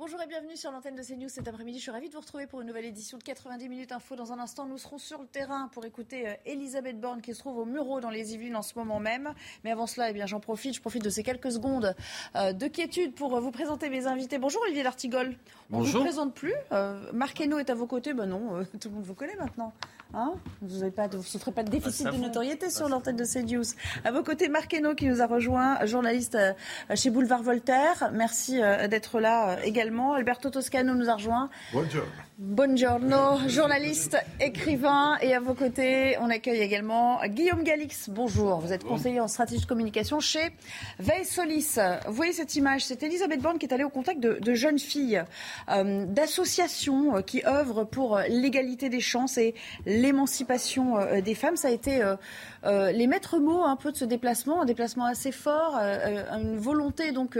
Bonjour 0.00 0.22
et 0.22 0.26
bienvenue 0.26 0.56
sur 0.56 0.72
l'antenne 0.72 0.94
de 0.94 1.02
CNews 1.02 1.28
cet 1.28 1.46
après-midi. 1.46 1.76
Je 1.76 1.82
suis 1.82 1.90
ravie 1.90 2.08
de 2.08 2.14
vous 2.14 2.20
retrouver 2.20 2.46
pour 2.46 2.62
une 2.62 2.68
nouvelle 2.68 2.86
édition 2.86 3.18
de 3.18 3.22
90 3.22 3.68
minutes 3.68 3.92
info. 3.92 4.16
Dans 4.16 4.32
un 4.32 4.38
instant, 4.38 4.64
nous 4.64 4.78
serons 4.78 4.96
sur 4.96 5.20
le 5.20 5.26
terrain 5.26 5.68
pour 5.74 5.84
écouter 5.84 6.26
euh, 6.26 6.32
Elisabeth 6.46 6.98
Borne 6.98 7.20
qui 7.20 7.34
se 7.34 7.40
trouve 7.40 7.58
au 7.58 7.66
Muro 7.66 8.00
dans 8.00 8.08
les 8.08 8.32
Yvelines 8.32 8.56
en 8.56 8.62
ce 8.62 8.72
moment 8.78 8.98
même. 8.98 9.34
Mais 9.62 9.70
avant 9.70 9.86
cela, 9.86 10.08
eh 10.08 10.14
bien, 10.14 10.24
j'en 10.24 10.40
profite, 10.40 10.74
je 10.74 10.80
profite 10.80 11.04
de 11.04 11.10
ces 11.10 11.22
quelques 11.22 11.52
secondes 11.52 11.94
euh, 12.34 12.54
de 12.54 12.66
quiétude 12.66 13.14
pour 13.14 13.36
euh, 13.36 13.40
vous 13.40 13.50
présenter 13.50 13.90
mes 13.90 14.06
invités. 14.06 14.38
Bonjour 14.38 14.62
Olivier 14.62 14.84
Lartigol. 14.84 15.36
On 15.70 15.80
ne 15.80 15.84
vous 15.84 16.00
présente 16.00 16.32
plus. 16.32 16.54
Marc 17.12 17.38
Hainaut 17.38 17.58
est 17.58 17.68
à 17.68 17.74
vos 17.74 17.86
côtés. 17.86 18.14
Ben 18.14 18.24
non, 18.24 18.64
tout 18.80 18.88
le 18.88 18.94
monde 18.94 19.04
vous 19.04 19.12
connaît 19.12 19.36
maintenant. 19.36 19.74
Hein 20.14 20.34
vous 20.60 20.84
ne 20.84 21.22
souffrez 21.22 21.52
pas 21.52 21.62
de 21.62 21.70
déficit 21.70 22.06
ah, 22.08 22.12
de 22.12 22.16
notoriété 22.16 22.70
sur 22.70 22.88
l'antenne 22.88 23.16
de 23.16 23.24
CNews. 23.24 23.64
À 24.04 24.10
vos 24.10 24.22
côtés, 24.22 24.48
Marc 24.48 24.74
Hainaut 24.74 24.94
qui 24.94 25.06
nous 25.06 25.22
a 25.22 25.26
rejoint, 25.26 25.84
journaliste 25.86 26.36
chez 26.94 27.10
Boulevard 27.10 27.42
Voltaire. 27.42 28.10
Merci 28.12 28.60
d'être 28.88 29.20
là 29.20 29.56
également. 29.64 30.14
Alberto 30.14 30.50
Toscano 30.50 30.94
nous 30.94 31.08
a 31.08 31.14
rejoint. 31.14 31.48
Bonjour. 31.72 32.04
Buongiorno, 32.38 33.48
journaliste, 33.48 34.16
écrivain. 34.40 35.18
Et 35.20 35.34
à 35.34 35.40
vos 35.40 35.52
côtés, 35.52 36.16
on 36.20 36.30
accueille 36.30 36.62
également 36.62 37.20
Guillaume 37.26 37.62
Galix. 37.62 38.08
Bonjour, 38.08 38.60
vous 38.60 38.72
êtes 38.72 38.82
conseiller 38.82 39.20
en 39.20 39.28
stratégie 39.28 39.60
de 39.60 39.66
communication 39.66 40.20
chez 40.20 40.50
Veille 40.98 41.26
Solis. 41.26 41.76
Vous 42.06 42.14
voyez 42.14 42.32
cette 42.32 42.56
image, 42.56 42.86
c'est 42.86 43.02
Elisabeth 43.02 43.42
Borne 43.42 43.58
qui 43.58 43.66
est 43.66 43.74
allée 43.74 43.84
au 43.84 43.90
contact 43.90 44.20
de, 44.20 44.54
jeunes 44.54 44.78
filles, 44.78 45.22
euh, 45.68 46.06
d'associations 46.06 47.18
euh, 47.18 47.20
qui 47.20 47.44
œuvrent 47.44 47.86
pour 47.86 48.18
l'égalité 48.28 48.88
des 48.88 49.00
chances 49.00 49.36
et 49.36 49.54
l'émancipation 50.00 50.98
euh, 50.98 51.20
des 51.20 51.34
femmes. 51.34 51.56
Ça 51.56 51.68
a 51.68 51.70
été 51.70 52.02
les 52.64 53.06
maîtres 53.06 53.38
mots 53.38 53.64
un 53.64 53.76
peu 53.76 53.92
de 53.92 53.96
ce 53.96 54.04
déplacement, 54.04 54.62
un 54.62 54.64
déplacement 54.64 55.06
assez 55.06 55.32
fort, 55.32 55.76
une 55.76 56.56
volonté 56.58 57.12
donc 57.12 57.38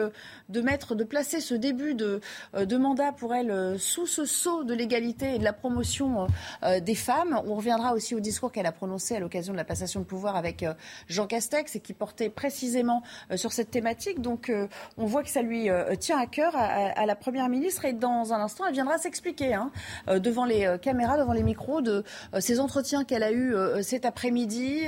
de 0.48 0.60
mettre, 0.60 0.94
de 0.94 1.04
placer 1.04 1.40
ce 1.40 1.54
début 1.54 1.94
de, 1.94 2.20
de 2.54 2.76
mandat 2.76 3.12
pour 3.12 3.34
elle 3.34 3.78
sous 3.78 4.06
ce 4.06 4.24
sceau 4.24 4.64
de 4.64 4.74
l'égalité 4.74 5.34
et 5.34 5.38
de 5.38 5.44
la 5.44 5.52
promotion 5.52 6.26
euh, 6.62 6.80
des 6.80 6.94
femmes. 6.94 7.40
On 7.46 7.54
reviendra 7.54 7.94
aussi 7.94 8.14
au 8.14 8.20
discours 8.20 8.52
qu'elle 8.52 8.66
a 8.66 8.72
prononcé 8.72 9.16
à 9.16 9.20
l'occasion 9.20 9.52
de 9.52 9.58
la 9.58 9.64
passation 9.64 10.00
de 10.00 10.04
pouvoir 10.04 10.36
avec 10.36 10.62
euh, 10.62 10.74
Jean 11.08 11.26
Castex 11.26 11.76
et 11.76 11.80
qui 11.80 11.92
portait 11.92 12.28
précisément 12.28 13.02
euh, 13.30 13.36
sur 13.36 13.52
cette 13.52 13.70
thématique. 13.70 14.20
Donc 14.20 14.52
on 14.96 15.06
voit 15.06 15.22
que 15.22 15.28
ça 15.28 15.42
lui 15.42 15.68
tient 15.98 16.18
à 16.18 16.26
cœur 16.26 16.54
à, 16.56 17.06
la 17.06 17.14
Première 17.14 17.48
ministre 17.48 17.84
et 17.84 17.92
dans 17.92 18.32
un 18.32 18.40
instant, 18.40 18.64
elle 18.66 18.72
viendra 18.72 18.98
s'expliquer 18.98 19.54
hein, 19.54 19.70
devant 20.06 20.44
les 20.44 20.76
caméras, 20.80 21.18
devant 21.18 21.32
les 21.32 21.42
micros 21.42 21.80
de 21.80 22.04
ces 22.38 22.60
entretiens 22.60 23.04
qu'elle 23.04 23.22
a 23.22 23.32
eus 23.32 23.54
cet 23.82 24.04
après-midi, 24.04 24.86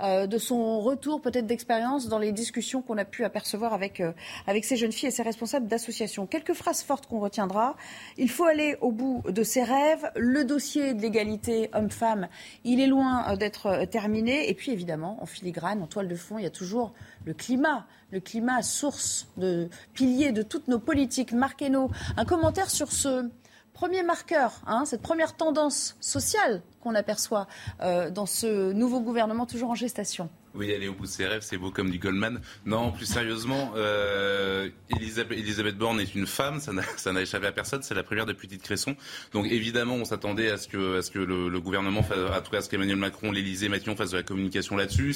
de 0.00 0.38
son 0.38 0.80
retour 0.80 1.20
peut-être 1.20 1.46
d'expérience 1.46 2.08
dans 2.08 2.18
les 2.18 2.32
discussions 2.32 2.82
qu'on 2.82 2.98
a 2.98 3.04
pu 3.04 3.24
apercevoir 3.24 3.72
avec, 3.72 4.02
avec 4.46 4.64
ces 4.64 4.76
jeunes 4.76 4.92
filles 4.92 5.08
et 5.08 5.12
ces 5.12 5.22
responsables 5.22 5.66
d'associations. 5.66 6.26
Quelques 6.26 6.54
phrases 6.54 6.82
fortes 6.82 7.06
qu'on 7.06 7.20
retiendra. 7.20 7.76
Il 8.16 8.30
faut 8.30 8.44
aller 8.44 8.76
au 8.80 8.92
bout 8.92 9.22
de 9.28 9.42
ses 9.42 9.62
rêves. 9.62 10.10
Le 10.16 10.44
dossier 10.44 10.94
de 10.94 11.02
l'égalité 11.02 11.70
homme-femme, 11.74 12.28
il 12.64 12.80
est 12.80 12.86
loin 12.86 13.32
euh, 13.32 13.36
d'être 13.36 13.66
euh, 13.66 13.86
terminé. 13.86 14.48
Et 14.48 14.54
puis 14.54 14.72
évidemment, 14.72 15.18
en 15.22 15.26
filigrane, 15.26 15.82
en 15.82 15.86
toile 15.86 16.08
de 16.08 16.16
fond, 16.16 16.38
il 16.38 16.44
y 16.44 16.46
a 16.46 16.50
toujours 16.50 16.92
le 17.24 17.34
climat. 17.34 17.86
Le 18.10 18.20
climat, 18.20 18.62
source 18.62 19.28
de 19.36 19.68
pilier 19.92 20.32
de 20.32 20.42
toutes 20.42 20.68
nos 20.68 20.78
politiques. 20.78 21.32
Marquez-nous 21.32 21.90
un 22.16 22.24
commentaire 22.24 22.70
sur 22.70 22.92
ce 22.92 23.28
premier 23.72 24.02
marqueur, 24.02 24.62
hein, 24.66 24.84
cette 24.86 25.02
première 25.02 25.36
tendance 25.36 25.96
sociale 26.00 26.62
qu'on 26.80 26.94
aperçoit 26.94 27.46
euh, 27.80 28.10
dans 28.10 28.26
ce 28.26 28.72
nouveau 28.72 29.00
gouvernement 29.00 29.46
toujours 29.46 29.70
en 29.70 29.74
gestation. 29.74 30.30
Oui, 30.56 30.72
aller 30.72 30.88
au 30.88 30.94
bout 30.94 31.04
de 31.04 31.10
ses 31.10 31.26
rêves, 31.26 31.42
c'est 31.42 31.58
beau 31.58 31.70
comme 31.70 31.90
dit 31.90 31.98
Goldman. 31.98 32.40
Non, 32.64 32.90
plus 32.90 33.04
sérieusement, 33.04 33.72
euh, 33.76 34.70
Elisabeth, 34.98 35.76
Borne 35.76 36.00
est 36.00 36.14
une 36.14 36.26
femme, 36.26 36.60
ça 36.96 37.12
n'a 37.12 37.20
échappé 37.20 37.46
à 37.46 37.52
personne, 37.52 37.82
c'est 37.82 37.94
la 37.94 38.02
première 38.02 38.24
de 38.24 38.32
Petite 38.32 38.62
Cresson. 38.62 38.96
Donc 39.32 39.46
évidemment, 39.46 39.96
on 39.96 40.06
s'attendait 40.06 40.50
à 40.50 40.56
ce 40.56 40.66
que, 40.66 40.98
à 40.98 41.02
ce 41.02 41.10
que 41.10 41.18
le, 41.18 41.60
gouvernement, 41.60 42.02
à 42.32 42.40
tout 42.40 42.50
cas 42.50 42.58
à 42.58 42.62
ce 42.62 42.70
qu'Emmanuel 42.70 42.96
Macron, 42.96 43.32
l'Élysée, 43.32 43.68
Matignon 43.68 43.96
fassent 43.96 44.12
de 44.12 44.16
la 44.16 44.22
communication 44.22 44.76
là-dessus. 44.76 45.14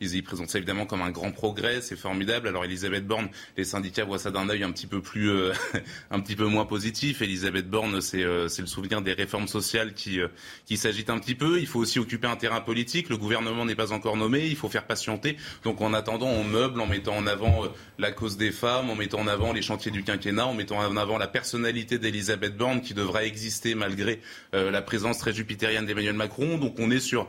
Ils, 0.00 0.14
ils 0.14 0.22
présentent 0.22 0.50
ça 0.50 0.58
évidemment 0.58 0.86
comme 0.86 1.02
un 1.02 1.10
grand 1.10 1.32
progrès, 1.32 1.80
c'est 1.80 1.96
formidable. 1.96 2.46
Alors 2.46 2.64
Elisabeth 2.64 3.06
Borne, 3.06 3.28
les 3.56 3.64
syndicats 3.64 4.04
voient 4.04 4.18
ça 4.20 4.30
d'un 4.30 4.48
œil 4.48 4.62
un 4.62 4.70
petit 4.70 4.86
peu 4.86 5.02
plus, 5.02 5.30
euh, 5.30 5.52
un 6.12 6.20
petit 6.20 6.36
peu 6.36 6.46
moins 6.46 6.66
positif. 6.66 7.20
Elisabeth 7.20 7.68
Borne, 7.68 8.00
c'est 8.00 8.22
euh, 8.22 8.48
le 8.58 8.66
souvenir 8.66 9.02
des 9.02 9.12
réformes 9.12 9.48
sociales 9.48 9.92
qui, 9.94 10.20
euh, 10.20 10.28
qui 10.66 10.76
s'agitent 10.88 11.10
un 11.10 11.18
petit 11.18 11.34
peu. 11.34 11.60
Il 11.60 11.66
faut 11.66 11.80
aussi 11.80 11.98
occuper 11.98 12.26
un 12.26 12.36
terrain 12.36 12.60
politique. 12.60 13.10
Le 13.10 13.18
gouvernement 13.18 13.66
n'est 13.66 13.74
pas 13.74 13.92
encore 13.92 14.16
nommé. 14.16 14.46
Il 14.46 14.56
faut 14.56 14.68
faire 14.68 14.86
patienter. 14.86 15.36
Donc 15.64 15.80
en 15.82 15.92
attendant, 15.92 16.28
on 16.28 16.44
meuble 16.44 16.80
en 16.80 16.86
mettant 16.86 17.16
en 17.16 17.26
avant 17.26 17.64
euh, 17.64 17.68
la 17.98 18.10
cause 18.10 18.36
des 18.36 18.52
femmes, 18.52 18.88
en 18.88 18.94
mettant 18.94 19.20
en 19.20 19.26
avant 19.26 19.52
les 19.52 19.60
chantiers 19.60 19.90
du 19.90 20.02
quinquennat, 20.02 20.46
en 20.46 20.54
mettant 20.54 20.78
en 20.78 20.96
avant 20.96 21.18
la 21.18 21.28
personnalité 21.28 21.98
d'Elisabeth 21.98 22.56
Borne 22.56 22.80
qui 22.80 22.94
devrait 22.94 23.26
exister 23.26 23.74
malgré 23.74 24.20
euh, 24.54 24.70
la 24.70 24.80
présence 24.80 25.18
très 25.18 25.32
jupitérienne 25.32 25.84
d'Emmanuel 25.84 26.14
Macron. 26.14 26.56
Donc 26.56 26.76
on 26.78 26.90
est 26.90 27.00
sur, 27.00 27.28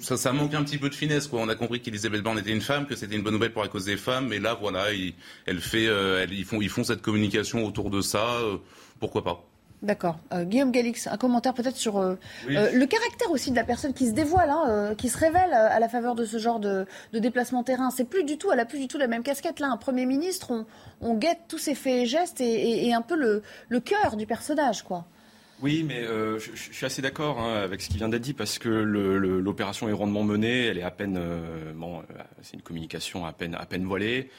ça, 0.00 0.16
ça 0.16 0.32
manque 0.32 0.54
un 0.54 0.64
petit 0.64 0.78
peu 0.78 0.88
de 0.88 0.94
finesse. 0.94 1.26
Quoi. 1.26 1.40
On 1.40 1.48
a 1.48 1.54
compris 1.54 1.80
qu'Elisabeth 1.80 2.22
Borne 2.22 2.38
était 2.38 2.52
une 2.52 2.62
femme, 2.62 2.86
que 2.86 2.96
c'était 2.96 3.16
une 3.16 3.22
bonne 3.22 3.34
nouvelle 3.34 3.52
pour 3.52 3.62
la 3.62 3.68
cause 3.68 3.84
des 3.84 3.98
femmes, 3.98 4.28
mais 4.28 4.38
là 4.38 4.56
voilà, 4.58 4.86
elle 5.46 5.60
fait, 5.60 5.86
euh, 5.86 6.26
ils 6.30 6.44
font, 6.44 6.62
ils 6.62 6.70
font 6.70 6.84
cette 6.84 7.02
communication 7.02 7.66
autour 7.66 7.90
de 7.90 8.00
ça. 8.00 8.24
pourquoi 8.98 9.22
pas 9.22 9.53
D'accord. 9.84 10.18
Euh, 10.32 10.44
Guillaume 10.44 10.72
Galix, 10.72 11.06
un 11.06 11.18
commentaire 11.18 11.52
peut-être 11.52 11.76
sur 11.76 11.98
euh, 11.98 12.14
euh, 12.48 12.70
le 12.72 12.86
caractère 12.86 13.30
aussi 13.30 13.50
de 13.50 13.56
la 13.56 13.64
personne 13.64 13.92
qui 13.92 14.06
se 14.06 14.12
dévoile, 14.12 14.48
hein, 14.48 14.94
qui 14.96 15.10
se 15.10 15.18
révèle 15.18 15.52
à 15.52 15.78
la 15.78 15.88
faveur 15.90 16.14
de 16.14 16.24
ce 16.24 16.38
genre 16.38 16.58
de, 16.58 16.86
déplacement 17.12 17.62
terrain. 17.62 17.90
C'est 17.90 18.08
plus 18.08 18.24
du 18.24 18.38
tout, 18.38 18.50
elle 18.50 18.60
a 18.60 18.64
plus 18.64 18.78
du 18.78 18.88
tout 18.88 18.96
la 18.96 19.08
même 19.08 19.22
casquette. 19.22 19.60
Là, 19.60 19.68
un 19.70 19.76
Premier 19.76 20.06
ministre, 20.06 20.64
on, 21.02 21.14
guette 21.14 21.40
tous 21.48 21.58
ses 21.58 21.74
faits 21.74 22.02
et 22.02 22.06
gestes 22.06 22.40
et, 22.40 22.94
un 22.94 23.02
peu 23.02 23.14
le, 23.14 23.80
cœur 23.80 24.16
du 24.16 24.26
personnage, 24.26 24.82
quoi. 24.82 25.04
Oui, 25.62 25.84
mais 25.86 26.02
je, 26.02 26.50
suis 26.54 26.86
assez 26.86 27.02
d'accord 27.02 27.38
hein, 27.38 27.62
avec 27.62 27.82
ce 27.82 27.90
qui 27.90 27.98
vient 27.98 28.08
d'être 28.08 28.22
dit 28.22 28.32
parce 28.32 28.58
que 28.58 28.68
l'opération 28.68 29.88
est 29.88 29.92
rondement 29.92 30.22
menée, 30.22 30.66
elle 30.66 30.78
est 30.78 30.82
à 30.82 30.90
peine, 30.90 31.20
bon, 31.74 32.02
c'est 32.40 32.54
une 32.54 32.62
communication 32.62 33.26
à 33.26 33.32
peine, 33.32 33.54
à 33.54 33.66
peine 33.66 33.84
voilée. 33.84 34.30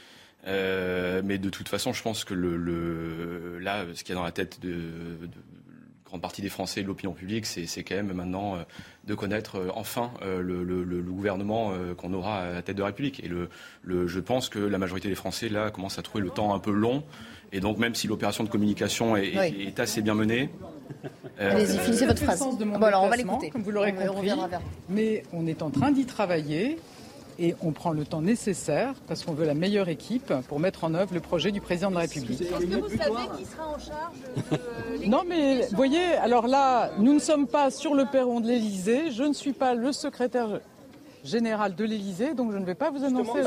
Euh, 0.47 1.21
mais 1.23 1.37
de 1.37 1.49
toute 1.49 1.69
façon, 1.69 1.93
je 1.93 2.03
pense 2.03 2.23
que 2.23 2.33
le, 2.33 3.57
là, 3.59 3.85
ce 3.93 4.03
qu'il 4.03 4.09
y 4.09 4.17
a 4.17 4.19
dans 4.19 4.25
la 4.25 4.31
tête 4.31 4.59
de, 4.61 4.73
grande 6.05 6.21
partie 6.21 6.41
des 6.41 6.49
Français 6.49 6.81
et 6.81 6.83
de 6.83 6.87
l'opinion 6.87 7.13
publique, 7.13 7.45
c'est 7.45 7.83
quand 7.83 7.95
même 7.95 8.13
maintenant 8.13 8.55
euh, 8.55 8.59
de 9.05 9.15
connaître 9.15 9.55
euh, 9.55 9.69
enfin 9.73 10.11
le, 10.21 11.01
gouvernement 11.01 11.73
qu'on 11.97 12.13
aura 12.13 12.41
à 12.41 12.53
la 12.53 12.61
tête 12.61 12.75
de 12.75 12.81
la 12.81 12.87
République. 12.87 13.23
Et 13.23 13.29
le, 13.29 14.07
je 14.07 14.19
pense 14.19 14.49
que 14.49 14.59
la 14.59 14.77
majorité 14.77 15.07
des 15.07 15.15
Français, 15.15 15.49
là, 15.49 15.71
commencent 15.71 15.99
à 15.99 16.03
trouver 16.03 16.23
le 16.23 16.29
temps 16.29 16.53
un 16.53 16.59
peu 16.59 16.71
long. 16.71 17.03
Et 17.51 17.59
donc, 17.59 17.77
même 17.77 17.95
si 17.95 18.07
l'opération 18.07 18.43
de 18.43 18.49
communication 18.49 19.15
est, 19.15 19.79
assez 19.79 20.01
bien 20.01 20.13
menée. 20.13 20.49
Allez-y, 21.39 21.77
finissez 21.79 22.05
votre 22.05 22.21
phrase. 22.21 22.39
bon, 22.39 22.81
alors, 22.83 23.03
on 23.03 23.09
va 23.09 23.15
l'écouter. 23.15 23.49
Comme 23.49 23.63
vous 23.63 23.71
l'aurez 23.71 23.93
compris. 23.93 24.31
mais 24.89 25.23
on 25.33 25.47
est 25.47 25.61
en 25.61 25.69
train 25.69 25.91
d'y 25.91 26.05
travailler 26.05 26.77
et 27.39 27.55
on 27.61 27.71
prend 27.71 27.91
le 27.91 28.05
temps 28.05 28.21
nécessaire 28.21 28.93
parce 29.07 29.23
qu'on 29.23 29.33
veut 29.33 29.45
la 29.45 29.53
meilleure 29.53 29.89
équipe 29.89 30.33
pour 30.47 30.59
mettre 30.59 30.83
en 30.83 30.93
œuvre 30.93 31.13
le 31.13 31.19
projet 31.19 31.51
du 31.51 31.61
président 31.61 31.89
de 31.89 31.95
la 31.95 32.01
République. 32.01 32.41
Est-ce 32.41 32.65
que 32.65 32.75
vous 32.75 32.89
savez 32.89 33.27
qui 33.37 33.45
sera 33.45 33.67
en 33.67 33.79
charge 33.79 34.15
de 35.01 35.05
Non, 35.07 35.23
mais 35.27 35.67
voyez, 35.73 36.13
alors 36.15 36.47
là, 36.47 36.91
nous 36.99 37.13
ne 37.13 37.19
sommes 37.19 37.47
pas 37.47 37.71
sur 37.71 37.93
le 37.93 38.05
perron 38.05 38.39
de 38.39 38.47
l'Élysée. 38.47 39.11
Je 39.11 39.23
ne 39.23 39.33
suis 39.33 39.53
pas 39.53 39.73
le 39.73 39.91
secrétaire 39.91 40.59
général 41.25 41.75
de 41.75 41.83
l'Élysée, 41.83 42.33
donc 42.33 42.51
je 42.51 42.57
ne 42.57 42.65
vais 42.65 42.75
pas 42.75 42.91
vous 42.91 43.03
annoncer 43.03 43.41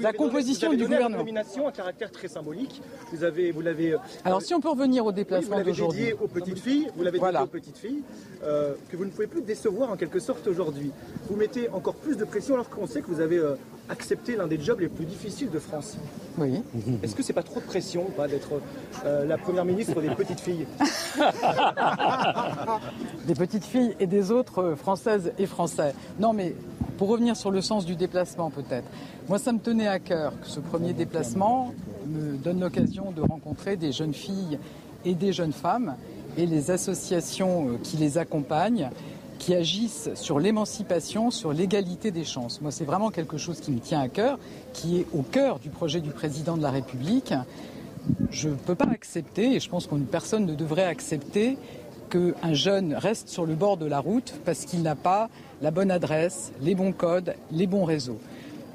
la, 0.00 0.12
composition 0.12 0.70
du 0.70 0.84
gouvernement. 0.84 1.08
Une 1.08 1.16
nomination 1.16 1.66
à 1.66 1.72
caractère 1.72 2.10
très 2.10 2.28
symbolique. 2.28 2.80
Vous 3.12 3.24
avez, 3.24 3.50
vous 3.50 3.60
l'avez. 3.60 3.94
Euh, 3.94 3.98
Alors, 4.24 4.42
si 4.42 4.54
on 4.54 4.60
peut 4.60 4.70
revenir 4.70 5.04
au 5.04 5.12
déplacement 5.12 5.62
d'aujourd'hui. 5.62 5.72
Vous 5.74 5.92
l'avez 5.92 5.98
dédié 5.98 6.24
aux 6.24 6.28
petites 6.28 6.58
filles. 6.58 6.88
Vous 6.96 7.02
l'avez 7.02 7.18
dédié 7.18 7.38
aux 7.38 7.46
petites 7.46 7.78
filles 7.78 8.02
euh, 8.44 8.74
que 8.90 8.96
vous 8.96 9.04
ne 9.04 9.10
pouvez 9.10 9.26
plus 9.26 9.42
décevoir 9.42 9.90
en 9.90 9.96
quelque 9.96 10.20
sorte 10.20 10.46
aujourd'hui. 10.46 10.90
Vous 11.28 11.36
mettez 11.36 11.68
encore 11.70 11.94
plus 11.94 12.16
de 12.16 12.24
pression 12.24 12.54
alors 12.54 12.70
qu'on 12.70 12.86
sait 12.86 13.02
que 13.02 13.08
vous 13.08 13.20
avez 13.20 13.38
euh, 13.38 13.56
accepté 13.88 14.36
l'un 14.36 14.46
des 14.46 14.60
jobs 14.60 14.80
les 14.80 14.88
plus 14.88 15.04
difficiles 15.04 15.50
de 15.50 15.58
France. 15.58 15.96
Oui. 16.38 16.62
Est-ce 17.02 17.14
que 17.14 17.22
c'est 17.22 17.32
pas 17.32 17.42
trop 17.42 17.60
de 17.60 17.64
pression, 17.64 18.04
pas 18.16 18.26
d'être 18.26 18.60
la 19.04 19.38
première 19.38 19.64
ministre 19.64 20.00
des 20.00 20.10
petites 20.10 20.40
filles 20.40 20.66
Des 23.26 23.34
petites 23.34 23.64
filles 23.64 23.94
et 24.00 24.06
des 24.06 24.30
autres 24.30 24.74
françaises 24.74 25.32
et 25.38 25.46
français. 25.46 25.94
Non, 26.18 26.32
mais 26.32 26.54
pour 26.96 27.08
revenir 27.08 27.36
sur 27.36 27.50
le 27.50 27.60
sens 27.60 27.84
du 27.84 27.96
déplacement 27.96 28.50
peut-être, 28.50 28.88
moi 29.28 29.38
ça 29.38 29.52
me 29.52 29.58
tenait 29.58 29.88
à 29.88 29.98
cœur 29.98 30.32
que 30.40 30.46
ce 30.46 30.60
premier 30.60 30.92
déplacement 30.92 31.72
me 32.06 32.36
donne 32.36 32.60
l'occasion 32.60 33.12
de 33.12 33.22
rencontrer 33.22 33.76
des 33.76 33.92
jeunes 33.92 34.14
filles 34.14 34.58
et 35.04 35.14
des 35.14 35.32
jeunes 35.32 35.52
femmes 35.52 35.96
et 36.36 36.46
les 36.46 36.70
associations 36.70 37.68
euh, 37.68 37.78
qui 37.82 37.96
les 37.96 38.18
accompagnent, 38.18 38.90
qui 39.38 39.54
agissent 39.54 40.10
sur 40.14 40.38
l'émancipation, 40.38 41.30
sur 41.30 41.52
l'égalité 41.52 42.10
des 42.10 42.24
chances. 42.24 42.60
Moi 42.60 42.70
c'est 42.70 42.84
vraiment 42.84 43.10
quelque 43.10 43.38
chose 43.38 43.60
qui 43.60 43.70
me 43.70 43.80
tient 43.80 44.00
à 44.00 44.08
cœur, 44.08 44.38
qui 44.72 45.00
est 45.00 45.06
au 45.12 45.22
cœur 45.22 45.58
du 45.58 45.70
projet 45.70 46.00
du 46.00 46.10
président 46.10 46.56
de 46.56 46.62
la 46.62 46.70
République. 46.70 47.34
Je 48.30 48.50
ne 48.50 48.54
peux 48.54 48.74
pas 48.74 48.88
accepter, 48.90 49.54
et 49.54 49.60
je 49.60 49.68
pense 49.70 49.86
qu'une 49.86 50.04
personne 50.04 50.44
ne 50.44 50.54
devrait 50.54 50.84
accepter, 50.84 51.56
qu'un 52.14 52.54
jeune 52.54 52.94
reste 52.94 53.28
sur 53.28 53.44
le 53.44 53.54
bord 53.54 53.76
de 53.76 53.86
la 53.86 53.98
route 53.98 54.34
parce 54.44 54.64
qu'il 54.64 54.82
n'a 54.82 54.94
pas 54.94 55.28
la 55.60 55.72
bonne 55.72 55.90
adresse, 55.90 56.52
les 56.60 56.76
bons 56.76 56.92
codes, 56.92 57.34
les 57.50 57.66
bons 57.66 57.84
réseaux. 57.84 58.18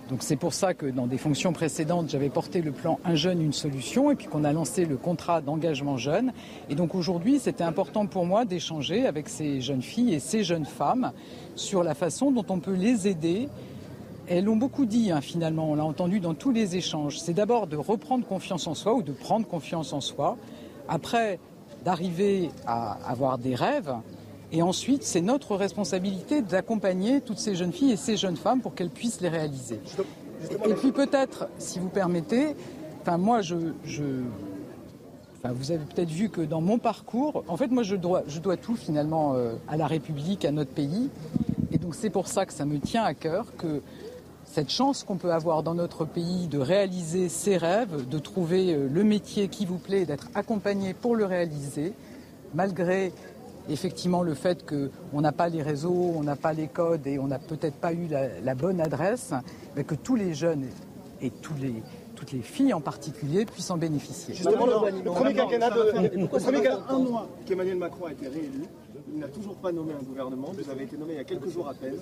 Donc 0.09 0.24
c'est 0.24 0.36
pour 0.36 0.53
ça 0.53 0.74
que 0.74 0.88
dans 0.88 1.06
des 1.07 1.19
fonctions 1.19 1.53
précédentes, 1.53 2.09
j'avais 2.09 2.30
porté 2.30 2.62
le 2.62 2.71
plan 2.71 3.00
Un 3.06 3.15
jeune, 3.15 3.41
une 3.41 3.53
solution, 3.53 4.09
et 4.12 4.15
puis 4.15 4.27
qu'on 4.27 4.44
a 4.44 4.51
lancé 4.51 4.86
le 4.86 4.97
contrat 4.97 5.39
d'engagement 5.39 5.97
jeune. 5.97 6.33
Et 6.69 6.75
donc 6.75 6.95
aujourd'hui, 6.95 7.39
c'était 7.39 7.63
important 7.63 8.07
pour 8.07 8.25
moi 8.25 8.44
d'échanger 8.44 9.06
avec 9.06 9.30
ces 9.30 9.62
jeunes 9.62 9.83
filles 9.83 10.15
et 10.15 10.19
ces 10.19 10.44
jeunes 10.44 10.65
femmes 10.65 11.12
sur 11.56 11.83
la 11.83 11.94
façon 11.94 12.31
dont 12.31 12.45
on 12.50 12.59
peut 12.59 12.74
les 12.74 13.07
aider. 13.07 13.47
Elles 14.27 14.45
l'ont 14.45 14.57
beaucoup 14.57 14.85
dit 14.85 15.12
hein, 15.12 15.21
finalement, 15.21 15.69
on 15.69 15.75
l'a 15.75 15.85
entendu 15.85 16.19
dans 16.19 16.33
tous 16.33 16.51
les 16.51 16.75
échanges. 16.75 17.19
C'est 17.19 17.33
d'abord 17.33 17.68
de 17.68 17.77
reprendre 17.77 18.25
confiance 18.25 18.68
en 18.68 18.74
soi 18.74 18.95
ou 18.95 19.03
de 19.03 19.12
prendre 19.12 19.47
confiance 19.47 19.94
en 19.94 20.01
soi. 20.01 20.38
Après, 20.88 21.39
d'arriver 21.84 22.52
à 22.66 22.98
avoir 23.08 23.38
des 23.38 23.56
rêves, 23.56 23.94
et 24.52 24.62
ensuite, 24.62 25.04
c'est 25.04 25.22
notre 25.22 25.56
responsabilité 25.56 26.42
d'accompagner 26.42 27.22
toutes 27.22 27.38
ces 27.38 27.56
jeunes 27.56 27.72
filles 27.72 27.92
et 27.92 27.98
ces 27.98 28.18
jeunes 28.18 28.38
femmes 28.38 28.62
pour 28.62 28.74
qu'elles 28.74 28.90
puissent 28.90 29.22
les 29.22 29.30
réaliser. 29.30 29.80
Et 30.66 30.74
puis 30.74 30.92
peut-être, 30.92 31.48
si 31.60 31.80
vous 31.80 31.90
permettez, 31.90 32.56
enfin 33.02 33.18
moi 33.18 33.42
je, 33.42 33.56
Enfin, 35.42 35.54
vous 35.54 35.72
avez 35.72 35.86
peut-être 35.86 36.10
vu 36.10 36.28
que 36.28 36.42
dans 36.42 36.60
mon 36.60 36.80
parcours, 36.80 37.46
en 37.48 37.56
fait, 37.56 37.68
moi, 37.68 37.81
je 37.81 37.96
dois, 37.96 38.24
je 38.28 38.40
dois 38.40 38.58
tout 38.58 38.76
finalement 38.76 39.36
euh, 39.36 39.54
à 39.70 39.78
la 39.78 39.88
République, 39.88 40.44
à 40.44 40.52
notre 40.52 40.72
pays. 40.72 41.10
Et 41.72 41.78
donc, 41.78 41.96
c'est 41.96 42.10
pour 42.10 42.28
ça 42.28 42.46
que 42.46 42.52
ça 42.52 42.66
me 42.66 42.78
tient 42.78 43.06
à 43.06 43.14
cœur 43.14 43.56
que 43.56 43.81
cette 44.50 44.72
chance 44.72 45.04
qu'on 45.04 45.18
peut 45.18 45.31
avoir 45.31 45.62
dans 45.62 45.75
notre 45.75 46.06
pays 46.06 46.48
de 46.48 46.57
réaliser 46.57 47.30
ses 47.30 47.56
rêves, 47.56 48.10
de 48.10 48.19
trouver 48.19 48.74
euh, 48.74 48.90
le 48.92 49.04
métier 49.04 49.48
qui 49.48 49.66
vous 49.66 49.78
plaît, 49.78 50.06
d'être 50.06 50.28
accompagné 50.34 50.96
pour 50.96 51.16
le 51.16 51.25
réaliser, 51.25 51.94
malgré 52.56 53.13
effectivement 53.69 54.24
le 54.24 54.34
fait 54.34 54.66
qu'on 54.66 55.22
n'a 55.22 55.31
pas 55.31 55.50
les 55.50 55.62
réseaux, 55.62 56.13
on 56.16 56.24
n'a 56.24 56.36
pas 56.36 56.54
les 56.54 56.68
codes 56.68 57.06
et 57.06 57.19
on 57.19 57.28
n'a 57.28 57.38
peut-être 57.38 57.75
pas 57.75 57.94
eu 57.94 58.07
la, 58.07 58.56
bonne 58.56 58.81
adresse, 58.81 59.34
mais 59.75 59.84
que 59.84 59.94
tous 59.94 60.16
les 60.16 60.34
jeunes 60.34 60.66
et 61.22 61.30
tous 61.30 61.54
les, 61.62 61.75
toutes 62.16 62.31
les 62.31 62.42
filles 62.42 62.74
en 62.74 62.81
particulier 62.81 63.45
puissent 63.45 63.69
en 63.69 63.78
bénéficier. 63.78 64.34
Justement, 64.34 64.66
le, 64.66 65.04
premier 65.12 65.36
quinquennat 65.36 65.69
de, 65.69 66.90
un 66.90 66.98
mois 66.98 67.30
qu'Emmanuel 67.45 67.78
Macron 67.78 68.07
a 68.07 68.12
été 68.13 68.28
réélu, 68.28 68.63
il 69.13 69.19
n'a 69.19 69.27
toujours 69.27 69.56
pas 69.56 69.71
nommé 69.71 69.94
un 69.94 70.03
gouvernement. 70.03 70.51
Vous 70.53 70.69
avez 70.69 70.83
été 70.83 70.97
nommé 70.97 71.13
il 71.13 71.17
y 71.17 71.21
a 71.21 71.23
quelques 71.23 71.50
jours 71.50 71.67
à 71.67 71.73
peine. 71.73 71.95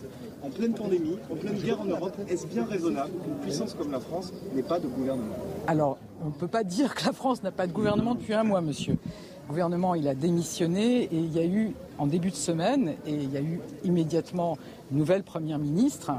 En 0.44 0.50
pleine 0.50 0.74
pandémie, 0.74 1.18
en 1.32 1.36
pleine 1.36 1.56
guerre 1.56 1.82
en 1.82 1.86
Europe, 1.86 2.16
est-ce 2.30 2.48
bien 2.48 2.66
raisonnable 2.66 3.12
qu'une 3.24 3.36
puissance 3.36 3.74
comme 3.74 3.92
la 3.92 4.00
France 4.00 4.34
n'ait 4.54 4.64
pas 4.64 4.80
de 4.80 4.88
gouvernement? 4.88 5.36
Alors, 5.68 5.98
on 6.24 6.28
ne 6.28 6.32
peut 6.32 6.48
pas 6.48 6.64
dire 6.64 6.96
que 6.96 7.06
la 7.06 7.14
France 7.14 7.44
n'a 7.44 7.52
pas 7.52 7.68
de 7.68 7.74
gouvernement 7.74 8.16
depuis 8.16 8.34
un 8.34 8.44
mois, 8.44 8.62
monsieur. 8.62 8.94
Le 8.94 9.50
gouvernement, 9.50 9.96
il 9.96 10.08
a 10.08 10.16
démissionné 10.16 11.04
et 11.04 11.18
il 11.18 11.34
y 11.34 11.40
a 11.40 11.46
eu, 11.46 11.74
en 11.98 12.08
début 12.08 12.32
de 12.32 12.36
semaine, 12.36 12.96
et 13.06 13.14
il 13.14 13.32
y 13.32 13.38
a 13.38 13.42
eu 13.42 13.62
immédiatement 13.84 14.58
une 14.92 14.98
nouvelle 14.98 15.24
première 15.24 15.60
ministre. 15.60 16.12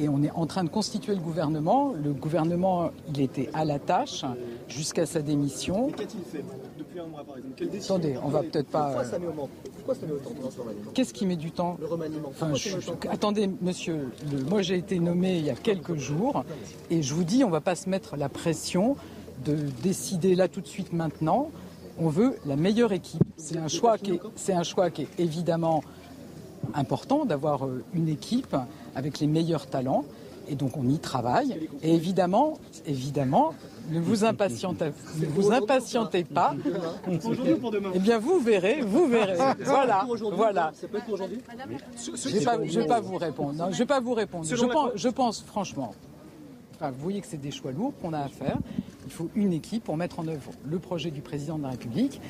Et 0.00 0.08
on 0.08 0.22
est 0.22 0.30
en 0.30 0.46
train 0.46 0.62
de 0.62 0.68
constituer 0.68 1.14
le 1.14 1.20
gouvernement. 1.20 1.92
Le 1.92 2.12
gouvernement, 2.12 2.90
il 3.08 3.20
était 3.20 3.50
à 3.52 3.64
la 3.64 3.80
tâche 3.80 4.24
jusqu'à 4.68 5.06
sa 5.06 5.22
démission. 5.22 5.88
Qu'a-t-il 5.90 6.22
fait 6.22 6.44
depuis 6.78 7.00
un 7.00 7.06
mois, 7.06 7.24
par 7.24 7.36
exemple? 7.36 7.76
Attendez, 7.76 8.16
on 8.24 8.28
va 8.28 8.42
peut-être 8.44 8.68
pas. 8.68 8.86
Pourquoi 8.86 9.04
ça 9.04 9.18
met, 9.18 9.26
Pourquoi 9.88 10.06
ça 10.06 10.12
met 10.12 10.20
autant 10.20 10.34
de 10.34 10.82
temps 10.82 10.90
Qu'est-ce 10.92 11.14
qui 11.14 11.24
met 11.24 11.36
du 11.36 11.50
temps 11.50 11.78
Le 11.80 11.86
remaniement. 11.86 12.28
Enfin, 12.28 12.52
Attendez, 13.10 13.48
monsieur, 13.62 14.10
moi 14.50 14.60
j'ai 14.60 14.76
été 14.76 14.98
nommé 14.98 15.38
il 15.38 15.46
y 15.46 15.50
a 15.50 15.54
quelques 15.54 15.96
jours 15.96 16.44
et 16.90 17.02
je 17.02 17.14
vous 17.14 17.24
dis, 17.24 17.42
on 17.42 17.46
ne 17.46 17.52
va 17.52 17.62
pas 17.62 17.74
se 17.74 17.88
mettre 17.88 18.16
la 18.16 18.28
pression 18.28 18.96
de 19.46 19.56
décider 19.82 20.34
là 20.34 20.46
tout 20.46 20.60
de 20.60 20.66
suite 20.66 20.92
maintenant 20.92 21.50
on 22.00 22.10
veut 22.10 22.36
la 22.46 22.54
meilleure 22.56 22.92
équipe. 22.92 23.22
C'est 23.36 23.56
un 23.56 23.66
choix 23.66 23.98
qui 23.98 24.12
est, 24.12 24.20
c'est 24.36 24.52
un 24.52 24.62
choix 24.62 24.90
qui 24.90 25.02
est 25.02 25.08
évidemment 25.18 25.82
important 26.74 27.24
d'avoir 27.24 27.66
euh, 27.66 27.82
une 27.92 28.08
équipe 28.08 28.56
avec 28.94 29.18
les 29.18 29.26
meilleurs 29.26 29.66
talents. 29.66 30.04
Et 30.48 30.54
donc 30.54 30.76
on 30.76 30.88
y 30.88 30.98
travaille. 30.98 31.68
Et 31.82 31.94
évidemment, 31.94 32.58
évidemment, 32.86 33.52
ne 33.88 34.00
vous 34.00 34.24
impatientez, 34.24 34.92
ne 35.20 35.26
vous 35.26 35.52
impatientez 35.52 36.24
pas. 36.24 36.54
Eh 37.94 37.98
bien, 37.98 38.18
vous 38.18 38.38
verrez, 38.40 38.82
vous 38.82 39.06
verrez. 39.06 39.36
Voilà, 39.64 40.06
voilà. 40.32 40.72
Je 40.76 40.84
ne 40.84 42.80
vais, 42.80 42.86
pas 42.86 43.00
vous 43.00 43.16
répondre. 43.16 43.68
je 43.72 43.78
vais 43.78 43.86
pas 43.86 44.00
vous 44.00 44.14
répondre. 44.14 44.44
Je 44.44 44.66
pense, 44.66 44.90
je 44.94 45.08
pense 45.08 45.42
franchement. 45.42 45.94
vous 46.80 46.92
voyez 46.98 47.20
que 47.20 47.26
c'est 47.26 47.40
des 47.40 47.50
choix 47.50 47.72
lourds 47.72 47.94
qu'on 48.00 48.12
a 48.12 48.20
à 48.20 48.28
faire. 48.28 48.58
Il 49.06 49.12
faut 49.12 49.30
une 49.34 49.52
équipe 49.52 49.84
pour 49.84 49.96
mettre 49.96 50.20
en 50.20 50.28
œuvre 50.28 50.52
le 50.66 50.78
projet 50.78 51.10
du 51.10 51.22
président 51.22 51.56
de 51.56 51.62
la 51.62 51.70
République, 51.70 52.20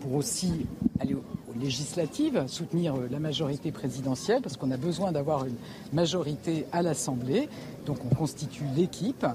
pour 0.00 0.14
aussi 0.14 0.66
aller 0.98 1.14
aux 1.14 1.22
législatives, 1.60 2.44
soutenir 2.46 2.94
euh, 2.94 3.08
la 3.10 3.18
majorité 3.18 3.70
présidentielle, 3.70 4.40
parce 4.42 4.56
qu'on 4.56 4.70
a 4.70 4.76
besoin 4.76 5.12
d'avoir 5.12 5.44
une 5.44 5.56
majorité 5.92 6.64
à 6.72 6.82
l'Assemblée. 6.82 7.48
Donc 7.86 7.98
on 8.10 8.14
constitue 8.14 8.64
l'équipe. 8.74 9.26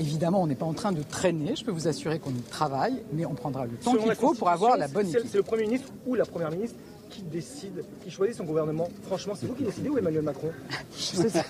Évidemment, 0.00 0.42
on 0.42 0.46
n'est 0.46 0.54
pas 0.54 0.66
en 0.66 0.72
train 0.72 0.92
de 0.92 1.02
traîner, 1.02 1.54
je 1.56 1.64
peux 1.64 1.70
vous 1.70 1.86
assurer 1.86 2.18
qu'on 2.18 2.30
y 2.30 2.40
travaille, 2.40 3.02
mais 3.12 3.26
on 3.26 3.34
prendra 3.34 3.66
le 3.66 3.72
temps 3.72 3.94
qu'il 3.94 4.14
faut 4.14 4.34
pour 4.34 4.48
avoir 4.48 4.76
la 4.76 4.88
bonne 4.88 5.06
équipe. 5.06 5.26
C'est 5.30 5.36
le 5.36 5.42
Premier 5.42 5.64
ministre 5.64 5.88
ou 6.06 6.14
la 6.14 6.24
Première 6.24 6.50
ministre 6.50 6.76
qui 7.10 7.22
décide, 7.22 7.84
qui 8.02 8.10
choisit 8.10 8.36
son 8.36 8.44
gouvernement 8.44 8.88
Franchement, 9.02 9.34
c'est 9.36 9.46
vous 9.46 9.54
qui 9.54 9.64
décidez 9.64 9.90
ou 9.90 9.98
Emmanuel 9.98 10.22
Macron 10.22 10.50
C'est 10.90 11.42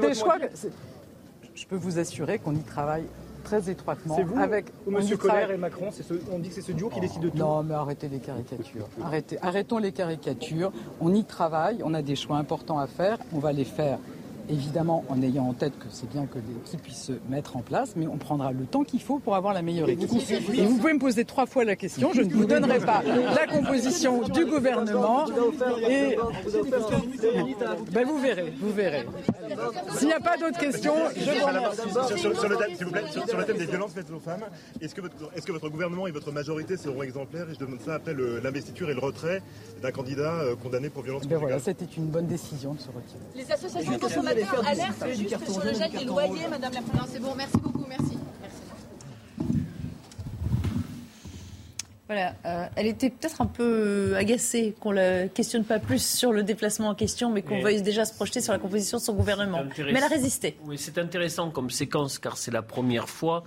des 0.00 0.14
choix 0.14 0.38
je 1.54 1.66
peux 1.66 1.76
vous 1.76 1.98
assurer 1.98 2.38
qu'on 2.38 2.54
y 2.54 2.62
travaille 2.62 3.04
très 3.44 3.68
étroitement. 3.68 4.16
C'est 4.16 4.22
vous 4.22 4.38
avec 4.38 4.66
ou 4.86 4.96
M. 4.96 5.16
Colère 5.18 5.50
et 5.50 5.56
Macron 5.56 5.90
On 6.32 6.38
dit 6.38 6.48
que 6.48 6.54
c'est 6.54 6.62
ce 6.62 6.72
duo 6.72 6.88
qui 6.88 7.00
décide 7.00 7.22
de 7.22 7.28
tout. 7.28 7.36
Non, 7.36 7.62
mais 7.62 7.74
arrêtez 7.74 8.08
les 8.08 8.20
caricatures. 8.20 8.88
Arrêtez, 9.02 9.38
arrêtons 9.42 9.78
les 9.78 9.92
caricatures. 9.92 10.72
On 11.00 11.14
y 11.14 11.24
travaille. 11.24 11.82
On 11.84 11.94
a 11.94 12.02
des 12.02 12.16
choix 12.16 12.36
importants 12.36 12.78
à 12.78 12.86
faire. 12.86 13.18
On 13.32 13.38
va 13.38 13.52
les 13.52 13.64
faire 13.64 13.98
évidemment 14.48 15.04
en 15.08 15.22
ayant 15.22 15.48
en 15.48 15.52
tête 15.52 15.78
que 15.78 15.86
c'est 15.90 16.08
bien 16.10 16.26
que 16.26 16.38
l'équipe 16.38 16.82
puisse 16.82 17.04
se 17.04 17.12
mettre 17.28 17.56
en 17.56 17.60
place, 17.60 17.94
mais 17.96 18.06
on 18.06 18.16
prendra 18.16 18.52
le 18.52 18.64
temps 18.64 18.84
qu'il 18.84 19.00
faut 19.00 19.18
pour 19.18 19.34
avoir 19.34 19.54
la 19.54 19.62
meilleure 19.62 19.88
équipe. 19.88 20.10
Et 20.54 20.66
vous 20.66 20.78
pouvez 20.78 20.94
me 20.94 20.98
poser 20.98 21.24
trois 21.24 21.46
fois 21.46 21.64
la 21.64 21.76
question, 21.76 22.10
je 22.12 22.22
ne 22.22 22.32
vous 22.32 22.44
donnerai 22.44 22.80
pas 22.80 23.02
la 23.02 23.46
composition 23.46 24.22
du 24.28 24.44
gouvernement. 24.44 25.26
Et 25.88 26.16
ben 27.92 28.06
vous 28.06 28.18
verrez, 28.18 28.52
vous 28.60 28.72
verrez. 28.72 29.06
S'il 29.96 30.08
n'y 30.08 30.14
a 30.14 30.20
pas 30.20 30.36
d'autres 30.36 30.58
questions, 30.58 30.94
je 31.16 31.30
vous 31.30 31.46
remercie. 31.46 31.80
Sur, 32.18 32.48
le, 32.48 32.56
thème, 32.56 33.26
sur 33.26 33.38
le 33.38 33.44
thème 33.44 33.58
des 33.58 33.66
violences 33.66 33.92
faites 33.92 34.10
aux 34.10 34.20
femmes, 34.20 34.44
est-ce 34.80 34.94
que, 34.94 35.00
votre, 35.00 35.14
est 35.36 35.44
que 35.44 35.52
votre 35.52 35.68
gouvernement 35.68 36.06
et 36.06 36.10
votre 36.10 36.32
majorité 36.32 36.76
seront 36.76 37.02
exemplaires 37.02 37.48
Et 37.50 37.54
je 37.54 37.58
demande 37.58 37.80
ça 37.80 37.94
après 37.94 38.14
l'investiture 38.14 38.90
et 38.90 38.94
le 38.94 39.00
retrait 39.00 39.42
d'un 39.82 39.90
candidat 39.90 40.32
euh, 40.40 40.56
condamné 40.56 40.88
pour 40.88 41.02
violence 41.02 41.26
ben 41.26 41.38
voilà, 41.38 41.58
C'était 41.58 41.88
une 41.96 42.06
bonne 42.06 42.26
décision 42.26 42.74
de 42.74 42.80
se 42.80 42.88
retirer. 42.88 43.20
Les 43.34 43.50
associations 43.50 43.98
consommateurs 43.98 44.31
alertent 44.66 45.06
juste 45.16 45.50
sur 45.50 45.64
le 45.64 45.74
gel 45.74 45.90
des 45.90 46.04
loyers, 46.04 46.48
Madame 46.48 46.72
la 46.72 46.82
Présidente. 46.82 47.08
C'est 47.12 47.20
bon, 47.20 47.34
merci 47.34 47.56
beaucoup, 47.58 47.84
merci. 47.88 48.18
Voilà, 52.08 52.34
euh, 52.44 52.66
elle 52.76 52.88
était 52.88 53.08
peut-être 53.08 53.40
un 53.40 53.46
peu 53.46 54.14
agacée 54.16 54.74
qu'on 54.80 54.90
la 54.90 55.28
questionne 55.28 55.64
pas 55.64 55.78
plus 55.78 56.04
sur 56.04 56.30
le 56.30 56.42
déplacement 56.42 56.88
en 56.88 56.94
question, 56.94 57.30
mais 57.30 57.40
qu'on 57.40 57.62
veuille 57.62 57.80
déjà 57.80 58.04
se 58.04 58.12
projeter 58.12 58.42
sur 58.42 58.52
la 58.52 58.58
composition 58.58 58.98
de 58.98 59.02
son 59.02 59.14
gouvernement. 59.14 59.64
Mais 59.78 59.92
elle 59.94 59.96
a 59.96 60.08
résisté. 60.08 60.58
Oui, 60.64 60.76
c'est 60.78 60.98
intéressant 60.98 61.50
comme 61.50 61.70
séquence, 61.70 62.18
car 62.18 62.36
c'est 62.36 62.50
la 62.50 62.60
première 62.60 63.08
fois 63.08 63.44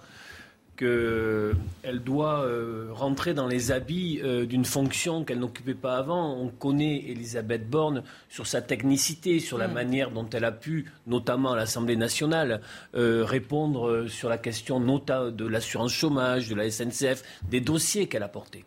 qu'elle 0.76 2.00
doit 2.04 2.46
euh, 2.46 2.90
rentrer 2.92 3.34
dans 3.34 3.48
les 3.48 3.72
habits 3.72 4.20
euh, 4.24 4.46
d'une 4.46 4.66
fonction 4.66 5.24
qu'elle 5.24 5.40
n'occupait 5.40 5.74
pas 5.74 5.98
avant. 5.98 6.36
On 6.38 6.50
connaît 6.50 6.98
Elisabeth 7.08 7.70
Borne 7.70 8.04
sur 8.30 8.46
sa 8.46 8.62
technicité, 8.62 9.40
sur 9.40 9.58
la 9.58 9.68
mm. 9.68 9.74
manière 9.74 10.12
dont 10.12 10.28
elle 10.32 10.46
a 10.46 10.52
pu, 10.52 10.92
notamment 11.08 11.54
à 11.54 11.56
l'Assemblée 11.56 11.96
nationale, 11.96 12.62
euh, 12.96 13.24
répondre 13.24 14.08
sur 14.08 14.30
la 14.30 14.38
question 14.38 14.80
de 14.80 15.48
l'assurance 15.48 15.94
chômage, 15.94 16.50
de 16.50 16.56
la 16.56 16.70
SNCF, 16.70 17.24
des 17.50 17.62
dossiers 17.62 18.08
qu'elle 18.08 18.24
a 18.24 18.28
portés. 18.28 18.66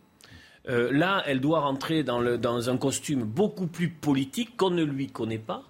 là, 0.66 1.22
elle 1.26 1.40
doit 1.40 1.60
rentrer 1.60 2.02
dans, 2.02 2.36
dans 2.36 2.70
un 2.70 2.76
costume 2.76 3.24
beaucoup 3.24 3.66
plus 3.66 3.88
politique 3.88 4.56
qu'on 4.56 4.70
ne 4.70 4.84
lui 4.84 5.08
connaît 5.08 5.38
pas. 5.38 5.64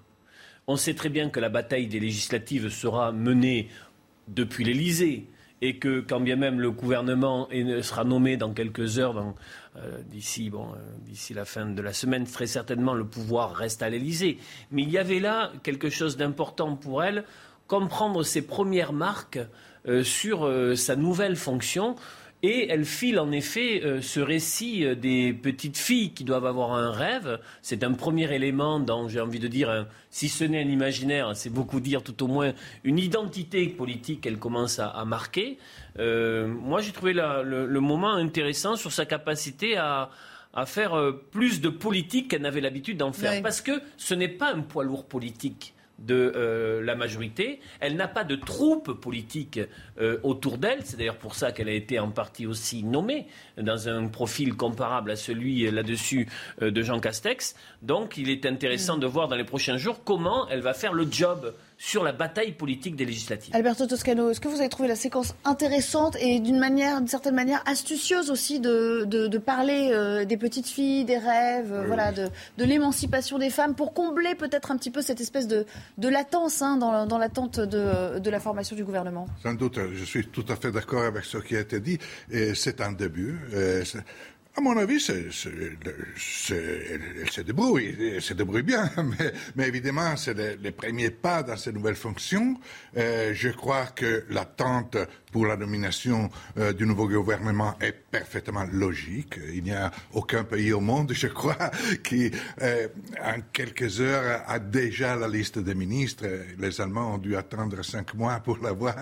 On 0.66 0.76
sait 0.76 0.95
très 0.95 1.09
bien 1.09 1.30
que 1.30 1.40
la 1.40 1.49
bataille 1.49 1.87
des 1.87 2.00
législatives 2.00 2.68
sera 2.68 3.12
menée 3.12 3.68
depuis 4.28 4.64
l'Élysée 4.64 5.26
et 5.61 5.79
que 5.79 6.00
quand 6.00 6.21
bien 6.21 6.37
même 6.37 6.61
le 6.61 6.71
gouvernement 6.71 7.49
sera 7.83 8.05
nommé 8.05 8.37
dans 8.37 8.53
quelques 8.53 8.99
heures, 8.99 9.35
euh, 9.77 9.99
d'ici 10.11 10.50
bon, 10.50 10.67
euh, 10.73 11.35
la 11.35 11.45
fin 11.45 11.67
de 11.67 11.83
la 11.83 11.93
semaine, 11.93 12.25
très 12.25 12.47
certainement 12.47 12.95
le 12.95 13.05
pouvoir 13.05 13.55
reste 13.55 13.83
à 13.83 13.88
l'Élysée. 13.88 14.38
Mais 14.71 14.83
il 14.83 14.91
y 14.91 14.99
avait 14.99 15.21
là 15.21 15.53
quelque 15.62 15.91
chose 15.91 16.17
d'important 16.17 16.77
pour 16.77 17.03
elle, 17.03 17.25
comprendre 17.67 18.23
ses 18.23 18.43
premières 18.43 18.93
marques 18.93 19.38
euh, 19.87 20.03
sur 20.03 20.50
sa 20.77 20.97
nouvelle 20.97 21.37
fonction 21.37 21.97
et 22.42 22.68
elle 22.71 22.85
file 22.85 23.18
en 23.18 23.33
effet 23.33 23.83
euh, 23.85 24.00
ce 24.00 24.21
récit 24.21 24.85
euh, 24.85 24.95
des 24.95 25.33
petites 25.33 25.76
filles 25.76 26.12
qui 26.12 26.25
doivent 26.25 26.47
avoir 26.47 26.73
un 26.73 26.90
rêve. 26.90 27.40
C'est 27.62 27.83
un 27.83 27.92
premier 27.92 28.33
élément 28.33 28.78
dans, 28.78 29.09
j'ai 29.09 29.21
envie 29.21 29.40
de 29.40 29.49
dire, 29.49 29.87
si 30.11 30.28
ce 30.28 30.45
n'est 30.45 30.62
un 30.62 30.68
imaginaire, 30.68 31.35
c'est 31.35 31.50
beaucoup 31.50 31.80
dire 31.80 32.02
tout 32.02 32.23
au 32.23 32.28
moins 32.28 32.52
une 32.85 32.99
identité 32.99 33.66
politique 33.68 34.21
qu'elle 34.21 34.38
commence 34.38 34.78
à, 34.78 35.04
marquer. 35.04 35.59
Euh, 35.99 36.47
moi, 36.47 36.80
j'ai 36.80 36.92
trouvé 36.92 37.12
le, 37.12 37.80
moment 37.80 38.12
intéressant 38.12 38.76
sur 38.76 38.92
sa 38.92 39.04
capacité 39.04 39.76
à, 39.76 40.11
faire 40.66 41.12
plus 41.30 41.61
de 41.61 41.68
politique 41.68 42.28
qu'elle 42.30 42.42
n'avait 42.42 42.61
l'habitude 42.61 42.97
d'en 42.97 43.12
faire. 43.12 43.42
Parce 43.42 43.61
que 43.61 43.80
ce 43.97 44.14
n'est 44.14 44.28
pas 44.28 44.52
un 44.52 44.61
poids 44.61 44.83
lourd 44.83 45.07
politique 45.07 45.75
de 45.99 46.33
euh, 46.35 46.83
la 46.83 46.95
majorité. 46.95 47.61
Elle 47.81 47.97
n'a 47.97 48.09
pas 48.09 48.25
de 48.25 48.37
troupe 48.37 48.93
politique 48.93 49.61
euh, 50.00 50.19
autour 50.23 50.59
d'elle. 50.59 50.81
C'est 50.85 50.97
d'ailleurs 50.97 51.19
pour 51.19 51.35
ça 51.35 51.52
qu'elle 51.52 51.69
a 51.69 51.73
été 51.73 51.99
en 51.99 52.11
partie 52.11 52.47
aussi 52.47 52.83
nommée 52.83 53.26
dans 53.57 53.88
un 53.88 54.09
profil 54.09 54.55
comparable 54.55 55.11
à 55.11 55.17
celui 55.17 55.71
là-dessus 55.71 56.28
de 56.61 56.83
Jean 56.83 57.00
Castex. 57.00 57.55
Donc 57.83 58.17
il 58.17 58.31
est 58.31 58.47
intéressant 58.47 58.97
mm. 58.97 59.00
de 59.00 59.07
voir 59.07 59.28
dans 59.28 59.37
les 59.37 59.45
prochains 59.45 59.76
jours 59.76 60.02
comment 60.05 60.49
elle 60.49 60.61
va 60.61 60.75
faire 60.75 60.93
le 60.93 61.07
job 61.11 61.55
sur 61.78 62.02
la 62.02 62.12
bataille 62.12 62.52
politique 62.52 62.97
des 62.97 63.04
législatives. 63.04 63.54
Alberto 63.54 63.87
Toscano, 63.87 64.30
est-ce 64.30 64.40
que 64.40 64.49
vous 64.49 64.58
avez 64.58 64.68
trouvé 64.68 64.88
la 64.88 64.97
séquence 64.97 65.35
intéressante 65.44 66.16
et 66.20 66.40
d'une 66.40 66.58
manière, 66.58 66.99
d'une 66.99 67.08
certaine 67.08 67.37
manière, 67.37 67.62
astucieuse 67.66 68.30
aussi 68.30 68.58
de, 68.58 69.04
de, 69.04 69.38
parler 69.38 69.90
euh, 69.92 70.25
des 70.25 70.37
petites 70.37 70.66
filles, 70.66 71.04
des 71.04 71.18
rêves, 71.18 71.85
voilà, 71.87 72.11
de, 72.12 72.28
de 72.58 72.64
l'émancipation 72.64 73.38
des 73.38 73.50
femmes 73.50 73.76
pour 73.76 73.94
combler 73.94 74.35
peut-être 74.35 74.73
un 74.73 74.76
petit 74.76 74.90
peu 74.90 75.02
cette 75.02 75.20
espèce 75.20 75.47
de, 75.47 75.64
de 75.97 76.08
latence 76.08 76.61
hein, 76.61 76.76
dans, 76.76 77.06
dans 77.06 77.18
l'attente 77.18 77.61
de, 77.61 78.18
de 78.18 78.30
la 78.30 78.40
formation 78.40 78.75
du 78.75 78.85
gouvernement? 78.85 79.26
Sans 79.42 79.54
doute, 79.54 79.78
je 79.94 80.04
suis 80.04 80.26
tout 80.26 80.44
à 80.49 80.56
fait 80.56 80.73
d'accord 80.73 81.04
avec 81.04 81.25
ce 81.25 81.38
qui 81.38 81.56
a 81.56 81.61
été 81.61 81.80
dit. 81.80 81.99
C'est 82.54 82.80
un 82.80 82.92
début. 82.92 83.38
À 84.59 84.61
mon 84.61 84.77
avis, 84.77 85.00
elle 85.09 85.33
se 85.33 85.49
débrouille, 87.43 87.97
elle 88.17 88.21
se 88.21 88.35
débrouille 88.35 88.62
bien, 88.62 88.91
mais, 88.97 89.33
mais 89.55 89.69
évidemment, 89.69 90.17
c'est 90.17 90.35
les, 90.35 90.73
premiers 90.73 91.11
pas 91.11 91.45
dans 91.45 91.57
ces 91.57 91.71
nouvelles 91.71 91.95
fonctions. 91.95 92.59
Euh, 92.97 93.33
je 93.35 93.50
crois 93.50 93.87
que 93.87 94.25
l'attente 94.31 94.97
pour 95.32 95.47
la 95.47 95.56
nomination 95.56 96.30
euh, 96.58 96.73
du 96.73 96.87
nouveau 96.87 97.08
gouvernement 97.08 97.76
est 97.80 97.92
parfaitement 97.92 98.64
logique. 98.73 99.38
Il 99.52 99.64
n'y 99.64 99.73
a 99.73 99.90
aucun 100.12 100.44
pays 100.44 100.73
au 100.73 100.80
monde, 100.80 101.12
je 101.14 101.28
crois, 101.28 101.70
qui, 102.02 102.30
euh, 102.62 102.88
en 103.23 103.40
quelques 103.52 104.00
heures, 104.00 104.42
a 104.47 104.58
déjà 104.58 105.16
la 105.16 105.28
liste 105.28 105.58
des 105.58 105.75
ministres. 105.75 106.26
Les 106.58 106.80
Allemands 106.80 107.14
ont 107.14 107.18
dû 107.18 107.37
attendre 107.37 107.85
cinq 107.85 108.14
mois 108.14 108.40
pour 108.40 108.58
l'avoir. 108.58 108.97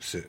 C'est 0.00 0.28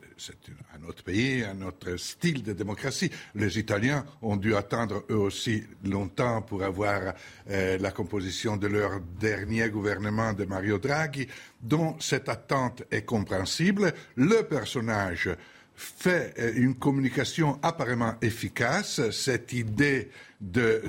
un 0.76 0.88
autre 0.88 1.04
pays, 1.04 1.44
un 1.44 1.62
autre 1.62 1.98
style 1.98 2.44
de 2.44 2.54
démocratie. 2.54 3.12
Les 3.36 3.60
Italiens 3.60 4.06
ont 4.22 4.36
dû 4.36 4.56
attendre 4.56 5.04
eux 5.10 5.18
aussi 5.18 5.64
longtemps 5.84 6.42
pour 6.42 6.64
avoir 6.64 7.14
euh, 7.50 7.78
la 7.78 7.92
composition 7.92 8.58
de 8.58 8.68
leur 8.68 9.00
dernier 9.20 9.70
gouvernement 9.70 10.34
de 10.34 10.46
Mario 10.46 10.78
Draghi, 10.78 11.28
dont 11.62 11.96
cette 12.00 12.30
attente 12.30 12.84
est 12.92 13.04
compréhensible. 13.04 13.94
Le 14.16 14.44
personnage 14.44 15.30
fait 15.76 16.34
euh, 16.40 16.54
une 16.56 16.76
communication 16.76 17.60
apparemment 17.62 18.16
efficace, 18.22 19.10
cette 19.12 19.54
idée 19.54 20.10
de 20.42 20.82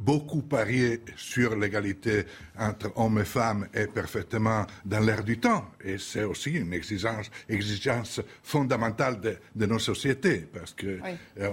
beaucoup 0.00 0.42
parier 0.42 1.00
sur 1.16 1.56
l'égalité 1.56 2.24
entre 2.58 2.90
hommes 2.96 3.20
et 3.20 3.24
femmes 3.24 3.68
est 3.74 3.92
parfaitement 3.92 4.66
dans 4.84 5.00
l'air 5.00 5.22
du 5.22 5.38
temps. 5.38 5.70
Et 5.84 5.98
c'est 5.98 6.24
aussi 6.24 6.52
une 6.52 6.72
exigence, 6.72 7.30
exigence 7.48 8.20
fondamentale 8.42 9.20
de, 9.54 9.66
nos 9.66 9.78
sociétés. 9.78 10.46
Parce 10.52 10.72
que, 10.72 10.98
euh, 11.38 11.50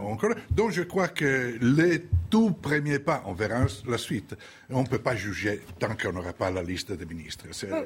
donc 0.51 0.71
je 0.71 0.83
crois 0.83 1.09
que 1.09 1.57
les 1.61 2.05
tout 2.29 2.51
premiers 2.51 2.99
pas, 2.99 3.21
on 3.25 3.33
verra 3.33 3.65
la 3.87 3.97
suite. 3.97 4.35
On 4.69 4.83
ne 4.83 4.87
peut 4.87 4.99
pas 4.99 5.15
juger 5.15 5.61
tant 5.79 5.95
qu'on 5.95 6.13
n'aura 6.13 6.33
pas 6.33 6.49
la 6.49 6.63
liste 6.63 6.91
des 6.91 7.05
ministres. 7.05 7.45
Euh, 7.65 7.83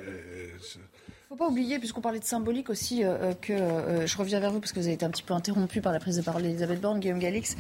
ne 0.60 0.90
faut 1.31 1.38
pas 1.38 1.47
oublier, 1.47 1.79
puisqu'on 1.79 2.01
parlait 2.01 2.19
de 2.19 2.25
symbolique 2.25 2.69
aussi, 2.69 3.05
euh, 3.05 3.15
euh, 3.21 3.33
que 3.33 3.53
euh, 3.53 4.05
je 4.05 4.17
reviens 4.17 4.41
vers 4.41 4.51
vous 4.51 4.59
parce 4.59 4.73
que 4.73 4.79
vous 4.81 4.88
avez 4.88 4.95
été 4.95 5.05
un 5.05 5.09
petit 5.09 5.23
peu 5.23 5.33
interrompu 5.33 5.79
par 5.79 5.93
la 5.93 6.00
prise 6.00 6.17
de 6.17 6.21
parole 6.21 6.41
d'Elisabeth 6.41 6.81
Borne, 6.81 7.00
Guillaume 7.00 7.19
Galix, 7.19 7.55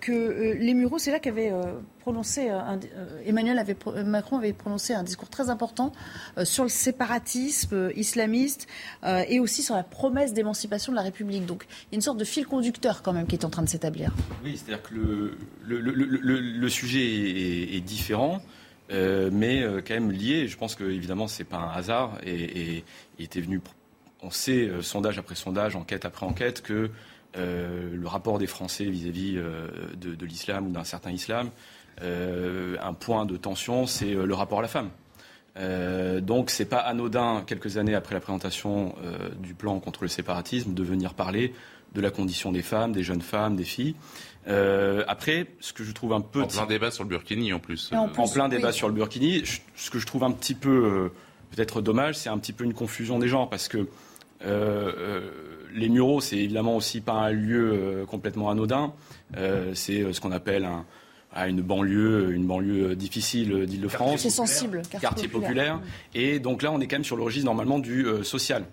que 0.00 0.56
les 0.58 0.74
Mureaux, 0.74 0.98
c'est 0.98 1.12
là 1.12 1.20
qu'avait 1.20 1.52
prononcé 2.00 2.50
Emmanuel 3.24 3.58
avait, 3.58 3.76
Macron 4.04 4.38
avait 4.38 4.52
prononcé 4.52 4.92
un 4.92 5.04
discours 5.04 5.28
très 5.28 5.50
important 5.50 5.92
sur 6.44 6.64
le 6.64 6.68
séparatisme 6.68 7.90
islamiste 7.94 8.66
et 9.04 9.38
aussi 9.38 9.62
sur 9.62 9.76
la 9.76 9.82
promesse 9.82 10.32
d'émancipation 10.32 10.92
de 10.92 10.96
la 10.96 11.02
République. 11.02 11.46
Donc 11.46 11.66
il 11.68 11.92
y 11.92 11.94
a 11.94 11.96
une 11.96 12.02
sorte 12.02 12.18
de 12.18 12.24
fil 12.24 12.46
conducteur 12.46 13.02
quand 13.02 13.12
même 13.12 13.26
qui 13.26 13.36
est 13.36 13.44
en 13.44 13.50
train 13.50 13.62
de 13.62 13.68
s'établir. 13.68 14.12
Oui, 14.44 14.56
c'est-à-dire 14.56 14.82
que 14.82 14.94
le, 14.94 15.80
le, 15.80 16.68
sujet 16.68 17.04
est, 17.04 17.76
est 17.76 17.80
différent. 17.80 18.40
Euh, 18.90 19.30
mais 19.32 19.62
euh, 19.62 19.80
quand 19.86 19.94
même 19.94 20.12
lié. 20.12 20.48
Je 20.48 20.56
pense 20.56 20.74
que 20.74 20.84
évidemment 20.84 21.28
c'est 21.28 21.44
pas 21.44 21.58
un 21.58 21.70
hasard 21.70 22.18
et, 22.24 22.84
il 23.18 23.24
était 23.24 23.40
venu. 23.40 23.60
On 24.22 24.30
sait 24.30 24.68
euh, 24.68 24.82
sondage 24.82 25.18
après 25.18 25.34
sondage, 25.34 25.76
enquête 25.76 26.04
après 26.04 26.26
enquête 26.26 26.62
que 26.62 26.90
le 27.38 28.06
rapport 28.06 28.38
des 28.38 28.46
Français 28.46 28.84
vis-à-vis 28.84 29.34
de, 29.34 30.24
l'islam 30.24 30.68
ou 30.68 30.70
d'un 30.70 30.84
certain 30.84 31.10
islam, 31.10 31.50
un 32.00 32.94
point 32.94 33.26
de 33.26 33.36
tension, 33.36 33.86
c'est 33.86 34.14
le 34.14 34.32
rapport 34.32 34.60
à 34.60 34.62
la 34.62 34.68
femme. 34.68 34.88
donc 36.22 36.48
c'est 36.48 36.64
pas 36.64 36.78
anodin 36.78 37.44
quelques 37.46 37.76
années 37.76 37.94
après 37.94 38.14
la 38.14 38.22
présentation 38.22 38.94
du 39.38 39.52
plan 39.52 39.78
contre 39.80 40.04
le 40.04 40.08
séparatisme 40.08 40.72
de 40.72 40.82
venir 40.82 41.12
parler 41.12 41.52
de 41.96 42.00
la 42.02 42.10
condition 42.10 42.52
des 42.52 42.62
femmes, 42.62 42.92
des 42.92 43.02
jeunes 43.02 43.22
femmes, 43.22 43.56
des 43.56 43.64
filles. 43.64 43.94
Euh, 44.48 45.02
après, 45.08 45.46
ce 45.60 45.72
que 45.72 45.82
je 45.82 45.92
trouve 45.92 46.12
un 46.12 46.20
peu... 46.20 46.42
En 46.42 46.46
plein 46.46 46.66
débat 46.66 46.90
sur 46.90 47.02
le 47.02 47.08
Burkini 47.08 47.52
en 47.52 47.58
plus. 47.58 47.90
En, 47.92 48.28
plein 48.28 48.48
débat 48.48 48.70
sur 48.70 48.86
le 48.86 48.94
Burkini. 48.94 49.42
ce 49.74 49.90
que 49.90 49.98
je 49.98 50.06
trouve 50.06 50.22
un 50.22 50.30
petit 50.30 50.54
peu 50.54 50.68
euh, 50.68 51.08
peut-être 51.50 51.80
dommage, 51.80 52.16
c'est 52.16 52.28
un 52.28 52.38
petit 52.38 52.52
peu 52.52 52.64
une 52.64 52.74
confusion 52.74 53.18
des 53.18 53.28
gens 53.28 53.46
parce 53.46 53.66
que 53.66 53.88
euh, 54.44 55.30
les 55.74 55.88
Mureaux, 55.88 56.20
c'est 56.20 56.36
évidemment 56.36 56.76
aussi 56.76 57.00
pas 57.00 57.14
un 57.14 57.30
lieu 57.30 58.04
complètement 58.08 58.50
anodin. 58.50 58.92
c'est 59.74 60.12
ce 60.12 60.20
qu'on 60.20 60.32
appelle 60.32 60.64
un, 60.64 60.84
une 61.44 61.60
banlieue, 61.60 62.32
une 62.32 62.46
banlieue 62.46 62.96
difficile 62.96 63.66
d'Île-de-France. 63.66 64.20
C'est 64.20 64.30
sensible, 64.30 64.82
quartier, 65.00 65.28
populaire. 65.28 65.80
Et 66.14 66.38
donc 66.38 66.62
là, 66.62 66.72
on 66.72 66.80
est 66.80 66.86
quand 66.86 66.96
même 66.96 67.04
sur 67.04 67.16
le 67.16 67.22
registre 67.22 67.46
normalement 67.46 67.78
du 67.78 68.06
social, 68.22 68.64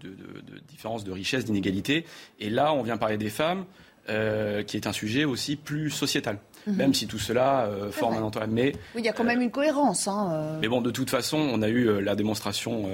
de, 0.00 0.08
de, 0.08 0.14
de 0.14 0.58
différence, 0.68 1.04
de 1.04 1.12
richesse, 1.12 1.44
d'inégalité. 1.44 2.04
Et 2.38 2.50
là, 2.50 2.72
on 2.72 2.82
vient 2.82 2.96
parler 2.96 3.18
des 3.18 3.30
femmes. 3.30 3.64
Euh, 4.08 4.64
qui 4.64 4.76
est 4.76 4.88
un 4.88 4.92
sujet 4.92 5.24
aussi 5.24 5.54
plus 5.54 5.88
sociétal. 5.88 6.38
Mhm. 6.66 6.74
Même 6.74 6.92
si 6.92 7.06
tout 7.06 7.20
cela 7.20 7.66
euh, 7.66 7.92
forme 7.92 8.16
un 8.16 8.22
entourage. 8.22 8.48
Mais 8.50 8.72
oui, 8.96 9.02
il 9.02 9.04
y 9.04 9.08
a 9.08 9.12
quand 9.12 9.22
même 9.22 9.40
une 9.40 9.52
cohérence. 9.52 10.08
Hein, 10.08 10.58
mais 10.60 10.66
bon, 10.66 10.80
de 10.80 10.90
toute 10.90 11.08
façon, 11.08 11.36
on 11.36 11.62
a 11.62 11.68
eu 11.68 12.02
la 12.02 12.16
démonstration 12.16 12.88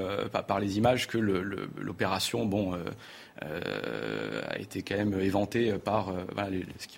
par, 0.46 0.60
les 0.60 0.76
images 0.76 1.06
que 1.06 1.16
l'opération, 1.16 2.44
bon, 2.44 2.74
a 3.40 4.58
été 4.58 4.82
quand 4.82 4.96
même 4.96 5.18
éventée 5.20 5.72
par. 5.78 6.12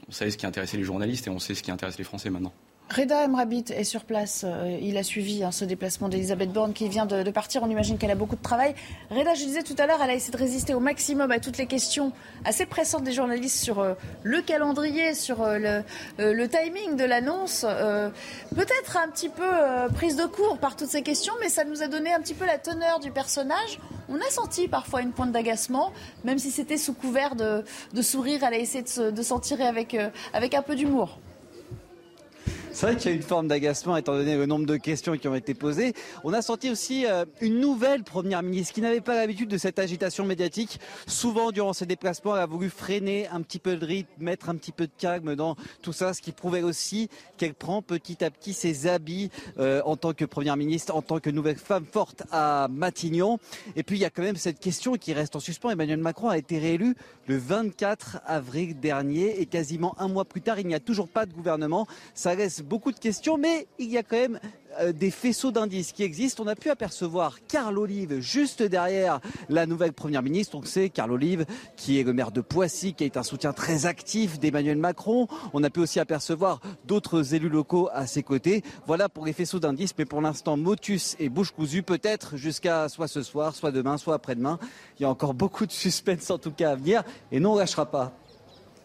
on 0.08 0.12
savait 0.12 0.30
ce 0.30 0.38
qui 0.38 0.46
intéressait 0.46 0.76
les 0.76 0.84
journalistes 0.84 1.26
et 1.26 1.30
on 1.30 1.38
sait 1.38 1.54
ce 1.54 1.62
qui 1.62 1.70
intéresse 1.70 1.98
les 1.98 2.04
Français 2.04 2.30
maintenant. 2.30 2.52
Reda 2.90 3.24
Emrabit 3.24 3.66
est 3.70 3.84
sur 3.84 4.04
place. 4.04 4.44
Euh, 4.44 4.76
il 4.82 4.98
a 4.98 5.04
suivi 5.04 5.44
hein, 5.44 5.52
ce 5.52 5.64
déplacement 5.64 6.08
d'Elisabeth 6.08 6.50
Borne 6.50 6.72
qui 6.72 6.88
vient 6.88 7.06
de, 7.06 7.30
partir. 7.30 7.62
On 7.62 7.70
imagine 7.70 7.98
qu'elle 7.98 8.10
a 8.10 8.16
beaucoup 8.16 8.34
de 8.34 8.42
travail. 8.42 8.74
Reda, 9.10 9.34
je 9.34 9.44
disais 9.44 9.62
tout 9.62 9.76
à 9.78 9.86
l'heure, 9.86 10.00
elle 10.02 10.10
a 10.10 10.14
essayé 10.14 10.32
de 10.32 10.36
résister 10.36 10.74
au 10.74 10.80
maximum 10.80 11.30
à 11.30 11.38
toutes 11.38 11.56
les 11.56 11.66
questions 11.66 12.12
assez 12.44 12.66
pressantes 12.66 13.04
des 13.04 13.12
journalistes 13.12 13.62
sur 13.62 13.78
euh, 13.78 13.94
le 14.24 14.42
calendrier, 14.42 15.14
sur 15.14 15.42
euh, 15.42 15.82
le, 16.18 16.48
timing 16.48 16.96
de 16.96 17.04
l'annonce. 17.04 17.60
Peut-être 17.60 18.96
un 18.96 19.08
petit 19.08 19.28
peu 19.28 19.48
prise 19.94 20.16
de 20.16 20.24
court 20.24 20.58
par 20.58 20.74
toutes 20.74 20.88
ces 20.88 21.02
questions, 21.02 21.34
mais 21.40 21.48
ça 21.48 21.64
nous 21.64 21.82
a 21.82 21.86
donné 21.86 22.12
un 22.12 22.20
petit 22.20 22.34
peu 22.34 22.44
la 22.44 22.58
teneur 22.58 22.98
du 22.98 23.12
personnage. 23.12 23.78
On 24.08 24.16
a 24.16 24.30
senti 24.30 24.66
parfois 24.66 25.02
une 25.02 25.12
pointe 25.12 25.30
d'agacement, 25.30 25.92
même 26.24 26.38
si 26.38 26.50
c'était 26.50 26.76
sous 26.76 26.94
couvert 26.94 27.36
de, 27.36 27.62
sourire. 28.02 28.42
Elle 28.42 28.54
a 28.54 28.58
essayé 28.58 28.82
de 28.82 29.22
s'en 29.22 29.38
tirer 29.38 29.66
avec, 29.66 29.96
avec 30.32 30.54
un 30.54 30.62
peu 30.62 30.74
d'humour. 30.74 31.18
C'est 32.72 32.86
vrai 32.86 32.96
qu'il 32.96 33.10
y 33.10 33.12
a 33.12 33.16
une 33.16 33.22
forme 33.22 33.48
d'agacement 33.48 33.96
étant 33.96 34.14
donné 34.14 34.36
le 34.36 34.46
nombre 34.46 34.64
de 34.64 34.76
questions 34.76 35.16
qui 35.16 35.26
ont 35.26 35.34
été 35.34 35.54
posées. 35.54 35.92
On 36.22 36.32
a 36.32 36.40
senti 36.40 36.70
aussi 36.70 37.04
euh, 37.04 37.24
une 37.40 37.58
nouvelle 37.58 38.04
première 38.04 38.42
ministre 38.44 38.72
qui 38.72 38.80
n'avait 38.80 39.00
pas 39.00 39.16
l'habitude 39.16 39.48
de 39.48 39.58
cette 39.58 39.80
agitation 39.80 40.24
médiatique. 40.24 40.78
Souvent, 41.08 41.50
durant 41.50 41.72
ses 41.72 41.84
déplacements, 41.84 42.36
elle 42.36 42.42
a 42.42 42.46
voulu 42.46 42.70
freiner 42.70 43.26
un 43.28 43.42
petit 43.42 43.58
peu 43.58 43.74
le 43.74 43.84
rythme, 43.84 44.10
mettre 44.18 44.48
un 44.48 44.56
petit 44.56 44.70
peu 44.70 44.86
de 44.86 44.92
calme 44.96 45.34
dans 45.34 45.56
tout 45.82 45.92
ça, 45.92 46.14
ce 46.14 46.22
qui 46.22 46.30
prouvait 46.30 46.62
aussi 46.62 47.08
qu'elle 47.38 47.54
prend 47.54 47.82
petit 47.82 48.22
à 48.24 48.30
petit 48.30 48.54
ses 48.54 48.86
habits 48.86 49.30
euh, 49.58 49.82
en 49.84 49.96
tant 49.96 50.12
que 50.12 50.24
première 50.24 50.56
ministre, 50.56 50.94
en 50.94 51.02
tant 51.02 51.18
que 51.18 51.28
nouvelle 51.28 51.58
femme 51.58 51.84
forte 51.90 52.22
à 52.30 52.68
Matignon. 52.70 53.38
Et 53.74 53.82
puis, 53.82 53.96
il 53.96 54.00
y 54.00 54.06
a 54.06 54.10
quand 54.10 54.22
même 54.22 54.36
cette 54.36 54.60
question 54.60 54.94
qui 54.94 55.12
reste 55.12 55.34
en 55.34 55.40
suspens. 55.40 55.70
Emmanuel 55.70 55.98
Macron 55.98 56.28
a 56.28 56.38
été 56.38 56.58
réélu 56.58 56.94
le 57.26 57.36
24 57.36 58.20
avril 58.26 58.78
dernier 58.78 59.40
et 59.40 59.46
quasiment 59.46 59.94
un 60.00 60.08
mois 60.08 60.24
plus 60.24 60.40
tard, 60.40 60.58
il 60.60 60.66
n'y 60.66 60.74
a 60.74 60.80
toujours 60.80 61.08
pas 61.08 61.26
de 61.26 61.32
gouvernement. 61.32 61.86
Ça 62.14 62.30
beaucoup 62.62 62.92
de 62.92 62.98
questions, 62.98 63.38
mais 63.38 63.66
il 63.78 63.90
y 63.90 63.98
a 63.98 64.02
quand 64.02 64.16
même 64.16 64.40
euh, 64.78 64.92
des 64.92 65.10
faisceaux 65.10 65.50
d'indices 65.50 65.92
qui 65.92 66.02
existent. 66.02 66.44
On 66.44 66.46
a 66.46 66.54
pu 66.54 66.70
apercevoir 66.70 67.38
Carl 67.48 67.76
Olive 67.76 68.20
juste 68.20 68.62
derrière 68.62 69.20
la 69.48 69.66
nouvelle 69.66 69.92
première 69.92 70.22
ministre. 70.22 70.56
On 70.56 70.62
sait 70.62 70.90
Carl 70.90 71.10
Olive 71.10 71.44
qui 71.76 71.98
est 71.98 72.04
le 72.04 72.12
maire 72.12 72.30
de 72.30 72.40
Poissy, 72.40 72.94
qui 72.94 73.04
est 73.04 73.16
un 73.16 73.22
soutien 73.22 73.52
très 73.52 73.86
actif 73.86 74.38
d'Emmanuel 74.38 74.78
Macron. 74.78 75.26
On 75.54 75.64
a 75.64 75.70
pu 75.70 75.80
aussi 75.80 75.98
apercevoir 75.98 76.60
d'autres 76.84 77.34
élus 77.34 77.48
locaux 77.48 77.88
à 77.92 78.06
ses 78.06 78.22
côtés. 78.22 78.62
Voilà 78.86 79.08
pour 79.08 79.26
les 79.26 79.32
faisceaux 79.32 79.58
d'indices, 79.58 79.94
mais 79.98 80.04
pour 80.04 80.20
l'instant, 80.20 80.56
motus 80.56 81.16
et 81.18 81.28
bouche 81.28 81.50
cousue, 81.50 81.82
peut-être 81.82 82.36
jusqu'à 82.36 82.88
soit 82.88 83.08
ce 83.08 83.22
soir, 83.22 83.54
soit 83.54 83.72
demain, 83.72 83.98
soit 83.98 84.14
après-demain. 84.14 84.58
Il 84.98 85.02
y 85.02 85.06
a 85.06 85.08
encore 85.08 85.34
beaucoup 85.34 85.66
de 85.66 85.72
suspense 85.72 86.30
en 86.30 86.38
tout 86.38 86.52
cas 86.52 86.70
à 86.70 86.74
venir 86.76 87.02
et 87.32 87.40
non, 87.40 87.54
on 87.54 87.56
lâchera 87.56 87.86
pas. 87.86 88.12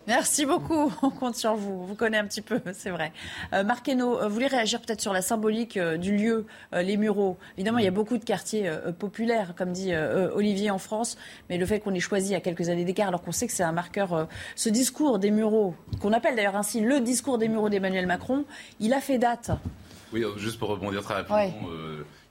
Merci 0.08 0.46
beaucoup. 0.46 0.92
On 1.02 1.10
compte 1.10 1.36
sur 1.36 1.56
vous. 1.56 1.80
On 1.82 1.86
vous 1.86 1.96
connaît 1.96 2.18
un 2.18 2.26
petit 2.26 2.42
peu, 2.42 2.60
c'est 2.74 2.90
vrai. 2.90 3.12
Euh, 3.54 3.64
Marc 3.64 3.88
Hainaut, 3.88 4.20
vous 4.22 4.30
voulez 4.34 4.48
réagir 4.48 4.82
peut-être 4.82 5.02
sur 5.02 5.14
la 5.14 5.22
symbolique 5.22 5.78
du 5.80 6.16
lieu, 6.16 6.46
les 6.74 6.98
Mureaux 6.98 7.38
Évidemment, 7.58 7.80
il 7.80 7.86
y 7.86 7.88
a 7.88 7.92
beaucoup 7.92 8.18
de 8.18 8.24
quartiers 8.24 8.70
populaires, 9.00 9.54
comme 9.56 9.72
dit 9.72 9.94
Olivier 9.96 10.72
en 10.72 10.78
France, 10.78 11.18
mais 11.50 11.58
le 11.58 11.66
fait 11.66 11.80
qu'on 11.80 11.94
ait 11.94 12.00
choisi 12.00 12.36
à 12.36 12.42
quelques 12.42 12.70
années 12.70 12.86
d'écart, 12.86 13.08
alors 13.08 13.22
qu'on 13.22 13.32
sait 13.32 13.48
que 13.48 13.54
c'est 13.54 13.64
un 13.64 13.72
marqueur, 13.72 14.28
ce 14.56 14.70
discours 14.70 15.20
des 15.20 15.32
Mureaux, 15.32 15.76
qu'on 16.02 16.14
appelle 16.14 16.36
d'ailleurs 16.36 16.56
ainsi 16.56 16.82
le 16.82 17.00
discours 17.00 17.38
des 17.38 17.48
Mureaux 17.48 17.70
d'Emmanuel 17.70 18.08
Macron, 18.08 18.46
il 18.80 18.94
a 18.94 19.02
fait 19.02 19.18
date. 19.18 19.52
Oui, 20.14 20.24
juste 20.38 20.60
pour 20.60 20.70
rebondir 20.70 21.02
très 21.04 21.16
rapidement. 21.16 21.66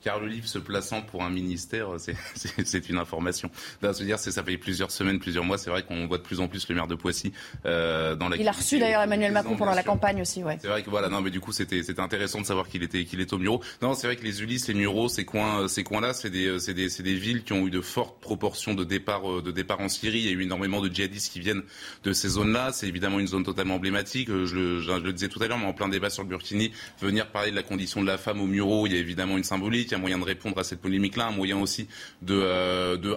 Car 0.04 0.20
le 0.20 0.26
livre 0.26 0.46
se 0.46 0.58
plaçant 0.58 1.00
pour 1.00 1.24
un 1.24 1.30
ministère, 1.30 1.88
c'est 2.64 2.88
une 2.90 2.98
information. 2.98 3.50
Là, 3.80 3.94
se 3.94 4.04
dire, 4.04 4.18
ça 4.18 4.44
fait 4.44 4.58
plusieurs 4.58 4.90
semaines, 4.90 5.18
plusieurs 5.18 5.44
mois. 5.44 5.56
C'est 5.56 5.70
vrai 5.70 5.82
qu'on 5.82 6.06
voit 6.06 6.18
de 6.18 6.22
plus 6.22 6.40
en 6.40 6.48
plus 6.48 6.68
le 6.68 6.74
maire 6.74 6.86
de 6.86 6.94
Poissy 6.94 7.32
euh, 7.64 8.14
dans 8.14 8.28
la. 8.28 8.36
Il 8.36 8.46
a 8.46 8.52
reçu 8.52 8.78
d'ailleurs 8.78 9.00
Emmanuel 9.00 9.32
Macron 9.32 9.56
pendant 9.56 9.72
la 9.72 9.82
campagne 9.82 10.20
aussi, 10.20 10.44
ouais. 10.44 10.58
C'est 10.60 10.68
vrai 10.68 10.82
que 10.82 10.90
voilà, 10.90 11.08
non, 11.08 11.22
mais 11.22 11.30
du 11.30 11.40
coup, 11.40 11.52
c'était 11.52 11.80
intéressant 11.98 12.42
de 12.42 12.46
savoir 12.46 12.68
qu'il 12.68 12.82
était 12.82 13.06
qu'il 13.06 13.22
est 13.22 13.32
au 13.32 13.38
Muro. 13.38 13.62
Non, 13.80 13.94
c'est 13.94 14.06
vrai 14.06 14.16
que 14.16 14.24
les 14.24 14.42
Ulysses, 14.42 14.68
les 14.68 14.74
Mureaux, 14.74 15.08
ces 15.08 15.24
coins, 15.24 15.68
ces 15.68 15.84
coins-là, 15.84 16.12
c'est 16.12 16.28
des, 16.28 16.58
des, 16.74 16.88
des 16.88 17.14
villes 17.14 17.42
qui 17.42 17.54
ont 17.54 17.66
eu 17.66 17.70
de 17.70 17.80
fortes 17.80 18.20
proportions 18.20 18.74
de 18.74 18.84
départ 18.84 19.42
de 19.42 19.50
départ 19.50 19.80
en 19.80 19.88
Syrie. 19.88 20.18
Il 20.18 20.26
y 20.26 20.28
a 20.28 20.32
eu 20.32 20.42
énormément 20.42 20.82
de 20.82 20.94
djihadistes 20.94 21.32
qui 21.32 21.40
viennent 21.40 21.62
de 22.02 22.12
ces 22.12 22.28
zones-là. 22.28 22.72
C'est 22.72 22.88
évidemment 22.88 23.20
une 23.20 23.28
zone 23.28 23.44
totalement 23.44 23.76
emblématique. 23.76 24.28
Je 24.28 24.54
le, 24.54 24.80
je 24.80 24.92
le 24.92 25.12
disais 25.14 25.28
tout 25.28 25.42
à 25.42 25.48
l'heure, 25.48 25.58
mais 25.58 25.66
en 25.66 25.72
plein 25.72 25.88
débat 25.88 26.10
sur 26.10 26.24
le 26.24 26.28
Burkini, 26.28 26.72
venir 27.00 27.28
parler 27.28 27.50
de 27.50 27.56
la 27.56 27.62
condition 27.62 28.02
de 28.02 28.06
la 28.06 28.18
femme 28.18 28.42
au 28.42 28.46
Muro, 28.46 28.86
il 28.86 28.92
y 28.92 28.96
a 28.96 28.98
évidemment 28.98 29.38
une 29.38 29.44
symbolique 29.44 29.93
un 29.94 29.98
moyen 29.98 30.18
de 30.18 30.24
répondre 30.24 30.58
à 30.58 30.64
cette 30.64 30.80
polémique-là, 30.80 31.26
un 31.26 31.32
moyen 31.32 31.58
aussi 31.58 31.88
de, 32.22 32.34
euh, 32.34 32.96
de 32.96 33.16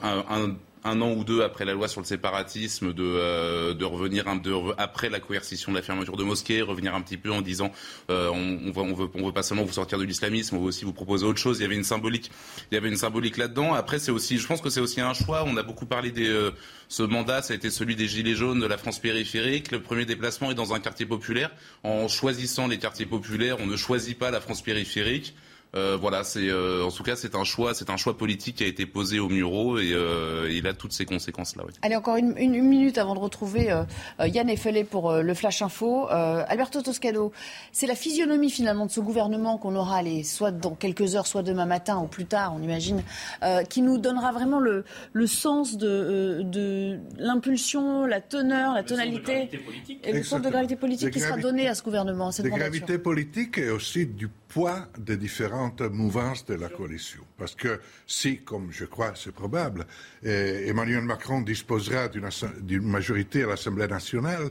un, 0.87 1.01
an 1.01 1.11
ou 1.11 1.23
deux 1.23 1.41
après 1.41 1.65
la 1.65 1.73
loi 1.73 1.87
sur 1.87 2.01
le 2.01 2.05
séparatisme, 2.05 2.93
de, 2.93 3.03
euh, 3.03 3.73
de 3.73 3.85
revenir 3.85 4.25
de, 4.41 4.53
après 4.77 5.09
la 5.09 5.19
coercition 5.19 5.71
de 5.71 5.77
la 5.77 5.83
fermeture 5.83 6.15
de 6.15 6.23
mosquées, 6.23 6.61
revenir 6.61 6.95
un 6.95 7.01
petit 7.01 7.17
peu 7.17 7.31
en 7.31 7.41
disant 7.41 7.71
euh, 8.09 8.29
on, 8.29 8.71
on, 8.75 8.93
veut, 8.93 9.31
pas 9.31 9.43
seulement 9.43 9.63
vous 9.63 9.73
sortir 9.73 9.97
de 9.97 10.03
l'islamisme, 10.03 10.55
on 10.55 10.59
veut 10.59 10.67
aussi 10.67 10.85
vous 10.85 10.93
proposer 10.93 11.25
autre 11.25 11.39
chose. 11.39 11.59
Il 11.59 11.63
y 11.63 11.65
avait 11.65 11.75
une 11.75 11.83
symbolique, 11.83 12.31
y 12.71 13.39
là-dedans. 13.39 13.73
Après, 13.73 13.99
c'est 13.99 14.11
aussi, 14.11 14.37
je 14.37 14.47
pense 14.47 14.61
que 14.61 14.69
c'est 14.69 14.79
aussi 14.79 15.01
un 15.01 15.13
choix. 15.13 15.43
On 15.45 15.57
a 15.57 15.63
beaucoup 15.63 15.85
parlé 15.85 16.11
euh, 16.17 16.51
ce 16.87 17.03
mandat, 17.03 17.41
ça 17.41 17.53
a 17.53 17.55
été 17.55 17.69
celui 17.69 17.95
des 17.95 18.07
gilets 18.07 18.35
jaunes 18.35 18.59
de 18.59 18.65
la 18.65 18.77
France 18.77 18.99
périphérique. 18.99 19.71
Le 19.71 19.81
premier 19.81 20.05
déplacement 20.05 20.51
est 20.51 20.55
dans 20.55 20.73
un 20.73 20.79
quartier 20.79 21.05
populaire. 21.05 21.51
En 21.83 22.07
choisissant 22.07 22.67
les 22.67 22.77
quartiers 22.77 23.05
populaires, 23.05 23.57
on 23.59 23.65
ne 23.65 23.75
choisit 23.75 24.17
pas 24.17 24.31
la 24.31 24.41
France 24.41 24.61
périphérique. 24.61 25.35
Euh, 25.77 25.97
voilà, 25.99 26.23
c'est 26.23 26.49
euh, 26.49 26.83
en 26.83 26.91
tout 26.91 27.03
cas 27.03 27.15
c'est 27.15 27.35
un 27.35 27.43
choix, 27.43 27.73
c'est 27.73 27.89
un 27.89 27.97
choix 27.97 28.17
politique 28.17 28.57
qui 28.57 28.63
a 28.63 28.67
été 28.67 28.85
posé 28.85 29.19
au 29.19 29.29
Muro 29.29 29.77
et 29.77 29.91
euh, 29.93 30.49
il 30.51 30.65
a 30.65 30.73
toutes 30.73 30.93
ces 30.93 31.05
conséquences 31.05 31.55
là. 31.55 31.63
Allez 31.83 31.95
encore 31.95 32.15
une, 32.15 32.33
minute 32.33 32.97
avant 32.97 33.13
de 33.13 33.19
retrouver 33.19 33.73
Yann 34.19 34.49
Effelé 34.49 34.83
pour 34.83 35.13
le 35.13 35.33
flash 35.33 35.61
info. 35.61 36.07
Alberto 36.09 36.81
Toscado, 36.81 37.31
c'est 37.71 37.87
la 37.87 37.95
physionomie 37.95 38.49
finalement 38.49 38.85
de 38.85 38.91
ce 38.91 38.99
gouvernement 38.99 39.57
qu'on 39.57 39.75
aura 39.75 40.01
les, 40.01 40.23
soit 40.23 40.51
dans 40.51 40.73
quelques 40.73 41.15
heures, 41.15 41.27
soit 41.27 41.43
demain 41.43 41.65
matin 41.65 41.97
ou 41.97 42.07
plus 42.07 42.25
tard, 42.25 42.53
on 42.57 42.61
imagine, 42.61 43.03
qui 43.69 43.81
nous 43.81 43.97
donnera 43.97 44.31
vraiment 44.31 44.59
le, 44.59 44.85
le 45.13 45.27
sens 45.27 45.77
de, 45.77 46.41
de 46.43 46.99
l'impulsion, 47.17 48.05
la 48.05 48.21
teneur, 48.21 48.73
la 48.73 48.83
tonalité 48.83 49.49
et 50.03 50.13
le 50.13 50.23
sens 50.23 50.41
de 50.41 50.49
gravité 50.49 50.75
politique 50.75 51.11
qui 51.11 51.19
sera 51.19 51.37
donné 51.37 51.67
à 51.67 51.75
ce 51.75 51.83
gouvernement. 51.83 52.31
Cette 52.31 52.45
de 52.45 52.49
gravité 52.49 52.97
politique 52.97 53.57
et 53.57 53.69
aussi 53.69 54.05
du 54.05 54.29
des 54.97 55.17
différentes 55.17 55.81
mouvances 55.81 56.45
de 56.45 56.55
la 56.55 56.69
coalition. 56.69 57.21
Parce 57.37 57.55
que 57.55 57.79
si, 58.05 58.39
comme 58.39 58.71
je 58.71 58.85
crois 58.85 59.13
c'est 59.15 59.31
probable, 59.31 59.85
eh, 60.23 60.67
Emmanuel 60.67 61.03
Macron 61.03 61.41
disposera 61.41 62.07
d'une 62.07 62.87
majorité 62.87 63.43
à 63.43 63.47
l'Assemblée 63.47 63.87
nationale, 63.87 64.49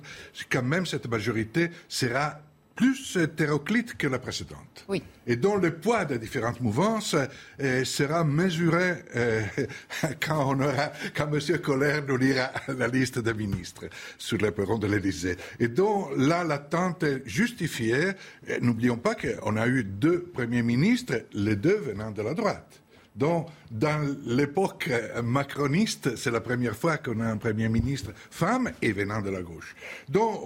quand 0.51 0.63
même 0.63 0.87
cette 0.87 1.09
majorité 1.09 1.71
sera 1.89 2.41
plus 2.77 3.17
hétéroclite 3.17 3.97
que 3.97 4.07
la 4.07 4.19
précédente. 4.19 4.85
Oui. 4.89 5.03
Et 5.27 5.37
dont 5.37 5.57
le 5.57 5.75
poids 5.75 6.05
des 6.05 6.19
différentes 6.19 6.61
mouvances 6.61 7.17
euh, 7.61 7.85
sera 7.85 8.23
mesuré 8.23 9.03
euh, 9.17 9.43
quand 10.21 10.55
on 10.55 10.61
aura, 10.61 10.93
quand 11.17 11.29
M. 11.33 11.59
Collère 11.59 12.05
nous 12.07 12.19
lira 12.19 12.53
la 12.69 12.87
liste 12.87 13.19
des 13.19 13.35
ministres 13.35 13.87
sur 14.19 14.39
le 14.39 14.51
perron 14.53 14.79
de 14.79 14.87
l'Élysée. 14.87 15.37
Et 15.59 15.69
dont 15.69 16.11
là, 16.17 16.45
l'attente 16.45 17.03
est 17.03 17.23
justifiée. 17.27 18.13
N'oublions 18.61 18.99
pas 18.99 19.15
qu'on 19.15 19.57
a 19.57 19.67
eu 19.67 19.83
deux 19.83 20.23
premiers 20.23 20.63
ministres, 20.63 21.23
les 21.33 21.57
deux 21.57 21.79
venant 21.79 22.11
de 22.11 22.23
la 22.23 22.35
droite. 22.35 22.83
Donc, 23.17 23.49
dans 23.71 24.15
l'époque 24.27 24.91
macroniste, 25.23 26.17
c'est 26.17 26.31
la 26.31 26.41
première 26.41 26.77
fois 26.77 26.99
qu'on 26.99 27.21
a 27.21 27.25
un 27.25 27.39
Premier 27.39 27.69
ministre 27.69 28.11
femme 28.31 28.71
et 28.83 28.93
venant 28.93 29.23
de 29.23 29.31
la 29.31 29.43
gauche. 29.43 29.75
Donc, 30.09 30.41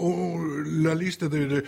la 0.67 0.95
liste 0.95 1.25
de, 1.25 1.65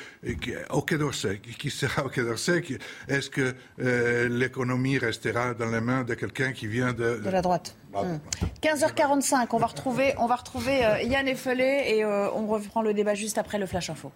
au 0.70 0.82
Quai 0.82 0.98
d'Orsay, 0.98 1.40
qui 1.40 1.70
sera 1.70 2.06
au 2.06 2.08
Quai 2.08 2.22
d'Orsay 2.22 2.62
Est-ce 3.08 3.30
que 3.30 3.54
euh, 3.80 4.28
l'économie 4.28 4.98
restera 4.98 5.54
dans 5.54 5.70
les 5.70 5.80
mains 5.80 6.04
de 6.04 6.14
quelqu'un 6.14 6.52
qui 6.52 6.66
vient 6.66 6.92
de... 6.92 7.18
De 7.18 7.30
la 7.30 7.42
droite. 7.42 7.74
15h45, 8.62 9.44
hmm. 9.44 9.46
on 9.52 9.58
va 9.58 9.66
retrouver, 9.66 10.14
on 10.18 10.26
va 10.26 10.36
retrouver 10.36 10.84
euh, 10.84 11.02
Yann 11.02 11.28
Effelé 11.28 11.84
et 11.88 12.04
euh, 12.04 12.30
on 12.32 12.46
reprend 12.46 12.82
le 12.82 12.94
débat 12.94 13.14
juste 13.14 13.38
après 13.38 13.58
le 13.58 13.66
Flash 13.66 13.90
Info. 13.90 14.12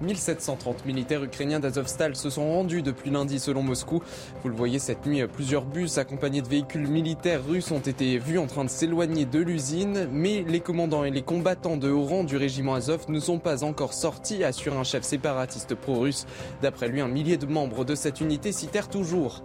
1730 0.00 0.86
militaires 0.86 1.22
ukrainiens 1.22 1.60
d'Azovstal 1.60 2.16
se 2.16 2.30
sont 2.30 2.48
rendus 2.48 2.82
depuis 2.82 3.10
lundi 3.10 3.38
selon 3.38 3.62
Moscou. 3.62 4.02
Vous 4.42 4.48
le 4.48 4.54
voyez 4.54 4.78
cette 4.78 5.06
nuit, 5.06 5.22
plusieurs 5.26 5.64
bus 5.64 5.98
accompagnés 5.98 6.42
de 6.42 6.48
véhicules 6.48 6.86
militaires 6.86 7.44
russes 7.46 7.70
ont 7.70 7.80
été 7.80 8.18
vus 8.18 8.38
en 8.38 8.46
train 8.46 8.64
de 8.64 8.70
s'éloigner 8.70 9.26
de 9.26 9.38
l'usine, 9.38 10.08
mais 10.10 10.44
les 10.46 10.60
commandants 10.60 11.04
et 11.04 11.10
les 11.10 11.22
combattants 11.22 11.76
de 11.76 11.90
haut 11.90 12.04
rang 12.04 12.24
du 12.24 12.36
régiment 12.36 12.74
Azov 12.74 13.10
ne 13.10 13.20
sont 13.20 13.38
pas 13.38 13.64
encore 13.64 13.92
sortis, 13.92 14.44
assure 14.44 14.78
un 14.78 14.84
chef 14.84 15.04
séparatiste 15.04 15.74
pro-russe. 15.74 16.26
D'après 16.62 16.88
lui, 16.88 17.00
un 17.00 17.08
millier 17.08 17.36
de 17.36 17.46
membres 17.46 17.84
de 17.84 17.94
cette 17.94 18.20
unité 18.20 18.52
citèrent 18.52 18.88
toujours. 18.88 19.42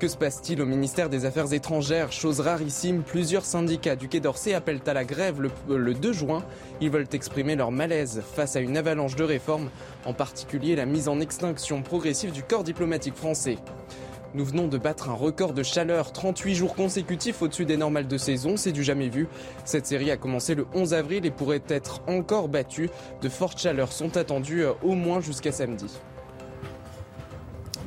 Que 0.00 0.08
se 0.08 0.16
passe-t-il 0.16 0.62
au 0.62 0.64
ministère 0.64 1.10
des 1.10 1.26
Affaires 1.26 1.52
étrangères? 1.52 2.10
Chose 2.10 2.40
rarissime, 2.40 3.02
plusieurs 3.02 3.44
syndicats 3.44 3.96
du 3.96 4.08
Quai 4.08 4.20
d'Orsay 4.20 4.54
appellent 4.54 4.80
à 4.86 4.94
la 4.94 5.04
grève 5.04 5.42
le, 5.68 5.92
2 5.92 6.12
juin. 6.14 6.42
Ils 6.80 6.88
veulent 6.88 7.06
exprimer 7.12 7.54
leur 7.54 7.70
malaise 7.70 8.22
face 8.34 8.56
à 8.56 8.60
une 8.60 8.78
avalanche 8.78 9.14
de 9.14 9.24
réformes, 9.24 9.68
en 10.06 10.14
particulier 10.14 10.74
la 10.74 10.86
mise 10.86 11.06
en 11.06 11.20
extinction 11.20 11.82
progressive 11.82 12.32
du 12.32 12.42
corps 12.42 12.64
diplomatique 12.64 13.14
français. 13.14 13.58
Nous 14.32 14.46
venons 14.46 14.68
de 14.68 14.78
battre 14.78 15.10
un 15.10 15.14
record 15.14 15.52
de 15.52 15.62
chaleur, 15.62 16.12
38 16.12 16.54
jours 16.54 16.74
consécutifs 16.74 17.42
au-dessus 17.42 17.66
des 17.66 17.76
normales 17.76 18.08
de 18.08 18.16
saison, 18.16 18.56
c'est 18.56 18.72
du 18.72 18.82
jamais 18.82 19.10
vu. 19.10 19.28
Cette 19.66 19.86
série 19.86 20.10
a 20.10 20.16
commencé 20.16 20.54
le 20.54 20.66
11 20.72 20.94
avril 20.94 21.26
et 21.26 21.30
pourrait 21.30 21.62
être 21.68 22.00
encore 22.06 22.48
battue. 22.48 22.88
De 23.20 23.28
fortes 23.28 23.60
chaleurs 23.60 23.92
sont 23.92 24.16
attendues 24.16 24.64
euh, 24.64 24.72
au 24.82 24.94
moins 24.94 25.20
jusqu'à 25.20 25.52
samedi. 25.52 26.00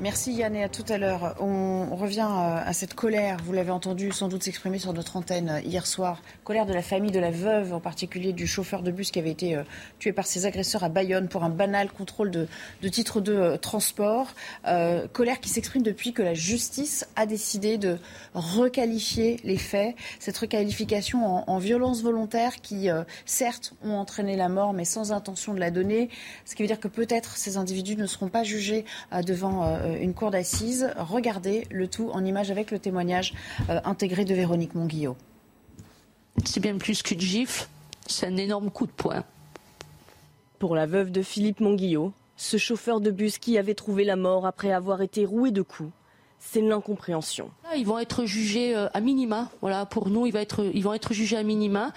Merci 0.04 0.34
Yann 0.34 0.54
et 0.54 0.64
à 0.66 0.68
tout 0.68 0.84
à 0.90 0.98
l'heure. 0.98 1.34
On 1.40 1.96
revient 1.96 2.28
euh, 2.30 2.60
à 2.62 2.74
cette 2.74 2.94
colère, 2.94 3.38
vous 3.46 3.54
l'avez 3.54 3.72
entendu 3.72 4.12
sans 4.12 4.28
doute 4.28 4.44
s'exprimer 4.44 4.78
sur 4.78 4.92
notre 4.92 5.16
antenne 5.16 5.50
euh, 5.50 5.62
hier 5.62 5.88
soir. 5.88 6.22
Colère 6.44 6.66
de 6.66 6.74
la 6.74 6.82
famille 6.82 7.10
de 7.10 7.22
la 7.22 7.32
veuve, 7.32 7.72
en 7.72 7.80
particulier 7.80 8.34
du 8.34 8.46
chauffeur 8.46 8.84
de 8.84 8.92
bus 8.92 9.12
qui 9.12 9.20
avait 9.20 9.32
été 9.32 9.56
euh, 9.56 9.64
tué 10.00 10.12
par 10.12 10.28
ses 10.28 10.46
agresseurs 10.46 10.84
à 10.84 10.90
Bayonne 10.90 11.30
pour 11.30 11.46
un 11.46 11.50
banal 11.50 11.90
contrôle 11.90 12.32
de, 12.32 12.48
titre 12.90 13.22
de 13.22 13.56
transport. 13.56 14.34
colère 15.14 15.40
qui 15.40 15.48
s'exprime 15.48 15.84
depuis 15.84 16.12
que 16.12 16.22
la 16.22 16.34
justice 16.34 17.08
a 17.16 17.26
décidé 17.26 17.78
de 17.78 17.98
requalifier 18.34 19.40
les 19.46 19.58
faits. 19.58 19.96
Cette 20.20 20.38
requalification 20.38 21.26
en, 21.26 21.44
en 21.48 21.60
violence 21.60 22.02
volontaire 22.04 22.60
qui, 22.62 22.90
certes, 23.26 23.74
ont 23.86 23.94
entraîné 23.94 24.36
la 24.36 24.50
mort, 24.50 24.74
mais 24.74 24.84
sans 24.84 25.14
intention 25.14 25.54
de 25.54 25.62
la 25.62 25.72
donner. 25.72 26.10
Ce 26.44 26.56
qui 26.56 26.64
veut 26.64 26.68
dire 26.68 26.82
que 26.82 26.90
peut-être 26.90 27.38
ces 27.38 27.56
individus 27.56 27.96
ne 27.96 28.06
seront 28.06 28.28
pas 28.28 28.44
jugés 28.44 28.84
devant 29.26 29.64
une 30.02 30.14
cour 30.14 30.32
d'assises. 30.32 30.92
Regardez 30.98 31.68
le 31.72 31.88
tout 31.88 32.10
en 32.12 32.24
image 32.24 32.52
avec 32.52 32.72
le 32.72 32.80
témoignage 32.80 33.34
euh, 33.70 33.80
intégré 33.86 34.26
de 34.26 34.34
Véronique 34.34 34.76
Monguillot. 34.76 35.16
C'est 36.46 36.60
bien 36.60 36.78
plus 36.78 37.04
qu'une 37.04 37.20
gifle, 37.20 37.68
c'est 38.08 38.28
un 38.28 38.38
énorme 38.38 38.72
coup 38.72 38.86
de 38.86 38.92
poing. 38.92 39.24
Pour 40.60 40.76
la 40.76 40.86
veuve 40.86 41.12
de 41.12 41.22
Philippe 41.22 41.60
Monguillot, 41.60 42.14
ce 42.38 42.58
chauffeur 42.58 43.02
de 43.02 43.12
bus 43.12 43.38
qui 43.38 43.58
avait 43.58 43.76
trouvé 43.76 44.04
la 44.04 44.16
mort 44.16 44.46
après 44.46 44.72
avoir 44.72 45.02
été 45.02 45.26
roué 45.26 45.52
de 45.52 45.62
coups, 45.62 45.92
c'est 46.40 46.62
l'incompréhension. 46.62 47.50
Ils 47.76 47.86
vont 47.86 48.00
être 48.00 48.26
jugés 48.26 48.76
euh, 48.76 48.88
à 48.94 49.00
minima. 49.00 49.50
Voilà, 49.62 49.86
pour 49.86 50.10
nous, 50.10 50.26
ils 50.26 50.34
vont 50.34 50.40
être, 50.40 50.66
ils 50.74 50.84
vont 50.84 50.94
être 50.94 51.14
jugés 51.14 51.38
à 51.38 51.44
minima, 51.44 51.94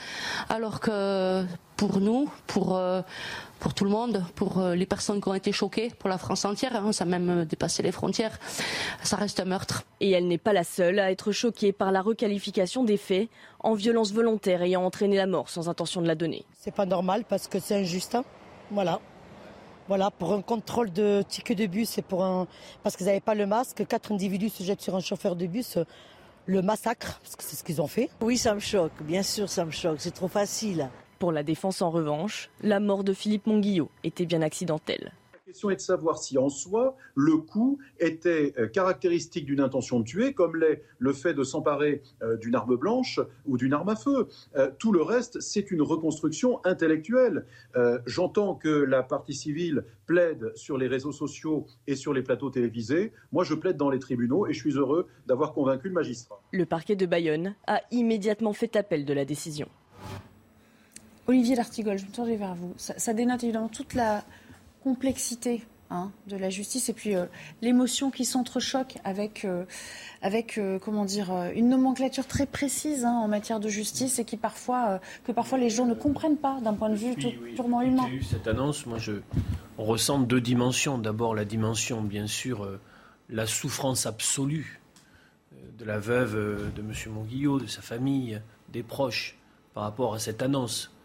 alors 0.49 0.81
que 0.81 1.45
pour 1.77 2.01
nous, 2.01 2.31
pour 2.47 2.79
pour 3.59 3.75
tout 3.75 3.85
le 3.85 3.91
monde, 3.91 4.25
pour 4.35 4.59
euh, 4.59 4.75
les 4.75 4.87
personnes 4.87 5.21
qui 5.21 5.29
ont 5.29 5.35
été 5.35 5.53
choquées, 5.53 5.91
pour 5.99 6.09
la 6.09 6.19
France 6.19 6.45
entière, 6.45 6.77
hein, 6.77 6.93
ça 6.93 7.05
a 7.05 7.07
même 7.07 7.45
dépassé 7.45 7.83
les 7.83 7.93
frontières, 7.93 8.39
ça 9.03 9.17
reste 9.17 9.41
un 9.41 9.45
meurtre. 9.45 9.85
Et 10.01 10.11
elle 10.11 10.29
n'est 10.29 10.39
pas 10.39 10.53
la 10.53 10.65
seule 10.65 10.99
à 10.99 11.11
être 11.11 11.33
choquée 11.33 11.73
par 11.73 11.93
la 11.93 12.03
requalification 12.03 12.85
des 12.85 12.97
faits 12.97 13.29
en 13.61 13.75
violence 13.75 14.13
volontaire 14.13 14.63
ayant 14.63 14.85
entraîné 14.85 15.17
la 15.17 15.27
mort 15.27 15.49
sans 15.49 15.69
intention 15.69 16.03
de 16.03 16.07
la 16.07 16.15
donner. 16.15 16.45
C'est 16.59 16.75
pas 16.75 16.87
normal 16.87 17.25
parce 17.29 17.49
que 17.49 17.59
c'est 17.59 17.77
injuste. 17.77 18.15
Hein. 18.15 18.25
Voilà. 18.71 19.01
Voilà, 19.89 20.11
pour 20.11 20.33
un 20.33 20.43
contrôle 20.43 20.93
de 20.93 21.23
ticket 21.29 21.55
de 21.55 21.67
bus 21.67 21.97
et 21.99 22.03
pour 22.03 22.25
un. 22.25 22.49
Parce 22.83 22.97
qu'ils 22.97 23.07
n'avaient 23.07 23.21
pas 23.21 23.37
le 23.37 23.47
masque, 23.47 23.87
quatre 23.87 24.11
individus 24.11 24.51
se 24.51 24.65
jettent 24.65 24.83
sur 24.83 24.97
un 24.97 25.01
chauffeur 25.01 25.37
de 25.37 25.47
bus. 25.47 25.79
le 26.47 26.63
massacre, 26.63 27.21
parce 27.23 27.37
que 27.37 27.43
c'est 27.45 27.57
ce 27.57 27.65
qu'ils 27.65 27.81
ont 27.81 27.87
fait. 27.87 28.09
Oui, 28.21 28.37
ça 28.37 28.55
me 28.55 28.61
choque, 28.61 28.93
bien 29.01 29.23
sûr, 29.23 29.49
ça 29.49 29.65
me 29.65 29.71
choque, 29.71 29.97
c'est 29.99 30.13
trop 30.13 30.29
facile. 30.29 30.89
Pour 31.19 31.33
la 31.33 31.43
défense, 31.43 31.81
en 31.81 31.91
revanche, 31.91 32.51
la 32.63 32.79
mort 32.79 33.03
de 33.03 33.15
Philippe 33.15 33.47
Monguillot 33.47 33.89
était 34.05 34.27
bien 34.27 34.43
accidentelle. 34.43 35.13
La 35.33 35.53
question 35.53 35.71
est 35.71 35.77
de 35.77 35.81
savoir 35.81 36.19
si 36.19 36.37
en 36.37 36.51
soi, 36.51 36.97
le 37.15 37.39
coup 37.39 37.79
était 38.01 38.53
euh, 38.59 38.67
caractéristique 38.67 39.47
d'une 39.47 39.61
intention 39.61 40.01
de 40.01 40.05
tuer, 40.05 40.35
comme 40.35 40.57
l'est 40.57 40.83
le 40.99 41.13
fait 41.15 41.33
de 41.33 41.43
s'emparer 41.43 42.03
euh, 42.23 42.37
d'une 42.37 42.55
arme 42.55 42.77
blanche 42.77 43.21
ou 43.47 43.57
d'une 43.57 43.73
arme 43.73 43.89
à 43.89 43.97
feu. 43.97 44.29
Euh, 44.57 44.71
tout 44.79 44.93
le 44.93 45.01
reste, 45.01 45.41
c'est 45.41 45.71
une 45.71 45.81
reconstruction 45.83 46.61
intellectuelle. 46.65 47.47
J'entends 48.07 48.55
que 48.55 48.69
la 48.69 49.03
partie 49.03 49.35
civile 49.35 49.85
plaide 50.05 50.53
sur 50.55 50.77
les 50.77 50.89
réseaux 50.89 51.13
sociaux 51.13 51.67
et 51.87 51.95
sur 51.95 52.13
les 52.13 52.23
plateaux 52.23 52.51
télévisés. 52.51 53.13
Moi, 53.33 53.45
je 53.45 53.55
plaide 53.55 53.77
dans 53.77 53.91
les 53.91 53.99
tribunaux 53.99 54.47
et 54.47 54.53
je 54.53 54.59
suis 54.59 54.75
heureux 54.75 55.07
d'avoir 55.27 55.55
convaincu 55.55 55.89
le 55.89 55.95
magistrat. 55.95 56.43
Le 56.53 56.67
parquet 56.67 56.97
de 56.97 57.07
Bayonne 57.07 57.55
a 57.67 57.81
immédiatement 57.91 58.53
fait 58.53 58.77
appel 58.77 59.05
de 59.05 59.15
la 59.15 59.25
décision. 59.25 59.69
Olivier 61.29 61.57
Lartigol, 61.57 61.99
je 61.99 62.07
me 62.07 62.11
tourne 62.11 62.35
vers 62.35 62.55
vous. 62.55 62.73
ça 62.77 63.13
dénote 63.13 63.43
évidemment 63.43 63.69
toute 63.69 63.95
la 63.95 64.25
complexité 64.83 65.65
hein, 65.91 66.13
de 66.29 66.37
la 66.37 66.51
justice 66.51 66.89
et 66.89 66.93
puis 66.93 67.17
euh, 67.17 67.27
l'émotion 67.63 68.11
qui 68.11 68.25
s'entrechoque 68.25 68.99
avec, 69.05 69.45
euh, 69.45 69.65
avec 70.23 70.59
euh, 70.59 70.79
comment 70.79 71.05
dire, 71.05 71.33
une 71.55 71.69
nomenclature 71.69 72.27
très 72.27 72.47
précise 72.47 73.05
hein, 73.05 73.15
en 73.15 73.29
matière 73.29 73.61
de 73.61 73.69
justice 73.69 74.19
et 74.19 74.25
qui 74.25 74.37
parfois, 74.37 75.01
que 75.25 75.33
parfois 75.33 75.59
les 75.59 75.71
gens 75.71 75.87
ne 75.87 75.95
comprennent 75.95 76.37
pas 76.37 76.61
d'un 76.61 76.75
point 76.75 76.91
de 76.91 76.95
vue 76.95 77.15
purement 77.55 77.83
humain. 77.83 78.05
Il 78.07 78.15
y 78.15 78.17
a 78.17 78.21
eu 78.21 78.23
cette 78.23 78.47
annonce, 78.47 78.87
moi 78.87 78.99
je, 78.99 79.15
on 79.79 79.85
ressent 79.85 80.21
deux 80.21 80.41
dimensions. 80.41 80.99
D'abord 80.99 81.35
la 81.35 81.45
dimension, 81.45 82.01
bien 82.01 82.27
sûr, 82.27 82.79
la 83.29 83.47
souffrance 83.47 84.07
absolue 84.07 84.81
de 85.79 85.85
la 85.85 85.99
veuve 85.99 86.73
de 86.75 86.81
M. 86.81 86.93
Monguillot, 87.13 87.61
de 87.61 87.67
sa 87.67 87.83
famille, 87.83 88.41
des 88.73 88.83
proches 88.83 89.37
par 89.75 89.83
rapport 89.83 90.15
à 90.15 90.19
cette 90.19 90.43
annonce. 90.43 90.96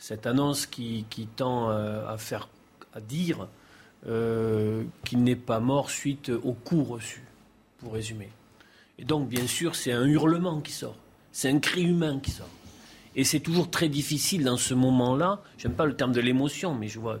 Cette 0.00 0.26
annonce 0.26 0.66
qui, 0.66 1.04
tend 1.36 1.68
à 1.70 2.16
faire 2.18 2.48
dire 2.98 3.46
euh, 4.06 4.82
qu'il 5.04 5.22
n'est 5.22 5.36
pas 5.36 5.60
mort 5.60 5.90
suite 5.90 6.30
au 6.30 6.54
coup 6.54 6.84
reçu, 6.84 7.22
pour 7.78 7.92
résumer. 7.92 8.30
Et 8.98 9.04
donc, 9.04 9.28
bien 9.28 9.46
sûr, 9.46 9.74
c'est 9.74 9.92
un 9.92 10.06
hurlement 10.06 10.60
qui 10.60 10.72
sort, 10.72 10.96
c'est 11.32 11.50
un 11.50 11.58
cri 11.58 11.82
humain 11.82 12.18
qui 12.18 12.30
sort. 12.30 12.48
Et 13.14 13.24
c'est 13.24 13.40
toujours 13.40 13.70
très 13.70 13.90
difficile 13.90 14.44
dans 14.44 14.56
ce 14.56 14.72
moment-là, 14.72 15.42
j'aime 15.58 15.74
pas 15.74 15.84
le 15.84 15.94
terme 15.94 16.12
de 16.12 16.20
l'émotion, 16.20 16.74
mais 16.74 16.88
je 16.88 16.98
vois, 16.98 17.20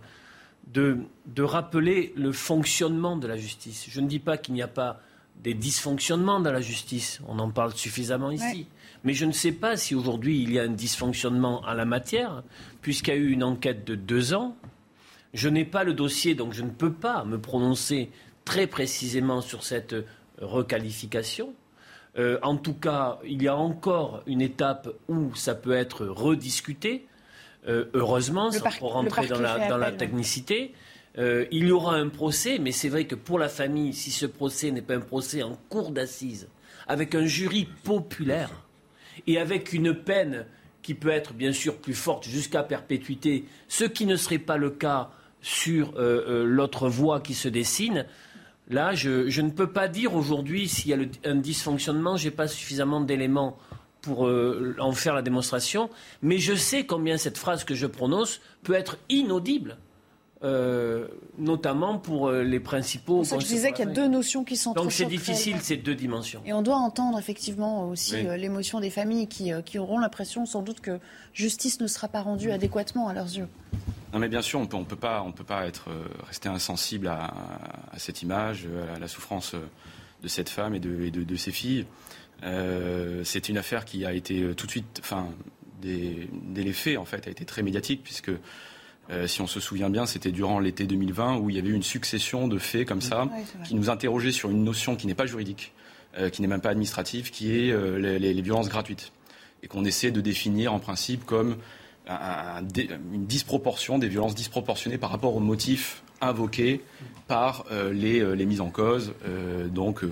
de, 0.68 0.98
de, 1.26 1.42
rappeler 1.42 2.14
le 2.16 2.32
fonctionnement 2.32 3.16
de 3.16 3.26
la 3.26 3.36
justice. 3.36 3.86
Je 3.90 4.00
ne 4.00 4.06
dis 4.06 4.20
pas 4.20 4.38
qu'il 4.38 4.54
n'y 4.54 4.62
a 4.62 4.68
pas 4.68 5.00
des 5.42 5.52
dysfonctionnements 5.52 6.40
dans 6.40 6.52
la 6.52 6.60
justice, 6.62 7.20
on 7.28 7.38
en 7.40 7.50
parle 7.50 7.74
suffisamment 7.74 8.30
ici. 8.30 8.66
Mais 9.04 9.14
je 9.14 9.24
ne 9.24 9.32
sais 9.32 9.52
pas 9.52 9.76
si 9.76 9.94
aujourd'hui 9.94 10.42
il 10.42 10.52
y 10.52 10.58
a 10.58 10.62
un 10.62 10.68
dysfonctionnement 10.68 11.64
à 11.64 11.74
la 11.74 11.84
matière, 11.84 12.42
puisqu'il 12.82 13.10
y 13.10 13.16
a 13.16 13.16
eu 13.16 13.30
une 13.30 13.44
enquête 13.44 13.84
de 13.84 13.94
deux 13.94 14.34
ans, 14.34 14.56
je 15.32 15.48
n'ai 15.48 15.64
pas 15.64 15.84
le 15.84 15.94
dossier, 15.94 16.34
donc 16.34 16.52
je 16.52 16.62
ne 16.62 16.70
peux 16.70 16.92
pas 16.92 17.24
me 17.24 17.38
prononcer 17.38 18.10
très 18.44 18.66
précisément 18.66 19.40
sur 19.40 19.62
cette 19.62 19.94
requalification. 20.40 21.54
Euh, 22.18 22.38
en 22.42 22.56
tout 22.56 22.74
cas, 22.74 23.20
il 23.24 23.42
y 23.42 23.48
a 23.48 23.56
encore 23.56 24.22
une 24.26 24.40
étape 24.40 24.88
où 25.08 25.34
ça 25.34 25.54
peut 25.54 25.72
être 25.72 26.06
rediscuté. 26.06 27.06
Euh, 27.68 27.84
heureusement, 27.94 28.50
sans 28.50 28.70
rentrer 28.80 29.28
dans 29.28 29.38
la, 29.38 29.92
technicité. 29.92 30.72
Euh, 31.18 31.44
il 31.50 31.66
y 31.66 31.72
aura 31.72 31.96
un 31.96 32.08
procès, 32.08 32.58
mais 32.58 32.72
c'est 32.72 32.88
vrai 32.88 33.04
que 33.04 33.14
pour 33.14 33.38
la 33.38 33.48
famille, 33.48 33.92
si 33.92 34.10
ce 34.10 34.26
procès 34.26 34.70
n'est 34.70 34.82
pas 34.82 34.94
un 34.94 35.00
procès 35.00 35.42
en 35.42 35.58
cour 35.68 35.90
d'assises, 35.90 36.48
avec 36.88 37.14
un 37.14 37.26
jury 37.26 37.68
populaire 37.84 38.50
et 39.26 39.38
avec 39.38 39.72
une 39.72 39.94
peine 39.94 40.46
qui 40.82 40.94
peut 40.94 41.10
être 41.10 41.34
bien 41.34 41.52
sûr 41.52 41.76
plus 41.76 41.94
forte 41.94 42.24
jusqu'à 42.24 42.62
perpétuité, 42.62 43.44
ce 43.68 43.84
qui 43.84 44.06
ne 44.06 44.16
serait 44.16 44.38
pas 44.38 44.56
le 44.56 44.70
cas 44.70 45.10
sur 45.42 45.94
euh, 45.96 46.24
euh, 46.26 46.44
l'autre 46.44 46.88
voie 46.88 47.20
qui 47.20 47.34
se 47.34 47.48
dessine. 47.48 48.06
Là, 48.68 48.94
je, 48.94 49.40
ne 49.40 49.50
peux 49.50 49.66
pas 49.66 49.88
dire 49.88 50.14
aujourd'hui 50.14 50.68
s'il 50.68 50.90
y 50.90 50.94
a 50.94 50.98
un 51.24 51.34
dysfonctionnement. 51.34 52.16
Je 52.16 52.26
n'ai 52.26 52.30
pas 52.30 52.46
suffisamment 52.46 53.00
d'éléments 53.00 53.58
pour 54.00 54.28
euh, 54.28 54.76
en 54.78 54.92
faire 54.92 55.14
la 55.14 55.22
démonstration. 55.22 55.90
Mais 56.22 56.38
je 56.38 56.54
sais 56.54 56.86
combien 56.86 57.16
cette 57.16 57.36
phrase 57.36 57.64
que 57.64 57.74
je 57.74 57.86
prononce 57.86 58.40
peut 58.62 58.74
être 58.74 58.98
inaudible. 59.08 59.76
Notamment 60.42 61.98
pour 61.98 62.30
les 62.30 62.60
principaux. 62.60 63.24
C'est 63.24 63.34
pour 63.34 63.42
ça 63.42 63.44
que 63.44 63.50
je 63.50 63.54
disais 63.54 63.72
qu'il 63.72 63.86
y 63.86 63.90
a 63.90 63.92
deux 63.92 64.08
notions 64.08 64.42
qui 64.42 64.56
sont 64.56 64.72
Donc 64.72 64.92
c'est 64.92 65.04
difficile 65.04 65.56
ces 65.60 65.76
deux 65.76 65.94
dimensions. 65.94 66.40
Et 66.46 66.52
on 66.52 66.62
doit 66.62 66.76
entendre 66.76 67.18
effectivement 67.18 67.88
aussi 67.88 68.22
l'émotion 68.22 68.80
des 68.80 68.90
familles 68.90 69.28
qui, 69.28 69.52
qui 69.64 69.78
auront 69.78 69.98
l'impression 69.98 70.46
sans 70.46 70.62
doute 70.62 70.80
que 70.80 70.98
justice 71.34 71.80
ne 71.80 71.86
sera 71.86 72.08
pas 72.08 72.22
rendue 72.22 72.50
adéquatement 72.52 73.08
à 73.08 73.12
leurs 73.12 73.36
yeux. 73.36 73.48
Non, 74.12 74.18
mais 74.18 74.28
bien 74.28 74.42
sûr, 74.42 74.58
on 74.58 74.66
peut, 74.66 74.76
ne 74.76 74.84
peut, 74.84 74.96
pas, 74.96 75.22
on 75.22 75.30
peut 75.30 75.44
pas 75.44 75.66
être, 75.66 75.88
euh, 75.88 76.04
rester 76.26 76.48
insensible 76.48 77.06
à, 77.06 77.32
cette 77.96 78.22
image, 78.22 78.66
à 78.94 78.98
la 78.98 79.06
souffrance 79.06 79.54
euh, 79.54 79.60
de 80.22 80.28
cette 80.28 80.48
femme 80.48 80.74
et 80.74 80.80
de, 80.80 81.10
de, 81.10 81.36
ses 81.36 81.52
filles. 81.52 81.86
Euh, 82.42 83.22
c'est 83.24 83.48
une 83.48 83.56
affaire 83.56 83.84
qui 83.84 84.04
a 84.04 84.12
été 84.12 84.54
tout 84.56 84.66
de 84.66 84.70
suite, 84.70 85.00
enfin, 85.00 85.28
dès, 85.80 86.28
les 86.56 86.72
faits, 86.72 86.98
en 86.98 87.04
fait, 87.04 87.26
a 87.28 87.30
été 87.30 87.44
très 87.44 87.62
médiatique, 87.62 88.02
puisque 88.02 88.32
si 89.26 89.40
on 89.40 89.46
se 89.46 89.60
souvient 89.60 89.90
bien, 89.90 90.06
c'était 90.06 90.30
durant 90.30 90.60
l'été 90.60 90.84
2020 90.84 91.38
où 91.38 91.50
il 91.50 91.56
y 91.56 91.58
avait 91.58 91.70
eu 91.70 91.74
une 91.74 91.82
succession 91.82 92.46
de 92.48 92.58
faits 92.58 92.86
comme 92.86 93.00
ça 93.00 93.28
qui 93.64 93.74
nous 93.74 93.90
interrogeaient 93.90 94.32
sur 94.32 94.50
une 94.50 94.62
notion 94.62 94.94
qui 94.94 95.06
n'est 95.06 95.14
pas 95.14 95.26
juridique, 95.26 95.72
qui 96.32 96.42
n'est 96.42 96.48
même 96.48 96.60
pas 96.60 96.70
administrative, 96.70 97.30
qui 97.30 97.56
est 97.56 97.98
les, 97.98 98.42
violences 98.42 98.68
gratuites. 98.68 99.12
Et 99.62 99.68
qu'on 99.68 99.84
essaie 99.84 100.10
de 100.10 100.20
définir 100.20 100.72
en 100.72 100.78
principe 100.78 101.24
comme 101.24 101.56
une 102.08 103.26
disproportion, 103.26 103.98
des 103.98 104.08
violences 104.08 104.34
disproportionnées 104.34 104.98
par 104.98 105.10
rapport 105.10 105.34
aux 105.34 105.40
motifs 105.40 106.02
invoqués 106.20 106.82
par 107.26 107.64
euh, 107.70 107.92
les, 107.92 108.20
euh, 108.20 108.32
les, 108.32 108.46
mises 108.46 108.60
en 108.60 108.70
cause. 108.70 109.14
Euh, 109.26 109.68
donc, 109.68 110.04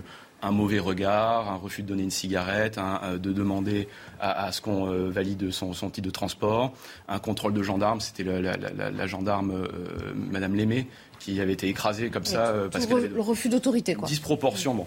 un 0.43 0.51
mauvais 0.51 0.79
regard, 0.79 1.51
un 1.51 1.57
refus 1.57 1.83
de 1.83 1.89
donner 1.89 2.03
une 2.03 2.11
cigarette, 2.11 2.79
de 3.13 3.33
demander 3.33 3.89
à, 4.21 4.53
ce 4.53 4.61
qu'on 4.61 4.87
valide 5.09 5.51
son, 5.51 5.73
titre 5.73 6.03
de 6.03 6.11
transport, 6.11 6.73
un 7.09 7.19
contrôle 7.19 7.53
de 7.53 7.63
gendarme, 7.63 8.01
c'était 8.01 8.25
la, 8.25 9.07
gendarme 9.07 9.67
Madame 10.15 10.55
Lémé 10.55 10.87
qui 11.19 11.41
avait 11.41 11.55
été 11.55 11.69
écrasée 11.69 12.11
comme 12.11 12.25
ça 12.25 12.55
parce 12.71 12.87
qu'elle 12.87 13.13
le 13.13 13.21
refus 13.21 13.49
d'autorité 13.49 13.95
quoi. 13.95 14.07
Disproportion, 14.07 14.75
bon. 14.75 14.87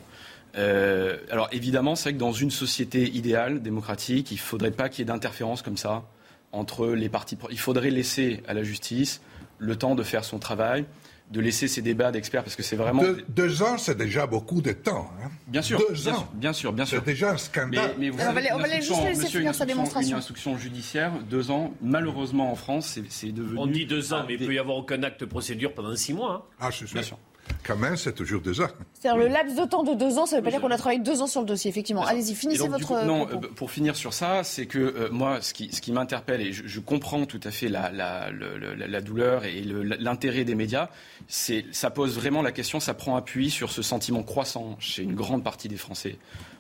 alors 0.56 1.50
évidemment, 1.52 1.96
c'est 1.96 2.10
vrai 2.10 2.14
que 2.14 2.20
dans 2.20 2.32
une 2.32 2.52
société 2.52 3.10
idéale, 3.10 3.62
démocratique, 3.62 4.32
il 4.32 4.36
ne 4.36 4.40
faudrait 4.40 4.72
pas 4.72 4.90
qu'il 4.90 5.00
y 5.00 5.02
ait 5.04 5.14
d'interférence 5.14 5.62
comme 5.62 5.78
ça 5.78 6.04
entre 6.52 6.88
les 6.88 7.10
parties. 7.10 7.38
Il 7.50 7.60
faudrait 7.60 7.90
laisser 7.90 8.44
à 8.48 8.54
la 8.54 8.64
justice 8.64 9.22
le 9.58 9.76
temps 9.76 9.96
de 9.96 10.04
faire 10.04 10.24
son 10.24 10.40
travail, 10.40 10.86
de 11.32 11.39
laisser 11.39 11.67
ces 11.67 11.82
débats 11.82 12.12
d'experts, 12.12 12.44
parce 12.44 12.56
que 12.56 12.63
c'est 12.63 12.76
vraiment... 12.76 13.04
deux 13.30 13.63
ans, 13.63 13.78
c'est 13.78 13.98
déjà 13.98 14.28
beaucoup 14.28 14.62
de 14.62 14.74
temps. 14.74 15.10
Hein. 15.24 15.30
Bien 15.48 15.62
sûr. 15.62 15.82
Deux 15.89 16.10
ans. 16.10 16.28
Bien 16.34 16.54
sûr, 16.54 16.74
bien 16.74 16.86
sûr. 16.86 17.00
C'est 17.00 17.12
déjà 17.12 17.32
un 17.32 17.38
scandale. 17.38 17.96
Mais, 17.98 18.10
vous 18.10 18.20
on 18.20 18.34
va, 18.58 18.70
juste 18.80 19.04
laisser 19.06 19.28
finir 19.28 19.56
sa 19.56 19.65
démonstration. 19.65 20.12
Une 20.12 20.17
instruction 20.17 20.58
judiciaire, 20.58 21.13
deux 21.30 21.50
ans, 21.50 21.74
malheureusement 21.82 22.52
en 22.52 22.56
France, 22.56 23.00
c'est 23.10 23.32
devenu... 23.32 23.58
On 23.58 23.67
dit 23.67 23.86
deux 23.86 24.13
ans, 24.13 24.26
mais 24.28 24.36
il 24.36 24.41
ne 24.41 24.46
peut 24.46 24.54
y 24.54 24.60
avoir 24.60 24.78
aucun 24.78 25.02
acte 25.04 25.22
de 25.22 25.26
procédure 25.26 25.74
pendant 25.74 25.96
six 25.96 26.13
mois. 26.13 26.48
Hein. 26.50 26.56
Ah, 26.60 26.70
je 26.70 26.86
suis 26.86 26.94
Bien 26.94 27.04
sûr. 27.04 27.17
Quand 27.63 27.77
même, 27.77 27.95
c'est 27.95 28.13
toujours 28.13 28.41
deux 28.41 28.62
ans. 28.62 28.67
C'est-à-dire 28.93 29.23
le 29.23 29.27
laps 29.27 29.56
de 29.56 29.65
temps 29.65 29.84
de 29.84 29.93
deux 29.93 30.17
ans, 30.17 30.25
ça 30.25 30.36
ne 30.36 30.41
veut 30.41 30.45
pas 30.45 30.51
dire 30.51 30.62
qu'on 30.62 30.71
a 30.71 30.77
travaillé 30.77 30.99
deux 30.99 31.21
ans 31.21 31.27
sur 31.27 31.41
le 31.41 31.45
dossier, 31.45 31.69
effectivement. 31.69 32.04
Allez-y, 32.06 32.36
finissez 32.36 32.67
votre. 32.67 33.06
non, 33.06 33.27
euh, 33.30 33.36
pour 33.56 33.71
finir 33.71 33.95
sur 33.95 34.13
ça, 34.13 34.43
c'est 34.43 34.65
que 34.65 34.80
euh, 34.80 35.10
moi, 35.12 35.41
ce 35.41 35.54
qui, 35.54 35.71
ce 35.71 35.82
qui 35.82 35.91
m'interpelle, 35.91 36.41
et 36.41 36.54
je, 36.54 36.80
comprends 36.80 37.25
tout 37.25 37.39
à 37.43 37.51
fait 37.51 37.67
la, 37.67 37.91
la, 37.91 38.30
la, 38.32 39.01
douleur 39.01 39.45
et 39.45 39.62
l'intérêt 39.62 40.43
des 40.43 40.56
médias, 40.56 40.89
c'est 41.27 41.65
ça 41.71 41.89
pose 41.91 42.15
vraiment 42.15 42.41
la 42.41 42.51
question, 42.51 42.80
ça 42.80 42.93
prend 42.93 43.15
appui 43.15 43.49
sur 43.49 43.71
ce 43.71 43.82
sentiment 43.82 44.23
croissant 44.23 44.75
chez 44.80 45.04
une 45.04 45.13
grande 45.13 45.43
partie 45.43 45.67
des 45.67 45.77
Français. 45.77 46.17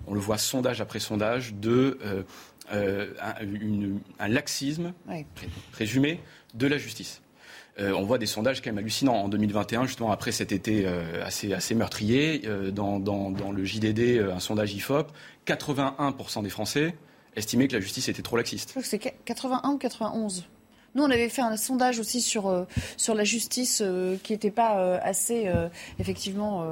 On 0.07 0.13
le 0.13 0.19
voit 0.19 0.37
sondage 0.37 0.81
après 0.81 0.99
sondage 0.99 1.53
de 1.53 1.97
euh, 2.73 3.13
un, 4.19 4.27
laxisme 4.27 4.93
présumé 5.71 6.21
de 6.53 6.67
la 6.67 6.77
justice. 6.77 7.21
Euh, 7.81 7.93
on 7.93 8.03
voit 8.03 8.17
des 8.17 8.25
sondages 8.25 8.61
quand 8.61 8.69
même 8.69 8.77
hallucinants. 8.77 9.15
En 9.15 9.29
2021, 9.29 9.85
justement 9.85 10.11
après 10.11 10.31
cet 10.31 10.51
été 10.51 10.85
euh, 10.85 11.25
assez, 11.25 11.53
assez 11.53 11.75
meurtrier, 11.75 12.43
euh, 12.45 12.71
dans, 12.71 12.99
le 13.51 13.65
JDD, 13.65 14.21
un 14.31 14.39
sondage 14.39 14.73
IFOP, 14.73 15.11
81% 15.47 16.43
des 16.43 16.49
Français 16.49 16.95
estimaient 17.35 17.67
que 17.67 17.73
la 17.73 17.79
justice 17.79 18.09
était 18.09 18.21
trop 18.21 18.37
laxiste. 18.37 18.69
Je 18.69 18.73
crois 18.73 18.83
que 18.83 18.87
c'est 18.87 18.99
81 19.25 19.69
ou 19.71 19.77
91 19.77 20.45
nous, 20.93 21.03
on 21.03 21.09
avait 21.09 21.29
fait 21.29 21.41
un 21.41 21.55
sondage 21.55 21.99
aussi 21.99 22.19
sur, 22.19 22.67
sur 22.97 23.15
la 23.15 23.23
justice 23.23 23.81
qui 24.23 24.33
n'était 24.33 24.51
pas 24.51 24.97
assez, 24.97 25.49
effectivement, 25.99 26.67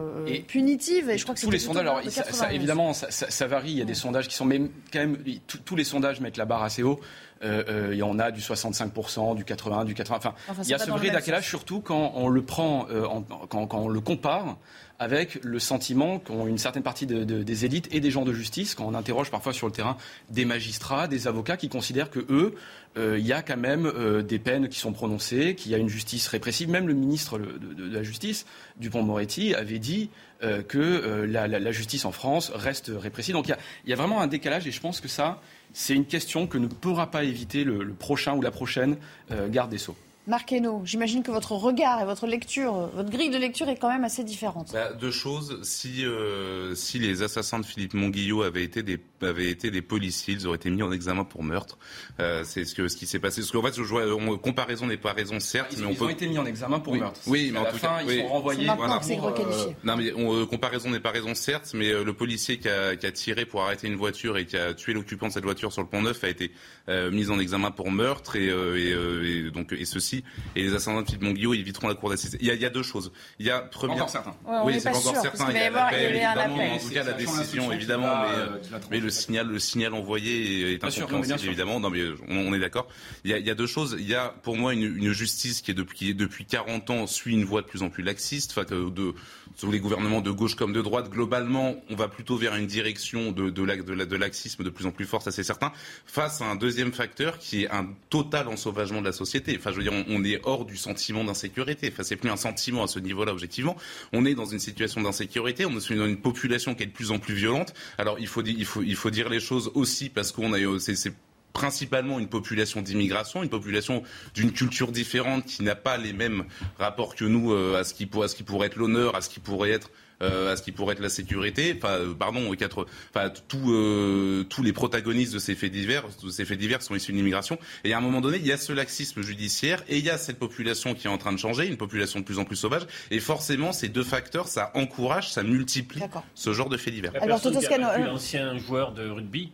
punitive. 0.46 1.10
Et 1.10 1.18
je 1.18 1.24
crois 1.24 1.36
que 1.36 1.40
tous 1.40 1.50
les 1.50 1.58
sondages, 1.58 1.84
alors, 1.84 2.02
ça, 2.04 2.52
évidemment, 2.52 2.92
ça, 2.92 3.48
varie. 3.48 3.72
Il 3.72 3.78
y 3.78 3.82
a 3.82 3.86
des 3.86 3.94
sondages 3.94 4.28
qui 4.28 4.36
sont, 4.36 4.44
mais 4.44 4.60
quand 4.92 5.00
même, 5.00 5.24
tous 5.64 5.76
les 5.78 5.86
sondages 5.86 6.20
mettent 6.20 6.36
la 6.36 6.44
barre 6.44 6.64
assez 6.64 6.84
haut. 6.84 7.00
Il 7.42 7.96
y 7.98 8.04
en 8.04 8.20
a 8.20 8.32
du 8.32 8.42
65%, 8.42 9.36
du 9.36 9.46
80, 9.46 9.86
du 9.86 9.94
80. 9.94 10.18
Enfin, 10.18 10.34
Enfin, 10.50 10.62
c'est 10.64 10.68
il 10.68 10.72
y 10.72 10.74
a 10.74 10.78
ce 10.80 10.90
vrai 10.92 11.00
décalage 11.20 11.48
surtout 11.48 11.80
quand 11.82 12.12
on 12.16 12.28
le 12.28 12.42
prend, 12.44 12.88
euh, 12.90 13.06
en- 13.06 13.22
quand, 13.22 13.66
quand 13.68 13.80
on 13.80 13.88
le 13.90 14.02
compare 14.02 14.58
avec 15.02 15.42
le 15.46 15.60
sentiment 15.60 16.20
qu'ont 16.20 16.46
une 16.48 16.58
certaine 16.58 16.84
partie 16.84 17.06
de- 17.06 17.24
de- 17.24 17.42
des 17.42 17.64
élites 17.64 17.88
et 17.94 18.02
des 18.02 18.12
gens 18.12 18.26
de 18.26 18.34
justice, 18.34 18.76
quand 18.76 18.84
on 18.86 18.94
interroge 18.94 19.32
parfois 19.32 19.54
sur 19.54 19.66
le 19.68 19.72
terrain 19.72 19.96
des 20.30 20.44
magistrats, 20.44 21.08
des 21.08 21.26
avocats, 21.28 21.56
qui 21.56 21.70
considèrent 21.70 22.10
que 22.10 22.20
eux, 22.30 22.56
euh, 22.98 23.18
il 23.18 23.26
y 23.26 23.32
a 23.32 23.42
quand 23.42 23.56
même 23.56 23.86
euh, 23.86 24.22
des 24.22 24.40
peines 24.40 24.68
qui 24.68 24.78
sont 24.78 24.92
prononcées, 24.92 25.56
qu'il 25.56 25.72
y 25.72 25.76
a 25.76 25.78
une 25.78 25.88
justice 25.88 26.28
répressive. 26.28 26.70
Même 26.70 26.90
le 26.90 26.94
ministre 26.96 27.38
le- 27.38 27.58
de, 27.60 27.74
de 27.74 27.94
la 27.96 28.04
Justice, 28.04 28.46
Dupont-Moretti, 28.78 29.56
avait 29.56 29.80
dit 29.80 30.10
euh, 30.44 30.62
que 30.64 30.78
euh, 30.78 31.26
la, 31.28 31.48
la- 31.48 31.60
la 31.60 31.72
justice 31.72 32.04
en 32.06 32.12
France 32.12 32.52
reste 32.54 32.92
répressive. 32.94 33.34
Donc 33.36 33.48
il 33.48 33.52
y, 33.52 33.54
a, 33.54 33.58
il 33.86 33.90
y 33.90 33.94
a 33.94 33.96
vraiment 33.96 34.20
un 34.22 34.28
décalage 34.28 34.68
et 34.68 34.72
je 34.72 34.80
pense 34.82 35.00
que 35.02 35.08
ça, 35.08 35.42
c'est 35.74 35.94
une 35.94 36.06
question 36.06 36.48
que 36.48 36.58
ne 36.58 36.68
pourra 36.68 37.12
pas 37.12 37.24
éviter 37.24 37.64
le, 37.64 37.94
prochain 37.94 38.36
ou 38.36 38.42
la 38.42 38.52
prochaine 38.52 38.98
euh, 39.32 39.48
garde 39.50 39.70
des 39.70 39.78
Sceaux. 39.78 39.96
Marc 40.30 40.52
Hainaut, 40.54 40.84
j'imagine 40.86 41.24
que 41.24 41.32
votre 41.32 41.54
regard 41.54 42.00
et 42.02 42.06
votre 42.06 42.28
lecture, 42.28 42.76
euh, 42.76 42.88
votre 42.96 43.10
grille 43.10 43.32
de 43.32 43.38
lecture 43.40 43.68
est 43.68 43.78
quand 43.78 43.90
même 43.90 44.04
assez 44.04 44.24
différente. 44.24 44.70
Bah, 44.74 44.94
deux 44.94 45.10
choses. 45.10 45.60
Si, 45.64 46.06
euh, 46.06 46.76
si 46.76 47.00
les 47.00 47.24
assassins 47.24 47.58
de 47.58 47.66
Philippe 47.66 47.96
Monguillot 47.96 48.44
avaient 48.44 48.64
été 48.64 48.84
des, 48.84 49.00
avaient 49.24 49.50
été 49.50 49.72
des 49.72 49.82
policiers, 49.82 50.36
ils 50.36 50.46
auraient 50.46 50.58
été 50.58 50.70
mis 50.70 50.84
en 50.84 50.92
examen 50.92 51.24
pour 51.24 51.42
meurtre. 51.44 51.80
Euh, 52.20 52.44
c'est 52.46 52.64
ce, 52.64 52.76
que, 52.76 52.88
ce 52.88 52.96
qui 52.96 53.08
s'est 53.08 53.18
passé. 53.18 53.42
Parce 53.42 53.52
qu'en 53.52 53.64
fait, 53.64 53.74
je 53.76 53.82
vois, 53.82 54.04
on- 54.14 54.38
comparaison 54.38 54.86
n'est 54.86 54.98
pas 54.98 55.14
raison, 55.14 55.40
certes, 55.40 55.74
Ils, 55.74 55.80
mais 55.80 55.88
on 55.88 55.92
ils 55.94 55.98
peut. 55.98 56.06
ont 56.06 56.10
été 56.10 56.28
mis 56.28 56.38
en 56.38 56.46
examen 56.46 56.80
pour 56.80 56.94
Oui, 56.94 57.00
meurtre. 57.00 57.20
oui, 57.26 57.50
mais 57.52 57.58
à 57.58 57.62
en 57.62 57.64
la 57.66 57.72
tout 57.72 57.78
fin, 57.80 57.88
cas, 57.88 58.02
ils 58.04 58.08
oui. 58.10 58.20
sont 58.22 58.28
renvoyés. 58.28 58.66
Voilà. 58.78 59.00
pour, 59.00 59.28
euh. 59.30 59.66
Non, 59.84 59.98
mais 59.98 60.14
on, 60.14 60.42
euh, 60.42 60.46
comparaison 60.46 60.92
n'est 60.92 61.00
pas 61.00 61.10
raison, 61.10 61.34
certes, 61.34 61.72
mais 61.74 61.90
euh, 61.90 62.04
le 62.04 62.14
policier 62.14 62.60
qui 62.60 62.70
a, 62.70 62.96
qui 62.96 63.08
a 63.08 63.12
tiré 63.12 63.46
pour 63.48 63.64
arrêter 63.64 63.88
une 63.88 63.96
voiture 63.96 64.38
et 64.38 64.46
qui 64.46 64.58
a 64.58 64.76
tué 64.76 64.94
l'occupant 64.94 65.28
de 65.30 65.34
cette 65.34 65.44
voiture 65.44 65.74
sur 65.74 65.82
le 65.82 65.88
pont 65.88 66.04
Neuf 66.04 66.24
a 66.24 66.30
été 66.30 66.52
euh, 66.88 67.10
mis 67.10 67.32
en 67.32 67.40
examen 67.40 67.72
pour 67.72 67.90
meurtre 67.90 68.36
et, 68.36 68.48
euh, 68.50 68.78
et, 68.78 68.92
euh, 68.94 69.48
et 69.48 69.52
donc 69.52 69.74
et 69.74 69.86
ceci 69.86 70.19
et 70.56 70.64
les 70.64 70.74
ascendants 70.74 71.02
de 71.02 71.06
Philippe 71.08 71.24
Monguillot 71.24 71.54
éviteront 71.54 71.88
la 71.88 71.96
cour 71.96 72.10
d'assises. 72.10 72.38
Il 72.40 72.48
y 72.48 72.52
a, 72.52 72.54
il 72.54 72.62
y 72.62 72.66
a 72.66 72.70
deux 72.70 72.84
choses. 72.84 73.12
Il 73.40 73.46
y 73.46 73.50
a 73.52 73.60
première. 73.60 73.96
Encore 73.98 74.10
certains. 74.10 74.36
Ouais, 74.46 74.58
oui, 74.66 74.74
c'est 74.80 74.92
pas 74.92 74.98
encore 74.98 75.14
sûr, 75.14 75.22
certain. 75.22 75.48
Il 75.52 75.56
y 75.56 75.60
a 75.60 75.70
l'appel, 75.70 76.16
évidemment, 76.16 76.74
en 76.74 76.78
tout 76.78 76.90
cas 76.90 77.04
la 77.04 77.14
décision 77.14 77.72
évidemment, 77.72 78.22
mais, 78.22 78.38
euh, 78.38 78.48
euh, 78.94 79.00
le 79.00 79.10
signal 79.10 79.48
le 79.48 79.60
signal 79.60 79.94
envoyé 79.94 80.74
est 80.74 80.84
incompréhensible 80.84 81.40
évidemment. 81.48 81.80
Non 81.80 81.90
mais 81.90 82.02
on, 82.28 82.38
on 82.50 82.54
est 82.54 82.60
d'accord. 82.60 82.88
Il 83.24 83.32
y, 83.32 83.34
a, 83.34 83.38
il 83.38 83.46
y 83.46 83.50
a 83.50 83.56
deux 83.56 83.68
choses. 83.68 83.96
Il 84.00 84.08
y 84.08 84.16
a 84.16 84.30
pour 84.44 84.58
moi 84.58 84.74
une, 84.74 84.84
une 84.98 85.12
justice 85.12 85.62
qui 85.62 85.72
est 85.72 85.74
depuis 85.74 85.98
qui 85.98 86.10
est 86.12 86.14
depuis 86.14 86.46
40 86.46 86.90
ans 86.92 87.08
suit 87.08 87.34
une 87.34 87.46
voie 87.46 87.62
de 87.62 87.68
plus 87.68 87.82
en 87.84 87.90
plus 87.90 88.04
laxiste. 88.04 88.52
Enfin, 88.58 88.64
de 88.70 89.14
sous 89.56 89.72
les 89.72 89.80
gouvernements 89.80 90.22
de 90.22 90.32
gauche 90.32 90.56
comme 90.56 90.72
de 90.74 90.82
droite, 90.82 91.10
globalement, 91.10 91.76
on 91.90 91.96
va 91.96 92.08
plutôt 92.08 92.38
vers 92.38 92.56
une 92.56 92.68
direction 92.68 93.32
de, 93.32 93.50
de, 93.50 93.64
la- 93.64 93.76
de, 93.78 93.94
la- 93.94 94.06
de 94.06 94.16
laxisme 94.16 94.64
de 94.64 94.70
plus 94.70 94.86
en 94.86 94.92
plus 94.92 95.06
forte, 95.06 95.24
ça 95.26 95.32
c'est 95.32 95.44
certain, 95.44 95.72
face 96.06 96.42
à 96.42 96.46
un 96.46 96.56
deuxième 96.56 96.94
facteur 96.94 97.38
qui 97.40 97.64
est 97.64 97.70
un 97.72 97.88
total 98.10 98.48
ensauvagement 98.48 99.02
de 99.02 99.06
la 99.08 99.12
société. 99.12 99.56
Enfin, 99.60 99.72
je 99.72 99.78
veux 99.78 99.84
dire, 99.84 99.92
on, 100.08 100.24
est 100.24 100.40
hors 100.44 100.66
du 100.66 100.78
sentiment 100.78 101.24
d'insécurité. 101.24 101.90
Enfin, 101.92 102.04
c'est 102.04 102.16
plus 102.16 102.30
un 102.30 102.38
sentiment 102.38 102.84
à 102.84 102.88
ce 102.88 103.00
niveau-là, 103.00 103.32
objectivement. 103.32 103.76
On 104.14 104.26
est 104.26 104.36
dans 104.36 104.46
une 104.46 104.60
situation 104.60 105.02
d'insécurité, 105.02 105.66
on 105.66 105.72
est 105.72 105.96
dans 105.96 106.06
une 106.06 106.22
population 106.22 106.76
qui 106.76 106.84
est 106.84 106.88
de 106.88 106.92
plus 106.92 107.12
en 107.12 107.20
plus 107.20 107.34
violente. 107.34 107.74
Alors, 107.98 108.20
il 108.20 108.28
faut, 108.28 108.44
il 108.44 108.66
faut, 108.66 108.82
il 108.82 108.96
faut 108.96 109.10
dire 109.10 109.30
les 109.30 109.40
choses 109.40 109.72
aussi 109.74 110.10
parce 110.10 110.32
qu'on 110.32 110.54
a, 110.54 110.80
c'est, 110.80 111.14
principalement 111.52 112.20
une 112.20 112.30
population 112.30 112.82
d'immigration, 112.82 113.42
une 113.44 113.50
population 113.50 114.04
d'une 114.36 114.52
culture 114.52 114.92
différente 114.92 115.46
qui 115.46 115.64
n'a 115.64 115.76
pas 115.76 115.98
les 115.98 116.14
mêmes 116.14 116.46
rapports 116.78 117.16
que 117.16 117.26
nous 117.26 117.52
euh, 117.52 117.80
à, 117.80 117.84
ce 117.84 117.94
qui, 117.94 118.06
pour- 118.06 118.24
à 118.24 118.28
ce 118.28 118.36
qui 118.36 118.44
pourrait 118.44 118.68
être 118.68 118.76
l'honneur, 118.76 119.16
à 119.16 119.22
ce 119.22 119.30
qui 119.30 119.40
pourrait 119.40 119.72
être 119.72 119.90
à 120.22 120.56
ce 120.56 120.62
qui 120.62 120.72
pourrait 120.72 120.94
être 120.94 121.02
la 121.02 121.10
sécurité. 121.10 121.76
Enfin, 121.78 121.94
euh, 121.94 122.14
pardon, 122.14 122.54
quatre, 122.56 122.86
enfin, 123.14 123.32
tout, 123.48 123.72
euh, 123.72 124.44
tous 124.50 124.64
les 124.64 124.74
protagonistes 124.74 125.34
de 125.34 125.40
ces 125.40 125.56
faits 125.56 125.72
divers, 125.72 126.04
de 126.24 126.30
ces 126.30 126.46
faits 126.46 126.58
divers 126.58 126.82
sont 126.82 126.96
issus 126.96 127.12
de 127.12 127.18
l'immigration. 127.18 127.58
Et 127.84 127.94
à 127.94 127.98
un 127.98 128.02
moment 128.02 128.22
donné, 128.22 128.38
il 128.38 128.46
y 128.46 128.52
a 128.52 128.58
ce 128.58 128.74
laxisme 128.74 129.22
judiciaire 129.22 129.84
et 129.88 129.98
il 129.98 130.06
y 130.06 130.10
a 130.10 130.18
cette 130.18 130.40
population 130.40 130.94
qui 130.94 131.08
est 131.08 131.10
en 131.10 131.18
train 131.18 131.32
de 131.32 131.38
changer, 131.38 131.68
une 131.68 131.78
population 131.78 132.20
de 132.20 132.26
plus 132.26 132.40
en 132.40 132.46
plus 132.46 132.56
sauvage. 132.56 132.86
Et 133.12 133.20
forcément, 133.20 133.72
ces 133.72 133.90
deux 133.90 134.04
facteurs, 134.04 134.48
ça 134.48 134.72
encourage, 134.76 135.32
ça 135.32 135.44
multiplie 135.44 136.02
ce 136.36 136.54
genre 136.54 136.70
de 136.70 136.78
faits 136.78 136.94
divers. 136.94 137.14
La 137.14 137.24
Alors, 137.24 137.40
battu 137.42 137.58
euh, 137.58 138.06
l'ancien 138.06 138.58
joueur 138.58 138.94
de 138.94 139.10
rugby, 139.10 139.52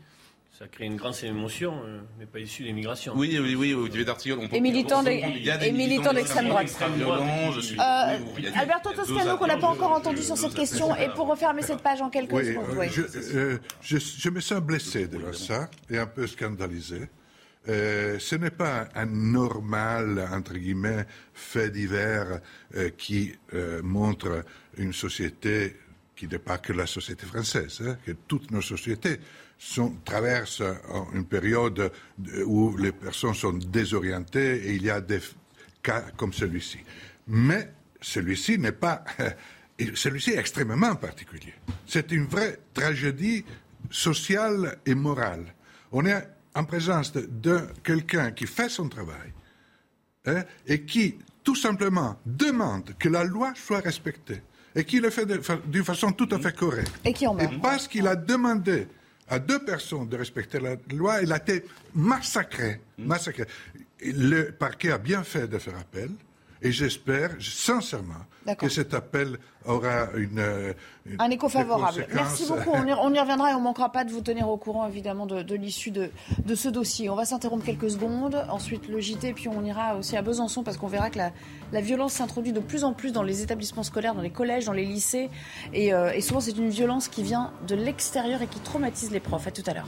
ça 0.57 0.67
crée 0.69 0.85
une 0.85 0.95
grande 0.95 1.15
émotion, 1.23 1.81
euh, 1.85 1.99
mais 2.17 2.25
pas 2.25 2.39
issu 2.39 2.63
de 2.63 2.67
l'immigration. 2.67 3.13
Oui, 3.15 3.37
oui, 3.41 3.55
oui, 3.55 3.73
Olivier 3.73 4.05
d'Artigol. 4.05 4.39
on 4.39 4.47
peut- 4.47 4.55
Et 4.55 4.61
militant 4.61 5.01
on 5.01 5.03
peut- 5.03 5.09
de- 5.11 5.59
des 5.59 5.67
et 5.67 5.71
militant 5.73 6.13
d'extrême 6.13 6.47
droite. 6.47 6.73
Euh, 6.81 8.17
des- 8.39 8.47
Alberto 8.55 8.93
Toscano, 8.93 9.37
qu'on 9.37 9.47
n'a 9.47 9.57
pas 9.57 9.67
encore 9.67 9.89
je- 9.89 9.99
entendu 9.99 10.23
sur 10.23 10.37
cette 10.37 10.53
question, 10.53 10.95
et 10.95 11.09
pour 11.09 11.27
refermer 11.27 11.61
cette 11.61 11.81
page 11.81 12.01
en 12.01 12.09
quelques 12.09 12.31
Oui, 12.31 12.45
secondes. 12.45 12.69
euh, 12.69 12.79
oui. 12.79 12.87
je, 13.81 13.97
euh, 14.27 14.31
me 14.31 14.39
sens 14.39 14.61
blessé 14.61 15.07
devant 15.07 15.33
ça 15.33 15.69
et 15.89 15.97
un 15.97 16.07
peu 16.07 16.25
scandalisé. 16.25 17.01
Euh, 17.67 18.17
ce 18.19 18.35
n'est 18.35 18.51
pas 18.51 18.87
un 18.95 19.07
normal, 19.07 20.25
entre 20.31 20.53
guillemets, 20.53 21.05
fait 21.33 21.69
divers 21.71 22.39
euh, 22.75 22.91
qui 22.97 23.33
euh, 23.53 23.81
montre 23.83 24.43
une 24.77 24.93
société 24.93 25.75
qui 26.15 26.27
n'est 26.27 26.37
pas 26.39 26.59
que 26.59 26.71
la 26.71 26.85
société 26.85 27.25
française, 27.25 27.81
hein, 27.85 27.97
que 28.05 28.11
toutes 28.27 28.51
nos 28.51 28.61
sociétés 28.61 29.19
sont, 29.57 29.95
traversent 30.03 30.61
une 31.13 31.25
période 31.25 31.91
de- 32.17 32.43
où 32.43 32.75
les 32.77 32.91
personnes 32.91 33.33
sont 33.33 33.53
désorientées 33.53 34.67
et 34.67 34.73
il 34.75 34.83
y 34.83 34.89
a 34.89 35.01
des 35.01 35.19
cas 35.81 36.01
comme 36.17 36.33
celui-ci. 36.33 36.79
Mais 37.27 37.71
celui-ci 38.01 38.57
n'est 38.59 38.71
pas... 38.71 39.03
celui-ci 39.95 40.31
est 40.31 40.37
extrêmement 40.39 40.95
particulier. 40.95 41.53
C'est 41.87 42.11
une 42.11 42.25
vraie 42.25 42.59
tragédie 42.73 43.43
sociale 43.89 44.77
et 44.85 44.95
morale. 44.95 45.45
On 45.91 46.05
est 46.05 46.27
en 46.53 46.63
présence 46.63 47.11
de, 47.11 47.27
de 47.29 47.61
quelqu'un 47.83 48.31
qui 48.31 48.47
fait 48.47 48.69
son 48.69 48.87
travail 48.89 49.33
hein, 50.25 50.43
et 50.67 50.81
qui, 50.83 51.17
tout 51.43 51.55
simplement, 51.55 52.19
demande 52.25 52.95
que 52.97 53.09
la 53.09 53.23
loi 53.23 53.53
soit 53.55 53.79
respectée 53.79 54.41
et 54.75 54.83
qui 54.83 54.99
le 54.99 55.09
fait 55.09 55.25
fa- 55.41 55.59
d'une 55.65 55.83
façon 55.83 56.11
tout 56.11 56.27
à 56.31 56.39
fait 56.39 56.55
correcte. 56.55 56.91
Et 57.05 57.13
qui 57.13 57.27
en 57.27 57.33
meurt. 57.33 57.53
Et 57.53 57.57
parce 57.59 57.87
qu'il 57.87 58.07
a 58.07 58.15
demandé 58.15 58.87
à 59.27 59.39
deux 59.39 59.59
personnes 59.59 60.07
de 60.07 60.17
respecter 60.17 60.59
la 60.59 60.75
loi, 60.93 61.21
il 61.21 61.31
a 61.33 61.37
été 61.37 61.65
massacré. 61.93 62.81
massacré. 62.97 63.45
Le 64.01 64.51
parquet 64.51 64.91
a 64.91 64.97
bien 64.97 65.23
fait 65.23 65.47
de 65.47 65.57
faire 65.57 65.77
appel. 65.77 66.11
Et 66.61 66.71
j'espère 66.71 67.31
sincèrement 67.39 68.13
que 68.57 68.69
cet 68.69 68.93
appel 68.93 69.37
aura 69.65 70.07
une, 70.15 70.39
euh, 70.39 70.73
une- 71.05 71.19
Un 71.19 71.29
écho 71.31 71.49
favorable. 71.49 72.07
Merci 72.13 72.45
beaucoup. 72.47 72.69
On 72.73 72.85
y, 72.87 72.93
on 72.93 73.13
y 73.13 73.19
reviendra 73.19 73.51
et 73.51 73.53
on 73.55 73.59
ne 73.59 73.63
manquera 73.63 73.91
pas 73.91 74.03
de 74.03 74.11
vous 74.11 74.21
tenir 74.21 74.47
au 74.49 74.57
courant, 74.57 74.87
évidemment, 74.87 75.25
de, 75.25 75.41
de 75.41 75.55
l'issue 75.55 75.91
de, 75.91 76.09
de 76.45 76.55
ce 76.55 76.69
dossier. 76.69 77.09
On 77.09 77.15
va 77.15 77.25
s'interrompre 77.25 77.65
quelques 77.65 77.89
secondes. 77.91 78.35
Ensuite, 78.49 78.87
le 78.87 78.99
JT, 78.99 79.33
puis 79.33 79.47
on 79.47 79.63
ira 79.65 79.95
aussi 79.97 80.15
à 80.15 80.21
Besançon 80.21 80.63
parce 80.63 80.77
qu'on 80.77 80.87
verra 80.87 81.09
que 81.09 81.17
la, 81.17 81.31
la 81.71 81.81
violence 81.81 82.13
s'introduit 82.13 82.53
de 82.53 82.59
plus 82.59 82.83
en 82.83 82.93
plus 82.93 83.11
dans 83.11 83.23
les 83.23 83.41
établissements 83.41 83.83
scolaires, 83.83 84.15
dans 84.15 84.21
les 84.21 84.29
collèges, 84.31 84.65
dans 84.65 84.73
les 84.73 84.85
lycées. 84.85 85.29
Et, 85.73 85.93
euh, 85.93 86.11
et 86.13 86.21
souvent, 86.21 86.39
c'est 86.39 86.55
une 86.57 86.69
violence 86.69 87.07
qui 87.07 87.23
vient 87.23 87.51
de 87.67 87.75
l'extérieur 87.75 88.41
et 88.41 88.47
qui 88.47 88.59
traumatise 88.59 89.11
les 89.11 89.19
profs. 89.19 89.47
À 89.47 89.51
tout 89.51 89.63
à 89.67 89.73
l'heure. 89.73 89.87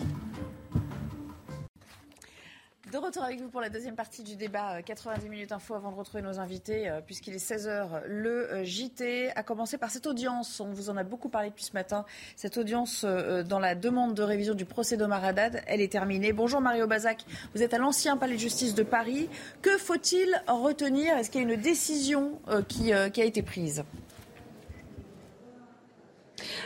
De 2.91 2.97
retour 2.97 3.21
avec 3.23 3.41
vous 3.41 3.49
pour 3.49 3.59
la 3.59 3.67
deuxième 3.69 3.95
partie 3.95 4.23
du 4.23 4.37
débat. 4.37 4.77
euh, 4.77 4.81
90 4.81 5.27
minutes 5.27 5.51
info 5.51 5.73
avant 5.75 5.91
de 5.91 5.97
retrouver 5.97 6.23
nos 6.23 6.39
invités, 6.39 6.87
euh, 6.89 7.01
puisqu'il 7.05 7.33
est 7.33 7.37
16h. 7.45 8.03
Le 8.07 8.53
euh, 8.53 8.63
JT 8.63 9.29
a 9.35 9.43
commencé 9.43 9.77
par 9.77 9.89
cette 9.89 10.07
audience. 10.07 10.61
On 10.61 10.71
vous 10.71 10.89
en 10.89 10.95
a 10.95 11.03
beaucoup 11.03 11.27
parlé 11.27 11.49
depuis 11.49 11.65
ce 11.65 11.73
matin. 11.73 12.05
Cette 12.37 12.55
audience 12.57 13.03
euh, 13.03 13.43
dans 13.43 13.59
la 13.59 13.75
demande 13.75 14.13
de 14.13 14.23
révision 14.23 14.53
du 14.53 14.63
procès 14.63 14.95
d'Omar 14.95 15.25
Haddad, 15.25 15.63
elle 15.67 15.81
est 15.81 15.91
terminée. 15.91 16.31
Bonjour 16.31 16.61
Mario 16.61 16.87
Bazac. 16.87 17.25
Vous 17.53 17.61
êtes 17.61 17.73
à 17.73 17.77
l'ancien 17.77 18.15
palais 18.15 18.35
de 18.35 18.39
justice 18.39 18.73
de 18.73 18.83
Paris. 18.83 19.27
Que 19.61 19.77
faut-il 19.77 20.41
en 20.47 20.61
retenir? 20.61 21.17
Est-ce 21.17 21.29
qu'il 21.29 21.41
y 21.41 21.45
a 21.45 21.53
une 21.53 21.59
décision 21.59 22.39
euh, 22.47 22.61
euh, 22.91 23.09
qui 23.09 23.21
a 23.21 23.25
été 23.25 23.41
prise? 23.41 23.83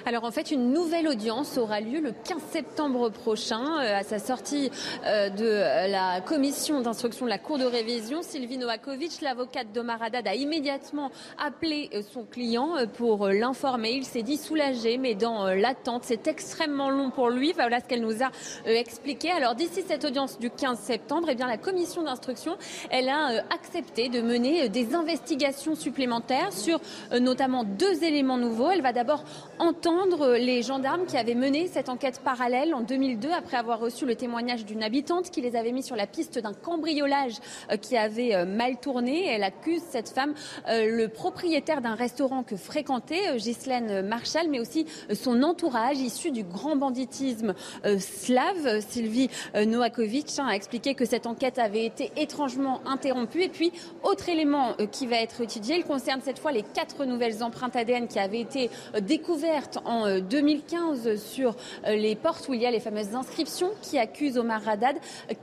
Alors 0.05 0.23
en 0.23 0.31
fait, 0.31 0.51
une 0.51 0.73
nouvelle 0.73 1.07
audience 1.07 1.57
aura 1.57 1.79
lieu 1.79 1.99
le 1.99 2.11
15 2.11 2.41
septembre 2.51 3.09
prochain. 3.09 3.61
Euh, 3.81 3.99
à 3.99 4.03
sa 4.03 4.19
sortie 4.19 4.71
euh, 5.05 5.29
de 5.29 5.45
euh, 5.45 5.87
la 5.87 6.21
commission 6.21 6.81
d'instruction 6.81 7.25
de 7.25 7.29
la 7.29 7.37
Cour 7.37 7.57
de 7.57 7.65
révision, 7.65 8.21
Sylvie 8.21 8.57
Novakovic, 8.57 9.21
l'avocate 9.21 9.71
d'Omar 9.73 10.01
Haddad, 10.01 10.27
a 10.27 10.35
immédiatement 10.35 11.11
appelé 11.37 11.89
son 12.13 12.23
client 12.23 12.75
pour 12.97 13.27
l'informer. 13.27 13.91
Il 13.91 14.05
s'est 14.05 14.23
dit 14.23 14.37
soulagé, 14.37 14.97
mais 14.97 15.15
dans 15.15 15.47
l'attente. 15.47 16.03
C'est 16.03 16.27
extrêmement 16.27 16.89
long 16.89 17.11
pour 17.11 17.29
lui. 17.29 17.53
Voilà 17.53 17.79
ce 17.79 17.85
qu'elle 17.85 18.01
nous 18.01 18.23
a 18.23 18.31
expliqué. 18.65 19.31
Alors 19.31 19.55
d'ici 19.55 19.83
cette 19.87 20.05
audience 20.05 20.39
du 20.39 20.49
15 20.49 20.79
septembre, 20.79 21.27
eh 21.29 21.35
bien, 21.35 21.47
la 21.47 21.57
commission 21.57 22.03
d'instruction, 22.03 22.57
elle 22.89 23.09
a 23.09 23.43
accepté 23.53 24.09
de 24.09 24.21
mener 24.21 24.69
des 24.69 24.95
investigations 24.95 25.75
supplémentaires 25.75 26.53
sur 26.53 26.79
notamment 27.19 27.63
deux 27.63 28.03
éléments 28.03 28.37
nouveaux. 28.37 28.71
Elle 28.71 28.81
va 28.81 28.93
d'abord 28.93 29.23
entendre 29.61 30.37
les 30.37 30.63
gendarmes 30.63 31.05
qui 31.05 31.17
avaient 31.17 31.35
mené 31.35 31.67
cette 31.67 31.87
enquête 31.87 32.21
parallèle 32.23 32.73
en 32.73 32.81
2002 32.81 33.29
après 33.29 33.57
avoir 33.57 33.79
reçu 33.79 34.07
le 34.07 34.15
témoignage 34.15 34.65
d'une 34.65 34.81
habitante 34.81 35.29
qui 35.29 35.39
les 35.39 35.55
avait 35.55 35.71
mis 35.71 35.83
sur 35.83 35.95
la 35.95 36.07
piste 36.07 36.39
d'un 36.39 36.53
cambriolage 36.53 37.35
qui 37.79 37.95
avait 37.95 38.43
mal 38.45 38.77
tourné. 38.79 39.27
Elle 39.27 39.43
accuse 39.43 39.83
cette 39.87 40.09
femme, 40.09 40.33
le 40.67 41.05
propriétaire 41.05 41.81
d'un 41.81 41.93
restaurant 41.93 42.41
que 42.41 42.55
fréquentait 42.55 43.37
Ghislaine 43.37 44.01
Marshall, 44.01 44.47
mais 44.49 44.59
aussi 44.59 44.87
son 45.13 45.43
entourage 45.43 45.99
issu 45.99 46.31
du 46.31 46.43
grand 46.43 46.75
banditisme 46.75 47.53
slave. 47.99 48.81
Sylvie 48.89 49.29
Noakovic 49.53 50.39
hein, 50.39 50.47
a 50.49 50.55
expliqué 50.55 50.95
que 50.95 51.05
cette 51.05 51.27
enquête 51.27 51.59
avait 51.59 51.85
été 51.85 52.11
étrangement 52.17 52.81
interrompue. 52.87 53.43
Et 53.43 53.49
puis, 53.49 53.71
autre 54.01 54.27
élément 54.27 54.73
qui 54.91 55.05
va 55.05 55.17
être 55.17 55.41
étudié, 55.41 55.75
il 55.75 55.83
concerne 55.83 56.21
cette 56.23 56.39
fois 56.39 56.51
les 56.51 56.63
quatre 56.63 57.05
nouvelles 57.05 57.43
empreintes 57.43 57.75
ADN 57.75 58.07
qui 58.07 58.17
avaient 58.17 58.41
été 58.41 58.71
découvertes 59.01 59.50
en 59.85 60.19
2015 60.19 61.21
sur 61.21 61.55
les 61.87 62.15
portes 62.15 62.47
où 62.47 62.53
il 62.53 62.61
y 62.61 62.65
a 62.65 62.71
les 62.71 62.79
fameuses 62.79 63.15
inscriptions 63.15 63.71
qui 63.81 63.97
accusent 63.97 64.37
Omar 64.37 64.67
Haddad. 64.67 64.95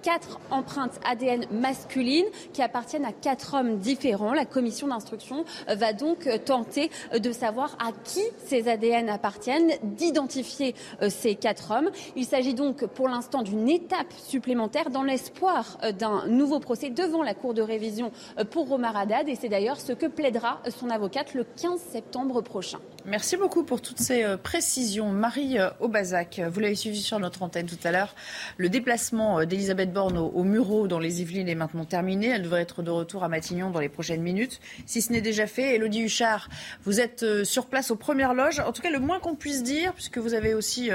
Quatre 0.03 0.41
empreintes 0.51 0.99
ADN 1.05 1.45
masculines 1.51 2.27
qui 2.53 2.63
appartiennent 2.63 3.05
à 3.05 3.13
quatre 3.13 3.55
hommes 3.55 3.79
différents. 3.79 4.33
La 4.33 4.45
commission 4.45 4.89
d'instruction 4.89 5.45
va 5.69 5.93
donc 5.93 6.29
tenter 6.45 6.91
de 7.17 7.33
savoir 7.33 7.77
à 7.81 7.93
qui 8.05 8.23
ces 8.45 8.69
ADN 8.69 9.09
appartiennent, 9.09 9.73
d'identifier 9.83 10.75
ces 11.09 11.35
quatre 11.35 11.73
hommes. 11.73 11.91
Il 12.17 12.25
s'agit 12.25 12.55
donc 12.55 12.87
pour 12.87 13.09
l'instant 13.09 13.43
d'une 13.43 13.69
étape 13.69 14.13
supplémentaire 14.17 14.91
dans 14.91 15.03
l'espoir 15.03 15.79
d'un 15.99 16.27
nouveau 16.27 16.61
procès 16.61 16.91
devant 16.91 17.23
la 17.23 17.35
Cour 17.35 17.55
de 17.55 17.63
révision 17.63 18.11
pour 18.51 18.71
Omar 18.73 18.97
Haddad. 18.97 19.29
Et 19.29 19.35
c'est 19.35 19.49
d'ailleurs 19.49 19.81
ce 19.81 19.93
que 19.93 20.07
plaidera 20.07 20.61
son 20.71 20.91
avocate 20.91 21.35
le 21.35 21.45
15 21.45 21.81
septembre 21.81 22.41
prochain. 22.41 22.79
Merci 23.09 23.39
beaucoup 23.39 23.65
pour 23.65 23.81
toutes 23.81 24.01
ces 24.01 24.23
euh, 24.23 24.37
précisions. 24.37 25.09
Marie 25.09 25.59
euh, 25.59 25.71
Aubazac, 25.81 26.43
vous 26.53 26.61
l'avez 26.61 26.75
suivi 26.75 27.01
sur 27.01 27.19
notre 27.19 27.43
antenne 27.43 27.65
tout 27.65 27.79
à 27.85 27.91
l'heure. 27.91 28.15
Le 28.59 28.69
déplacement 28.69 29.41
euh, 29.41 29.45
d'Elisabeth 29.47 29.95
Borne 29.95 30.19
au, 30.19 30.45
Muro 30.45 30.89
dans 30.89 30.99
les 30.99 31.23
Yvelines 31.23 31.49
est 31.49 31.55
maintenant 31.55 31.87
terminé. 31.87 32.27
Elle 32.29 32.43
devrait 32.43 32.61
être 32.61 32.83
de 32.83 32.91
retour 32.91 33.25
à 33.25 33.29
Matignon 33.29 33.71
dans 33.71 33.81
les 33.81 33.89
prochaines 33.89 34.21
minutes. 34.21 34.61
Si 34.85 35.01
ce 35.01 35.11
n'est 35.11 35.23
déjà 35.23 35.47
fait, 35.47 35.77
Elodie 35.77 36.03
Huchard, 36.03 36.51
vous 36.85 37.01
êtes 37.01 37.45
sur 37.45 37.65
place 37.65 37.91
aux 37.91 37.97
premières 37.97 38.35
loges. 38.35 38.61
En 38.61 38.73
tout 38.73 38.83
cas, 38.83 38.91
le 38.91 39.01
moins 39.01 39.21
qu'on 39.21 39.37
puisse 39.37 39.63
dire, 39.63 39.95
puisque 39.95 40.19
vous 40.19 40.35
avez 40.35 40.53
aussi 40.53 40.91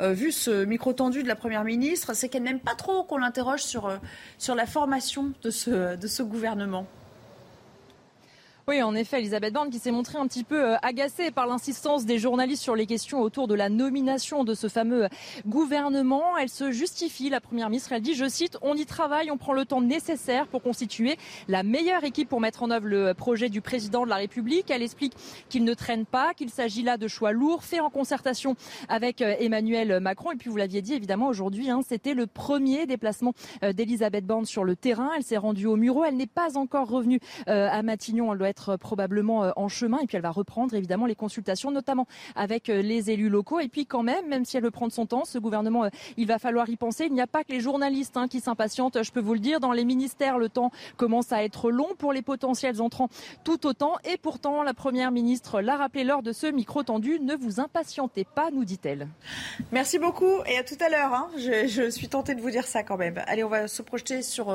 vu 0.00 0.32
ce 0.32 0.64
micro 0.64 0.92
tendu 0.92 1.22
de 1.22 1.28
la 1.28 1.36
Première 1.36 1.64
ministre, 1.64 2.14
c'est 2.14 2.28
qu'elle 2.28 2.42
n'aime 2.42 2.60
pas 2.60 2.74
trop 2.74 3.04
qu'on 3.04 3.18
l'interroge 3.18 3.62
sur, 3.62 3.88
la 4.54 4.66
formation 4.66 5.32
de 5.42 5.50
ce 5.50 6.22
gouvernement. 6.22 6.86
Oui, 8.68 8.80
en 8.80 8.94
effet, 8.94 9.18
Elisabeth 9.18 9.52
Borne 9.52 9.70
qui 9.70 9.80
s'est 9.80 9.90
montrée 9.90 10.18
un 10.18 10.28
petit 10.28 10.44
peu 10.44 10.70
euh, 10.70 10.76
agacée 10.82 11.32
par 11.32 11.48
l'insistance 11.48 12.06
des 12.06 12.20
journalistes 12.20 12.62
sur 12.62 12.76
les 12.76 12.86
questions 12.86 13.20
autour 13.20 13.48
de 13.48 13.56
la 13.56 13.68
nomination 13.68 14.44
de 14.44 14.54
ce 14.54 14.68
fameux 14.68 15.08
gouvernement. 15.48 16.38
Elle 16.38 16.48
se 16.48 16.70
justifie, 16.70 17.28
la 17.28 17.40
Première 17.40 17.70
ministre, 17.70 17.90
elle 17.90 18.02
dit, 18.02 18.14
je 18.14 18.28
cite, 18.28 18.58
on 18.62 18.76
y 18.76 18.86
travaille, 18.86 19.32
on 19.32 19.36
prend 19.36 19.52
le 19.52 19.64
temps 19.64 19.80
nécessaire 19.80 20.46
pour 20.46 20.62
constituer 20.62 21.16
la 21.48 21.64
meilleure 21.64 22.04
équipe 22.04 22.28
pour 22.28 22.40
mettre 22.40 22.62
en 22.62 22.70
œuvre 22.70 22.86
le 22.86 23.14
projet 23.14 23.48
du 23.48 23.60
président 23.60 24.04
de 24.04 24.10
la 24.10 24.14
République. 24.14 24.70
Elle 24.70 24.82
explique 24.82 25.14
qu'il 25.48 25.64
ne 25.64 25.74
traîne 25.74 26.06
pas, 26.06 26.32
qu'il 26.32 26.50
s'agit 26.50 26.84
là 26.84 26.96
de 26.98 27.08
choix 27.08 27.32
lourds, 27.32 27.64
faits 27.64 27.80
en 27.80 27.90
concertation 27.90 28.54
avec 28.88 29.22
euh, 29.22 29.34
Emmanuel 29.40 29.98
Macron. 29.98 30.30
Et 30.30 30.36
puis 30.36 30.50
vous 30.50 30.56
l'aviez 30.56 30.82
dit, 30.82 30.94
évidemment, 30.94 31.26
aujourd'hui, 31.26 31.68
hein, 31.68 31.80
c'était 31.84 32.14
le 32.14 32.28
premier 32.28 32.86
déplacement 32.86 33.32
euh, 33.64 33.72
d'Elisabeth 33.72 34.24
Borne 34.24 34.46
sur 34.46 34.62
le 34.62 34.76
terrain. 34.76 35.10
Elle 35.16 35.24
s'est 35.24 35.36
rendue 35.36 35.66
au 35.66 35.74
Muro. 35.74 36.04
Elle 36.04 36.16
n'est 36.16 36.26
pas 36.28 36.56
encore 36.56 36.88
revenue 36.88 37.18
à 37.46 37.82
Matignon. 37.82 38.32
Elle 38.32 38.38
doit 38.38 38.51
être 38.52 38.76
probablement 38.76 39.44
euh, 39.44 39.50
en 39.56 39.68
chemin 39.68 39.98
et 40.00 40.06
puis 40.06 40.16
elle 40.16 40.22
va 40.22 40.30
reprendre 40.30 40.74
évidemment 40.74 41.06
les 41.06 41.14
consultations, 41.14 41.70
notamment 41.70 42.06
avec 42.36 42.68
euh, 42.68 42.82
les 42.82 43.10
élus 43.10 43.30
locaux. 43.30 43.60
Et 43.60 43.68
puis 43.68 43.86
quand 43.86 44.02
même, 44.02 44.28
même 44.28 44.44
si 44.44 44.58
elle 44.58 44.62
veut 44.62 44.70
prendre 44.70 44.92
son 44.92 45.06
temps, 45.06 45.24
ce 45.24 45.38
gouvernement, 45.38 45.84
euh, 45.84 45.88
il 46.18 46.26
va 46.26 46.38
falloir 46.38 46.68
y 46.68 46.76
penser. 46.76 47.06
Il 47.06 47.14
n'y 47.14 47.22
a 47.22 47.26
pas 47.26 47.44
que 47.44 47.52
les 47.52 47.60
journalistes 47.60 48.16
hein, 48.18 48.28
qui 48.28 48.40
s'impatientent, 48.40 49.02
je 49.02 49.10
peux 49.10 49.20
vous 49.20 49.32
le 49.32 49.40
dire. 49.40 49.58
Dans 49.58 49.72
les 49.72 49.84
ministères, 49.84 50.38
le 50.38 50.50
temps 50.50 50.70
commence 50.98 51.32
à 51.32 51.42
être 51.42 51.70
long 51.70 51.88
pour 51.96 52.12
les 52.12 52.22
potentiels 52.22 52.80
entrants 52.82 53.08
tout 53.42 53.66
autant. 53.66 53.94
Et 54.04 54.18
pourtant, 54.18 54.62
la 54.62 54.74
Première 54.74 55.10
ministre 55.10 55.62
l'a 55.62 55.76
rappelé 55.76 56.04
lors 56.04 56.22
de 56.22 56.32
ce 56.32 56.46
micro 56.46 56.82
tendu, 56.82 57.18
ne 57.20 57.34
vous 57.34 57.58
impatientez 57.58 58.24
pas, 58.24 58.50
nous 58.50 58.64
dit-elle. 58.64 59.08
Merci 59.70 59.98
beaucoup 59.98 60.42
et 60.46 60.58
à 60.58 60.64
tout 60.64 60.76
à 60.80 60.90
l'heure. 60.90 61.14
Hein. 61.14 61.30
Je, 61.38 61.90
suis 61.90 62.08
tentée 62.08 62.34
de 62.34 62.40
vous 62.40 62.50
dire 62.50 62.66
ça 62.66 62.82
quand 62.82 62.98
même. 62.98 63.22
Allez, 63.26 63.44
on 63.44 63.48
va 63.48 63.68
se 63.68 63.80
projeter 63.82 64.22
sur, 64.22 64.54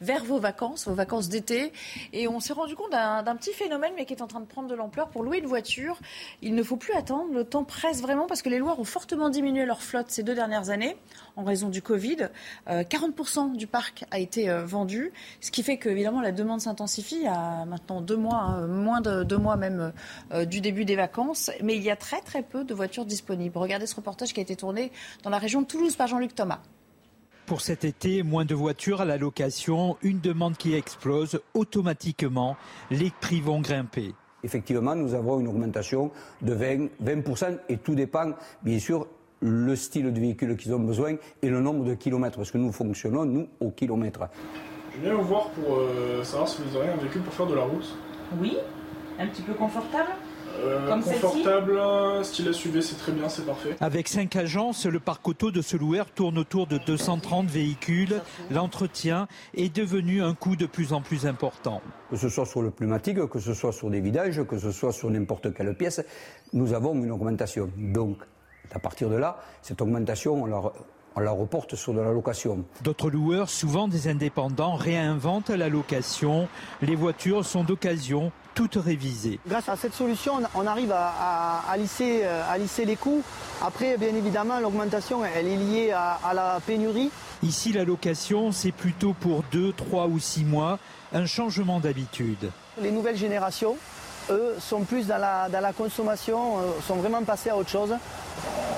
vers 0.00 0.24
vos 0.24 0.38
vacances, 0.38 0.86
vos 0.86 0.94
vacances 0.94 1.28
d'été. 1.28 1.72
Et 2.12 2.28
on 2.28 2.40
s'est 2.40 2.52
rendu 2.52 2.76
compte 2.76 2.92
d'un 2.92 3.31
petit 3.36 3.52
phénomène, 3.52 3.92
mais 3.96 4.04
qui 4.04 4.14
est 4.14 4.22
en 4.22 4.26
train 4.26 4.40
de 4.40 4.46
prendre 4.46 4.68
de 4.68 4.74
l'ampleur. 4.74 5.08
Pour 5.08 5.22
louer 5.22 5.38
une 5.38 5.46
voiture, 5.46 5.98
il 6.40 6.54
ne 6.54 6.62
faut 6.62 6.76
plus 6.76 6.94
attendre. 6.94 7.32
Le 7.32 7.44
temps 7.44 7.64
presse 7.64 8.00
vraiment 8.00 8.26
parce 8.26 8.42
que 8.42 8.48
les 8.48 8.58
Loirs 8.58 8.78
ont 8.78 8.84
fortement 8.84 9.30
diminué 9.30 9.64
leur 9.64 9.82
flotte 9.82 10.10
ces 10.10 10.22
deux 10.22 10.34
dernières 10.34 10.70
années 10.70 10.96
en 11.36 11.44
raison 11.44 11.68
du 11.68 11.82
Covid. 11.82 12.28
40% 12.68 13.52
euh, 13.52 13.56
du 13.56 13.66
parc 13.66 14.04
a 14.10 14.18
été 14.18 14.50
euh, 14.50 14.64
vendu, 14.64 15.12
ce 15.40 15.50
qui 15.50 15.62
fait 15.62 15.76
que 15.76 15.88
évidemment 15.88 16.20
la 16.20 16.32
demande 16.32 16.60
s'intensifie. 16.60 17.26
à 17.26 17.64
maintenant 17.64 18.00
deux 18.00 18.16
mois, 18.16 18.40
hein, 18.40 18.66
moins 18.66 19.00
de 19.00 19.24
deux 19.24 19.38
mois 19.38 19.56
même 19.56 19.92
euh, 20.32 20.44
du 20.44 20.60
début 20.60 20.84
des 20.84 20.96
vacances. 20.96 21.50
Mais 21.62 21.76
il 21.76 21.82
y 21.82 21.90
a 21.90 21.96
très 21.96 22.20
très 22.20 22.42
peu 22.42 22.64
de 22.64 22.74
voitures 22.74 23.04
disponibles. 23.04 23.56
Regardez 23.58 23.86
ce 23.86 23.96
reportage 23.96 24.32
qui 24.32 24.40
a 24.40 24.42
été 24.42 24.56
tourné 24.56 24.92
dans 25.22 25.30
la 25.30 25.38
région 25.38 25.62
de 25.62 25.66
Toulouse 25.66 25.96
par 25.96 26.06
Jean-Luc 26.08 26.34
Thomas. 26.34 26.60
Pour 27.46 27.60
cet 27.60 27.84
été, 27.84 28.22
moins 28.22 28.44
de 28.44 28.54
voitures 28.54 29.00
à 29.00 29.04
la 29.04 29.16
location, 29.16 29.96
une 30.02 30.20
demande 30.20 30.56
qui 30.56 30.74
explose 30.74 31.40
automatiquement, 31.54 32.56
les 32.90 33.10
prix 33.20 33.40
vont 33.40 33.60
grimper. 33.60 34.14
Effectivement, 34.44 34.94
nous 34.94 35.14
avons 35.14 35.40
une 35.40 35.48
augmentation 35.48 36.12
de 36.40 36.54
20%, 36.54 36.88
20% 37.04 37.58
et 37.68 37.78
tout 37.78 37.94
dépend, 37.94 38.32
bien 38.62 38.78
sûr, 38.78 39.06
le 39.40 39.74
style 39.74 40.12
de 40.12 40.20
véhicule 40.20 40.56
qu'ils 40.56 40.72
ont 40.72 40.78
besoin 40.78 41.16
et 41.42 41.48
le 41.48 41.60
nombre 41.60 41.84
de 41.84 41.94
kilomètres, 41.94 42.36
parce 42.36 42.52
que 42.52 42.58
nous 42.58 42.72
fonctionnons, 42.72 43.24
nous, 43.24 43.48
au 43.60 43.70
kilomètre. 43.70 44.28
Je 44.94 45.00
viens 45.00 45.14
vous 45.14 45.24
voir 45.24 45.48
pour 45.50 45.78
euh, 45.78 46.22
savoir 46.22 46.48
si 46.48 46.62
vous 46.62 46.76
avez 46.76 46.90
un 46.90 46.96
véhicule 46.96 47.22
pour 47.22 47.34
faire 47.34 47.46
de 47.46 47.54
la 47.54 47.64
route. 47.64 47.96
Oui, 48.40 48.56
un 49.18 49.26
petit 49.26 49.42
peu 49.42 49.54
confortable 49.54 50.10
euh, 50.60 50.88
confortable, 50.88 51.80
style 52.24 52.52
SUV, 52.52 52.82
c'est 52.82 52.96
très 52.96 53.12
bien, 53.12 53.28
c'est 53.28 53.44
parfait. 53.44 53.76
Avec 53.80 54.08
cinq 54.08 54.36
agences, 54.36 54.86
le 54.86 55.00
parc 55.00 55.26
auto 55.26 55.50
de 55.50 55.62
ce 55.62 55.76
loueur 55.76 56.10
tourne 56.10 56.38
autour 56.38 56.66
de 56.66 56.78
230 56.78 57.48
véhicules. 57.48 58.20
L'entretien 58.50 59.28
est 59.54 59.74
devenu 59.74 60.22
un 60.22 60.34
coût 60.34 60.56
de 60.56 60.66
plus 60.66 60.92
en 60.92 61.00
plus 61.00 61.26
important. 61.26 61.80
Que 62.10 62.16
ce 62.16 62.28
soit 62.28 62.46
sur 62.46 62.62
le 62.62 62.70
pneumatique, 62.70 63.26
que 63.28 63.38
ce 63.38 63.54
soit 63.54 63.72
sur 63.72 63.90
des 63.90 64.00
vidages, 64.00 64.42
que 64.44 64.58
ce 64.58 64.70
soit 64.70 64.92
sur 64.92 65.10
n'importe 65.10 65.54
quelle 65.54 65.74
pièce, 65.74 66.02
nous 66.52 66.72
avons 66.74 66.94
une 66.94 67.10
augmentation. 67.10 67.70
Donc, 67.76 68.18
à 68.74 68.78
partir 68.78 69.08
de 69.08 69.16
là, 69.16 69.38
cette 69.60 69.80
augmentation, 69.82 70.42
on 70.42 70.46
la, 70.46 70.62
on 71.16 71.20
la 71.20 71.30
reporte 71.30 71.76
sur 71.76 71.92
de 71.94 72.00
la 72.00 72.12
location. 72.12 72.64
D'autres 72.82 73.10
loueurs, 73.10 73.48
souvent 73.48 73.88
des 73.88 74.08
indépendants, 74.08 74.74
réinventent 74.74 75.50
la 75.50 75.68
location. 75.68 76.48
Les 76.80 76.96
voitures 76.96 77.44
sont 77.44 77.64
d'occasion 77.64 78.32
toutes 78.54 78.76
révisées. 78.76 79.40
Grâce 79.48 79.68
à 79.68 79.76
cette 79.76 79.94
solution, 79.94 80.34
on 80.54 80.66
arrive 80.66 80.92
à, 80.92 81.62
lisser, 81.78 82.20
euh, 82.24 82.42
à 82.50 82.58
lisser, 82.58 82.84
les 82.84 82.96
coûts. 82.96 83.22
Après, 83.62 83.96
bien 83.96 84.14
évidemment, 84.14 84.60
l'augmentation, 84.60 85.24
elle 85.24 85.46
est 85.46 85.56
liée 85.56 85.90
à, 85.90 86.18
à 86.24 86.34
la 86.34 86.60
pénurie. 86.64 87.10
Ici, 87.42 87.72
la 87.72 87.84
location, 87.84 88.52
c'est 88.52 88.72
plutôt 88.72 89.14
pour 89.14 89.42
2, 89.52 89.72
3 89.72 90.06
ou 90.06 90.18
6 90.18 90.44
mois, 90.44 90.78
un 91.14 91.26
changement 91.26 91.80
d'habitude. 91.80 92.50
Les 92.80 92.90
nouvelles 92.90 93.16
générations, 93.16 93.76
eux, 94.30 94.54
sont 94.58 94.82
plus 94.82 95.06
dans 95.06 95.18
la, 95.18 95.48
dans 95.48 95.60
la 95.60 95.72
consommation, 95.72 96.58
euh, 96.58 96.62
sont 96.86 96.96
vraiment 96.96 97.22
passés 97.22 97.50
à 97.50 97.56
autre 97.56 97.70
chose. 97.70 97.94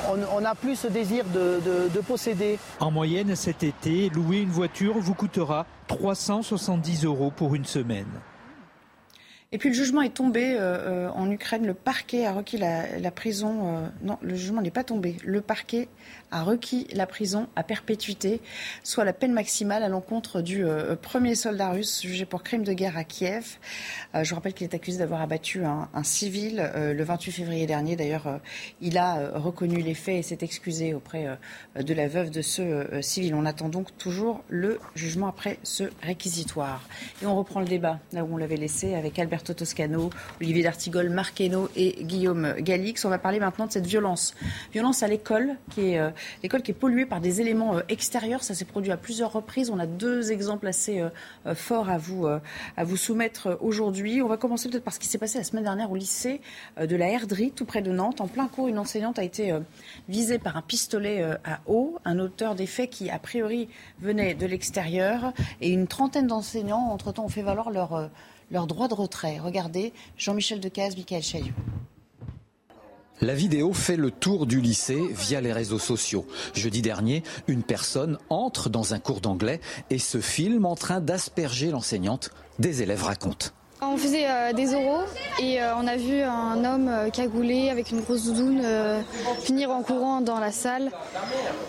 On, 0.08 0.44
a 0.44 0.54
plus 0.54 0.76
ce 0.76 0.86
désir 0.86 1.24
de, 1.32 1.60
de, 1.92 2.00
posséder. 2.00 2.58
En 2.80 2.90
moyenne, 2.90 3.34
cet 3.36 3.62
été, 3.62 4.10
louer 4.10 4.38
une 4.38 4.50
voiture 4.50 4.98
vous 4.98 5.14
coûtera 5.14 5.66
370 5.88 7.04
euros 7.04 7.32
pour 7.34 7.54
une 7.54 7.64
semaine. 7.64 8.20
Et 9.52 9.59
puis 9.59 9.68
le 9.68 9.74
jugement 9.76 10.02
est 10.02 10.14
tombé 10.14 10.54
euh, 10.54 10.59
euh, 10.59 11.09
en 11.11 11.30
Ukraine. 11.30 11.64
Le 11.64 11.74
parquet 11.74 12.26
a 12.26 12.33
requis 12.33 12.59
la, 12.59 13.11
prison. 13.12 13.68
Euh, 13.68 13.87
non, 14.02 14.18
le 14.20 14.35
jugement 14.35 14.61
n'est 14.61 14.72
pas 14.72 14.83
tombé. 14.83 15.16
Le 15.24 15.40
parquet 15.40 15.88
a 16.33 16.42
requis 16.42 16.88
la 16.92 17.07
prison 17.07 17.46
à 17.54 17.62
perpétuité, 17.62 18.40
soit 18.83 19.04
la 19.04 19.12
peine 19.12 19.33
maximale 19.33 19.85
à 19.85 19.88
l'encontre 19.88 20.42
du 20.42 20.64
premier 21.00 21.37
soldat 21.37 21.70
russe 21.70 22.02
jugé 22.02 22.24
pour 22.24 22.42
crime 22.42 22.64
de 22.64 22.72
guerre 22.72 22.98
à 22.98 23.04
Kiev. 23.04 23.59
je 24.14 24.28
vous 24.28 24.35
rappelle 24.35 24.52
qu'il 24.52 24.64
est 24.64 24.74
accusé 24.74 24.98
d'avoir 24.98 25.20
abattu 25.22 25.64
un, 25.64 25.88
un 25.94 26.02
civil 26.02 26.68
le 26.74 27.04
28 27.04 27.30
février 27.30 27.66
dernier. 27.66 27.94
D'ailleurs, 27.94 28.40
il 28.80 28.98
a 28.98 29.30
reconnu 29.38 29.80
les 29.80 29.94
faits 29.94 30.16
et 30.16 30.22
s'est 30.22 30.38
excusé 30.42 30.92
auprès 30.92 31.38
de 31.76 31.94
la 31.94 32.09
veuve 32.09 32.30
de 32.30 32.42
ce 32.42 33.00
civil. 33.00 33.37
On 33.37 33.46
attend 33.46 33.68
donc 33.68 33.96
toujours 33.96 34.42
le 34.48 34.80
jugement 34.96 35.28
après 35.28 35.61
ce 35.62 35.85
réquisitoire. 36.02 36.88
Et 37.22 37.26
on 37.26 37.37
reprend 37.37 37.61
le 37.61 37.66
débat 37.66 38.00
là 38.12 38.24
où 38.24 38.35
on 38.35 38.38
l'avait 38.38 38.57
laissé 38.57 38.96
avec 38.96 39.20
Albert 39.20 39.43
Alberto 39.44 39.54
Toscano, 39.54 40.11
Olivier 40.40 40.62
D'Artigol, 40.62 41.11
Marc 41.11 41.40
et 41.40 41.50
Guillaume 42.02 42.54
Galix. 42.61 43.04
On 43.04 43.11
va 43.11 43.18
parler 43.18 43.40
maintenant 43.40 43.66
de 43.66 43.72
cette 43.72 43.87
violence. 43.87 44.35
Violence 44.72 45.02
à 45.02 45.09
l'école, 45.09 45.57
qui 45.70 45.92
est 45.92 46.00
l'école 46.42 46.62
qui 46.62 46.70
est 46.70 46.74
polluée 46.74 47.04
par 47.04 47.20
des 47.20 47.42
éléments 47.42 47.80
extérieurs. 47.88 48.42
Ça 48.42 48.54
s'est 48.54 48.64
produit 48.64 48.90
à 48.90 48.96
plusieurs 48.96 49.33
reprises. 49.33 49.68
On 49.68 49.78
a 49.78 49.87
deux 49.87 50.33
exemples 50.33 50.66
assez 50.66 51.02
forts 51.54 51.90
à 51.90 51.98
vous, 51.98 52.26
à 52.26 52.85
vous 52.85 52.96
soumettre 52.96 53.59
aujourd'hui. 53.61 54.22
On 54.22 54.28
va 54.28 54.38
commencer 54.38 54.70
peut-être 54.70 54.85
par 54.85 54.94
ce 54.94 54.98
qui 54.98 55.09
s'est 55.09 55.18
passé 55.18 55.37
la 55.38 55.44
semaine 55.44 55.64
dernière 55.64 55.90
au 55.90 55.96
lycée 55.96 56.40
de 56.80 56.96
la 56.96 57.11
Herderie, 57.11 57.50
tout 57.50 57.66
près 57.66 57.83
de 57.83 57.92
Nantes. 57.92 58.20
En 58.20 58.28
plein 58.28 58.48
cours, 58.48 58.68
une 58.68 58.78
enseignante 58.78 59.18
a 59.18 59.24
été 59.24 59.55
visée 60.09 60.38
par 60.38 60.57
un 60.57 60.62
pistolet 60.62 61.22
à 61.45 61.61
eau. 61.66 61.99
Un 62.07 62.18
auteur 62.18 62.55
des 62.55 62.66
faits 62.66 62.88
qui, 62.88 63.11
a 63.11 63.18
priori, 63.18 63.68
venait 64.01 64.34
de 64.34 64.47
l'extérieur. 64.47 65.32
Et 65.61 65.68
une 65.68 65.86
trentaine 65.86 66.26
d'enseignants, 66.26 66.90
entre-temps, 66.90 67.24
ont 67.24 67.28
fait 67.28 67.42
valoir 67.42 67.70
leur, 67.70 67.95
euh, 67.95 68.07
leur 68.55 68.66
droit 68.66 68.88
de 68.88 68.94
retrait. 68.94 69.38
Regardez, 69.38 69.92
Jean-Michel 70.16 70.61
Decaze, 70.61 70.96
Michael 70.96 71.22
Chailloux. 71.22 71.52
La 73.20 73.34
vidéo 73.34 73.72
fait 73.72 73.96
le 73.96 74.11
tour 74.11 74.46
du 74.46 74.61
lycée 74.61 75.00
via 75.11 75.40
les 75.40 75.52
réseaux 75.52 75.78
sociaux. 75.78 76.26
Jeudi 76.55 76.82
dernier, 76.82 77.22
une 77.46 77.62
personne 77.62 78.18
entre 78.30 78.70
dans 78.70 78.94
un 78.94 78.98
cours 78.98 79.20
d'anglais 79.20 79.61
et 79.90 79.98
se 79.98 80.20
filme 80.20 80.66
en 80.66 80.74
train 80.74 81.00
d'asperger 81.00 81.70
l'enseignante. 81.70 82.30
Des 82.59 82.82
élèves 82.82 83.02
racontent. 83.02 83.48
On 83.87 83.97
faisait 83.97 84.26
euh, 84.28 84.53
des 84.53 84.74
oraux 84.74 85.05
et 85.41 85.61
euh, 85.61 85.76
on 85.76 85.87
a 85.87 85.97
vu 85.97 86.20
un 86.20 86.64
homme 86.64 86.89
euh, 86.89 87.11
cagoulé 87.11 87.70
avec 87.70 87.91
une 87.91 88.01
grosse 88.01 88.24
doudoune 88.24 88.62
finir 89.41 89.70
en 89.70 89.82
courant 89.82 90.20
dans 90.20 90.39
la 90.41 90.53
salle 90.53 90.91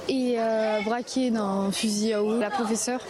et 0.07 0.37
braquer 0.85 1.31
d'un 1.31 1.71
fusil 1.71 2.13
à 2.13 2.23
eau 2.23 2.39
la 2.39 2.49
professeure. 2.49 3.01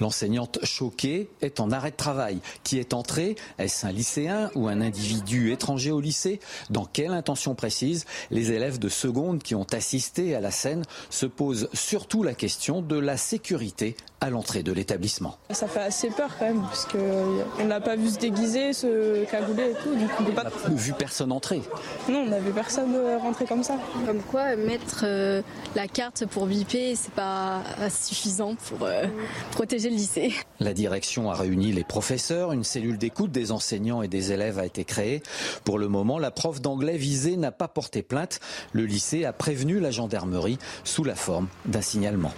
L'enseignante 0.00 0.58
choquée 0.64 1.30
est 1.40 1.60
en 1.60 1.70
arrêt 1.70 1.90
de 1.90 1.96
travail. 1.96 2.38
Qui 2.62 2.78
est 2.78 2.94
entré 2.94 3.36
Est-ce 3.58 3.86
un 3.86 3.92
lycéen 3.92 4.50
ou 4.54 4.68
un 4.68 4.80
individu 4.80 5.52
étranger 5.52 5.90
au 5.90 6.00
lycée? 6.00 6.40
Dans 6.70 6.84
quelle 6.84 7.12
intention 7.12 7.54
précise 7.54 8.04
Les 8.30 8.52
élèves 8.52 8.78
de 8.78 8.88
seconde 8.88 9.42
qui 9.42 9.54
ont 9.54 9.66
assisté 9.72 10.34
à 10.34 10.40
la 10.40 10.50
scène 10.50 10.82
se 11.10 11.26
posent 11.26 11.68
surtout 11.72 12.22
la 12.22 12.34
question 12.34 12.82
de 12.82 12.98
la 12.98 13.16
sécurité 13.16 13.96
à 14.20 14.30
l'entrée 14.30 14.62
de 14.62 14.72
l'établissement? 14.72 15.36
Ça 15.50 15.68
fait 15.68 15.80
assez 15.80 16.08
peur 16.08 16.30
quand 16.38 16.46
même, 16.46 16.62
parce 16.62 16.86
qu'on 16.86 17.64
n'a 17.64 17.80
pas 17.80 17.96
vu 17.96 18.08
se 18.08 18.18
déguiser, 18.18 18.53
se 18.72 19.24
cagouler 19.24 19.70
et 19.70 19.74
tout. 19.74 19.90
on 20.20 20.22
n'a 20.22 20.42
pas 20.42 20.50
vu 20.68 20.92
personne 20.92 21.32
entrer. 21.32 21.62
Non, 22.08 22.20
on 22.20 22.26
n'a 22.26 22.38
vu 22.38 22.52
personne 22.52 22.94
euh, 22.94 23.18
rentrer 23.18 23.44
comme 23.44 23.62
ça. 23.62 23.78
Comme 24.06 24.22
quoi, 24.22 24.56
mettre 24.56 25.04
euh, 25.04 25.42
la 25.74 25.88
carte 25.88 26.26
pour 26.26 26.46
biper, 26.46 26.94
c'est 26.94 27.12
pas 27.12 27.62
suffisant 27.90 28.54
pour 28.54 28.86
euh, 28.86 29.06
protéger 29.52 29.90
le 29.90 29.96
lycée. 29.96 30.32
La 30.60 30.72
direction 30.72 31.30
a 31.30 31.34
réuni 31.34 31.72
les 31.72 31.84
professeurs, 31.84 32.52
une 32.52 32.64
cellule 32.64 32.98
d'écoute 32.98 33.32
des 33.32 33.52
enseignants 33.52 34.02
et 34.02 34.08
des 34.08 34.32
élèves 34.32 34.58
a 34.58 34.66
été 34.66 34.84
créée. 34.84 35.22
Pour 35.64 35.78
le 35.78 35.88
moment, 35.88 36.18
la 36.18 36.30
prof 36.30 36.60
d'anglais 36.60 36.96
visée 36.96 37.36
n'a 37.36 37.52
pas 37.52 37.68
porté 37.68 38.02
plainte. 38.02 38.40
Le 38.72 38.84
lycée 38.84 39.24
a 39.24 39.32
prévenu 39.32 39.80
la 39.80 39.90
gendarmerie 39.90 40.58
sous 40.84 41.04
la 41.04 41.14
forme 41.14 41.48
d'un 41.66 41.82
signalement 41.82 42.32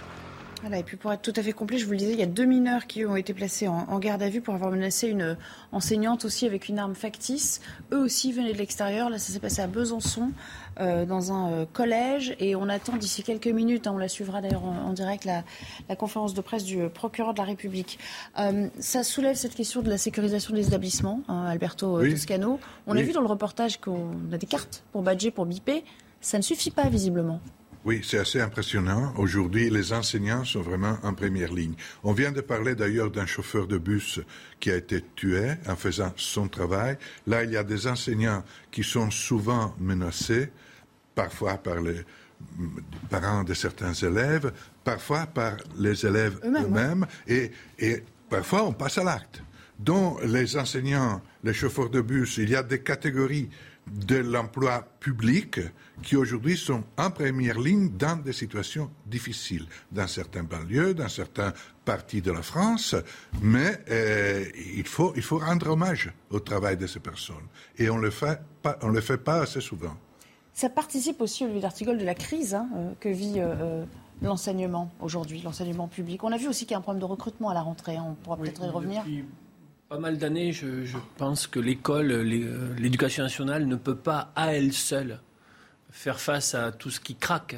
et 0.73 0.83
puis 0.83 0.97
pour 0.97 1.11
être 1.13 1.21
tout 1.21 1.33
à 1.35 1.41
fait 1.41 1.53
complet, 1.53 1.77
je 1.77 1.85
vous 1.85 1.91
le 1.91 1.97
disais, 1.97 2.13
il 2.13 2.19
y 2.19 2.23
a 2.23 2.27
deux 2.27 2.45
mineurs 2.45 2.87
qui 2.87 3.05
ont 3.05 3.15
été 3.15 3.33
placés 3.33 3.67
en, 3.67 3.99
garde 3.99 4.21
à 4.21 4.29
vue 4.29 4.41
pour 4.41 4.53
avoir 4.53 4.71
menacé 4.71 5.07
une 5.07 5.37
enseignante 5.71 6.25
aussi 6.25 6.45
avec 6.45 6.67
une 6.67 6.79
arme 6.79 6.95
factice. 6.95 7.61
Eux 7.91 7.99
aussi 7.99 8.31
venaient 8.31 8.53
de 8.53 8.57
l'extérieur. 8.57 9.09
Là, 9.09 9.17
ça 9.17 9.31
s'est 9.33 9.39
passé 9.39 9.61
à 9.61 9.67
Besançon, 9.67 10.31
euh, 10.79 11.05
dans 11.05 11.31
un 11.31 11.51
euh, 11.51 11.65
collège. 11.71 12.35
Et 12.39 12.55
on 12.55 12.69
attend 12.69 12.97
d'ici 12.97 13.23
quelques 13.23 13.47
minutes, 13.47 13.87
hein, 13.87 13.93
on 13.95 13.97
la 13.97 14.07
suivra 14.07 14.41
d'ailleurs 14.41 14.63
en, 14.63 14.93
direct, 14.93 15.25
la, 15.25 15.95
conférence 15.95 16.33
de 16.33 16.41
presse 16.41 16.63
du 16.63 16.89
procureur 16.89 17.33
de 17.33 17.39
la 17.39 17.45
République. 17.45 17.97
Euh, 18.39 18.67
ça 18.79 19.03
soulève 19.03 19.35
cette 19.35 19.55
question 19.55 19.81
de 19.81 19.89
la 19.89 19.97
sécurisation 19.97 20.53
des 20.53 20.67
établissements, 20.67 21.21
hein, 21.27 21.45
Alberto 21.45 22.01
Toscano. 22.07 22.59
On 22.85 22.95
a 22.95 23.01
vu 23.01 23.11
dans 23.11 23.21
le 23.21 23.27
reportage 23.27 23.79
qu'on 23.79 24.15
a 24.31 24.37
des 24.37 24.47
cartes 24.47 24.83
pour 24.91 25.01
badger, 25.01 25.31
pour 25.31 25.45
biper. 25.45 25.83
Ça 26.21 26.37
ne 26.37 26.43
suffit 26.43 26.71
pas, 26.71 26.89
visiblement. 26.89 27.39
Oui, 27.87 28.01
c'est 28.03 28.19
assez 28.19 28.41
impressionnant. 28.41 29.13
Aujourd'hui, 29.15 29.69
les 29.69 29.93
enseignants 29.93 30.43
sont 30.43 30.59
vraiment 30.59 30.97
en 31.03 31.13
première 31.13 31.53
ligne. 31.53 31.73
On 32.03 32.11
vient 32.11 32.33
de 32.33 32.41
parler 32.41 32.75
d'ailleurs 32.75 33.09
d'un 33.09 33.25
chauffeur 33.25 33.65
de 33.65 33.77
bus 33.77 34.19
qui 34.59 34.71
a 34.71 34.75
été 34.75 35.05
tué 35.15 35.53
en 35.69 35.77
faisant 35.77 36.11
son 36.17 36.49
travail. 36.49 36.97
Là, 37.27 37.45
il 37.45 37.51
y 37.51 37.55
a 37.55 37.63
des 37.63 37.87
enseignants 37.87 38.43
qui 38.71 38.83
sont 38.83 39.09
souvent 39.09 39.73
menacés, 39.79 40.49
parfois 41.15 41.53
par 41.53 41.79
les 41.79 42.01
parents 43.09 43.45
de 43.45 43.53
certains 43.53 43.93
élèves, 43.93 44.51
parfois 44.83 45.25
par 45.25 45.55
les 45.79 46.05
élèves 46.05 46.41
eux-mêmes, 46.43 47.07
et, 47.25 47.51
et 47.79 48.03
parfois 48.29 48.65
on 48.65 48.73
passe 48.73 48.97
à 48.97 49.05
l'acte. 49.05 49.41
Dans 49.79 50.17
les 50.25 50.57
enseignants, 50.57 51.21
les 51.41 51.53
chauffeurs 51.53 51.89
de 51.89 52.01
bus, 52.01 52.35
il 52.35 52.49
y 52.49 52.55
a 52.57 52.63
des 52.63 52.81
catégories 52.81 53.49
de 53.91 54.17
l'emploi 54.17 54.85
public 54.99 55.59
qui 56.03 56.15
aujourd'hui 56.15 56.57
sont 56.57 56.83
en 56.97 57.11
première 57.11 57.59
ligne 57.59 57.89
dans 57.89 58.17
des 58.17 58.33
situations 58.33 58.89
difficiles, 59.05 59.65
dans 59.91 60.07
certains 60.07 60.43
banlieues, 60.43 60.93
dans 60.93 61.09
certains 61.09 61.53
parties 61.85 62.21
de 62.21 62.31
la 62.31 62.41
France, 62.41 62.95
mais 63.41 63.79
euh, 63.89 64.45
il, 64.75 64.85
faut, 64.85 65.13
il 65.15 65.21
faut 65.21 65.39
rendre 65.39 65.69
hommage 65.69 66.11
au 66.29 66.39
travail 66.39 66.77
de 66.77 66.85
ces 66.85 66.99
personnes. 66.99 67.47
Et 67.77 67.89
on 67.89 67.97
ne 67.97 68.03
le, 68.03 68.11
fait 68.11 68.39
pas, 68.61 68.77
on 68.81 68.89
le 68.89 69.01
fait 69.01 69.17
pas 69.17 69.41
assez 69.41 69.61
souvent. 69.61 69.95
Ça 70.53 70.69
participe 70.69 71.21
aussi, 71.21 71.45
au 71.45 71.47
lieu 71.47 71.59
d'article, 71.59 71.97
de 71.97 72.03
la 72.03 72.15
crise 72.15 72.55
hein, 72.55 72.67
euh, 72.75 72.91
que 72.99 73.09
vit 73.09 73.35
euh, 73.37 73.85
l'enseignement 74.21 74.91
aujourd'hui, 74.99 75.41
l'enseignement 75.41 75.87
public. 75.87 76.23
On 76.23 76.31
a 76.31 76.37
vu 76.37 76.47
aussi 76.47 76.65
qu'il 76.65 76.71
y 76.71 76.75
a 76.75 76.79
un 76.79 76.81
problème 76.81 77.01
de 77.01 77.05
recrutement 77.05 77.49
à 77.49 77.53
la 77.53 77.61
rentrée, 77.61 77.95
hein. 77.95 78.05
on 78.09 78.15
pourra 78.15 78.37
peut-être 78.37 78.65
y 78.65 78.69
revenir 78.69 79.03
pas 79.89 79.99
mal 79.99 80.17
d'années, 80.17 80.51
je, 80.51 80.97
pense 81.17 81.47
que 81.47 81.59
l'école, 81.59 82.11
euh, 82.11 82.75
l'éducation 82.77 83.23
nationale 83.23 83.65
ne 83.65 83.75
peut 83.75 83.95
pas 83.95 84.31
à 84.35 84.53
elle 84.53 84.73
seule 84.73 85.19
faire 85.91 86.19
face 86.19 86.55
à 86.55 86.71
tout 86.71 86.89
ce 86.89 86.99
qui 86.99 87.15
craque, 87.15 87.55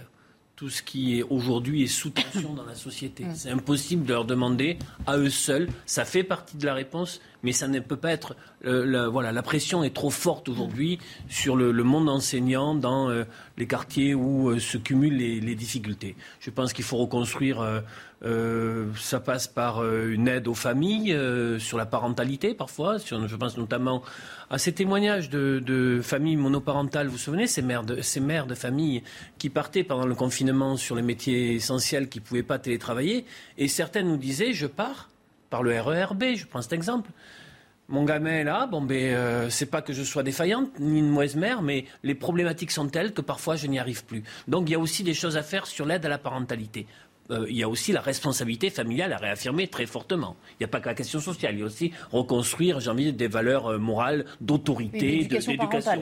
tout 0.56 0.70
ce 0.70 0.84
qui 0.84 1.18
est 1.18 1.24
aujourd'hui 1.24 1.84
est 1.84 1.88
sous 1.88 2.12
tension 2.12 2.54
dans 2.54 2.66
la 2.66 2.76
société. 2.76 3.26
Mm. 3.26 3.36
C'est 3.36 3.50
impossible 3.50 4.06
de 4.06 4.14
leur 4.14 4.26
demander 4.26 4.78
à 5.08 5.18
eux 5.18 5.30
seuls. 5.30 5.70
Ça 5.86 6.06
fait 6.06 6.24
partie 6.24 6.58
de 6.58 6.66
la 6.66 6.74
réponse, 6.74 7.20
mais 7.44 7.52
ça 7.52 7.68
ne 7.68 7.80
peut 7.80 7.98
pas 7.98 8.12
être. 8.12 8.36
Euh, 8.66 8.86
la, 8.86 9.08
voilà, 9.08 9.32
la 9.32 9.42
pression 9.42 9.84
est 9.84 9.94
trop 9.94 10.10
forte 10.10 10.50
aujourd'hui 10.50 11.00
sur 11.30 11.56
le, 11.56 11.72
monde 11.84 12.10
enseignant 12.10 12.76
dans 12.76 13.10
euh, 13.10 13.24
les 13.58 13.68
quartiers 13.68 14.14
où 14.14 14.60
se 14.60 14.78
cumulent 14.78 15.18
les, 15.18 15.56
difficultés. 15.56 16.16
Je 16.40 16.50
pense 16.50 16.74
qu'il 16.74 16.86
faut 16.86 16.98
reconstruire 16.98 17.82
euh, 18.26 18.88
ça 18.98 19.22
passe 19.22 19.48
par 19.48 19.82
euh, 19.82 20.12
une 20.12 20.28
aide 20.28 20.50
aux 20.50 20.54
familles 20.54 21.14
euh, 21.14 21.58
sur 21.58 21.78
la 21.78 21.86
parentalité 21.86 22.54
parfois. 22.54 22.98
je 22.98 23.36
pense 23.38 23.58
notamment 23.58 24.04
à 24.50 24.58
ces 24.58 24.74
témoignages 24.74 25.30
de, 25.30 26.02
familles 26.04 26.36
monoparentales. 26.36 27.08
Vous 27.08 27.14
vous 27.14 27.18
souvenez, 27.18 27.48
ces 27.48 27.62
mères, 27.62 27.84
de, 27.84 28.02
ces 28.02 28.20
mères 28.20 28.46
de 28.46 28.56
famille 28.56 29.04
qui 29.38 29.50
partaient 29.50 29.84
pendant 29.84 30.06
le 30.06 30.16
confinement 30.16 30.76
sur 30.76 30.96
les 30.96 31.02
métiers 31.02 31.54
essentiels 31.54 32.10
qui 32.10 32.20
pouvaient 32.20 32.44
pas 32.44 32.60
télétravailler. 32.60 33.26
Et 33.58 33.68
certaines 33.68 34.08
nous 34.08 34.18
disaient, 34.18 34.52
je 34.52 34.68
pars 34.68 35.10
par 35.50 35.64
le 35.64 35.80
RERB, 35.80 36.36
je 36.36 36.46
prends 36.46 36.62
cet 36.62 36.74
exemple. 36.74 37.10
Mon 37.88 38.04
gamin 38.04 38.30
est 38.30 38.44
là, 38.44 38.68
bon 38.68 38.82
ben 38.82 39.50
c'est 39.50 39.66
pas 39.66 39.82
que 39.82 39.94
je 39.94 40.04
sois 40.04 40.22
défaillante 40.22 40.80
ni 40.80 41.00
une 41.00 41.10
mauvaise 41.10 41.36
mère, 41.36 41.64
mais 41.64 41.86
les 42.04 42.14
problématiques 42.14 42.70
sont 42.70 42.88
telles 42.88 43.14
que 43.14 43.22
parfois 43.22 43.56
je 43.56 43.66
n'y 43.66 43.80
arrive 43.80 44.06
plus. 44.06 44.24
Donc 44.48 44.70
il 44.70 44.74
y 44.74 44.76
a 44.76 44.80
aussi 44.80 45.04
des 45.04 45.16
choses 45.16 45.38
à 45.38 45.42
faire 45.42 45.66
sur 45.66 45.88
l'aide 45.88 46.06
à 46.06 46.10
la 46.10 46.20
parentalité. 46.20 46.86
Euh, 47.32 47.46
il 47.50 47.56
y 47.56 47.64
a 47.64 47.70
aussi 47.70 47.92
la 47.92 48.02
responsabilité 48.02 48.70
familiale 48.70 49.14
à 49.14 49.18
réaffirmer 49.18 49.68
très 49.68 49.86
fortement. 49.86 50.36
Il 50.54 50.64
n'y 50.64 50.66
a 50.66 50.68
pas 50.68 50.80
que 50.80 50.88
la 50.88 50.96
question 50.96 51.20
sociale, 51.20 51.54
il 51.54 51.60
y 51.60 51.64
a 51.64 51.66
aussi 51.66 51.92
reconstruire, 52.12 52.80
j'ai 52.80 52.90
envie, 52.90 53.14
des 53.14 53.28
valeurs 53.28 53.68
euh, 53.68 53.78
morales, 53.78 54.26
d'autorité, 54.42 55.00
d'éducation. 55.28 55.52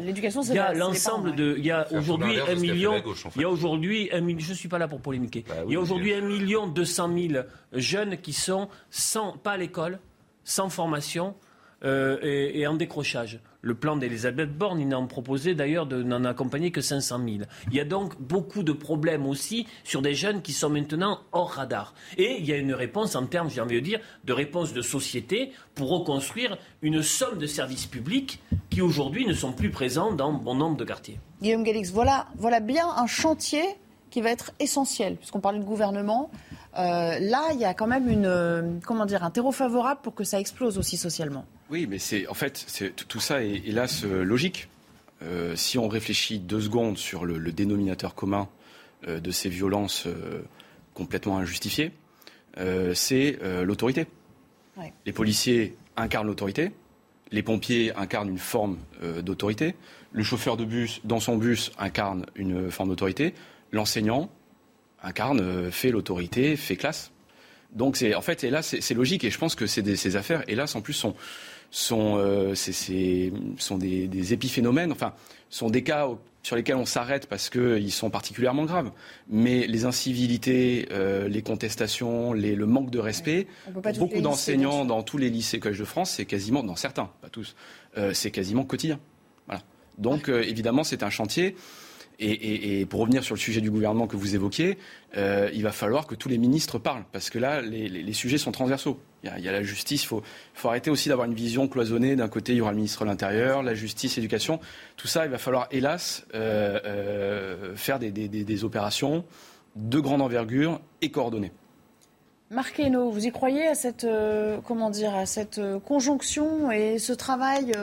L'éducation, 0.04 0.42
Il 0.44 0.56
y 0.56 0.60
a 0.60 0.74
l'ensemble 0.74 1.36
de. 1.36 1.56
Il 1.58 1.66
y 1.66 1.72
a 1.72 1.88
aujourd'hui 1.92 2.40
un 2.40 2.56
million. 2.56 3.04
Il 3.36 3.42
y 3.42 3.46
a 3.46 3.50
aujourd'hui 3.50 4.10
un 4.12 4.22
million. 4.22 4.40
Je 4.40 4.52
ne 4.52 4.58
suis 4.58 4.70
pas 4.70 4.78
là 4.78 4.88
pour 4.88 5.02
polémiquer. 5.02 5.44
Bah 5.48 5.56
il 5.68 5.74
y 5.74 5.76
a 5.76 5.80
aujourd'hui 5.80 6.14
un 6.14 6.22
million 6.22 6.68
deux 6.68 6.86
cent 6.86 7.08
mille 7.08 7.46
jeunes 7.74 8.18
qui 8.18 8.34
sont 8.34 8.70
sans, 8.90 9.38
pas 9.38 9.52
à 9.52 9.58
l'école, 9.58 10.00
sans 10.44 10.70
formation 10.70 11.36
euh, 11.84 12.18
et, 12.24 12.66
en 12.66 12.74
décrochage. 12.76 13.40
Le 13.68 13.76
plan 13.76 13.98
d'Elisabeth 13.98 14.58
Borne, 14.58 14.80
il 14.80 14.88
n'en 14.88 15.08
proposé 15.08 15.54
d'ailleurs 15.54 15.88
de 15.88 16.02
n'en 16.02 16.24
accompagner 16.24 16.72
que 16.72 16.80
500 16.80 17.20
000. 17.26 17.38
Il 17.70 17.76
y 17.76 17.82
a 17.82 17.84
donc 17.84 18.14
beaucoup 18.18 18.64
de 18.64 18.72
problèmes 18.72 19.26
aussi 19.26 19.68
sur 19.84 20.02
des 20.02 20.14
jeunes 20.14 20.42
qui 20.42 20.54
sont 20.54 20.70
maintenant 20.70 21.20
hors 21.34 21.50
radar. 21.50 21.94
Et 22.18 22.38
il 22.40 22.46
y 22.46 22.54
a 22.54 22.56
une 22.56 22.74
réponse 22.74 23.18
en 23.18 23.26
termes, 23.26 23.50
j'ai 23.50 23.60
envie 23.60 23.76
de 23.76 23.82
dire, 23.82 24.00
de 24.24 24.32
réponse 24.32 24.72
de 24.72 24.82
société 24.82 25.52
pour 25.76 25.90
reconstruire 25.90 26.58
une 26.82 27.04
somme 27.04 27.40
de 27.40 27.46
services 27.46 27.88
publics 27.88 28.42
qui 28.70 28.82
aujourd'hui 28.82 29.26
ne 29.28 29.34
sont 29.34 29.52
plus 29.52 29.70
présents 29.70 30.14
dans 30.14 30.32
bon 30.32 30.56
nombre 30.56 30.78
de 30.78 30.86
quartiers. 30.86 31.20
Guillaume 31.42 31.64
Galix, 31.64 31.92
voilà, 31.92 32.28
voilà 32.38 32.62
bien 32.62 32.88
un 32.88 33.06
chantier 33.06 33.66
qui 34.12 34.22
va 34.22 34.30
être 34.30 34.54
essentiel, 34.62 35.18
puisqu'on 35.18 35.42
parlait 35.42 35.60
de 35.60 35.66
gouvernement. 35.66 36.32
Euh, 36.78 37.20
là, 37.20 37.50
il 37.54 37.60
y 37.60 37.66
a 37.66 37.74
quand 37.74 37.88
même 37.88 38.10
une, 38.10 38.26
euh, 38.26 38.80
comment 38.86 39.06
dire, 39.06 39.24
un 39.24 39.32
terreau 39.32 39.52
favorable 39.52 40.02
pour 40.04 40.14
que 40.14 40.24
ça 40.24 40.40
explose 40.40 40.78
aussi 40.78 40.98
socialement. 40.98 41.46
Oui, 41.70 41.88
mais 41.88 42.00
c'est 42.00 42.28
en 42.28 42.34
fait 42.34 42.66
tout 43.08 43.20
ça 43.20 43.44
est 43.44 43.64
hélas 43.66 44.04
euh, 44.04 44.24
logique. 44.24 44.70
si 45.56 45.78
on 45.80 45.88
réfléchit 45.88 46.40
deux 46.40 46.62
secondes 46.62 46.98
sur 46.98 47.26
le, 47.26 47.52
dénominateur 47.52 48.14
commun 48.14 48.48
de 49.08 49.32
ces 49.32 49.50
violences 49.50 50.08
complètement 50.94 51.40
injustifiées, 51.40 51.92
c'est 52.94 53.40
l'autorité. 53.64 54.06
Les 55.08 55.14
policiers 55.14 55.76
incarnent 55.96 56.28
l'autorité, 56.28 56.72
les 57.32 57.44
pompiers 57.44 57.94
incarnent 57.96 58.30
une 58.30 58.38
forme 58.38 58.78
euh, 59.04 59.22
d'autorité, 59.22 59.76
le 60.12 60.24
chauffeur 60.24 60.58
de 60.58 60.66
bus, 60.66 61.02
dans 61.04 61.20
son 61.20 61.38
bus, 61.38 61.72
incarne 61.78 62.26
une 62.36 62.72
forme 62.72 62.90
d'autorité, 62.90 63.34
l'enseignant 63.72 64.30
incarne, 65.04 65.40
euh, 65.42 65.72
fait 65.72 65.92
l'autorité, 65.92 66.56
fait 66.56 66.76
classe. 66.76 67.12
Donc, 67.74 67.98
c'est, 67.98 68.16
en 68.16 68.22
fait, 68.22 68.44
et 68.44 68.50
là, 68.50 68.62
c'est 68.62 68.94
logique, 68.94 69.24
et 69.24 69.30
je 69.30 69.38
pense 69.38 69.56
que 69.56 69.82
des, 69.82 69.96
ces 69.96 70.16
affaires, 70.16 70.44
hélas, 70.48 70.76
en 70.76 70.82
plus, 70.82 70.94
sont, 70.94 71.16
sont, 71.70 72.16
euh, 72.18 72.56
sont 72.56 73.78
des, 73.78 74.08
des, 74.08 74.34
épiphénomènes, 74.34 74.92
enfin, 74.92 75.14
sont 75.50 75.70
des 75.70 75.84
cas 75.84 76.08
sur 76.44 76.56
lesquels 76.56 76.78
on 76.78 76.86
s'arrête 76.86 77.28
parce 77.28 77.50
qu'ils 77.50 77.92
sont 77.92 78.10
particulièrement 78.10 78.64
graves. 78.64 78.92
Mais 79.30 79.68
les 79.68 79.84
incivilités, 79.84 80.88
euh, 80.92 81.28
les 81.28 81.42
contestations, 81.42 82.32
les, 82.32 82.56
le 82.56 82.66
manque 82.66 82.90
de 82.90 83.00
respect, 83.00 83.48
beaucoup 83.98 84.22
d'enseignants 84.22 84.86
dans 84.86 85.04
tous 85.04 85.18
les 85.18 85.30
lycées 85.30 85.60
collèges 85.60 85.80
de 85.80 85.86
France, 85.86 86.12
c'est 86.12 86.26
quasiment, 86.26 86.64
dans 86.64 86.78
certains, 86.78 87.10
pas 87.22 87.30
tous, 87.30 87.56
euh, 87.98 88.14
c'est 88.14 88.32
quasiment 88.32 88.64
quotidien. 88.64 89.00
Voilà. 89.46 89.62
Donc, 89.98 90.30
évidemment, 90.30 90.84
c'est 90.84 91.04
un 91.04 91.10
chantier. 91.10 91.56
Et, 92.20 92.86
pour 92.90 93.02
revenir 93.02 93.24
sur 93.24 93.36
le 93.36 93.40
sujet 93.40 93.62
du 93.62 93.70
gouvernement 93.70 94.08
que 94.08 94.16
vous 94.16 94.34
évoquiez, 94.34 94.80
euh, 95.18 95.52
il 95.54 95.62
va 95.62 95.72
falloir 95.72 96.08
que 96.08 96.16
tous 96.16 96.30
les 96.30 96.40
ministres 96.40 96.80
parlent, 96.80 97.06
parce 97.12 97.30
que 97.30 97.38
là, 97.38 97.62
les, 97.62 98.14
sujets 98.14 98.40
sont 98.40 98.52
transversaux. 98.52 99.00
Il 99.24 99.44
y 99.44 99.48
a, 99.48 99.52
la 99.52 99.62
justice, 99.62 100.04
il 100.04 100.08
faut, 100.08 100.24
arrêter 100.64 100.90
aussi 100.90 101.10
d'avoir 101.10 101.28
une 101.28 101.36
vision 101.36 101.68
cloisonnée. 101.68 102.16
D'un 102.16 102.28
côté, 102.28 102.54
il 102.54 102.58
y 102.58 102.62
aura 102.62 102.72
le 102.72 102.78
ministre 102.78 103.04
de 103.04 103.10
l'Intérieur, 103.10 103.62
la 103.62 103.76
justice, 103.76 104.16
l'éducation. 104.16 104.60
Tout 104.96 105.08
ça, 105.08 105.26
il 105.26 105.32
va 105.32 105.38
falloir, 105.38 105.68
hélas, 105.70 106.26
euh, 106.34 106.80
euh, 106.86 107.76
faire 107.76 108.00
des, 108.00 108.64
opérations 108.64 109.24
de 109.76 110.00
grande 110.00 110.24
envergure 110.24 110.82
et 111.02 111.12
coordonnées. 111.12 111.52
Marc 112.50 112.80
Hainaut, 112.80 113.12
vous 113.12 113.28
y 113.28 113.32
croyez 113.32 113.68
à 113.68 113.76
cette, 113.76 114.08
comment 114.66 114.90
dire, 114.90 115.14
à 115.14 115.28
cette 115.28 115.62
conjonction 115.86 116.72
et 116.72 116.98
ce 116.98 117.14
travail 117.14 117.74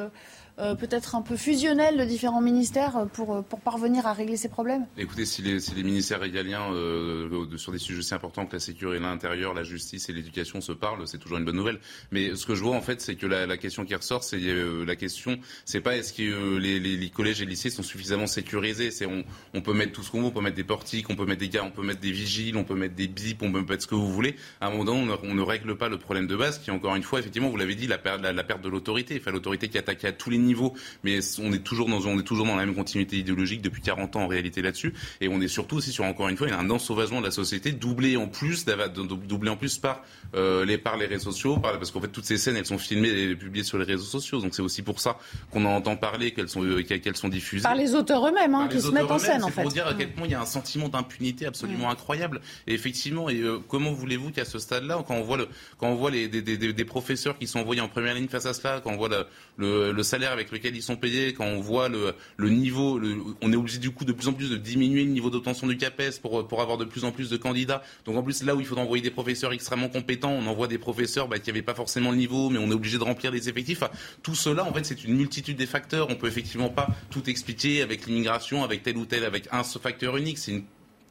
euh, 0.58 0.74
peut-être 0.74 1.14
un 1.14 1.22
peu 1.22 1.36
fusionnel 1.36 1.96
de 1.96 2.04
différents 2.04 2.40
ministères 2.40 3.06
pour, 3.12 3.42
pour 3.44 3.60
parvenir 3.60 4.06
à 4.06 4.12
régler 4.12 4.36
ces 4.36 4.48
problèmes 4.48 4.86
Écoutez, 4.96 5.26
si 5.26 5.42
les, 5.42 5.58
si 5.58 5.74
les 5.74 5.82
ministères 5.82 6.20
régaliens, 6.20 6.72
euh, 6.72 7.56
sur 7.56 7.72
des 7.72 7.78
sujets 7.78 7.98
aussi 7.98 8.14
importants 8.14 8.46
que 8.46 8.54
la 8.54 8.60
sécurité, 8.60 9.02
l'intérieur, 9.02 9.54
la 9.54 9.64
justice 9.64 10.08
et 10.08 10.12
l'éducation 10.12 10.60
se 10.60 10.72
parlent, 10.72 11.06
c'est 11.06 11.18
toujours 11.18 11.38
une 11.38 11.44
bonne 11.44 11.56
nouvelle. 11.56 11.80
Mais 12.12 12.36
ce 12.36 12.46
que 12.46 12.54
je 12.54 12.62
vois 12.62 12.76
en 12.76 12.80
fait, 12.80 13.00
c'est 13.00 13.16
que 13.16 13.26
la, 13.26 13.46
la, 13.46 13.56
question 13.56 13.84
qui 13.84 13.94
ressort, 13.94 14.22
c'est 14.22 14.38
euh, 14.40 14.84
la 14.84 14.96
question, 14.96 15.38
c'est 15.64 15.80
pas 15.80 15.96
est-ce 15.96 16.12
que 16.12 16.56
les, 16.58 16.78
les, 16.78 17.10
collèges 17.10 17.42
et 17.42 17.46
lycées 17.46 17.70
sont 17.70 17.82
suffisamment 17.82 18.26
sécurisés. 18.26 18.90
C'est 18.90 19.06
on, 19.06 19.24
on, 19.54 19.60
peut 19.60 19.74
mettre 19.74 19.92
tout 19.92 20.02
ce 20.02 20.10
qu'on 20.10 20.20
veut, 20.20 20.26
on 20.26 20.30
peut 20.30 20.40
mettre 20.40 20.56
des 20.56 20.64
portiques, 20.64 21.10
on 21.10 21.16
peut 21.16 21.26
mettre 21.26 21.40
des 21.40 21.48
gars, 21.48 21.64
on 21.64 21.70
peut 21.70 21.82
mettre 21.82 22.00
des 22.00 22.12
vigiles, 22.12 22.56
on 22.56 22.64
peut 22.64 22.74
mettre 22.74 22.94
des 22.94 23.08
bips, 23.08 23.42
on 23.42 23.50
peut 23.50 23.62
mettre 23.62 23.82
ce 23.82 23.86
que 23.88 23.94
vous 23.94 24.12
voulez. 24.12 24.36
À 24.60 24.68
un 24.68 24.70
moment 24.70 24.84
donné, 24.84 25.14
on 25.22 25.34
ne, 25.34 25.42
règle 25.42 25.76
pas 25.76 25.88
le 25.88 25.98
problème 25.98 26.26
de 26.26 26.36
base, 26.36 26.58
qui 26.58 26.70
encore 26.70 26.94
une 26.94 27.02
fois, 27.02 27.18
effectivement, 27.18 27.48
vous 27.48 27.56
l'avez 27.56 27.74
dit, 27.74 27.86
la, 27.86 27.98
perte, 27.98 28.22
la, 28.22 28.32
la 28.32 28.44
perte 28.44 28.62
de 28.62 28.68
l'autorité. 28.68 29.18
Enfin, 29.20 29.30
l'autorité 29.30 29.68
qui 29.68 29.78
attaque 29.78 30.04
à 30.04 30.12
tous 30.12 30.30
les 30.30 30.38
niveau, 30.44 30.74
mais 31.02 31.18
on 31.42 31.52
est 31.52 31.64
toujours 31.64 31.88
dans, 31.88 32.06
on 32.06 32.18
est 32.18 32.22
toujours 32.22 32.46
dans 32.46 32.56
la 32.56 32.64
même 32.64 32.74
continuité 32.74 33.16
idéologique 33.16 33.62
depuis 33.62 33.82
40 33.82 34.16
ans 34.16 34.22
en 34.22 34.28
réalité 34.28 34.62
là-dessus, 34.62 34.94
et 35.20 35.28
on 35.28 35.40
est 35.40 35.48
surtout 35.48 35.76
aussi 35.76 35.92
sur 35.92 36.04
encore 36.04 36.28
une 36.28 36.36
fois, 36.36 36.46
il 36.46 36.50
y 36.50 36.54
a 36.54 36.58
un 36.58 36.70
ensauvagement 36.70 37.20
de 37.20 37.26
la 37.26 37.30
société, 37.30 37.72
doublé 37.72 38.16
en 38.16 38.28
plus, 38.28 38.64
doublé 38.64 39.50
en 39.50 39.56
plus 39.56 39.78
par 39.78 40.02
euh, 40.34 40.64
les 40.64 40.78
par 40.78 40.96
les 40.96 41.06
réseaux 41.06 41.32
sociaux, 41.32 41.58
parce 41.58 41.90
qu'en 41.90 42.00
fait 42.00 42.08
toutes 42.08 42.24
ces 42.24 42.38
scènes 42.38 42.56
elles 42.56 42.66
sont 42.66 42.78
filmées 42.78 43.08
et 43.08 43.34
publiées 43.36 43.64
sur 43.64 43.78
les 43.78 43.84
réseaux 43.84 44.04
sociaux, 44.04 44.40
donc 44.40 44.54
c'est 44.54 44.62
aussi 44.62 44.82
pour 44.82 45.00
ça 45.00 45.18
qu'on 45.50 45.64
en 45.64 45.76
entend 45.76 45.96
parler, 45.96 46.32
qu'elles 46.32 46.48
sont 46.48 46.64
euh, 46.64 46.82
qu'elles 46.82 47.16
sont 47.16 47.28
diffusées. 47.28 47.62
Par 47.62 47.74
les 47.74 47.94
auteurs 47.94 48.26
eux-mêmes, 48.26 48.54
hein, 48.54 48.68
qui 48.68 48.80
se 48.80 48.88
mettent 48.88 49.10
en 49.10 49.18
scène 49.18 49.44
en 49.44 49.48
fait. 49.48 49.62
Pour 49.62 49.70
dire 49.70 49.86
à 49.86 49.94
quel 49.94 50.12
point 50.12 50.26
il 50.26 50.32
y 50.32 50.34
a 50.34 50.40
un 50.40 50.46
sentiment 50.46 50.88
d'impunité 50.88 51.46
absolument 51.46 51.90
incroyable, 51.90 52.40
et 52.66 52.74
effectivement, 52.74 53.28
et 53.28 53.40
euh, 53.40 53.58
comment 53.68 53.92
voulez-vous 53.92 54.30
qu'à 54.30 54.44
ce 54.44 54.58
stade-là, 54.58 55.02
quand 55.06 55.14
on 55.14 55.22
voit 55.22 55.36
le, 55.36 55.48
quand 55.78 55.88
on 55.88 55.94
voit 55.94 56.10
les, 56.10 56.28
des, 56.28 56.42
des, 56.42 56.72
des, 56.72 56.84
professeurs 56.84 57.38
qui 57.38 57.46
sont 57.46 57.60
envoyés 57.60 57.80
en 57.80 57.88
première 57.88 58.14
ligne 58.14 58.28
face 58.28 58.46
à 58.46 58.54
cela, 58.54 58.80
quand 58.82 58.92
on 58.92 58.96
voit 58.96 59.08
le, 59.08 59.26
le, 59.56 59.92
le 59.92 60.02
salaire 60.02 60.32
avec 60.34 60.52
lequel 60.52 60.76
ils 60.76 60.82
sont 60.82 60.96
payés 60.96 61.32
quand 61.32 61.46
on 61.46 61.60
voit 61.60 61.88
le, 61.88 62.14
niveau, 62.50 63.00
on 63.40 63.52
est 63.52 63.56
obligé 63.56 63.78
du 63.78 63.90
coup 63.90 64.04
de 64.04 64.12
plus 64.12 64.28
en 64.28 64.32
plus 64.32 64.50
de 64.50 64.56
diminuer 64.56 65.04
le 65.04 65.10
niveau 65.10 65.30
d'obtention 65.30 65.66
du 65.66 65.76
CAPES 65.76 66.20
pour, 66.20 66.46
pour 66.46 66.60
avoir 66.60 66.76
de 66.76 66.84
plus 66.84 67.04
en 67.04 67.12
plus 67.12 67.30
de 67.30 67.36
candidats. 67.36 67.82
Donc 68.04 68.16
en 68.16 68.22
plus 68.22 68.42
là 68.42 68.54
où 68.54 68.60
il 68.60 68.66
faut 68.66 68.76
envoyer 68.76 69.02
des 69.02 69.10
professeurs 69.10 69.52
extrêmement 69.52 69.88
compétents, 69.88 70.32
on 70.32 70.46
envoie 70.46 70.68
des 70.68 70.78
professeurs 70.78 71.28
bah, 71.28 71.38
qui 71.38 71.50
n'avaient 71.50 71.62
pas 71.62 71.74
forcément 71.74 72.10
le 72.10 72.16
niveau, 72.16 72.50
mais 72.50 72.58
on 72.58 72.70
est 72.70 72.74
obligé 72.74 72.98
de 72.98 73.04
remplir 73.04 73.30
les 73.30 73.48
effectifs. 73.48 73.82
tout 74.22 74.34
cela, 74.34 74.64
en 74.64 74.72
fait, 74.72 74.84
c'est 74.84 75.04
une 75.04 75.14
multitude 75.16 75.56
des 75.56 75.66
facteurs. 75.66 76.08
On 76.10 76.16
peut 76.16 76.28
effectivement 76.28 76.68
pas 76.68 76.88
tout 77.10 77.28
expliquer 77.30 77.82
avec 77.82 78.06
l'immigration, 78.06 78.64
avec 78.64 78.82
tel 78.82 78.96
ou 78.96 79.06
tel, 79.06 79.24
avec 79.24 79.48
un 79.52 79.62
facteur 79.78 80.16
unique. 80.16 80.38
C'est 80.38 80.52
une 80.52 80.64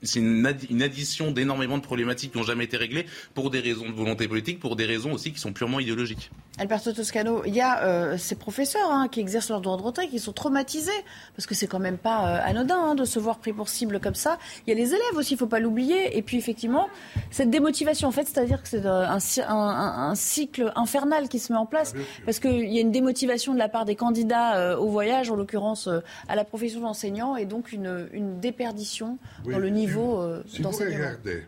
c'est 0.04 0.20
une, 0.20 0.82
addition 0.82 1.32
d'énormément 1.32 1.78
de 1.78 1.84
problématiques 1.84 2.34
qui 2.34 2.38
n'ont 2.38 2.44
jamais 2.44 2.66
été 2.66 2.78
réglées 2.78 3.06
pour 3.34 3.50
des 3.50 3.60
raisons 3.60 3.90
de 3.90 3.96
volonté 3.96 4.28
politique, 4.28 4.60
pour 4.60 4.76
des 4.76 4.86
raisons 4.86 5.14
aussi 5.14 5.32
qui 5.32 5.40
sont 5.40 5.54
purement 5.54 5.80
idéologiques. 5.80 6.30
Alberto 6.60 6.92
Toscano, 6.92 7.44
il 7.46 7.56
y 7.56 7.62
a 7.62 7.84
euh, 7.84 8.18
ces 8.18 8.36
professeurs 8.36 8.92
hein, 8.92 9.08
qui 9.10 9.20
exercent 9.20 9.50
leur 9.50 9.62
droit 9.62 9.78
de 9.78 9.82
retrait, 9.82 10.08
qui 10.08 10.20
sont 10.20 10.34
traumatisés, 10.34 10.92
parce 11.36 11.48
que 11.48 11.56
c'est 11.56 11.68
quand 11.68 11.80
même 11.80 11.98
pas 11.98 12.28
euh, 12.28 12.50
anodin 12.50 12.78
hein, 12.78 12.96
de 12.96 13.06
se 13.06 13.18
voir 13.18 13.40
pris 13.40 13.54
pour 13.54 13.70
cible 13.70 14.00
comme 14.00 14.14
ça. 14.14 14.38
Il 14.68 14.70
y 14.70 14.74
a 14.74 14.76
les 14.76 14.90
élèves 14.90 15.16
aussi, 15.16 15.32
il 15.32 15.36
ne 15.36 15.40
faut 15.40 15.48
pas 15.48 15.60
l'oublier. 15.60 16.18
Et 16.18 16.22
puis 16.22 16.38
effectivement, 16.38 16.90
cette 17.32 17.50
démotivation, 17.50 18.08
en 18.08 18.12
fait, 18.12 18.28
c'est-à-dire 18.28 18.62
que 18.62 18.70
c'est 18.70 18.86
euh, 18.86 19.08
un, 19.08 19.20
un, 19.48 20.16
cycle 20.16 20.72
infernal 20.76 21.30
qui 21.30 21.40
se 21.40 21.52
met 21.52 21.58
en 21.58 21.66
place, 21.66 21.94
ah, 21.96 22.02
parce 22.26 22.40
qu'il 22.40 22.72
y 22.72 22.78
a 22.78 22.82
une 22.82 22.92
démotivation 22.92 23.54
de 23.54 23.60
la 23.60 23.70
part 23.70 23.86
des 23.86 23.96
candidats 23.96 24.78
au 24.78 24.90
voyage, 24.90 25.32
en 25.32 25.36
l'occurrence 25.36 25.90
à 26.28 26.36
la 26.36 26.44
profession 26.44 26.82
d'enseignant, 26.82 27.36
et 27.36 27.46
donc 27.46 27.72
une, 27.72 28.08
une 28.14 28.40
déperdition 28.40 29.18
dans 29.46 29.60
le 29.60 29.70
niveau 29.70 29.93
euh, 30.00 30.44
si 30.48 30.62
vous 30.62 30.70
regardez 30.70 31.44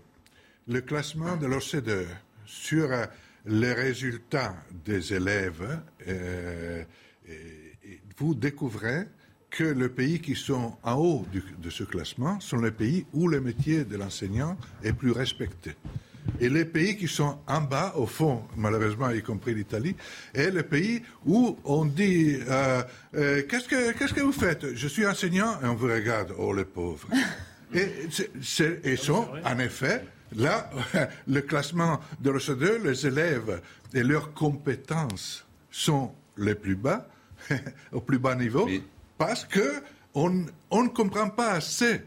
le 0.68 0.82
classement 0.82 1.38
de 1.38 1.48
l'OCDE 1.48 2.08
sur 2.46 2.92
euh, 2.92 3.06
les 3.46 3.74
résultats 3.74 4.56
des 4.84 5.14
élèves, 5.14 5.80
euh, 6.08 6.84
vous 8.18 8.34
découvrez 8.34 9.08
que 9.50 9.64
les 9.64 9.90
pays 9.90 10.20
qui 10.20 10.36
sont 10.36 10.76
en 10.84 10.96
haut 10.96 11.26
de 11.62 11.70
ce 11.70 11.84
classement 11.84 12.40
sont 12.40 12.58
les 12.58 12.72
pays 12.72 13.06
où 13.14 13.28
le 13.28 13.40
métier 13.40 13.86
de 13.86 13.96
l'enseignant 13.96 14.58
est 14.84 14.94
plus 14.94 15.12
respecté. 15.12 15.76
Et 16.40 16.50
les 16.50 16.66
pays 16.66 16.98
qui 16.98 17.08
sont 17.08 17.38
en 17.48 17.62
bas, 17.62 17.94
au 17.96 18.08
fond, 18.08 18.44
malheureusement, 18.58 19.12
y 19.12 19.22
compris 19.22 19.54
l'Italie, 19.54 19.96
et 20.34 20.50
les 20.50 20.64
pays 20.64 21.04
où 21.26 21.58
on 21.64 21.86
dit 21.86 22.40
qu'est-ce 23.22 24.14
que 24.14 24.22
vous 24.22 24.32
faites? 24.32 24.74
Je 24.74 24.88
suis 24.88 25.06
enseignant 25.06 25.62
et 25.62 25.68
on 25.68 25.76
vous 25.76 25.88
regarde, 25.88 26.34
oh 26.38 26.52
les 26.52 26.66
pauvres. 26.66 27.08
Et, 27.74 28.96
sont, 28.96 29.28
en 29.44 29.60
effet, 29.60 30.06
là, 30.36 30.70
le 31.28 31.42
classement 31.42 32.00
de 32.20 32.32
l'OCDE, 32.32 32.84
les 32.84 33.08
élèves 33.08 33.62
et 33.94 34.04
leurs 34.04 34.34
compétences 34.34 35.46
sont 35.72 36.14
les 36.38 36.56
plus 36.56 36.76
bas, 36.76 37.08
au 37.92 38.02
plus 38.02 38.20
bas 38.20 38.36
niveau, 38.36 38.68
parce 39.18 39.46
qu'on 39.46 40.30
ne 40.30 40.88
comprend 40.90 41.30
pas 41.30 41.52
assez 41.52 42.02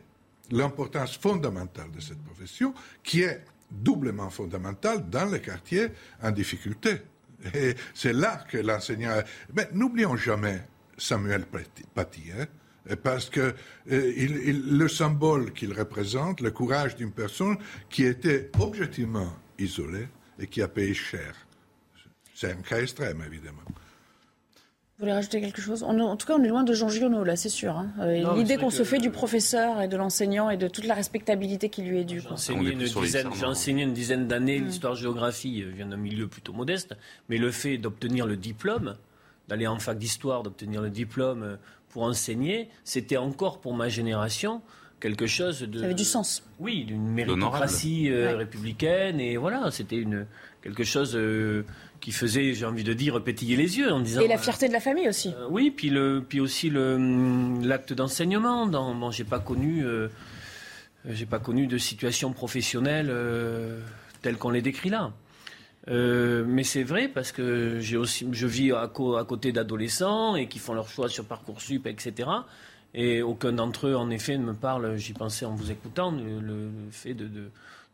l'importance 0.50 1.16
fondamentale 1.18 1.90
de 1.90 2.00
cette 2.00 2.22
profession, 2.22 2.74
qui 3.02 3.22
est 3.22 3.44
doublement 3.70 4.30
fondamentale 4.30 5.08
dans 5.08 5.26
les 5.26 5.40
quartiers 5.40 5.88
en 6.22 6.30
difficulté. 6.30 7.02
Et 7.54 7.74
c'est 7.94 8.12
là 8.12 8.44
que 8.48 8.58
l'enseignant... 8.58 9.12
Mais 9.54 9.68
n'oublions 9.72 10.16
jamais 10.16 10.62
Samuel 10.96 11.44
Paty. 11.94 12.32
Hein, 12.36 12.46
parce 12.96 13.30
que 13.30 13.54
euh, 13.90 14.12
le 14.16 14.88
symbole 14.88 15.52
qu'il 15.52 15.72
représente, 15.72 16.40
le 16.40 16.50
courage 16.50 16.96
d'une 16.96 17.12
personne 17.12 17.56
qui 17.90 18.04
était 18.04 18.50
objectivement 18.58 19.32
isolée 19.58 20.08
et 20.38 20.46
qui 20.46 20.62
a 20.62 20.68
payé 20.68 20.94
cher. 20.94 21.34
C'est 22.34 22.52
un 22.52 22.62
cas 22.62 22.80
extrême, 22.80 23.22
évidemment. 23.26 23.62
Vous 24.98 25.04
voulez 25.04 25.12
rajouter 25.12 25.40
quelque 25.40 25.60
chose? 25.60 25.84
En 25.84 26.16
tout 26.16 26.26
cas, 26.26 26.34
on 26.36 26.42
est 26.42 26.48
loin 26.48 26.64
de 26.64 26.72
Jean 26.72 26.88
Giono, 26.88 27.22
là, 27.22 27.36
c'est 27.36 27.48
sûr. 27.48 27.76
Hein. 27.76 27.92
Euh, 28.00 28.34
l'idée 28.34 28.56
qu'on 28.56 28.70
se 28.70 28.82
fait 28.82 28.98
du 28.98 29.10
professeur 29.10 29.80
et 29.80 29.86
de 29.86 29.96
l'enseignant 29.96 30.50
et 30.50 30.56
de 30.56 30.66
toute 30.66 30.86
la 30.86 30.94
respectabilité 30.94 31.68
qui 31.68 31.82
lui 31.82 32.00
est 32.00 32.04
due. 32.04 32.20
J'ai 32.20 32.28
enseigné 32.28 32.72
une, 32.72 32.78
dizaine, 32.82 33.78
une 33.78 33.92
dizaine 33.92 34.26
d'années 34.26 34.58
mm. 34.58 34.64
l'histoire-géographie, 34.64 35.62
je 35.62 35.68
viens 35.68 35.86
d'un 35.86 35.96
milieu 35.96 36.26
plutôt 36.26 36.52
modeste, 36.52 36.96
mais 37.28 37.38
le 37.38 37.52
fait 37.52 37.78
d'obtenir 37.78 38.26
le 38.26 38.36
diplôme, 38.36 38.96
d'aller 39.46 39.68
en 39.68 39.78
fac 39.78 39.96
d'histoire, 39.98 40.42
d'obtenir 40.42 40.82
le 40.82 40.90
diplôme 40.90 41.42
euh, 41.44 41.56
pour 41.90 42.02
enseigner, 42.02 42.68
c'était 42.84 43.16
encore 43.16 43.60
pour 43.60 43.74
ma 43.74 43.88
génération 43.88 44.62
quelque 45.00 45.26
chose 45.26 45.60
de. 45.62 45.78
Ça 45.78 45.84
avait 45.84 45.94
du 45.94 46.04
sens. 46.04 46.42
Oui, 46.58 46.84
d'une 46.84 47.08
méritocratie 47.08 48.10
euh, 48.10 48.36
républicaine. 48.36 49.20
Et 49.20 49.36
voilà, 49.36 49.70
c'était 49.70 49.96
une, 49.96 50.26
quelque 50.62 50.84
chose 50.84 51.14
euh, 51.14 51.64
qui 52.00 52.12
faisait, 52.12 52.54
j'ai 52.54 52.64
envie 52.64 52.84
de 52.84 52.92
dire, 52.92 53.22
pétiller 53.22 53.56
les 53.56 53.78
yeux 53.78 53.92
en 53.92 54.00
disant. 54.00 54.20
Et 54.20 54.28
la 54.28 54.38
fierté 54.38 54.68
de 54.68 54.72
la 54.72 54.80
famille 54.80 55.08
aussi. 55.08 55.32
Euh, 55.36 55.46
oui, 55.50 55.70
puis, 55.70 55.90
le, 55.90 56.24
puis 56.26 56.40
aussi 56.40 56.70
l'acte 56.70 57.92
d'enseignement. 57.92 58.66
Dans, 58.66 58.94
bon, 58.94 59.10
j'ai 59.10 59.24
pas 59.24 59.40
connu. 59.40 59.84
j'ai 61.06 61.26
pas 61.26 61.38
connu 61.38 61.66
de 61.66 61.78
situation 61.78 62.32
professionnelle 62.32 63.12
telle 64.22 64.36
qu'on 64.36 64.50
les 64.50 64.62
décrit 64.62 64.90
là. 64.90 65.12
Euh, 65.88 66.44
mais 66.46 66.64
c'est 66.64 66.82
vrai 66.82 67.08
parce 67.08 67.32
que 67.32 67.80
j'ai 67.80 67.96
aussi, 67.96 68.26
je 68.30 68.46
vis 68.46 68.72
à, 68.72 68.88
côté 68.88 69.52
d'adolescents 69.52 70.36
et 70.36 70.46
qui 70.46 70.58
font 70.58 70.74
leur 70.74 70.88
choix 70.88 71.08
sur 71.08 71.24
Parcoursup, 71.24 71.86
etc. 71.86 72.28
Et 72.94 73.22
aucun 73.22 73.52
d'entre 73.52 73.88
eux, 73.88 73.96
en 73.96 74.10
effet, 74.10 74.36
ne 74.38 74.44
me 74.44 74.54
parle, 74.54 74.96
j'y 74.96 75.12
pensais 75.12 75.44
en 75.44 75.54
vous 75.54 75.70
écoutant, 75.70 76.10
le, 76.10 76.70
fait 76.90 77.14
de, 77.14 77.50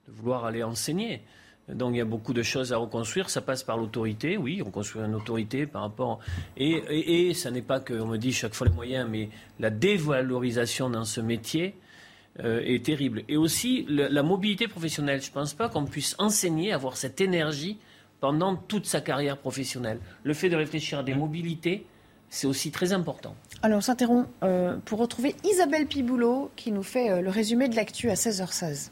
vouloir 0.09 0.45
aller 0.45 0.63
enseigner. 0.63 1.23
Donc 1.69 1.95
il 1.95 1.99
y 1.99 2.01
a 2.01 2.05
beaucoup 2.05 2.35
de 2.35 2.43
choses 2.43 2.73
à 2.73 2.77
reconstruire. 2.77 3.31
Ça 3.31 3.41
passe 3.41 3.63
par 3.63 3.79
l'autorité, 3.79 4.37
oui, 4.37 4.61
reconstruire 4.61 5.07
une 5.07 5.15
autorité 5.15 5.67
par 5.67 5.83
rapport. 5.83 6.21
Et, 6.57 7.29
et, 7.29 7.35
ça 7.35 7.51
n'est 7.51 7.63
pas 7.63 7.81
qu'on 7.81 8.07
me 8.07 8.19
dit 8.19 8.33
chaque 8.33 8.55
fois 8.55 8.67
les 8.67 8.75
moyens, 8.75 9.09
mais 9.11 9.31
la 9.61 9.71
dévalorisation 9.71 10.91
dans 10.91 11.05
ce 11.05 11.21
métier 11.21 11.75
euh, 12.43 12.61
est 12.65 12.85
terrible. 12.85 13.23
Et 13.29 13.37
aussi 13.37 13.87
la 13.89 14.23
mobilité 14.23 14.67
professionnelle. 14.67 15.23
Je 15.23 15.29
ne 15.29 15.35
pense 15.35 15.55
pas 15.55 15.69
qu'on 15.69 15.85
puisse 15.85 16.17
enseigner, 16.19 16.73
avoir 16.73 16.97
cette 16.97 17.21
énergie 17.21 17.79
pendant 18.21 18.57
toute 18.57 18.87
sa 18.87 19.01
carrière 19.01 19.37
professionnelle. 19.37 20.01
Le 20.25 20.35
fait 20.35 20.49
de 20.49 20.57
réfléchir 20.57 20.99
à 20.99 21.03
des 21.03 21.15
mobilités, 21.15 21.87
c'est 22.31 22.47
aussi 22.47 22.71
très 22.71 22.93
important. 22.93 23.37
Alors 23.63 23.79
on 23.79 23.81
s'interrompt 23.81 24.29
euh, 24.43 24.77
pour 24.85 24.99
retrouver 24.99 25.37
Isabelle 25.45 25.87
Piboulot 25.87 26.51
qui 26.57 26.73
nous 26.73 26.83
fait 26.83 27.11
euh, 27.11 27.21
le 27.21 27.31
résumé 27.31 27.69
de 27.69 27.77
l'actu 27.77 28.11
à 28.11 28.15
16h16. 28.15 28.91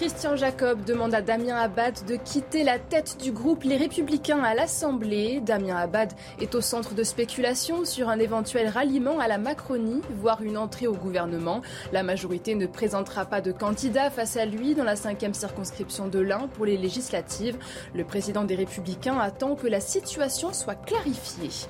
Christian 0.00 0.34
Jacob 0.34 0.82
demande 0.82 1.12
à 1.12 1.20
Damien 1.20 1.56
Abad 1.56 2.06
de 2.06 2.16
quitter 2.16 2.64
la 2.64 2.78
tête 2.78 3.18
du 3.20 3.32
groupe 3.32 3.64
Les 3.64 3.76
Républicains 3.76 4.42
à 4.42 4.54
l'Assemblée. 4.54 5.42
Damien 5.44 5.76
Abad 5.76 6.14
est 6.40 6.54
au 6.54 6.62
centre 6.62 6.94
de 6.94 7.04
spéculation 7.04 7.84
sur 7.84 8.08
un 8.08 8.18
éventuel 8.18 8.68
ralliement 8.68 9.18
à 9.18 9.28
la 9.28 9.36
Macronie, 9.36 10.00
voire 10.18 10.40
une 10.40 10.56
entrée 10.56 10.86
au 10.86 10.94
gouvernement. 10.94 11.60
La 11.92 12.02
majorité 12.02 12.54
ne 12.54 12.64
présentera 12.64 13.26
pas 13.26 13.42
de 13.42 13.52
candidat 13.52 14.08
face 14.08 14.38
à 14.38 14.46
lui 14.46 14.74
dans 14.74 14.84
la 14.84 14.96
cinquième 14.96 15.34
circonscription 15.34 16.08
de 16.08 16.18
l'Ain 16.18 16.48
pour 16.54 16.64
les 16.64 16.78
législatives. 16.78 17.58
Le 17.94 18.04
président 18.04 18.44
des 18.44 18.54
Républicains 18.54 19.18
attend 19.18 19.54
que 19.54 19.66
la 19.66 19.80
situation 19.80 20.54
soit 20.54 20.76
clarifiée. 20.76 21.68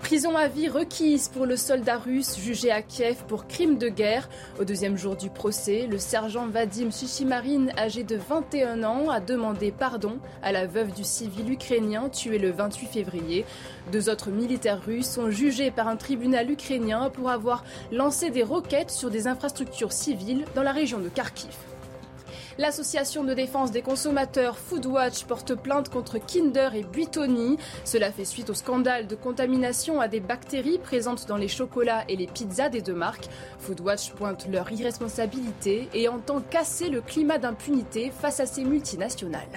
Prison 0.00 0.34
à 0.34 0.48
vie 0.48 0.68
requise 0.68 1.28
pour 1.28 1.46
le 1.46 1.56
soldat 1.56 1.98
russe 1.98 2.36
jugé 2.38 2.70
à 2.70 2.82
Kiev 2.82 3.22
pour 3.28 3.46
crime 3.46 3.78
de 3.78 3.88
guerre. 3.88 4.28
Au 4.58 4.64
deuxième 4.64 4.96
jour 4.96 5.14
du 5.14 5.30
procès, 5.30 5.86
le 5.86 5.98
sergent 5.98 6.48
Vadim 6.48 6.90
Sushimarin, 6.90 7.68
âgé 7.78 8.02
de 8.02 8.16
21 8.16 8.82
ans, 8.82 9.08
a 9.10 9.20
demandé 9.20 9.70
pardon 9.70 10.18
à 10.42 10.52
la 10.52 10.66
veuve 10.66 10.92
du 10.92 11.04
civil 11.04 11.52
ukrainien 11.52 12.08
tué 12.08 12.38
le 12.38 12.50
28 12.50 12.86
février. 12.86 13.44
Deux 13.92 14.08
autres 14.08 14.30
militaires 14.30 14.82
russes 14.84 15.10
sont 15.10 15.30
jugés 15.30 15.70
par 15.70 15.86
un 15.86 15.96
tribunal 15.96 16.50
ukrainien 16.50 17.10
pour 17.10 17.30
avoir 17.30 17.62
lancé 17.92 18.30
des 18.30 18.42
roquettes 18.42 18.90
sur 18.90 19.10
des 19.10 19.28
infrastructures 19.28 19.92
civiles 19.92 20.44
dans 20.54 20.62
la 20.62 20.72
région 20.72 20.98
de 20.98 21.08
Kharkiv. 21.08 21.54
L'association 22.60 23.24
de 23.24 23.32
défense 23.32 23.70
des 23.70 23.80
consommateurs 23.80 24.58
Foodwatch 24.58 25.24
porte 25.24 25.54
plainte 25.54 25.88
contre 25.88 26.18
Kinder 26.18 26.68
et 26.74 26.82
Buitoni. 26.82 27.56
Cela 27.86 28.12
fait 28.12 28.26
suite 28.26 28.50
au 28.50 28.54
scandale 28.54 29.06
de 29.06 29.14
contamination 29.14 29.98
à 29.98 30.08
des 30.08 30.20
bactéries 30.20 30.76
présentes 30.76 31.26
dans 31.26 31.38
les 31.38 31.48
chocolats 31.48 32.04
et 32.10 32.16
les 32.16 32.26
pizzas 32.26 32.68
des 32.68 32.82
deux 32.82 32.92
marques. 32.92 33.30
Foodwatch 33.60 34.10
pointe 34.10 34.46
leur 34.46 34.70
irresponsabilité 34.70 35.88
et 35.94 36.08
entend 36.08 36.42
casser 36.42 36.90
le 36.90 37.00
climat 37.00 37.38
d'impunité 37.38 38.10
face 38.10 38.40
à 38.40 38.46
ces 38.46 38.64
multinationales. 38.64 39.48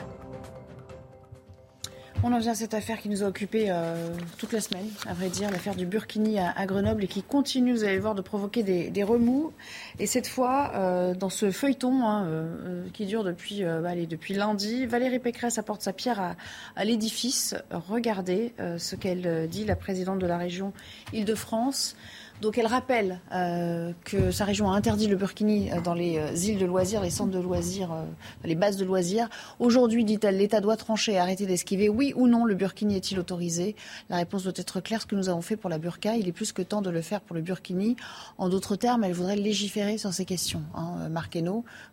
On 2.26 2.32
en 2.32 2.40
vient 2.40 2.54
à 2.54 2.56
cette 2.56 2.74
affaire 2.74 3.02
qui 3.02 3.10
nous 3.10 3.22
a 3.22 3.28
occupé 3.28 3.66
euh, 3.68 4.16
toute 4.38 4.54
la 4.54 4.62
semaine, 4.62 4.88
à 5.06 5.14
vrai 5.14 5.28
dire, 5.28 5.52
l'affaire 5.52 5.76
du 5.76 5.86
Burkini 5.86 6.40
à, 6.40 6.66
Grenoble 6.66 7.04
et 7.04 7.08
qui 7.08 7.22
continue, 7.22 7.74
vous 7.74 7.84
allez 7.84 7.96
le 7.96 8.02
voir, 8.02 8.16
de 8.16 8.22
provoquer 8.22 8.64
des, 8.64 9.04
remous. 9.04 9.52
Et 10.00 10.08
cette 10.08 10.28
fois, 10.28 10.72
euh, 10.74 11.14
dans 11.16 11.30
ce 11.30 11.52
feuilleton 11.52 12.08
hein, 12.08 12.24
euh, 12.26 12.86
qui 12.94 13.08
dure 13.08 13.26
depuis, 13.26 13.66
allez, 13.66 14.08
depuis 14.08 14.36
lundi, 14.36 14.86
Valérie 14.86 15.20
Pécresse 15.20 15.58
apporte 15.58 15.82
sa 15.82 15.92
pierre 15.92 16.22
à, 16.22 16.36
à 16.78 16.86
l'édifice. 16.86 17.56
Regardez 17.72 18.54
ce 18.78 18.96
qu'elle 18.96 19.50
dit, 19.50 19.66
la 19.66 19.76
présidente 19.76 20.20
de 20.20 20.26
la 20.26 20.38
région 20.38 20.72
Île-de-France. 21.12 21.98
Donc 22.44 22.58
elle 22.58 22.68
rappelle 22.68 23.22
euh, 23.32 23.94
que 24.04 24.32
sa 24.32 24.44
région 24.44 24.70
a 24.70 24.76
interdit 24.76 25.08
le 25.08 25.16
burkini 25.16 25.72
euh, 25.72 25.80
dans 25.80 25.94
les 25.94 26.18
euh, 26.18 26.36
îles 26.36 26.58
de 26.58 26.66
loisirs, 26.66 27.00
les 27.02 27.10
centres 27.10 27.32
de 27.32 27.40
loisirs, 27.40 27.96
les 28.44 28.56
bases 28.56 28.76
de 28.76 28.84
loisirs. 28.84 29.30
Aujourd'hui, 29.60 30.04
dit-elle, 30.04 30.36
l'État 30.36 30.60
doit 30.60 30.76
trancher 30.76 31.14
et 31.14 31.20
arrêter 31.20 31.46
d'esquiver. 31.46 31.88
Oui 31.88 32.12
ou 32.18 32.28
non, 32.28 32.44
le 32.44 32.54
burkini 32.54 32.98
est-il 32.98 33.18
autorisé? 33.18 33.78
La 34.10 34.18
réponse 34.18 34.44
doit 34.44 34.52
être 34.58 34.82
claire. 34.82 35.02
Ce 35.02 35.06
que 35.06 35.16
nous 35.16 35.30
avons 35.30 35.42
fait 35.42 35.56
pour 35.56 35.70
la 35.70 35.78
burqa, 35.78 36.18
il 36.18 36.28
est 36.28 36.34
plus 36.34 36.52
que 36.52 36.62
temps 36.62 36.82
de 36.82 36.90
le 36.90 37.02
faire 37.02 37.22
pour 37.22 37.34
le 37.34 37.42
burkini. 37.42 37.96
En 38.38 38.50
d'autres 38.50 38.76
termes, 38.76 39.06
elle 39.06 39.14
voudrait 39.14 39.38
légiférer 39.38 39.98
sur 39.98 40.12
ces 40.12 40.26
questions. 40.26 40.64
Hein, 40.76 41.08
Marc 41.10 41.38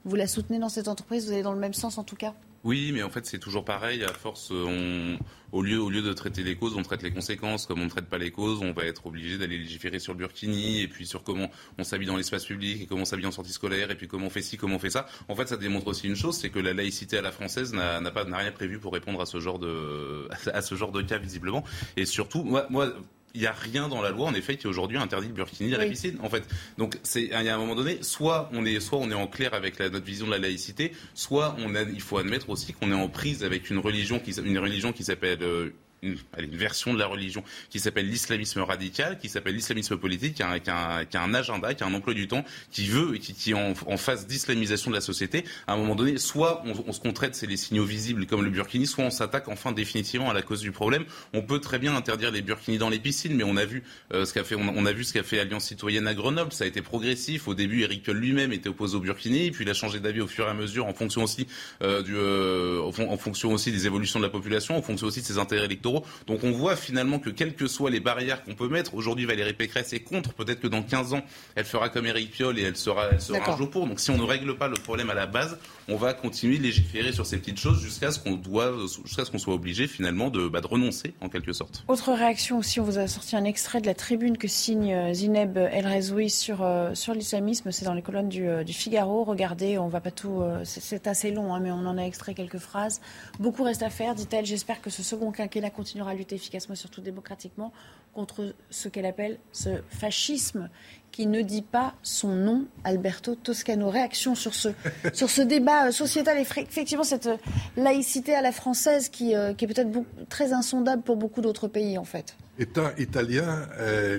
vous 0.05 0.17
la 0.17 0.27
soutenez 0.27 0.59
dans 0.59 0.69
cette 0.69 0.89
entreprise? 0.89 1.27
Vous 1.27 1.33
allez 1.33 1.45
dans 1.45 1.53
le 1.53 1.61
même 1.61 1.75
sens 1.75 1.97
en 1.97 2.03
tout 2.03 2.17
cas? 2.17 2.35
Oui, 2.63 2.91
mais 2.93 3.03
en 3.03 3.09
fait, 3.09 3.25
c'est 3.25 3.39
toujours 3.39 3.65
pareil. 3.65 4.05
À 4.05 4.13
force, 4.13 4.51
on, 4.51 5.19
au, 5.53 5.63
lieu, 5.63 6.03
de 6.03 6.13
traiter 6.13 6.43
les 6.43 6.57
causes, 6.57 6.77
on 6.77 6.83
traite 6.83 7.03
les 7.03 7.11
conséquences. 7.11 7.65
Comme 7.65 7.81
on 7.81 7.85
ne 7.85 7.91
traite 7.91 8.07
pas 8.07 8.19
les 8.19 8.31
causes, 8.31 8.61
on 8.61 8.73
va 8.73 8.85
être 8.85 9.07
obligé 9.07 9.39
d'aller 9.39 9.57
légiférer 9.57 9.99
sur 9.99 10.13
le 10.13 10.19
burkini, 10.19 10.83
et 10.83 10.89
puis 10.89 11.07
sur 11.07 11.23
comment 11.23 11.51
on 11.79 11.85
s'habille 11.85 12.07
dans 12.07 12.17
l'espace 12.17 12.45
public, 12.45 12.83
et 12.83 12.87
comment 12.87 13.03
on 13.03 13.07
s'habille 13.07 13.27
en 13.27 13.31
sortie 13.31 13.53
scolaire, 13.53 13.91
et 13.91 13.95
puis 13.95 14.09
comment 14.09 14.27
on 14.27 14.31
fait 14.31 14.43
ci, 14.43 14.59
comment 14.59 14.77
on 14.77 14.79
fait 14.79 14.91
ça. 14.91 15.07
En 15.29 15.35
fait, 15.35 15.49
ça 15.49 15.57
démontre 15.57 15.87
aussi 15.87 16.07
une 16.07 16.17
chose, 16.17 16.37
c'est 16.37 16.51
que 16.51 16.59
la 16.59 16.75
laïcité 16.75 17.17
à 17.17 17.23
la 17.23 17.33
française 17.33 17.73
n'a 17.73 18.01
pas 18.11 18.25
n'a 18.25 18.37
rien 18.37 18.53
prévu 18.53 18.79
pour 18.79 18.93
répondre 18.93 19.21
à 19.23 19.27
ce 19.27 19.41
genre 19.41 19.59
de 19.59 20.29
à 20.53 20.61
ce 20.61 20.75
genre 20.75 20.93
de 20.93 21.01
cas 21.01 21.19
visiblement. 21.19 21.65
Et 21.97 22.05
surtout, 22.05 22.45
moi, 22.45 22.67
moi 22.69 22.93
il 23.35 23.41
n'y 23.41 23.47
a 23.47 23.53
rien 23.53 23.89
dans 23.89 24.03
la 24.03 24.11
loi, 24.11 24.27
en 24.27 24.35
effet, 24.35 24.57
qui 24.57 24.67
aujourd'hui 24.67 24.99
interdit 24.99 25.29
le 25.29 25.35
burkini 25.35 25.75
à 25.75 25.79
la 25.79 25.87
piscine. 25.87 26.19
En 26.23 26.29
fait, 26.29 26.45
donc 26.79 26.99
c'est 27.03 27.23
il 27.23 27.29
y 27.29 27.49
a 27.49 27.55
un 27.55 27.59
moment 27.59 27.75
donné, 27.75 28.03
soit 28.03 28.51
on 28.53 28.65
est, 28.65 28.81
soit 28.81 28.99
on 28.99 29.11
est 29.11 29.15
en 29.15 29.27
clair 29.27 29.55
avec 29.55 29.79
la, 29.79 29.89
notre 29.89 30.07
vision 30.07 30.27
de 30.27 30.33
la 30.33 30.39
laïcité, 30.39 30.93
soit 31.15 31.57
on 31.59 31.75
a, 31.75 31.83
il 31.83 32.01
faut 32.01 32.19
admettre 32.19 32.51
aussi 32.51 32.73
qu'on 32.73 32.91
est 32.91 32.95
en 32.95 33.09
prise 33.09 33.45
avec 33.45 33.71
une 33.71 33.79
religion 33.79 34.19
qui, 34.19 34.33
une 34.33 34.59
religion 34.59 34.93
qui 34.93 35.05
s'appelle 35.05 35.43
euh, 35.43 35.71
une, 36.03 36.17
version 36.57 36.95
de 36.95 36.99
la 36.99 37.07
religion 37.07 37.43
qui 37.71 37.81
s'appelle 37.81 38.09
l'islamisme 38.09 38.61
radical, 38.61 39.19
qui 39.19 39.29
s'appelle 39.29 39.55
l'islamisme 39.55 39.97
politique, 39.97 40.35
qui 40.35 40.43
a, 40.43 40.49
un, 40.49 41.35
agenda, 41.35 41.75
qui 41.75 41.83
a 41.83 41.87
un 41.87 41.95
emploi 41.95 42.15
du 42.15 42.29
temps, 42.29 42.45
qui 42.71 42.87
veut, 42.87 43.19
qui, 43.19 43.35
qui 43.35 43.55
en, 43.55 43.75
en 43.87 43.97
phase 43.97 44.27
d'islamisation 44.27 44.91
de 44.91 44.97
la 44.97 45.01
société. 45.01 45.45
À 45.67 45.75
un 45.75 45.77
moment 45.77 45.95
donné, 45.95 46.19
soit 46.19 46.63
on, 46.67 46.73
on 46.87 46.93
se 46.93 47.01
contraite, 47.01 47.35
c'est 47.35 47.47
les 47.47 47.57
signaux 47.57 47.85
visibles 47.85 48.27
comme 48.27 48.43
le 48.43 48.51
burkini, 48.51 48.87
soit 48.87 49.05
on 49.05 49.11
s'attaque 49.11 49.49
enfin 49.49 49.73
définitivement 49.73 50.31
à 50.31 50.35
la 50.35 50.43
cause 50.43 50.61
du 50.61 50.73
problème. 50.73 51.05
On 51.35 51.43
peut 51.43 51.61
très 51.61 51.79
bien 51.79 51.95
interdire 51.95 52.31
les 52.31 52.43
burkinis 52.43 52.79
dans 52.79 52.89
les 52.89 52.99
piscines, 52.99 53.35
mais 53.35 53.45
on 53.45 53.57
a 53.57 53.65
vu 53.65 53.83
euh, 54.13 54.25
ce 54.25 54.33
qu'a 54.33 54.45
fait, 54.45 54.55
on, 54.55 54.87
a 54.87 54.93
vu 54.93 55.05
ce 55.05 55.13
qu'a 55.13 55.23
fait 55.23 55.41
Alliance 55.41 55.65
citoyenne 55.65 56.07
à 56.07 56.15
Grenoble. 56.15 56.53
Ça 56.53 56.65
a 56.65 56.67
été 56.67 56.83
progressif. 56.83 57.49
Au 57.49 57.55
début, 57.55 57.83
Eric 57.83 58.03
Piolle 58.03 58.19
lui-même 58.19 58.53
était 58.53 58.69
opposé 58.69 58.97
au 58.97 59.01
burkini, 59.01 59.51
puis 59.51 59.65
il 59.65 59.71
a 59.71 59.75
changé 59.75 60.01
d'avis 60.01 60.21
au 60.21 60.27
fur 60.27 60.47
et 60.47 60.51
à 60.51 60.55
mesure 60.55 60.87
en 60.87 60.95
fonction 60.95 61.23
aussi 61.23 61.47
euh, 61.83 62.03
du, 62.03 62.15
euh, 62.17 62.83
en 62.83 63.17
fonction 63.17 63.53
aussi 63.53 63.73
des 63.73 63.87
évolutions 63.87 64.21
de 64.21 64.25
la 64.25 64.31
population, 64.31 64.77
en 64.77 64.83
fonction 64.83 65.07
aussi 65.07 65.21
de 65.21 65.27
ses 65.27 65.39
intérêts 65.39 65.65
électoraux. 65.65 65.90
Donc 66.27 66.45
on 66.45 66.51
voit 66.51 66.77
finalement 66.77 67.19
que 67.19 67.31
quelles 67.31 67.55
que 67.55 67.67
soient 67.67 67.91
les 67.91 68.01
barrières 68.01 68.43
qu'on 68.45 68.55
peut 68.55 68.69
mettre, 68.69 68.95
aujourd'hui 68.95 69.27
Valérie 69.27 69.55
Pécresse 69.55 69.93
est 69.93 70.01
contre, 70.01 70.33
peut-être 70.35 70.61
que 70.61 70.69
dans 70.69 70.83
15 70.83 71.15
ans, 71.15 71.23
elle 71.55 71.65
fera 71.65 71.89
comme 71.89 72.07
Éric 72.07 72.31
Piolle 72.31 72.59
et 72.59 72.63
elle 72.63 72.77
sera, 72.77 73.09
elle 73.13 73.21
sera 73.21 73.53
un 73.53 73.57
jour 73.57 73.71
pour. 73.71 73.87
Donc 73.87 74.01
si 74.01 74.11
on 74.11 74.17
ne 74.17 74.23
règle 74.23 74.57
pas 74.57 74.69
le 74.69 74.75
problème 74.75 75.11
à 75.11 75.15
la 75.15 75.27
base, 75.27 75.59
on 75.89 75.97
va 75.97 76.15
continuer 76.15 76.59
de 76.59 76.63
légiférer 76.63 77.13
sur 77.13 77.27
ces 77.27 77.39
petites 77.39 77.59
choses 77.59 77.81
jusqu'à 77.81 78.13
ce 78.13 78.19
qu'on 78.19 78.35
doit, 78.35 78.73
jusqu'à 79.05 79.25
ce 79.25 79.31
qu'on 79.31 79.39
soit 79.39 79.55
obligé 79.55 79.87
finalement 79.87 80.31
de, 80.31 80.49
bah, 80.49 80.61
de, 80.61 80.67
renoncer 80.67 81.15
en 81.21 81.29
quelque 81.29 81.53
sorte. 81.53 81.85
Autre 81.89 82.13
réaction 82.13 82.59
aussi, 82.59 82.81
on 82.81 82.85
vous 82.85 82.99
a 82.99 83.09
sorti 83.09 83.37
un 83.37 83.45
extrait 83.45 83.81
de 83.81 83.87
la 83.87 83.95
tribune 83.95 84.39
que 84.39 84.49
signe 84.49 84.95
euh, 84.95 85.13
Zineb 85.13 85.57
El 85.57 85.87
Rezoui 85.87 86.31
sur, 86.31 86.63
euh, 86.63 86.95
sur 86.95 87.15
l'islamisme, 87.15 87.73
c'est 87.73 87.85
dans 87.85 87.95
les 87.95 88.03
colonnes 88.03 88.29
du, 88.29 88.47
euh, 88.47 88.63
du, 88.63 88.73
Figaro. 88.73 89.25
Regardez, 89.25 89.79
on 89.79 89.89
va 89.89 90.01
pas 90.01 90.11
tout, 90.11 90.43
c'est 90.65 91.07
assez 91.07 91.31
long, 91.31 91.55
hein, 91.55 91.61
mais 91.61 91.71
on 91.71 91.87
en 91.87 91.99
a 91.99 92.03
extrait 92.03 92.35
quelques 92.35 92.59
phrases. 92.59 93.01
Beaucoup 93.39 93.63
reste 93.63 93.83
à 93.83 93.91
faire, 93.91 94.15
dit-elle. 94.15 94.47
J'espère 94.47 94.81
que 94.81 94.91
ce 94.91 95.03
second 95.03 95.33
quinquennat 95.33 95.71
continuera 95.81 96.11
à 96.11 96.15
lutter 96.15 96.35
efficacement, 96.35 96.75
surtout 96.75 97.01
démocratiquement, 97.01 97.73
contre 98.13 98.55
ce 98.69 98.89
qu'elle 98.89 99.07
appelle 99.07 99.39
ce 99.51 99.81
fascisme 99.89 100.69
qui 101.11 101.27
ne 101.27 101.41
dit 101.41 101.63
pas 101.63 101.95
son 102.03 102.35
nom, 102.35 102.67
Alberto 102.85 103.35
Toscano. 103.35 103.89
Réaction 103.89 104.35
sur 104.35 104.53
ce, 104.55 104.69
sur 105.15 105.31
ce 105.31 105.41
débat 105.41 105.87
euh, 105.87 105.91
sociétal 105.91 106.37
et 106.37 106.43
effectivement 106.43 107.03
cette 107.03 107.29
euh, 107.29 107.37
laïcité 107.79 108.35
à 108.35 108.43
la 108.43 108.53
française 108.53 109.09
qui, 109.09 109.35
euh, 109.35 109.55
qui 109.55 109.65
est 109.65 109.69
peut-être 109.69 109.91
très 110.29 110.53
insondable 110.53 111.03
pour 111.03 111.17
beaucoup 111.17 111.41
d'autres 111.41 111.67
pays 111.67 111.97
en 111.97 112.05
fait. 112.05 112.37
Étant 112.59 112.91
italien, 112.99 113.67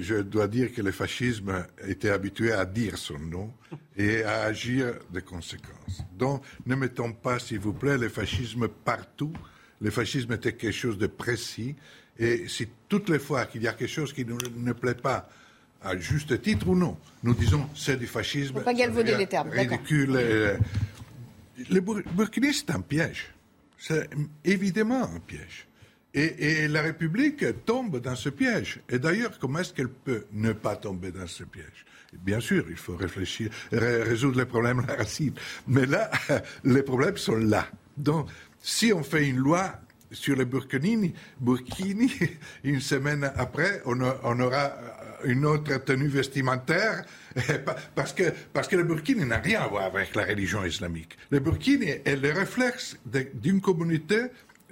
je 0.01 0.15
dois 0.15 0.47
dire 0.47 0.73
que 0.73 0.81
le 0.81 0.91
fascisme 0.91 1.63
était 1.87 2.09
habitué 2.09 2.51
à 2.51 2.65
dire 2.65 2.97
son 2.97 3.19
nom 3.19 3.51
et 3.95 4.23
à 4.23 4.41
agir 4.41 4.95
de 5.13 5.19
conséquences. 5.19 6.01
Donc 6.17 6.41
ne 6.65 6.73
mettons 6.73 7.13
pas, 7.13 7.37
s'il 7.37 7.59
vous 7.59 7.73
plaît, 7.73 7.99
le 7.99 8.09
fascisme 8.09 8.67
partout. 8.67 9.33
Le 9.81 9.89
fascisme 9.89 10.33
était 10.33 10.53
quelque 10.53 10.71
chose 10.73 10.97
de 10.97 11.07
précis 11.07 11.75
et 12.19 12.47
si 12.47 12.67
toutes 12.87 13.09
les 13.09 13.19
fois 13.19 13.45
qu'il 13.45 13.63
y 13.63 13.67
a 13.67 13.73
quelque 13.73 13.89
chose 13.89 14.13
qui 14.13 14.25
ne, 14.25 14.35
ne 14.57 14.73
plaît 14.73 14.95
pas 14.95 15.29
à 15.81 15.97
juste 15.97 16.41
titre 16.41 16.67
ou 16.67 16.75
non, 16.75 16.97
nous 17.23 17.33
disons 17.33 17.67
c'est 17.75 17.97
du 17.97 18.07
fascisme. 18.07 18.55
Faut 18.55 18.61
pas 18.61 18.73
galvauder 18.73 19.17
les 19.17 19.27
termes. 19.27 19.49
Ridicule. 19.49 20.11
Euh, 20.15 20.57
le 21.69 21.79
Burkini, 21.79 22.53
c'est 22.53 22.71
un 22.71 22.81
piège. 22.81 23.33
C'est 23.77 24.09
évidemment 24.45 25.03
un 25.03 25.19
piège. 25.19 25.67
Et, 26.13 26.67
la 26.67 26.81
République 26.81 27.65
tombe 27.65 28.01
dans 28.01 28.15
ce 28.15 28.29
piège. 28.29 28.81
Et 28.89 28.99
d'ailleurs, 28.99 29.39
comment 29.39 29.59
est-ce 29.59 29.73
qu'elle 29.73 29.89
peut 29.89 30.25
ne 30.33 30.51
pas 30.51 30.75
tomber 30.75 31.11
dans 31.11 31.25
ce 31.25 31.45
piège? 31.45 31.85
Bien 32.13 32.41
sûr, 32.41 32.65
il 32.69 32.75
faut 32.75 32.97
réfléchir, 32.97 33.49
résoudre 33.71 34.39
les 34.39 34.45
problèmes 34.45 34.79
à 34.81 34.87
la 34.87 34.95
racine. 34.95 35.33
Mais 35.67 35.85
là, 35.85 36.11
les 36.65 36.83
problèmes 36.83 37.15
sont 37.15 37.37
là. 37.37 37.65
Donc, 37.95 38.27
si 38.61 38.93
on 38.93 39.03
fait 39.03 39.27
une 39.27 39.37
loi 39.37 39.73
sur 40.11 40.35
les 40.35 40.45
Burkini, 40.45 41.13
Burkini, 41.39 42.11
une 42.63 42.81
semaine 42.81 43.31
après, 43.35 43.81
on, 43.85 44.01
a- 44.01 44.19
on 44.23 44.39
aura 44.39 44.73
une 45.23 45.45
autre 45.45 45.77
tenue 45.85 46.07
vestimentaire 46.07 47.05
parce 47.95 48.11
que, 48.13 48.23
parce 48.51 48.67
que 48.67 48.75
le 48.75 48.83
Burkini 48.83 49.23
n'a 49.25 49.37
rien 49.37 49.61
à 49.61 49.67
voir 49.67 49.83
avec 49.85 50.15
la 50.15 50.25
religion 50.25 50.65
islamique. 50.65 51.17
Le 51.29 51.39
Burkini 51.39 51.85
est 52.03 52.15
le 52.21 52.31
réflexe 52.33 52.97
d'une 53.35 53.61
communauté 53.61 54.17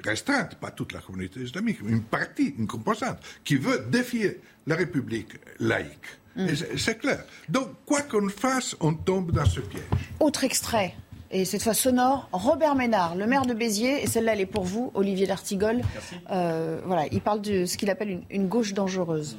restreinte, 0.04 0.56
pas 0.56 0.72
toute 0.72 0.92
la 0.94 1.00
communauté 1.02 1.42
islamique, 1.42 1.80
mais 1.84 1.92
une 1.92 2.04
partie, 2.04 2.56
une 2.58 2.68
composante, 2.68 3.20
qui 3.44 3.56
veut 3.58 3.86
défier 3.90 4.40
la 4.68 4.76
République 4.76 5.34
laïque. 5.60 6.08
C'est- 6.36 6.78
C'est 6.78 6.98
clair. 6.98 7.24
Donc, 7.50 7.70
quoi 7.86 8.02
qu'on 8.04 8.30
fasse, 8.30 8.76
on 8.80 8.94
tombe 8.94 9.32
dans 9.32 9.46
ce 9.46 9.60
piège. 9.60 9.84
Autre 10.20 10.44
extrait, 10.46 10.96
et 11.32 11.46
cette 11.46 11.62
fois 11.62 11.74
sonore, 11.74 12.28
Robert 12.32 12.76
Ménard, 12.76 13.16
le 13.16 13.28
maire 13.28 13.46
de 13.46 13.54
Béziers, 13.54 14.04
et 14.04 14.08
celle-là 14.08 14.34
elle 14.34 14.42
est 14.42 14.46
pour 14.46 14.64
vous, 14.64 14.92
Olivier 14.96 15.28
D'Artigol. 15.28 15.82
Euh, 16.32 16.82
voilà, 16.86 17.06
il 17.12 17.22
parle 17.22 17.42
de 17.42 17.66
ce 17.66 17.78
qu'il 17.78 17.90
appelle 17.90 18.10
une, 18.10 18.24
une 18.30 18.48
gauche 18.48 18.74
dangereuse. 18.74 19.38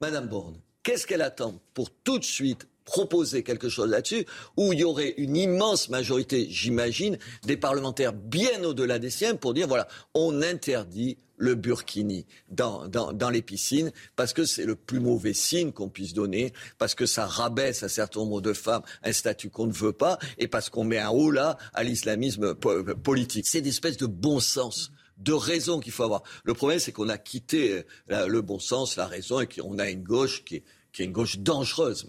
Madame 0.00 0.26
Borne, 0.26 0.56
qu'est-ce 0.82 1.06
qu'elle 1.06 1.22
attend 1.22 1.54
pour 1.72 1.90
tout 1.90 2.18
de 2.18 2.24
suite 2.24 2.66
proposer 2.86 3.42
quelque 3.42 3.68
chose 3.68 3.90
là-dessus 3.90 4.24
où 4.56 4.72
il 4.72 4.78
y 4.78 4.84
aurait 4.84 5.12
une 5.18 5.36
immense 5.36 5.90
majorité, 5.90 6.46
j'imagine, 6.48 7.18
des 7.44 7.58
parlementaires 7.58 8.14
bien 8.14 8.64
au-delà 8.64 8.98
des 8.98 9.10
siens 9.10 9.34
pour 9.34 9.52
dire 9.52 9.68
voilà, 9.68 9.86
on 10.14 10.40
interdit 10.40 11.18
le 11.36 11.54
burkini 11.54 12.24
dans, 12.48 12.88
dans, 12.88 13.12
dans 13.12 13.28
les 13.28 13.42
piscines 13.42 13.92
parce 14.14 14.32
que 14.32 14.46
c'est 14.46 14.64
le 14.64 14.74
plus 14.74 15.00
mauvais 15.00 15.34
signe 15.34 15.70
qu'on 15.72 15.90
puisse 15.90 16.14
donner, 16.14 16.54
parce 16.78 16.94
que 16.94 17.04
ça 17.04 17.26
rabaisse 17.26 17.82
un 17.82 17.88
certain 17.88 18.20
nombre 18.20 18.40
de 18.40 18.54
femmes 18.54 18.80
un 19.02 19.12
statut 19.12 19.50
qu'on 19.50 19.66
ne 19.66 19.72
veut 19.72 19.92
pas 19.92 20.18
et 20.38 20.48
parce 20.48 20.70
qu'on 20.70 20.84
met 20.84 20.98
un 20.98 21.10
haut 21.10 21.30
là 21.30 21.58
à 21.74 21.84
l'islamisme 21.84 22.54
po- 22.54 22.82
politique. 22.94 23.46
C'est 23.46 23.58
une 23.58 23.66
espèce 23.66 23.98
de 23.98 24.06
bon 24.06 24.40
sens 24.40 24.92
de 25.18 25.32
raison 25.32 25.80
qu'il 25.80 25.92
faut 25.92 26.04
avoir. 26.04 26.22
Le 26.44 26.54
problème, 26.54 26.78
c'est 26.78 26.92
qu'on 26.92 27.08
a 27.08 27.18
quitté 27.18 27.84
euh, 28.10 28.26
le 28.28 28.40
bon 28.42 28.58
sens, 28.58 28.96
la 28.96 29.06
raison, 29.06 29.40
et 29.40 29.46
qu'on 29.46 29.78
a 29.78 29.90
une 29.90 30.02
gauche 30.04 30.44
qui 30.44 30.62
qui 30.92 31.02
est 31.02 31.04
une 31.04 31.12
gauche 31.12 31.38
dangereuse. 31.40 32.06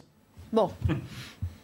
Bon. 0.54 0.70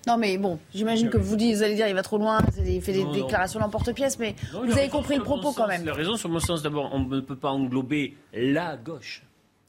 Non 0.05 0.17
mais 0.17 0.37
bon, 0.37 0.59
j'imagine 0.75 1.09
que 1.09 1.17
vous, 1.17 1.37
dites, 1.37 1.55
vous 1.55 1.63
allez 1.63 1.75
dire 1.75 1.87
il 1.87 1.93
va 1.95 2.03
trop 2.03 2.17
loin, 2.17 2.39
il 2.65 2.81
fait 2.81 2.91
des 2.91 3.05
Non, 3.05 3.13
déclarations 3.13 3.59
l'emporte-pièce, 3.61 4.19
mais 4.19 4.35
Non, 4.53 4.65
vous 4.65 4.77
avez 4.77 4.89
compris 4.89 5.13
le 5.15 5.21
bon 5.21 5.25
propos 5.37 5.43
sens. 5.47 5.55
quand 5.55 5.67
même. 5.67 5.83
Il 5.83 5.89
a 5.89 5.93
raison 5.93 6.17
sur 6.17 6.27
mon 6.27 6.39
sens. 6.41 6.61
D'abord, 6.61 6.89
on 6.93 6.99
ne 7.05 7.21
peut 7.21 7.37
pas 7.37 7.51
englober 7.51 8.17
la 8.33 8.75
gauche. 8.75 9.23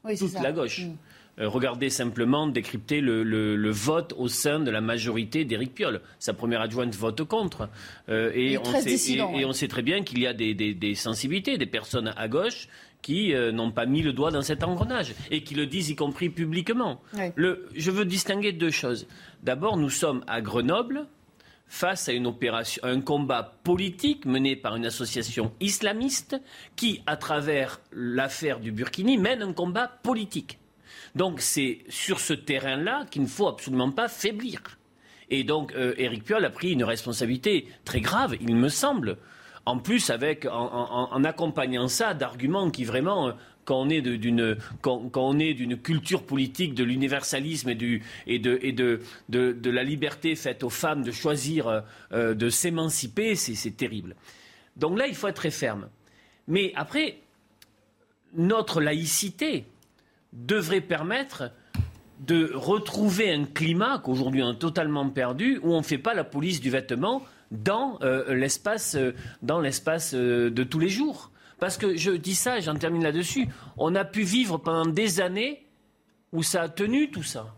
Oui, 0.05 0.19
toute 0.19 0.31
ça. 0.31 0.43
la 0.43 0.51
gauche. 0.51 0.81
Mm. 0.81 0.97
Euh, 1.41 1.49
regardez 1.49 1.89
simplement 1.89 2.47
décrypter 2.49 3.01
le, 3.01 3.23
le- 3.23 3.55
le 3.57 3.71
vote 3.71 4.13
au 4.17 4.27
sein 4.29 4.59
de 4.61 4.71
la 4.73 4.81
majorité 4.81 5.45
d'Éric 5.45 5.73
Piolle. 5.75 6.01
Sa 6.19 6.33
première 6.33 6.61
adjointe 6.61 6.95
vote 6.97 7.23
contre. 7.25 7.69
Euh, 8.09 8.31
et, 8.35 8.59
on 8.59 8.63
13 8.63 8.97
sait, 8.97 9.13
et- 9.15 9.45
on 9.45 9.53
sait 9.53 9.69
très 9.69 9.83
bien 9.83 10.03
qu'il 10.03 10.19
y 10.21 10.27
a 10.27 10.33
des, 10.33 10.55
des- 10.55 10.75
des 10.75 10.95
sensibilités, 10.97 11.59
des 11.59 11.67
personnes 11.67 12.13
à 12.17 12.27
gauche 12.29 12.69
qui 13.05 13.35
euh, 13.35 13.53
n'ont 13.53 13.71
pas 13.71 13.85
mis 13.85 14.01
le 14.01 14.15
doigt 14.15 14.31
dans 14.31 14.41
cet 14.41 14.65
engrenage 14.65 15.15
et 15.31 15.43
qui 15.45 15.55
le 15.55 15.67
disent 15.67 15.91
y 15.91 15.95
compris 15.95 16.31
publiquement. 16.31 17.03
Le- 17.37 17.69
je 17.77 17.91
veux 17.91 18.07
distinguer 18.07 18.53
deux 18.53 18.71
choses. 18.71 19.07
D'abord, 19.43 19.77
nous 19.77 19.91
sommes 19.91 20.25
à 20.27 20.41
Grenoble 20.41 21.07
face 21.67 22.09
à 22.09 22.13
une 22.13 22.27
opération, 22.27 22.81
un 22.83 23.01
combat 23.03 23.59
politique 23.63 24.25
mené 24.25 24.57
par 24.57 24.75
une 24.77 24.87
association 24.87 25.53
islamiste 25.61 26.41
qui, 26.77 27.03
à 27.07 27.17
travers 27.19 27.81
l'affaire 27.93 28.59
du 28.59 28.73
Burkini, 28.73 29.19
mène 29.19 29.43
un 29.43 29.53
combat 29.53 29.87
politique. 30.03 30.59
Donc 31.15 31.41
c'est 31.43 31.81
sur 31.91 32.21
ce 32.21 32.33
terrain-là 32.33 33.05
qu'il 33.11 33.23
ne 33.23 33.27
faut 33.27 33.49
absolument 33.49 33.91
pas 33.91 34.09
faiblir. 34.09 34.61
Et 35.29 35.45
donc 35.45 35.73
euh, 35.75 35.95
Éric 35.99 36.25
Piolle 36.25 36.45
a 36.47 36.51
pris 36.51 36.73
une 36.73 36.85
responsabilité 36.85 37.69
très 37.85 38.01
grave, 38.01 38.35
il 38.41 38.55
me 38.57 38.69
semble. 38.71 39.19
En 39.67 39.79
plus, 39.79 40.11
avec 40.11 40.47
en, 40.51 41.25
accompagnant 41.25 41.89
ça 41.89 42.13
d'arguments 42.13 42.71
qui 42.71 42.85
vraiment, 42.85 43.29
euh, 43.29 43.33
quand 43.65 43.81
on 43.81 43.89
est 43.89 44.03
d'une 44.03 44.59
quand, 44.83 45.11
on 45.17 45.39
est 45.39 45.55
d'une 45.55 45.79
culture 45.79 46.23
politique 46.23 46.75
de 46.75 46.85
l'universalisme 46.85 47.71
et 47.71 48.03
et 48.27 48.39
de 48.39 48.59
et 48.61 48.73
de, 48.73 49.01
de 49.31 49.71
la 49.71 49.83
liberté 49.83 50.37
faite 50.37 50.63
aux 50.65 50.71
femmes 50.71 51.03
de 51.03 51.11
choisir 51.11 51.69
euh, 51.69 51.81
euh, 52.13 52.35
de 52.35 52.51
s'émanciper, 52.51 53.35
c'est 53.37 53.77
terrible. 53.77 54.17
Donc 54.77 54.99
là, 54.99 55.07
il 55.07 55.15
faut 55.15 55.29
être 55.29 55.37
très 55.37 55.51
ferme. 55.51 55.89
Mais 56.47 56.73
après, 56.77 57.19
notre 58.35 58.83
laïcité 58.83 59.65
devrait 60.35 60.83
permettre 60.83 61.53
de 62.21 62.53
retrouver 62.55 63.33
un 63.33 63.45
climat 63.45 63.99
qu'aujourd'hui 63.99 64.43
on 64.43 64.51
a 64.51 64.55
totalement 64.55 65.09
perdu, 65.09 65.59
où 65.63 65.73
on 65.73 65.79
ne 65.79 65.85
fait 65.85 65.99
pas 65.99 66.15
la 66.15 66.25
police 66.25 66.61
du 66.61 66.71
vêtement 66.71 67.23
dans 67.55 67.99
euh, 68.03 68.35
l'espace 68.35 68.95
euh, 68.95 69.13
euh, 70.15 70.51
de 70.51 70.65
tous 70.65 70.79
les 70.79 70.89
jours. 70.89 71.31
Parce 71.59 71.79
que 71.79 71.97
je 71.97 72.11
dis 72.11 72.35
ça, 72.35 72.61
j'en 72.61 72.75
termine 72.75 73.03
là-dessus, 73.03 73.49
on 73.79 73.95
a 73.95 74.05
pu 74.05 74.23
vivre 74.23 74.59
pendant 74.59 74.91
des 74.91 75.21
années 75.21 75.65
où 76.33 76.43
ça 76.43 76.63
a 76.63 76.69
tenu 76.69 77.11
tout 77.11 77.23
ça 77.23 77.55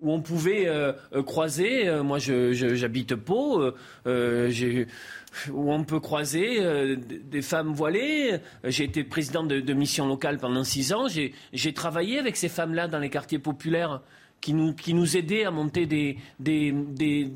où 0.00 0.12
on 0.12 0.20
pouvait 0.20 0.66
euh, 0.66 0.92
croiser, 1.24 1.90
moi 2.02 2.18
j'habite 2.18 3.14
Pau, 3.14 3.64
où 3.64 5.72
on 5.72 5.84
peut 5.84 6.00
croiser 6.00 6.96
des 6.96 7.40
femmes 7.40 7.72
voilées. 7.72 8.38
J'ai 8.64 8.84
été 8.84 9.02
président 9.02 9.44
de, 9.44 9.72
mission 9.72 10.06
locale 10.06 10.36
pendant 10.36 10.62
six 10.62 10.92
ans. 10.92 11.06
J'ai 11.08 11.72
travaillé 11.72 12.18
avec 12.18 12.36
ces 12.36 12.50
femmes-là 12.50 12.86
dans 12.86 12.98
les 12.98 13.08
quartiers 13.08 13.38
populaires 13.38 14.02
qui 14.44 14.52
nous, 14.52 14.74
qui 14.74 14.92
nous 14.92 15.16
aidaient 15.16 15.46
à 15.46 15.50
monter 15.50 15.86
des, 15.86 16.18
des, 16.38 16.70
des, 16.70 17.30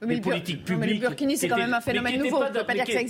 mais 0.00 0.06
des 0.06 0.14
le 0.14 0.20
bur- 0.20 0.30
politiques 0.30 0.60
non, 0.70 0.76
mais 0.78 0.86
le 0.86 0.92
publiques. 0.92 1.00
burkini, 1.00 1.36
c'est 1.36 1.48
quand 1.48 1.56
même 1.56 1.74
un 1.74 1.80
phénomène 1.80 2.22
nouveau. 2.22 2.44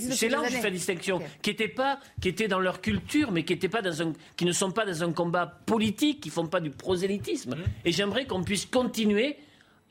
C'est 0.09 0.29
là 0.29 0.41
où 0.41 0.45
je 0.45 0.49
fais 0.49 0.63
la 0.63 0.69
distinction. 0.71 1.21
Qui 1.43 1.51
étaient 1.51 1.67
pas, 1.67 1.99
qui 2.19 2.29
étaient 2.29 2.47
dans 2.47 2.59
leur 2.59 2.81
culture, 2.81 3.31
mais 3.31 3.43
qui 3.45 3.53
étaient 3.53 3.69
pas 3.69 3.83
dans 3.83 4.01
un, 4.01 4.13
qui 4.35 4.45
ne 4.45 4.51
sont 4.51 4.71
pas 4.71 4.83
dans 4.83 5.03
un 5.03 5.11
combat 5.13 5.45
politique, 5.67 6.21
qui 6.21 6.31
font 6.31 6.47
pas 6.47 6.59
du 6.59 6.71
prosélytisme. 6.71 7.51
Mmh. 7.51 7.63
Et 7.85 7.91
j'aimerais 7.91 8.25
qu'on 8.25 8.43
puisse 8.43 8.65
continuer 8.65 9.37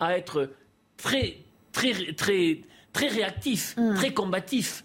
à 0.00 0.18
être 0.18 0.50
très, 0.96 1.36
très, 1.70 2.12
très, 2.14 2.58
très 2.92 3.06
réactif, 3.06 3.76
Mmh. 3.76 3.94
très 3.94 4.12
combatif 4.12 4.84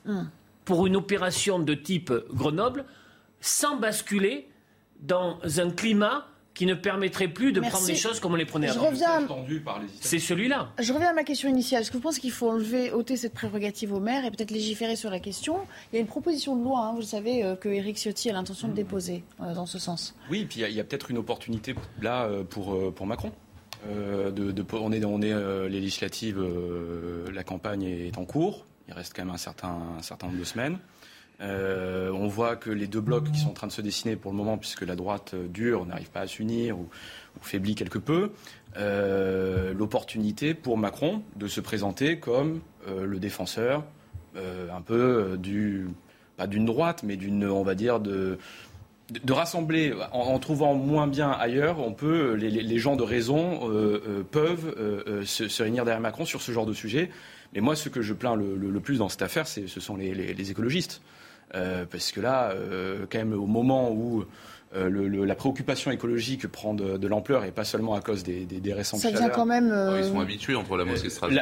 pour 0.63 0.86
une 0.86 0.95
opération 0.95 1.57
de 1.57 1.74
type 1.74 2.13
Grenoble, 2.32 2.86
sans 3.41 3.78
basculer 3.78 4.47
dans 5.01 5.39
un 5.57 5.72
climat 5.72 6.28
qui 6.60 6.66
ne 6.66 6.74
permettrait 6.74 7.30
plus 7.30 7.53
de 7.53 7.62
Merci. 7.62 7.72
prendre 7.74 7.88
les 7.88 7.95
choses 7.95 8.20
comme 8.20 8.34
on 8.34 8.36
les 8.36 8.43
prenait 8.43 8.68
Je 8.68 8.74
avant. 8.74 8.88
reviens- 8.89 9.26
C'est 10.01 10.20
celui-là. 10.20 10.68
Je 10.78 10.91
reviens 10.91 11.12
à 11.12 11.14
ma 11.14 11.24
question 11.24 11.47
initiale. 11.47 11.84
Est-ce 11.84 11.89
que 11.89 11.95
vous 11.95 12.03
pensez 12.03 12.20
qu'il 12.20 12.32
faut 12.34 12.49
enlever, 12.49 12.91
ôter 12.91 13.16
cette 13.16 13.34
prérogative 13.34 13.93
au 13.93 14.01
maire 14.01 14.26
et 14.26 14.30
peut-être 14.30 14.51
légiférer 14.51 14.97
sur 14.97 15.10
la 15.10 15.22
question? 15.22 15.55
Il 15.93 15.95
y 15.95 15.99
a 15.99 16.01
une 16.01 16.07
proposition 16.07 16.57
de 16.57 16.64
loi, 16.66 16.82
hein, 16.82 16.91
vous 16.91 16.99
le 16.99 17.05
savez, 17.05 17.45
euh, 17.45 17.55
que 17.55 17.70
Éric 17.70 17.95
Ciotti 17.95 18.30
a 18.30 18.34
l'intention 18.34 18.68
de 18.68 18.74
déposer 18.74 19.24
euh, 19.41 19.53
dans 19.53 19.66
ce 19.66 19.80
sens. 19.80 20.14
Oui, 20.30 20.43
puis 20.49 20.60
il 20.60 20.74
y 20.76 20.80
a- 20.82 20.84
peut-être 20.84 21.10
une 21.12 21.18
opportunité 21.18 21.76
là 22.01 22.26
euh, 22.26 22.43
pour, 22.43 22.74
euh, 22.74 22.91
pour 22.93 23.07
Macron. 23.07 23.32
Euh, 23.88 24.30
de, 24.30 24.51
de- 24.51 24.66
on 24.74 24.91
est, 24.91 25.05
on 25.05 25.22
est 25.22 25.32
euh, 25.32 25.70
les 25.70 25.80
législatives, 25.80 26.39
euh, 26.39 27.32
la 27.34 27.45
campagne 27.45 27.84
est 27.84 28.18
en 28.18 28.26
cours. 28.26 28.66
Il 28.89 28.93
reste 28.93 29.14
quand 29.16 29.24
même 29.24 29.34
un 29.34 29.38
certain, 29.38 29.78
un 29.97 30.01
certain 30.01 30.28
nombre 30.28 30.39
de 30.39 30.43
semaines. 30.43 30.78
Euh, 31.42 32.12
on 32.12 32.28
voit 32.28 32.56
que 32.56 32.70
les 32.70 32.88
deux 32.88 33.00
blocs 33.00 33.32
qui 33.32 33.40
sont 33.40 33.50
en 33.50 33.54
train 33.54 33.68
de 33.68 33.72
se 33.72 33.82
dessiner 33.82 34.16
pour 34.16 34.32
le 34.32 34.38
moment, 34.38 34.58
puisque 34.58 34.82
la 34.82 34.96
droite 34.96 35.32
euh, 35.34 35.48
dure, 35.48 35.86
n'arrive 35.86 36.10
pas 36.10 36.22
à 36.22 36.28
s'unir 36.28 36.78
ou, 36.78 36.88
faiblit 37.42 37.76
quelque 37.76 38.00
peu, 38.00 38.32
euh, 38.76 39.74
l'opportunité 39.74 40.54
pour 40.54 40.78
Macron 40.78 41.24
de 41.38 41.48
se 41.48 41.62
présenter 41.62 42.20
comme 42.20 42.60
le 42.86 43.18
défenseur 43.18 43.86
un 44.36 44.82
peu 44.82 45.38
du 45.38 45.88
pas 46.36 46.48
d'une 46.48 46.66
droite, 46.66 47.04
mais 47.04 47.16
d'une, 47.16 47.46
on 47.46 47.64
va 47.64 47.76
dire, 47.76 48.02
de, 48.02 48.40
de, 49.24 49.34
rassembler, 49.34 49.94
en, 50.12 50.38
trouvant 50.40 50.74
moins 50.74 51.08
bien 51.08 51.32
ailleurs, 51.32 51.80
on 51.80 51.94
peut, 51.94 52.34
les, 52.34 52.78
gens 52.78 52.98
de 52.98 53.04
raison 53.04 53.70
peuvent 54.32 55.24
se, 55.26 55.64
réunir 55.64 55.86
derrière 55.86 56.02
Macron 56.02 56.26
sur 56.26 56.42
ce 56.42 56.52
genre 56.52 56.66
de 56.66 56.74
sujet. 56.74 57.10
Mais 57.54 57.62
moi, 57.62 57.78
ce 57.78 57.88
que 57.88 58.02
je 58.02 58.14
plains 58.14 58.36
le, 58.36 58.80
plus 58.80 58.98
dans 58.98 59.10
cette 59.10 59.22
affaire, 59.22 59.48
ce 59.48 59.68
sont 59.68 59.96
les 59.96 60.52
écologistes. 60.52 61.02
Euh, 61.56 61.86
parce 61.89 62.12
que 62.12 62.22
là, 62.22 62.52
euh, 62.52 63.06
quand 63.12 63.18
même, 63.18 63.34
au 63.34 63.47
moment 63.47 63.91
où 63.91 64.24
le- 64.74 65.07
le- 65.07 65.26
la 65.26 65.34
préoccupation 65.36 65.89
écologique 65.91 66.47
prend 66.47 66.74
de, 66.76 66.97
de 66.97 67.07
l'ampleur, 67.07 67.43
et 67.43 67.51
pas 67.51 67.63
seulement 67.63 67.95
à 67.95 68.01
cause 68.01 68.24
des, 68.24 68.45
des, 68.45 68.59
des 68.59 68.74
récentes 68.74 68.99
Ça 68.99 69.11
chaleurs. 69.11 69.32
quand 69.32 69.45
même. 69.45 69.72
euh, 69.72 69.99
Ils 69.99 70.09
sont 70.09 70.20
habitués 70.20 70.55
entre 70.55 70.78
la 70.78 70.86
mosquée 70.86 71.07
de 71.07 71.11
Strasbourg. 71.11 71.41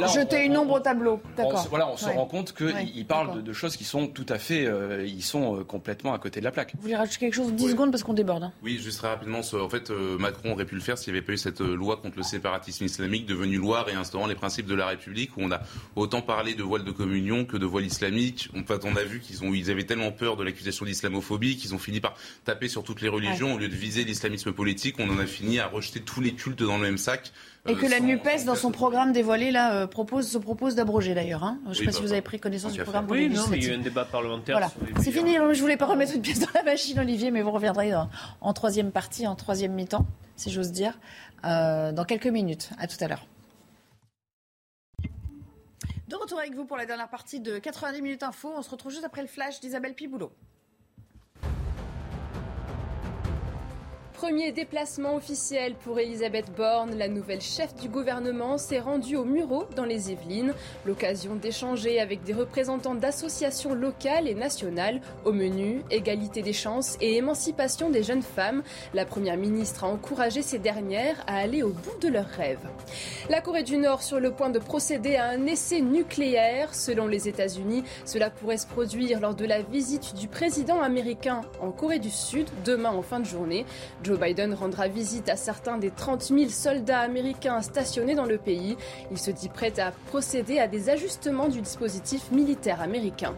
On- 0.00 0.06
jeter 0.08 0.44
une 0.44 0.56
ombre 0.56 0.74
au 0.74 0.80
tableau. 0.80 1.20
on, 1.24 1.36
D'accord. 1.36 1.62
se- 1.62 1.68
voilà, 1.68 1.88
on 1.88 1.96
se 1.96 2.06
rend 2.06 2.26
compte 2.26 2.52
qu'il 2.52 2.66
Ouais, 2.66 2.86
il 2.94 3.06
parle 3.06 3.28
d'accord. 3.28 3.42
de, 3.42 3.46
de 3.46 3.52
choses 3.52 3.76
qui 3.76 3.84
sont 3.84 4.06
tout 4.08 4.26
à 4.28 4.38
fait, 4.38 4.66
euh, 4.66 5.04
ils 5.06 5.22
sont 5.22 5.60
euh, 5.60 5.64
complètement 5.64 6.14
à 6.14 6.18
côté 6.18 6.40
de 6.40 6.44
la 6.44 6.50
plaque. 6.50 6.72
Vous 6.74 6.82
voulez 6.82 6.96
rajouter 6.96 7.18
quelque 7.20 7.34
chose? 7.34 7.52
10 7.52 7.70
secondes 7.70 7.90
parce 7.92 8.02
qu'on 8.02 8.12
déborde. 8.14 8.42
hein. 8.44 8.52
Oui, 8.62 8.80
juste 8.82 8.98
très 8.98 9.08
rapidement, 9.08 9.38
en 9.40 9.68
fait, 9.68 9.90
euh, 9.90 10.18
Macron 10.18 10.52
aurait 10.52 10.64
pu 10.64 10.74
le 10.74 10.80
faire 10.80 10.98
s'il 10.98 11.12
n'y 11.12 11.18
avait 11.18 11.26
pas 11.26 11.32
eu 11.34 11.38
cette 11.38 11.60
euh, 11.60 11.76
loi 11.76 11.96
contre 11.98 12.16
le 12.16 12.22
séparatisme 12.24 12.84
islamique 12.84 13.26
devenue 13.26 13.56
loi 13.58 13.82
réinstaurant 13.82 14.26
les 14.26 14.34
principes 14.34 14.66
de 14.66 14.74
la 14.74 14.86
République, 14.86 15.36
où 15.36 15.42
on 15.42 15.52
a 15.52 15.60
autant 15.96 16.22
parlé 16.22 16.54
de 16.54 16.62
voile 16.62 16.84
de 16.84 16.90
communion 16.90 17.44
que 17.44 17.56
de 17.56 17.66
voile 17.66 17.84
islamique. 17.86 18.48
En 18.56 18.64
fait, 18.64 18.84
on 18.84 18.96
a 18.96 19.04
vu 19.04 19.20
qu'ils 19.20 19.36
ils 19.54 19.70
avaient 19.70 19.84
tellement 19.84 20.10
peur 20.10 20.36
de 20.36 20.42
l'accusation 20.44 20.84
d'islamophobie 20.86 21.56
qu'ils 21.56 21.74
ont 21.74 21.78
fini 21.78 22.00
par 22.00 22.14
taper 22.44 22.63
taper 22.64 22.68
sur 22.68 22.82
toutes 22.82 23.02
les 23.02 23.08
religions 23.08 23.54
au 23.54 23.58
lieu 23.58 23.68
de 23.68 23.74
viser 23.74 24.04
l'islamisme 24.04 24.52
politique. 24.52 24.96
On 24.98 25.08
en 25.10 25.18
a 25.18 25.26
fini 25.26 25.58
à 25.58 25.66
rejeter 25.66 26.00
tous 26.00 26.20
les 26.20 26.32
cultes 26.34 26.62
dans 26.62 26.76
le 26.78 26.82
même 26.82 26.98
sac. 26.98 27.32
Et 27.66 27.72
euh, 27.72 27.74
que 27.76 27.86
la 27.86 28.00
NUPES, 28.00 28.44
dans 28.46 28.54
son 28.54 28.70
programme 28.70 29.12
dévoilé, 29.12 29.50
là, 29.50 29.74
euh, 29.74 29.86
propose, 29.86 30.28
se 30.28 30.38
propose 30.38 30.74
d'abroger 30.74 31.14
d'ailleurs. 31.14 31.44
hein. 31.44 31.58
Je 31.64 31.68
ne 31.70 31.74
sais 31.74 31.80
Oui, 31.80 31.86
pas 31.86 31.92
bah, 31.92 31.96
si 31.98 32.02
vous 32.02 32.12
avez 32.12 32.22
pris 32.22 32.40
connaissance 32.40 32.72
du 32.72 32.82
programme 32.82 33.06
Oui, 33.10 33.28
non, 33.28 33.44
mais 33.50 33.58
il 33.58 33.64
y 33.64 33.66
a 33.68 33.72
eu 33.72 33.74
un 33.76 33.82
débat 33.82 34.04
parlementaire 34.04 34.56
Voilà, 34.58 34.70
c'est 35.02 35.12
fini. 35.12 35.34
Je 35.34 35.60
voulais 35.60 35.76
pas 35.76 35.86
remettre 35.86 36.14
une 36.14 36.22
pièce 36.22 36.40
dans 36.40 36.48
la 36.54 36.62
machine, 36.62 36.98
Olivier, 37.00 37.30
mais 37.30 37.42
vous 37.42 37.50
reviendrez 37.52 37.90
dans- 37.90 38.08
en 38.40 38.52
troisième 38.52 38.90
partie, 38.92 39.26
en 39.26 39.34
troisième 39.34 39.72
mi-temps, 39.72 40.06
si 40.36 40.50
j'ose 40.50 40.72
dire, 40.72 40.98
euh, 41.44 41.92
dans 41.92 42.04
quelques 42.04 42.26
minutes. 42.26 42.70
À 42.78 42.86
tout 42.86 42.96
à 43.00 43.08
l'heure. 43.08 43.26
De 46.08 46.16
retour 46.16 46.38
avec 46.38 46.54
vous 46.54 46.64
pour 46.64 46.76
la 46.76 46.86
dernière 46.86 47.08
partie 47.08 47.40
de 47.40 47.58
90 47.58 48.02
minutes 48.02 48.22
info. 48.22 48.50
On 48.56 48.62
se 48.62 48.70
retrouve 48.70 48.92
juste 48.92 49.04
après 49.04 49.22
le 49.22 49.28
flash 49.28 49.60
d'Isabelle 49.60 49.94
Piboulot. 49.94 50.32
Premier 54.24 54.52
déplacement 54.52 55.16
officiel 55.16 55.74
pour 55.74 56.00
Elisabeth 56.00 56.50
Borne. 56.56 56.96
La 56.96 57.08
nouvelle 57.08 57.42
chef 57.42 57.74
du 57.74 57.90
gouvernement 57.90 58.56
s'est 58.56 58.80
rendue 58.80 59.16
au 59.16 59.24
Murau 59.26 59.66
dans 59.76 59.84
les 59.84 60.10
Yvelines. 60.10 60.54
L'occasion 60.86 61.34
d'échanger 61.34 62.00
avec 62.00 62.22
des 62.22 62.32
représentants 62.32 62.94
d'associations 62.94 63.74
locales 63.74 64.26
et 64.26 64.34
nationales. 64.34 65.02
Au 65.26 65.32
menu, 65.32 65.82
égalité 65.90 66.40
des 66.40 66.54
chances 66.54 66.96
et 67.02 67.16
émancipation 67.16 67.90
des 67.90 68.02
jeunes 68.02 68.22
femmes. 68.22 68.62
La 68.94 69.04
première 69.04 69.36
ministre 69.36 69.84
a 69.84 69.88
encouragé 69.88 70.40
ces 70.40 70.58
dernières 70.58 71.22
à 71.26 71.36
aller 71.36 71.62
au 71.62 71.68
bout 71.68 71.98
de 72.00 72.08
leurs 72.08 72.24
rêves. 72.24 72.66
La 73.28 73.42
Corée 73.42 73.62
du 73.62 73.76
Nord 73.76 74.02
sur 74.02 74.20
le 74.20 74.30
point 74.30 74.48
de 74.48 74.58
procéder 74.58 75.16
à 75.16 75.28
un 75.28 75.44
essai 75.44 75.82
nucléaire. 75.82 76.74
Selon 76.74 77.06
les 77.08 77.28
États-Unis, 77.28 77.84
cela 78.06 78.30
pourrait 78.30 78.56
se 78.56 78.66
produire 78.66 79.20
lors 79.20 79.34
de 79.34 79.44
la 79.44 79.60
visite 79.60 80.14
du 80.14 80.28
président 80.28 80.80
américain 80.80 81.42
en 81.60 81.72
Corée 81.72 81.98
du 81.98 82.10
Sud 82.10 82.48
demain 82.64 82.92
en 82.92 83.02
fin 83.02 83.20
de 83.20 83.26
journée. 83.26 83.66
Biden 84.16 84.54
rendra 84.54 84.88
visite 84.88 85.28
à 85.28 85.36
certains 85.36 85.78
des 85.78 85.90
30 85.90 86.22
000 86.22 86.48
soldats 86.48 87.00
américains 87.00 87.60
stationnés 87.62 88.14
dans 88.14 88.26
le 88.26 88.38
pays. 88.38 88.76
Il 89.10 89.18
se 89.18 89.30
dit 89.30 89.48
prêt 89.48 89.78
à 89.78 89.92
procéder 90.08 90.58
à 90.58 90.68
des 90.68 90.90
ajustements 90.90 91.48
du 91.48 91.60
dispositif 91.60 92.30
militaire 92.30 92.80
américain. 92.80 93.34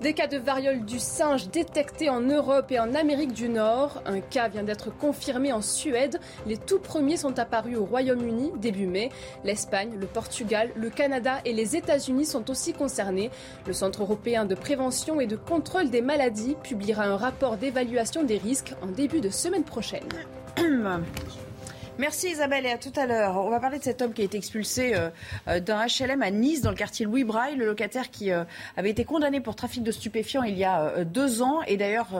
Des 0.00 0.14
cas 0.14 0.26
de 0.26 0.38
variole 0.38 0.86
du 0.86 0.98
singe 0.98 1.50
détectés 1.50 2.08
en 2.08 2.22
Europe 2.22 2.72
et 2.72 2.80
en 2.80 2.94
Amérique 2.94 3.34
du 3.34 3.50
Nord. 3.50 4.02
Un 4.06 4.20
cas 4.20 4.48
vient 4.48 4.62
d'être 4.62 4.96
confirmé 4.96 5.52
en 5.52 5.60
Suède. 5.60 6.18
Les 6.46 6.56
tout 6.56 6.78
premiers 6.78 7.18
sont 7.18 7.38
apparus 7.38 7.76
au 7.76 7.84
Royaume-Uni 7.84 8.52
début 8.56 8.86
mai. 8.86 9.10
L'Espagne, 9.44 9.92
le 10.00 10.06
Portugal, 10.06 10.70
le 10.74 10.88
Canada 10.88 11.40
et 11.44 11.52
les 11.52 11.76
États-Unis 11.76 12.24
sont 12.24 12.48
aussi 12.50 12.72
concernés. 12.72 13.30
Le 13.66 13.74
Centre 13.74 14.00
européen 14.00 14.46
de 14.46 14.54
prévention 14.54 15.20
et 15.20 15.26
de 15.26 15.36
contrôle 15.36 15.90
des 15.90 16.00
maladies 16.00 16.56
publiera 16.62 17.04
un 17.04 17.18
rapport 17.18 17.58
d'évaluation 17.58 18.22
des 18.22 18.38
risques 18.38 18.72
en 18.80 18.86
début 18.86 19.20
de 19.20 19.28
semaine 19.28 19.64
prochaine. 19.64 20.08
Merci 21.98 22.28
Isabelle 22.30 22.64
et 22.64 22.70
à 22.70 22.78
tout 22.78 22.92
à 22.96 23.04
l'heure. 23.04 23.36
On 23.36 23.50
va 23.50 23.60
parler 23.60 23.78
de 23.78 23.84
cet 23.84 24.00
homme 24.00 24.14
qui 24.14 24.22
a 24.22 24.24
été 24.24 24.38
expulsé 24.38 24.94
euh, 24.94 25.10
euh, 25.48 25.60
d'un 25.60 25.84
HLM 25.84 26.22
à 26.22 26.30
Nice 26.30 26.62
dans 26.62 26.70
le 26.70 26.76
quartier 26.76 27.04
Louis 27.04 27.24
Braille, 27.24 27.56
le 27.56 27.66
locataire 27.66 28.10
qui 28.10 28.30
euh, 28.32 28.44
avait 28.78 28.88
été 28.88 29.04
condamné 29.04 29.40
pour 29.40 29.54
trafic 29.54 29.82
de 29.82 29.92
stupéfiants 29.92 30.42
il 30.42 30.56
y 30.56 30.64
a 30.64 31.04
deux 31.04 31.42
ans. 31.42 31.60
Et 31.66 31.76
d'ailleurs, 31.76 32.08
vous 32.10 32.18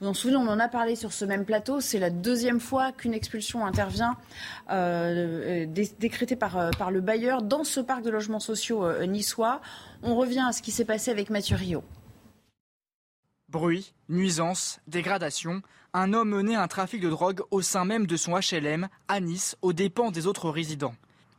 vous 0.00 0.08
en 0.08 0.14
souvenez, 0.14 0.36
on 0.36 0.48
en 0.48 0.58
a 0.58 0.66
parlé 0.66 0.96
sur 0.96 1.12
ce 1.12 1.24
même 1.24 1.44
plateau. 1.44 1.80
C'est 1.80 2.00
la 2.00 2.10
deuxième 2.10 2.58
fois 2.58 2.90
qu'une 2.90 3.14
expulsion 3.14 3.64
intervient 3.64 4.16
dé- 4.68 5.90
décrétée 6.00 6.36
par, 6.36 6.70
par 6.76 6.90
le 6.90 7.00
bailleur 7.00 7.42
dans 7.42 7.62
ce 7.62 7.78
parc 7.78 8.02
de 8.02 8.10
logements 8.10 8.40
sociaux 8.40 8.84
niçois. 9.06 9.60
On 10.02 10.16
revient 10.16 10.44
à 10.48 10.52
ce 10.52 10.60
qui 10.62 10.72
s'est 10.72 10.84
passé 10.84 11.12
avec 11.12 11.30
Mathieu 11.30 11.54
Rio. 11.56 11.84
Bruit, 13.50 13.94
nuisance, 14.08 14.80
dégradation, 14.86 15.60
un 15.92 16.12
homme 16.12 16.28
menait 16.28 16.54
un 16.54 16.68
trafic 16.68 17.00
de 17.00 17.08
drogue 17.08 17.40
au 17.50 17.62
sein 17.62 17.84
même 17.84 18.06
de 18.06 18.16
son 18.16 18.38
HLM 18.38 18.88
à 19.08 19.18
Nice 19.18 19.56
aux 19.60 19.72
dépens 19.72 20.12
des 20.12 20.28
autres 20.28 20.50
résidents. 20.50 20.94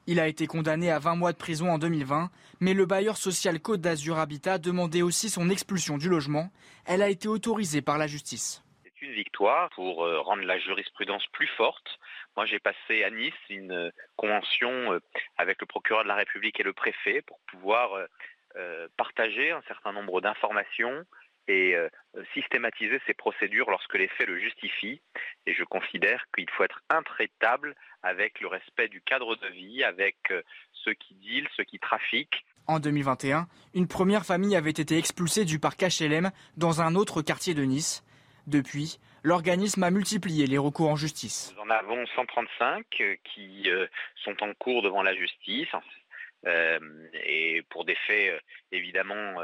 Il 0.08 0.20
a 0.20 0.28
été 0.28 0.46
condamné 0.46 0.92
à 0.92 1.00
20 1.00 1.16
mois 1.16 1.32
de 1.32 1.38
prison 1.38 1.70
en 1.70 1.78
2020, 1.78 2.30
mais 2.60 2.74
le 2.74 2.86
bailleur 2.86 3.16
social 3.16 3.62
Côte 3.62 3.80
d'Azur 3.80 4.20
Habitat 4.20 4.58
demandait 4.58 5.04
aussi 5.04 5.30
son 5.30 5.50
expulsion 5.50 5.98
du 5.98 6.10
logement. 6.10 6.50
Elle 6.86 7.02
a 7.02 7.08
été 7.08 7.30
autorisée 7.30 7.82
par 7.82 7.98
la 7.98 8.08
justice. 8.08 8.62
C'est 8.84 9.06
une 9.06 9.14
victoire 9.14 9.70
pour 9.70 10.04
euh, 10.04 10.20
rendre 10.20 10.44
la 10.44 10.60
jurisprudence 10.60 11.26
plus 11.32 11.48
forte. 11.56 11.98
Moi, 12.36 12.46
j'ai 12.46 12.60
passé 12.60 13.06
à 13.06 13.10
Nice 13.10 13.34
une 13.50 13.72
euh, 13.72 13.90
convention 14.18 14.92
euh, 14.92 15.00
avec 15.38 15.62
le 15.62 15.66
procureur 15.66 16.04
de 16.04 16.10
la 16.10 16.16
République 16.16 16.60
et 16.60 16.64
le 16.64 16.74
préfet 16.74 17.22
pour 17.22 17.40
pouvoir 17.48 17.92
partager 18.98 19.52
un 19.52 19.62
certain 19.62 19.94
nombre 19.94 20.20
d'informations 20.20 21.06
et 21.48 21.76
euh, 21.76 21.90
systématiser 22.34 23.00
ces 23.08 23.14
procédures 23.14 23.70
lorsque 23.70 23.96
les 23.96 24.08
faits 24.10 24.28
le 24.28 24.40
justifient. 24.40 25.02
Et 25.46 25.54
je 25.54 25.64
considère 25.64 26.24
qu'il 26.36 26.50
faut 26.52 26.64
être 26.64 26.82
intraitable 26.90 27.76
avec 28.04 28.40
le 28.42 28.48
respect 28.48 28.88
du 28.88 29.02
cadre 29.02 29.36
de 29.36 29.48
vie, 29.48 29.84
avec 29.84 30.16
euh, 30.32 30.42
ceux 30.74 30.94
qui 30.94 31.16
dealent, 31.16 31.50
ceux 31.56 31.64
qui 31.64 31.80
trafiquent. 31.80 32.46
En 32.68 32.80
2021, 32.80 33.48
une 33.74 33.88
première 33.88 34.26
famille 34.26 34.56
avait 34.56 34.70
été 34.70 34.98
expulsée 34.98 35.46
du 35.46 35.60
parc 35.60 35.82
HLM 35.82 36.32
dans 36.58 36.82
un 36.82 36.96
autre 36.96 37.22
quartier 37.22 37.54
de 37.54 37.64
Nice. 37.64 38.04
Depuis, 38.48 39.00
l'organisme 39.24 39.84
a 39.84 39.92
multiplié 39.92 40.48
les 40.48 40.58
recours 40.58 40.90
en 40.90 40.96
justice. 40.96 41.54
Nous 41.56 41.64
en 41.64 41.70
avons 41.70 42.06
135 42.16 42.86
euh, 43.02 43.16
qui 43.24 43.70
sont 44.24 44.36
en 44.42 44.54
cours 44.54 44.82
devant 44.82 45.04
la 45.04 45.16
justice 45.16 45.70
et 47.24 47.62
pour 47.70 47.86
des 47.86 47.94
faits 48.08 48.42
évidemment 48.72 49.36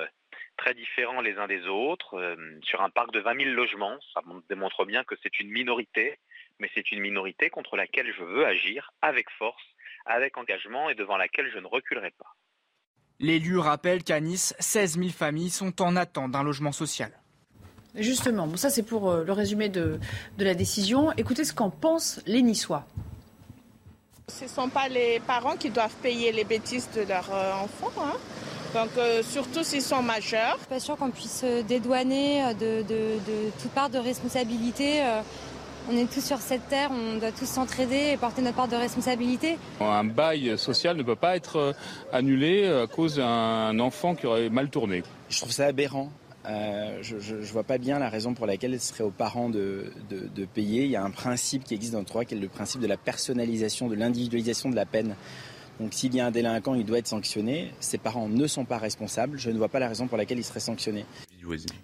très 0.57 0.73
différents 0.73 1.21
les 1.21 1.37
uns 1.37 1.47
des 1.47 1.65
autres. 1.67 2.15
euh, 2.15 2.35
sur 2.63 2.81
un 2.81 2.89
parc 2.89 3.11
de 3.13 3.19
20 3.19 3.35
000 3.43 3.49
logements, 3.55 3.95
ça 4.13 4.21
mon- 4.25 4.41
démontre 4.49 4.85
bien 4.85 5.03
que 5.03 5.15
c'est 5.23 5.39
une 5.39 5.49
minorité, 5.49 6.17
mais 6.59 6.69
c'est 6.75 6.91
une 6.91 6.99
minorité 6.99 7.49
contre 7.49 7.75
laquelle 7.77 8.11
je 8.17 8.23
veux 8.23 8.45
agir 8.45 8.91
avec 9.01 9.29
force, 9.37 9.63
avec 10.05 10.37
engagement 10.37 10.89
et 10.89 10.95
devant 10.95 11.17
laquelle 11.17 11.49
je 11.53 11.59
ne 11.59 11.67
reculerai 11.67 12.11
pas. 12.11 12.35
L'élu 13.19 13.57
rappelle 13.57 14.03
qu'à 14.03 14.19
Nice, 14.19 14.53
16 14.59 14.97
000 14.99 15.09
familles 15.09 15.49
sont 15.49 15.81
en 15.81 15.95
attente 15.95 16.31
d'un 16.31 16.43
logement 16.43 16.71
social. 16.71 17.11
Justement, 17.95 18.45
bon, 18.45 18.57
ça 18.57 18.69
c'est 18.69 18.83
pour 18.83 19.09
euh, 19.09 19.23
le 19.23 19.31
résumé 19.33 19.69
de, 19.69 19.99
de 20.37 20.43
la 20.45 20.53
décision. 20.53 21.11
Écoutez 21.13 21.43
ce 21.45 21.53
qu'en 21.53 21.71
pensent 21.71 22.21
les 22.27 22.43
Niçois. 22.43 22.85
Ce 24.27 24.43
ne 24.43 24.49
sont 24.49 24.69
pas 24.69 24.87
les 24.87 25.19
parents 25.21 25.55
qui 25.55 25.69
doivent 25.71 25.95
payer 26.03 26.31
les 26.31 26.43
bêtises 26.43 26.91
de 26.91 27.01
leurs 27.07 27.33
euh, 27.33 27.53
enfants. 27.53 27.91
hein. 28.03 28.13
Donc, 28.73 28.89
euh, 28.97 29.23
surtout 29.23 29.63
s'ils 29.63 29.81
sont 29.81 30.01
majeurs. 30.03 30.53
Je 30.55 30.59
suis 30.59 30.69
pas 30.69 30.79
sûre 30.79 30.97
qu'on 30.97 31.09
puisse 31.09 31.39
se 31.41 31.61
dédouaner 31.63 32.43
euh, 32.43 32.53
de, 32.53 32.81
de- 32.87 33.19
de 33.31 33.51
toute 33.61 33.71
part 33.71 33.89
de 33.89 33.97
responsabilité. 33.97 35.01
Euh, 35.03 35.21
On 35.89 35.95
est 35.95 36.11
tous 36.11 36.19
sur 36.19 36.39
cette 36.39 36.67
terre, 36.67 36.89
on 36.91 37.17
doit 37.17 37.31
tous 37.31 37.45
s'entraider 37.45 38.11
et 38.11 38.17
porter 38.17 38.41
notre 38.41 38.57
part 38.57 38.67
de 38.67 38.75
responsabilité. 38.75 39.57
Un 39.79 40.03
bail 40.03 40.57
social 40.57 40.97
ne 40.97 41.01
peut 41.03 41.15
pas 41.15 41.37
être 41.37 41.73
annulé 42.11 42.67
à 42.67 42.87
cause 42.87 43.15
d'un 43.15 43.79
enfant 43.79 44.13
qui 44.13 44.25
aurait 44.27 44.49
mal 44.49 44.69
tourné. 44.69 45.01
Je 45.29 45.39
trouve 45.39 45.53
ça 45.53 45.67
aberrant. 45.67 46.09
Euh, 46.45 46.97
je 47.01 47.35
ne 47.35 47.41
vois 47.45 47.63
pas 47.63 47.77
bien 47.77 47.99
la 47.99 48.09
raison 48.09 48.33
pour 48.33 48.45
laquelle 48.47 48.77
ce 48.81 48.89
serait 48.89 49.05
aux 49.05 49.11
parents 49.11 49.47
de, 49.49 49.93
de- 50.09 50.27
de 50.35 50.45
payer. 50.45 50.83
Il 50.83 50.91
y 50.91 50.97
a 50.97 51.03
un 51.05 51.09
principe 51.11 51.63
qui 51.63 51.73
existe 51.73 51.93
dans 51.93 51.99
le 51.99 52.05
droit 52.05 52.25
qui 52.25 52.35
est 52.35 52.37
le 52.37 52.49
principe 52.49 52.81
de 52.81 52.87
la 52.87 52.97
personnalisation, 52.97 53.87
de 53.87 53.95
l'individualisation 53.95 54.69
de 54.69 54.75
la 54.75 54.85
peine. 54.85 55.15
Donc 55.79 55.93
s'il 55.93 56.15
y 56.15 56.19
a 56.19 56.25
un 56.25 56.31
délinquant, 56.31 56.73
il 56.73 56.85
doit 56.85 56.97
être 56.97 57.07
sanctionné. 57.07 57.71
Ses 57.79 57.97
parents 57.97 58.27
ne 58.27 58.47
sont 58.47 58.65
pas 58.65 58.77
responsables. 58.77 59.37
Je 59.37 59.51
ne 59.51 59.57
vois 59.57 59.69
pas 59.69 59.79
la 59.79 59.87
raison 59.87 60.07
pour 60.07 60.17
laquelle 60.17 60.39
il 60.39 60.43
serait 60.43 60.59
sanctionné. 60.59 61.05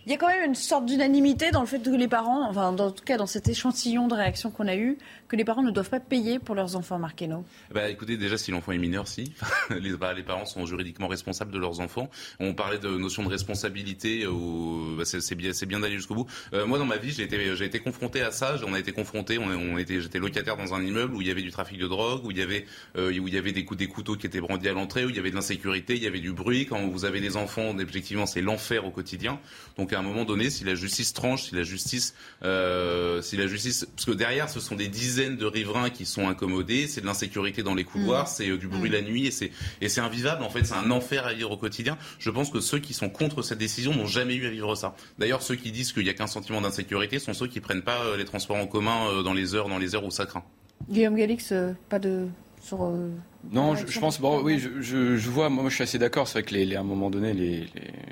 Il 0.05 0.11
y 0.11 0.15
a 0.15 0.17
quand 0.17 0.27
même 0.27 0.45
une 0.45 0.55
sorte 0.55 0.85
d'unanimité 0.85 1.51
dans 1.51 1.61
le 1.61 1.67
fait 1.67 1.79
que 1.79 1.89
les 1.89 2.07
parents, 2.07 2.47
enfin, 2.49 2.73
dans, 2.73 2.87
en 2.87 2.91
tout 2.91 3.03
cas 3.03 3.17
dans 3.17 3.27
cet 3.27 3.47
échantillon 3.47 4.07
de 4.07 4.13
réactions 4.13 4.51
qu'on 4.51 4.67
a 4.67 4.75
eu, 4.75 4.97
que 5.27 5.35
les 5.35 5.45
parents 5.45 5.63
ne 5.63 5.71
doivent 5.71 5.89
pas 5.89 5.99
payer 5.99 6.37
pour 6.37 6.53
leurs 6.53 6.75
enfants, 6.75 6.99
Marqueno. 6.99 7.43
Bah, 7.73 7.89
écoutez, 7.89 8.17
déjà, 8.17 8.37
si 8.37 8.51
l'enfant 8.51 8.71
est 8.71 8.77
mineur, 8.77 9.07
si. 9.07 9.33
les, 9.69 9.97
bah, 9.97 10.13
les 10.13 10.23
parents 10.23 10.45
sont 10.45 10.65
juridiquement 10.65 11.07
responsables 11.07 11.51
de 11.51 11.57
leurs 11.57 11.79
enfants. 11.79 12.09
On 12.39 12.53
parlait 12.53 12.77
de 12.77 12.89
notion 12.89 13.23
de 13.23 13.29
responsabilité, 13.29 14.27
où, 14.27 14.95
bah, 14.97 15.05
c'est, 15.05 15.35
bien, 15.35 15.79
d'aller 15.79 15.95
jusqu'au 15.95 16.15
bout. 16.15 16.27
Euh, 16.53 16.65
moi, 16.65 16.77
dans 16.77 16.85
ma 16.85 16.97
vie, 16.97 17.11
j'ai 17.11 17.23
été, 17.23 17.55
j'ai 17.55 17.65
été 17.65 17.79
confronté 17.79 18.21
à 18.21 18.31
ça. 18.31 18.55
On 18.67 18.73
a 18.73 18.79
été 18.79 18.91
confronté. 18.91 19.39
On, 19.39 19.45
on 19.47 19.77
était, 19.77 20.01
j'étais 20.01 20.19
locataire 20.19 20.57
dans 20.57 20.73
un 20.73 20.83
immeuble 20.83 21.15
où 21.15 21.21
il 21.21 21.27
y 21.27 21.31
avait 21.31 21.41
du 21.41 21.51
trafic 21.51 21.79
de 21.79 21.87
drogue, 21.87 22.25
où 22.25 22.31
il 22.31 22.37
y 22.37 22.41
avait, 22.41 22.65
euh, 22.97 23.17
où 23.17 23.27
il 23.27 23.33
y 23.33 23.37
avait 23.37 23.53
des 23.53 23.65
coups, 23.65 23.79
des 23.79 23.87
couteaux 23.87 24.15
qui 24.15 24.27
étaient 24.27 24.41
brandis 24.41 24.67
à 24.67 24.73
l'entrée, 24.73 25.05
où 25.05 25.09
il 25.09 25.15
y 25.15 25.19
avait 25.19 25.31
de 25.31 25.35
l'insécurité, 25.35 25.95
il 25.95 26.03
y 26.03 26.07
avait 26.07 26.19
du 26.19 26.33
bruit. 26.33 26.67
Quand 26.67 26.87
vous 26.87 27.05
avez 27.05 27.21
des 27.21 27.37
enfants, 27.37 27.75
objectivement, 27.79 28.25
c'est 28.25 28.41
l'enfer 28.41 28.85
au 28.85 28.91
quotidien. 28.91 29.39
Donc, 29.77 29.93
à 29.93 29.99
un 29.99 30.01
moment 30.01 30.25
donné, 30.25 30.49
si 30.49 30.63
la 30.63 30.75
justice 30.75 31.13
tranche, 31.13 31.45
si 31.45 31.55
la 31.55 31.63
justice, 31.63 32.13
euh, 32.43 33.21
si 33.21 33.37
la 33.37 33.47
justice, 33.47 33.85
parce 33.95 34.05
que 34.05 34.11
derrière, 34.11 34.49
ce 34.49 34.59
sont 34.59 34.75
des 34.75 34.87
dizaines 34.87 35.37
de 35.37 35.45
riverains 35.45 35.89
qui 35.89 36.05
sont 36.05 36.27
incommodés, 36.27 36.87
c'est 36.87 37.01
de 37.01 37.05
l'insécurité 37.05 37.63
dans 37.63 37.75
les 37.75 37.83
couloirs, 37.83 38.25
Mmh. 38.25 38.33
c'est 38.35 38.49
euh, 38.49 38.57
du 38.57 38.67
bruit 38.67 38.89
Mmh. 38.89 38.93
la 38.93 39.01
nuit 39.01 39.27
et 39.27 39.31
c'est 39.31 39.51
et 39.81 39.89
c'est 39.89 40.01
invivable. 40.01 40.43
En 40.43 40.49
fait, 40.49 40.63
c'est 40.65 40.75
un 40.75 40.91
enfer 40.91 41.25
à 41.25 41.33
vivre 41.33 41.51
au 41.51 41.57
quotidien. 41.57 41.97
Je 42.19 42.29
pense 42.29 42.49
que 42.49 42.59
ceux 42.59 42.79
qui 42.79 42.93
sont 42.93 43.09
contre 43.09 43.41
cette 43.41 43.57
décision 43.57 43.93
n'ont 43.95 44.05
jamais 44.07 44.35
eu 44.35 44.45
à 44.45 44.49
vivre 44.49 44.75
ça. 44.75 44.95
D'ailleurs, 45.19 45.41
ceux 45.41 45.55
qui 45.55 45.71
disent 45.71 45.91
qu'il 45.93 46.03
n'y 46.03 46.09
a 46.09 46.13
qu'un 46.13 46.27
sentiment 46.27 46.61
d'insécurité 46.61 47.19
sont 47.19 47.33
ceux 47.33 47.47
qui 47.47 47.59
prennent 47.59 47.81
pas 47.81 48.03
euh, 48.03 48.17
les 48.17 48.25
transports 48.25 48.57
en 48.57 48.67
commun 48.67 49.07
euh, 49.09 49.23
dans 49.23 49.33
les 49.33 49.55
heures, 49.55 49.69
dans 49.69 49.77
les 49.79 49.95
heures 49.95 50.05
où 50.05 50.11
ça 50.11 50.25
craint. 50.25 50.43
Guillaume 50.89 51.15
Galix, 51.15 51.51
euh, 51.51 51.71
pas 51.89 51.99
de 51.99 52.27
sur, 52.63 52.83
euh, 52.83 53.09
Non, 53.51 53.73
la 53.73 53.85
je, 53.85 53.99
pense, 53.99 54.19
bon, 54.21 54.41
oui, 54.41 54.57
je, 54.57 54.81
je, 54.81 55.17
je 55.17 55.29
vois, 55.29 55.49
moi 55.49 55.65
je 55.69 55.75
suis 55.75 55.83
assez 55.83 55.99
d'accord, 55.99 56.27
c'est 56.27 56.39
vrai 56.39 56.43
que 56.43 56.53
les, 56.55 56.65
les- 56.65 56.75
à 56.77 56.79
un 56.79 56.83
moment 56.83 57.09
donné, 57.09 57.33
les, 57.33 57.59
les- 57.59 57.67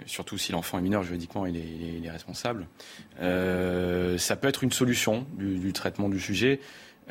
surtout 0.06 0.38
si 0.38 0.52
l'enfant 0.52 0.78
est 0.78 0.82
mineur 0.82 1.04
juridiquement, 1.04 1.46
il 1.46 1.56
est, 1.56 1.64
il 2.00 2.06
est- 2.06 2.12
responsable, 2.12 2.68
euh, 3.22 4.18
ça 4.18 4.36
peut 4.36 4.48
être 4.48 4.64
une 4.64 4.72
solution 4.72 5.26
du, 5.38 5.58
du 5.58 5.72
traitement 5.74 6.10
du 6.10 6.20
sujet. 6.20 6.60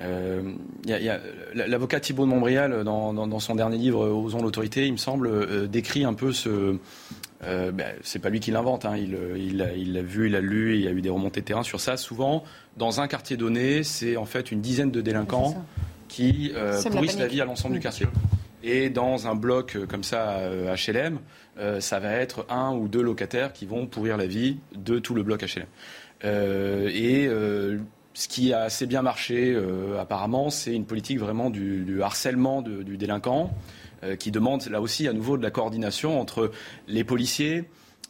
Euh, 0.01 0.53
y 0.86 0.93
a- 0.93 1.01
y 1.01 1.09
a- 1.09 1.20
L'avocat 1.55 2.01
Thibault 2.01 2.24
de 2.24 2.30
Montbrial, 2.30 2.84
dans, 2.84 3.12
dans- 3.12 3.26
dans 3.26 3.41
son 3.41 3.55
dernier 3.55 3.76
livre, 3.78 4.07
Osons 4.09 4.43
l'autorité, 4.43 4.86
il 4.86 4.93
me 4.93 4.97
semble, 4.99 5.68
décrit 5.68 6.05
un 6.05 6.14
peu 6.14 6.32
ce... 6.32 6.76
Ben, 7.43 7.95
c'est 8.03 8.18
pas 8.18 8.28
lui 8.28 8.38
qui 8.41 8.51
l'invente, 8.51 8.84
hein, 8.84 8.99
il 8.99 9.14
euh, 9.14 9.38
il 9.38 9.57
l'a 9.57 9.72
il 9.72 9.95
l'a 9.95 10.03
vu, 10.03 10.26
il 10.26 10.32
l'a 10.32 10.43
lu, 10.43 10.74
il 10.74 10.82
y 10.82 10.88
a 10.88 10.91
eu 10.91 11.01
des 11.01 11.09
remontées 11.09 11.41
de 11.41 11.47
terrain 11.47 11.62
sur 11.62 11.80
ça. 11.80 11.97
Souvent, 11.97 12.45
dans 12.76 13.01
un 13.01 13.09
quartier 13.09 13.38
donné, 13.38 13.82
c'est 13.82 14.18
en 14.18 14.26
fait 14.26 14.53
une 14.53 14.61
dizaine 14.61 14.91
de 14.91 15.01
délinquants 15.01 15.64
qui 16.11 16.53
euh, 16.55 16.77
la 16.83 16.91
pourrissent 16.91 17.19
la 17.19 17.27
vie 17.29 17.41
à 17.41 17.45
l'ensemble 17.47 17.75
du 17.75 17.81
quartier. 17.81 18.07
Et 18.63 18.91
dans 18.91 19.27
un 19.27 19.35
bloc 19.35 19.77
euh, 19.77 19.87
comme 19.87 20.03
ça, 20.05 20.39
HLM, 20.77 21.19
euh, 21.59 21.81
ça 21.81 21.99
va 22.01 22.13
être 22.13 22.45
un 22.51 22.75
ou 22.75 22.89
deux 22.89 23.01
locataires 23.03 23.53
qui 23.55 23.65
vont 23.65 23.87
pourrir 23.87 24.17
la 24.19 24.27
vie 24.27 24.59
de 24.75 24.99
tout 24.99 25.15
le 25.15 25.23
bloc 25.23 25.43
HLM. 25.43 25.65
Euh, 26.25 26.91
et 26.93 27.27
euh, 27.27 27.79
ce 28.13 28.29
qui 28.29 28.53
a 28.53 28.63
assez 28.63 28.87
bien 28.87 29.01
marché, 29.03 29.55
euh, 29.55 29.99
apparemment, 29.99 30.51
c'est 30.51 30.75
une 30.75 30.85
politique 30.85 31.19
vraiment 31.19 31.49
du, 31.49 31.85
du 31.85 32.03
harcèlement 32.03 32.61
de- 32.61 32.83
du 32.83 32.97
délinquant, 32.99 33.51
qui 34.19 34.31
demande 34.31 34.65
là 34.71 34.81
aussi 34.81 35.07
à 35.09 35.13
nouveau 35.13 35.37
de 35.37 35.43
la 35.43 35.51
coordination 35.51 36.19
entre 36.19 36.51
les 36.89 37.05
policiers, 37.05 37.65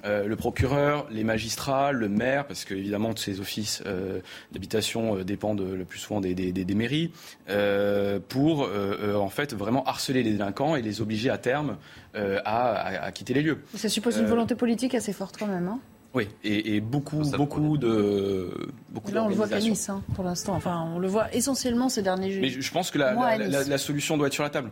euh, 0.05 0.27
le 0.27 0.37
procureur, 0.37 1.07
les 1.11 1.25
magistrats, 1.25 1.93
le 1.93 2.09
maire, 2.09 2.47
parce 2.47 2.65
que 2.65 2.75
évidemment 2.75 3.13
tous 3.15 3.23
ces 3.23 3.41
offices 3.41 3.83
euh, 3.87 4.21
d'habitation 4.53 5.17
euh, 5.19 5.25
dépendent 5.25 5.61
le 5.63 5.85
plus 5.85 5.99
souvent 5.99 6.21
des, 6.21 6.35
des- 6.35 6.53
des- 6.53 6.65
des 6.65 6.75
mairies, 6.75 7.13
euh, 7.49 8.19
pour 8.29 8.69
en 9.15 9.29
fait 9.29 9.55
vraiment 9.55 9.85
harceler 9.85 10.23
les 10.23 10.33
délinquants 10.33 10.77
et 10.77 10.83
les 10.83 11.01
obliger 11.01 11.31
à 11.31 11.39
terme 11.39 11.77
euh, 12.15 12.39
à, 12.45 12.73
à- 12.73 13.03
à 13.05 13.13
quitter 13.13 13.35
les 13.35 13.43
lieux. 13.43 13.59
Ça 13.75 13.89
suppose 13.89 14.17
une 14.19 14.27
volonté 14.27 14.55
politique 14.55 14.95
assez 14.95 15.13
forte 15.13 15.37
quand 15.39 15.47
même. 15.47 15.69
Hein. 15.69 15.79
Oui, 16.13 16.27
et, 16.43 16.75
et 16.75 16.81
beaucoup, 16.81 17.23
beaucoup 17.37 17.79
de 17.79 18.51
beaucoup 18.89 19.13
là, 19.13 19.23
on 19.23 19.29
le 19.29 19.35
voit 19.37 19.47
qu'à. 19.49 19.61
Nice, 19.61 19.89
hein, 19.91 20.03
pour 20.17 20.25
l'instant. 20.25 20.55
Enfin, 20.57 20.91
on 20.93 20.99
le 20.99 21.07
voit 21.07 21.33
essentiellement 21.33 21.89
ces 21.89 22.03
derniers 22.03 22.33
jours. 22.33 22.43
Mais 22.43 22.49
je 22.49 22.61
je 22.61 22.73
pense 22.73 22.91
que 22.91 22.99
la, 22.99 23.13
Moi, 23.13 23.27
à 23.27 23.37
la- 23.39 23.47
Nice. 23.47 23.55
la- 23.55 23.65
la 23.65 23.79
solution 23.79 24.17
doit 24.17 24.27
être 24.27 24.33
sur 24.33 24.43
la 24.43 24.51
table. 24.51 24.71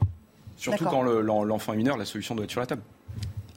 Surtout 0.56 0.84
quand 0.84 1.02
le- 1.02 1.20
l'en- 1.20 1.44
l'enfant 1.44 1.74
est 1.74 1.76
mineur, 1.76 1.96
la 1.96 2.04
solution 2.04 2.34
doit 2.34 2.44
être 2.44 2.50
sur 2.50 2.58
la 2.60 2.66
table. 2.66 2.82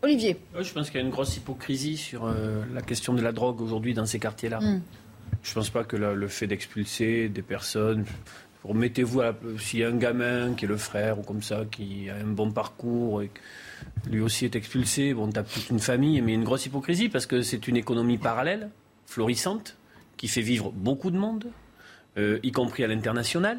Olivier. 0.04 0.38
Ouais, 0.56 0.64
je 0.64 0.74
pense 0.74 0.90
qu'il 0.90 1.00
y 1.00 1.04
a 1.04 1.06
une 1.06 1.12
grosse 1.12 1.38
hypocrisie 1.38 1.98
sur 1.98 2.26
euh, 2.26 2.64
la 2.74 2.82
question 2.82 3.14
de 3.14 3.22
la 3.22 3.32
drogue 3.32 3.62
aujourd'hui 3.62 3.94
dans 3.94 4.06
ces 4.06 4.20
quartiers-là. 4.20 4.60
Mm. 4.60 4.82
Je 5.44 5.54
pense 5.54 5.70
pas 5.70 5.84
que 5.84 5.96
la- 5.96 6.14
le 6.14 6.28
fait 6.28 6.48
d'expulser 6.48 7.30
des 7.30 7.42
personnes. 7.42 8.06
Remettez-vous 8.64 9.22
à 9.22 9.26
la- 9.26 9.36
s'il 9.60 9.80
y 9.80 9.84
a 9.84 9.90
un 9.90 9.96
gamin 9.98 10.54
qui 10.54 10.66
est 10.66 10.68
le 10.68 10.78
frère 10.78 11.20
ou 11.20 11.24
comme 11.24 11.42
ça, 11.42 11.64
qui 11.70 12.10
a 12.10 12.16
un 12.16 12.28
bon 12.28 12.52
parcours 12.52 13.22
et 13.22 13.32
lui 14.10 14.22
aussi 14.22 14.46
est 14.46 14.56
expulsé, 14.56 15.14
bon, 15.14 15.30
t'as 15.32 15.44
toute 15.44 15.70
une 15.70 15.80
famille, 15.80 16.22
mais 16.22 16.34
une 16.34 16.44
grosse 16.44 16.66
hypocrisie 16.66 17.10
parce 17.10 17.26
que 17.26 17.42
c'est 17.42 17.68
une 17.68 17.78
économie 17.78 18.18
parallèle, 18.20 18.70
florissante, 19.06 19.78
qui 20.18 20.28
fait 20.28 20.42
vivre 20.42 20.72
beaucoup 20.72 21.10
de 21.12 21.18
monde, 21.18 21.48
euh, 22.18 22.40
y 22.44 22.52
compris 22.52 22.84
à 22.84 22.88
l'international 22.88 23.58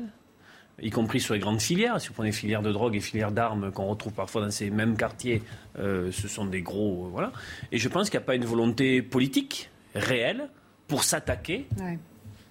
y 0.81 0.91
compris 0.91 1.20
sur 1.20 1.35
les 1.35 1.41
grandes 1.41 1.61
filières. 1.61 2.01
Si 2.01 2.09
vous 2.09 2.14
prenez 2.14 2.33
filières 2.33 2.62
de 2.62 2.73
drogue 2.73 2.95
et 2.97 3.01
filières 3.01 3.33
d'armes 3.33 3.70
qu'on 3.73 3.87
retrouve 3.87 4.12
parfois 4.12 4.43
dans 4.43 4.51
ces 4.51 4.70
mêmes 4.70 4.97
quartiers, 4.97 5.43
euh, 5.79 6.11
ce 6.12 6.29
sont 6.29 6.45
des 6.47 6.62
gros. 6.62 7.07
euh, 7.07 7.09
voilà. 7.11 7.33
Et 7.73 7.79
je 7.79 7.89
pense 7.89 8.11
qu'il 8.11 8.18
n'y 8.18 8.25
a 8.25 8.27
pas 8.27 8.35
une 8.35 8.45
volonté 8.45 9.03
politique 9.03 9.70
réelle 9.95 10.49
pour 10.89 11.05
s'attaquer 11.05 11.66
Ouais. 11.81 11.99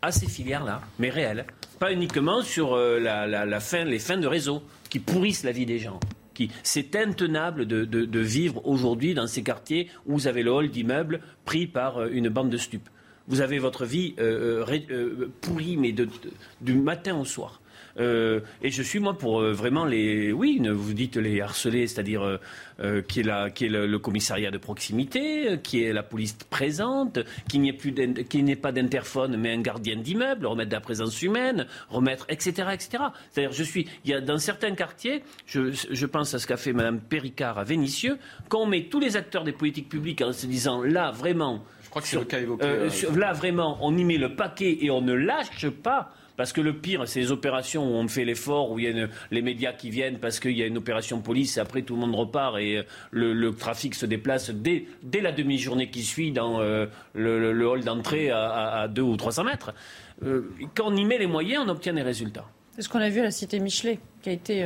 à 0.01 0.11
ces 0.11 0.27
filières-là, 0.27 0.81
mais 0.99 1.09
réelles. 1.09 1.45
Pas 1.79 1.91
uniquement 1.91 2.41
sur 2.41 2.73
euh, 2.73 2.99
la, 2.99 3.25
la- 3.27 3.45
la 3.45 3.59
fin, 3.59 3.83
les 3.83 3.99
fins 3.99 4.17
de 4.17 4.27
réseau 4.27 4.61
qui 4.89 4.99
pourrissent 4.99 5.43
la 5.43 5.51
vie 5.51 5.65
des 5.65 5.79
gens. 5.79 5.99
Qui, 6.33 6.49
c'est 6.63 6.95
intenable 6.95 7.65
de, 7.65 7.83
de- 7.83 8.05
de 8.05 8.19
vivre 8.19 8.65
aujourd'hui 8.65 9.13
dans 9.13 9.27
ces 9.27 9.43
quartiers 9.43 9.89
où 10.05 10.13
vous 10.13 10.27
avez 10.27 10.43
le 10.43 10.51
hall 10.51 10.69
d'immeubles 10.69 11.19
pris 11.43 11.67
par 11.67 12.05
une 12.05 12.29
bande 12.29 12.49
de 12.49 12.57
stupes. 12.57 12.89
Vous 13.27 13.41
avez 13.41 13.59
votre 13.59 13.85
vie 13.85 14.15
euh, 14.19 14.63
euh, 14.67 14.79
euh, 14.91 15.31
pourrie, 15.41 15.75
mais 15.77 15.91
de- 15.91 16.07
du 16.61 16.73
matin 16.75 17.15
au 17.17 17.25
soir. 17.25 17.60
Euh, 17.99 18.39
et 18.61 18.69
je 18.69 18.81
suis 18.83 18.99
moi 18.99 19.17
pour 19.17 19.41
euh, 19.41 19.51
vraiment 19.53 19.85
les, 19.85 20.31
oui, 20.31 20.61
vous 20.71 20.93
dites 20.93 21.17
les 21.17 21.41
harceler, 21.41 21.87
c'est-à-dire 21.87 22.39
euh, 22.79 23.01
qui 23.01 23.19
est, 23.19 23.23
la, 23.23 23.49
qui 23.49 23.65
est 23.65 23.69
le, 23.69 23.85
le 23.87 23.99
commissariat 23.99 24.49
de 24.51 24.57
proximité, 24.57 25.59
qui 25.63 25.83
est 25.83 25.93
la 25.93 26.03
police 26.03 26.33
présente, 26.49 27.19
qu'il 27.49 27.61
n'y 27.61 27.69
ait 27.69 27.73
plus, 27.73 27.91
d'in- 27.91 28.13
qu'il 28.23 28.43
n'y 28.45 28.51
ait 28.51 28.55
pas 28.55 28.71
d'interphone, 28.71 29.37
mais 29.37 29.51
un 29.53 29.61
gardien 29.61 29.95
d'immeuble, 29.97 30.45
remettre 30.45 30.69
de 30.69 30.75
la 30.75 30.81
présence 30.81 31.21
humaine, 31.21 31.67
remettre, 31.89 32.25
etc., 32.29 32.69
etc. 32.73 33.03
C'est-à-dire, 33.31 33.53
je 33.53 33.63
suis, 33.63 33.87
il 34.05 34.11
y 34.11 34.13
a 34.13 34.21
dans 34.21 34.37
certains 34.37 34.73
quartiers, 34.75 35.23
je, 35.45 35.71
je 35.71 36.05
pense 36.05 36.33
à 36.33 36.39
ce 36.39 36.47
qu'a 36.47 36.57
fait 36.57 36.73
Madame 36.73 36.99
Péricard 36.99 37.57
à 37.59 37.63
Vénissieux, 37.63 38.17
qu'on 38.49 38.65
met 38.65 38.83
tous 38.89 38.99
les 38.99 39.17
acteurs 39.17 39.43
des 39.43 39.51
politiques 39.51 39.89
publiques 39.89 40.21
en 40.21 40.33
se 40.33 40.45
disant 40.45 40.81
là 40.83 41.11
vraiment. 41.11 41.63
Je 41.83 41.89
crois 41.89 42.01
que 42.01 42.07
c'est 42.07 42.17
le 42.17 42.23
cas 42.25 42.39
évoqué. 42.39 42.65
Euh, 42.65 42.85
euh, 42.85 42.89
sur- 42.89 43.11
là, 43.15 43.33
vraiment, 43.33 43.77
on 43.81 43.97
y 43.97 44.03
met 44.05 44.17
le 44.17 44.35
paquet 44.35 44.77
et 44.81 44.89
on 44.89 45.01
ne 45.01 45.13
lâche 45.13 45.67
pas. 45.83 46.13
Parce 46.41 46.53
que 46.53 46.61
le 46.61 46.73
pire, 46.73 47.07
c'est 47.07 47.19
les 47.19 47.31
opérations 47.31 47.83
où 47.83 47.93
on 47.93 48.07
fait 48.07 48.25
l'effort, 48.25 48.71
où 48.71 48.79
il 48.79 48.85
y 48.85 48.99
a 48.99 49.07
les 49.29 49.41
médias 49.43 49.73
qui 49.73 49.91
viennent 49.91 50.17
parce 50.17 50.39
qu'il 50.39 50.57
y 50.57 50.63
a 50.63 50.65
une 50.65 50.79
opération 50.79 51.21
police, 51.21 51.57
et 51.57 51.59
après 51.59 51.83
tout 51.83 51.93
le 51.93 51.99
monde 51.99 52.15
repart 52.15 52.57
et 52.57 52.77
euh, 52.77 52.83
le, 53.11 53.51
trafic 53.51 53.93
se 53.93 54.07
déplace 54.07 54.49
dès, 54.49 54.87
dès 55.03 55.21
la 55.21 55.31
demi-journée 55.31 55.91
qui 55.91 56.01
suit 56.01 56.31
dans 56.31 56.59
euh, 56.59 56.87
le, 57.13 57.63
hall 57.63 57.83
d'entrée 57.83 58.31
à, 58.31 58.49
à, 58.49 58.81
à 58.81 58.87
2 58.87 59.03
ou 59.03 59.17
300 59.17 59.43
mètres. 59.43 59.75
Euh, 60.23 60.49
quand 60.73 60.85
on 60.87 60.95
y 60.95 61.05
met 61.05 61.19
les 61.19 61.27
moyens, 61.27 61.63
on 61.63 61.69
obtient 61.69 61.93
des 61.93 62.01
résultats. 62.01 62.47
C'est 62.75 62.81
ce 62.81 62.89
qu'on 62.89 63.01
a 63.01 63.09
vu 63.09 63.19
à 63.19 63.23
la 63.25 63.29
cité 63.29 63.59
Michelet, 63.59 63.99
qui 64.23 64.29
a 64.29 64.31
été 64.31 64.65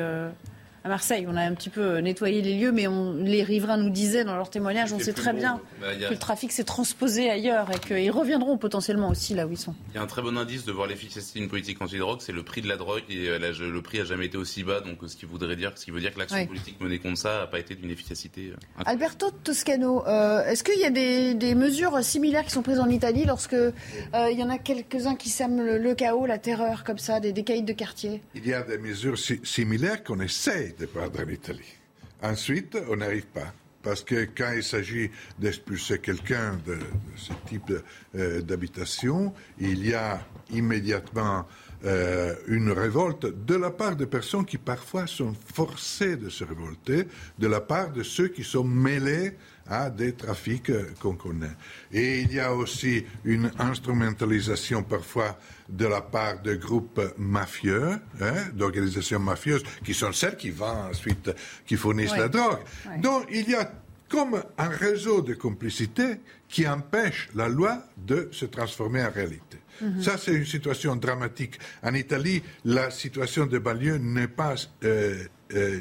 à 0.85 0.87
Marseille. 0.87 1.25
On 1.27 1.35
a 1.35 1.41
un 1.41 1.53
petit 1.55 1.71
peu 1.71 1.97
nettoyé 1.97 2.43
les 2.43 2.57
lieux, 2.59 2.71
mais 2.71 2.85
on- 2.87 3.15
les 3.15 3.41
riverains 3.43 3.77
nous 3.77 3.89
disaient 3.89 4.23
dans 4.23 4.35
leurs 4.35 4.51
témoignages, 4.51 4.93
on 4.93 4.99
sait 4.99 5.13
très 5.13 5.31
bon. 5.33 5.39
bien 5.39 5.59
Bah, 5.81 5.87
a- 5.89 5.95
que 5.95 6.13
le 6.13 6.19
trafic 6.19 6.51
s'est 6.51 6.63
transposé 6.63 7.27
ailleurs 7.29 7.67
et 7.75 7.79
qu'ils 7.79 8.11
reviendront 8.11 8.57
potentiellement 8.59 9.09
aussi 9.09 9.33
là 9.33 9.47
où 9.47 9.51
ils 9.51 9.57
sont. 9.57 9.73
Il 9.93 9.95
y 9.95 9.97
a 9.97 10.03
un 10.03 10.05
très 10.07 10.21
bon 10.21 10.37
indice 10.37 10.63
de 10.63 10.71
voir 10.71 10.87
l'efficacité 10.87 11.39
d'une 11.39 11.49
politique 11.49 11.81
anti-drogue, 11.81 12.19
c'est 12.21 12.31
le 12.31 12.43
prix 12.43 12.61
de 12.61 12.67
la 12.67 12.77
drogue 12.77 13.01
et 13.09 13.29
euh, 13.29 13.39
la- 13.39 13.51
le 13.51 13.81
prix 13.81 13.99
a 13.99 14.05
jamais 14.05 14.27
été 14.27 14.37
aussi 14.37 14.63
bas, 14.63 14.79
donc 14.79 15.03
euh, 15.03 15.07
ce 15.07 15.15
qui 15.15 15.25
voudrait 15.25 15.55
dire, 15.55 15.71
ce 15.75 15.85
qui 15.85 15.91
veut 15.91 15.99
dire 15.99 16.13
que 16.13 16.19
l'action 16.19 16.37
Oui. 16.37 16.45
politique 16.45 16.79
menée 16.79 16.99
contre 16.99 17.17
ça 17.17 17.39
n'a 17.39 17.47
pas 17.47 17.59
été 17.59 17.73
d'une 17.73 17.89
efficacité. 17.89 18.51
euh, 18.51 18.55
incroyable. 18.77 19.03
Alberto 19.03 19.31
Toscano, 19.43 20.05
euh, 20.07 20.45
est-ce 20.45 20.63
qu'il 20.63 20.79
y 20.79 20.85
a 20.85 20.91
des, 20.91 21.33
des 21.33 21.55
mesures 21.55 22.03
similaires 22.03 22.43
qui 22.45 22.51
sont 22.51 22.61
prises 22.61 22.79
en 22.79 22.89
Italie 22.89 23.25
lorsque 23.25 23.53
euh, 23.53 23.71
il 24.13 24.37
y 24.39 24.43
en 24.43 24.49
a 24.51 24.59
quelques-uns 24.59 25.15
qui 25.15 25.29
sèment 25.29 25.65
le, 25.65 25.79
le 25.79 25.95
chaos, 25.95 26.27
la 26.27 26.37
terreur, 26.37 26.83
comme 26.83 26.99
ça, 26.99 27.19
des, 27.19 27.33
des 27.33 27.43
caïds 27.43 27.63
de 27.63 27.73
quartier? 27.73 28.21
Il 28.35 28.45
y 28.45 28.53
a 28.53 28.61
des 28.61 28.77
mesures 28.77 29.17
si- 29.17 29.39
similaires 29.43 30.03
qu'on 30.03 30.19
essaie 30.19 30.74
en 30.95 31.29
Italie. 31.29 31.75
Ensuite, 32.21 32.77
on 32.89 32.97
n'arrive 32.97 33.27
pas. 33.27 33.53
Parce 33.83 34.03
que 34.03 34.27
quand 34.35 34.51
il 34.55 34.63
s'agit 34.63 35.11
d'expulser 35.37 35.99
quelqu'un 35.99 36.59
de, 36.65 36.73
de 36.73 36.81
ce 37.15 37.33
type 37.47 37.71
euh, 38.15 38.41
d'habitation, 38.41 39.31
il 39.59 39.85
y 39.85 39.93
a 39.93 40.25
immédiatement 40.49 41.45
euh, 41.85 42.33
une 42.47 42.71
révolte 42.71 43.27
de 43.45 43.53
la 43.53 43.69
part 43.69 43.95
de 43.95 44.05
personnes 44.05 44.43
qui 44.43 44.57
parfois 44.57 45.05
sont 45.05 45.35
forcées 45.53 46.15
de 46.15 46.29
se 46.29 46.43
révolter, 46.43 47.07
de 47.37 47.47
la 47.47 47.61
part 47.61 47.91
de 47.91 48.01
ceux 48.01 48.29
qui 48.29 48.43
sont 48.43 48.63
mêlés 48.63 49.33
à 49.67 49.89
des 49.89 50.13
trafics 50.13 50.69
euh, 50.69 50.93
qu'on 50.99 51.15
connaît. 51.15 51.55
Et 51.91 52.21
il 52.21 52.33
y 52.33 52.39
a 52.39 52.53
aussi 52.53 53.05
une 53.23 53.51
instrumentalisation 53.57 54.83
parfois 54.83 55.37
de 55.67 55.85
la 55.85 56.01
part 56.01 56.41
de 56.41 56.55
groupes 56.55 57.01
mafieux, 57.17 57.97
hein, 58.21 58.33
d'organisations 58.53 59.19
mafieuses, 59.19 59.63
qui 59.83 59.93
sont 59.93 60.11
celles 60.11 60.37
qui 60.37 60.51
vendent 60.51 60.91
ensuite, 60.91 61.31
qui 61.65 61.75
fournissent 61.75 62.17
la 62.17 62.29
drogue. 62.29 62.59
Donc 63.01 63.27
il 63.31 63.49
y 63.49 63.55
a 63.55 63.71
comme 64.07 64.41
un 64.57 64.69
réseau 64.69 65.21
de 65.21 65.33
complicité 65.33 66.19
qui 66.47 66.67
empêche 66.67 67.29
la 67.33 67.47
loi 67.47 67.83
de 67.97 68.29
se 68.31 68.45
transformer 68.45 69.03
en 69.03 69.11
réalité. 69.11 69.57
Mhm. 69.81 70.01
Ça, 70.01 70.17
c'est 70.17 70.33
une 70.33 70.45
situation 70.45 70.95
dramatique. 70.95 71.59
En 71.83 71.93
Italie, 71.93 72.41
la 72.63 72.91
situation 72.91 73.45
de 73.45 73.57
banlieue 73.59 73.97
n'est 73.97 74.27
pas 74.27 74.55
euh, 74.83 75.23
euh, 75.53 75.79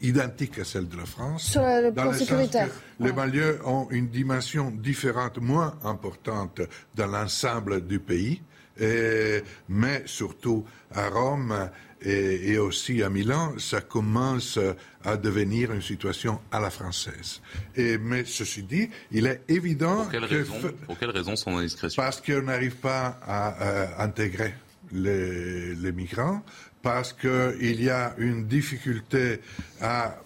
identique 0.00 0.58
à 0.58 0.64
celle 0.64 0.88
de 0.88 0.96
la 0.96 1.06
France. 1.06 1.44
Sur 1.52 1.62
le- 1.62 1.92
plan 1.92 2.12
sécuritaire. 2.12 2.68
Les 3.00 3.12
banlieues 3.12 3.58
ont 3.64 3.88
une 3.90 4.08
dimension 4.08 4.70
différente, 4.70 5.38
moins 5.40 5.76
importante 5.84 6.60
dans 6.94 7.06
l'ensemble 7.06 7.86
du 7.86 7.98
pays, 7.98 8.40
et- 8.80 9.42
mais 9.68 10.02
surtout 10.06 10.64
à 10.94 11.08
Rome 11.08 11.70
et, 12.00 12.52
et 12.52 12.58
aussi 12.58 13.02
à 13.02 13.10
Milan, 13.10 13.54
ça 13.58 13.80
commence 13.80 14.56
à 15.04 15.16
devenir 15.16 15.72
une 15.72 15.82
situation 15.82 16.40
à 16.52 16.60
la 16.60 16.70
française. 16.70 17.40
Et, 17.74 17.98
mais 17.98 18.24
ceci 18.24 18.62
dit, 18.62 18.88
il 19.10 19.26
est 19.26 19.42
évident 19.48 19.96
Pour 20.02 20.10
quelle 20.12 20.28
que 20.28 20.34
raison, 20.36 20.54
f- 20.60 20.72
pour 20.86 20.96
quelle 20.98 21.10
raison 21.10 21.34
son 21.34 21.56
indiscrétion? 21.56 22.00
Parce 22.00 22.20
qu'on 22.20 22.42
n'arrive 22.42 22.76
pas 22.76 23.18
à 23.26 23.62
euh, 23.62 23.86
intégrer 23.98 24.54
les, 24.92 25.74
les 25.74 25.92
migrants, 25.92 26.42
parce 26.88 27.12
qu'il 27.12 27.82
y 27.82 27.90
a 27.90 28.14
une 28.16 28.46
difficulté 28.46 29.40
à 29.78 30.16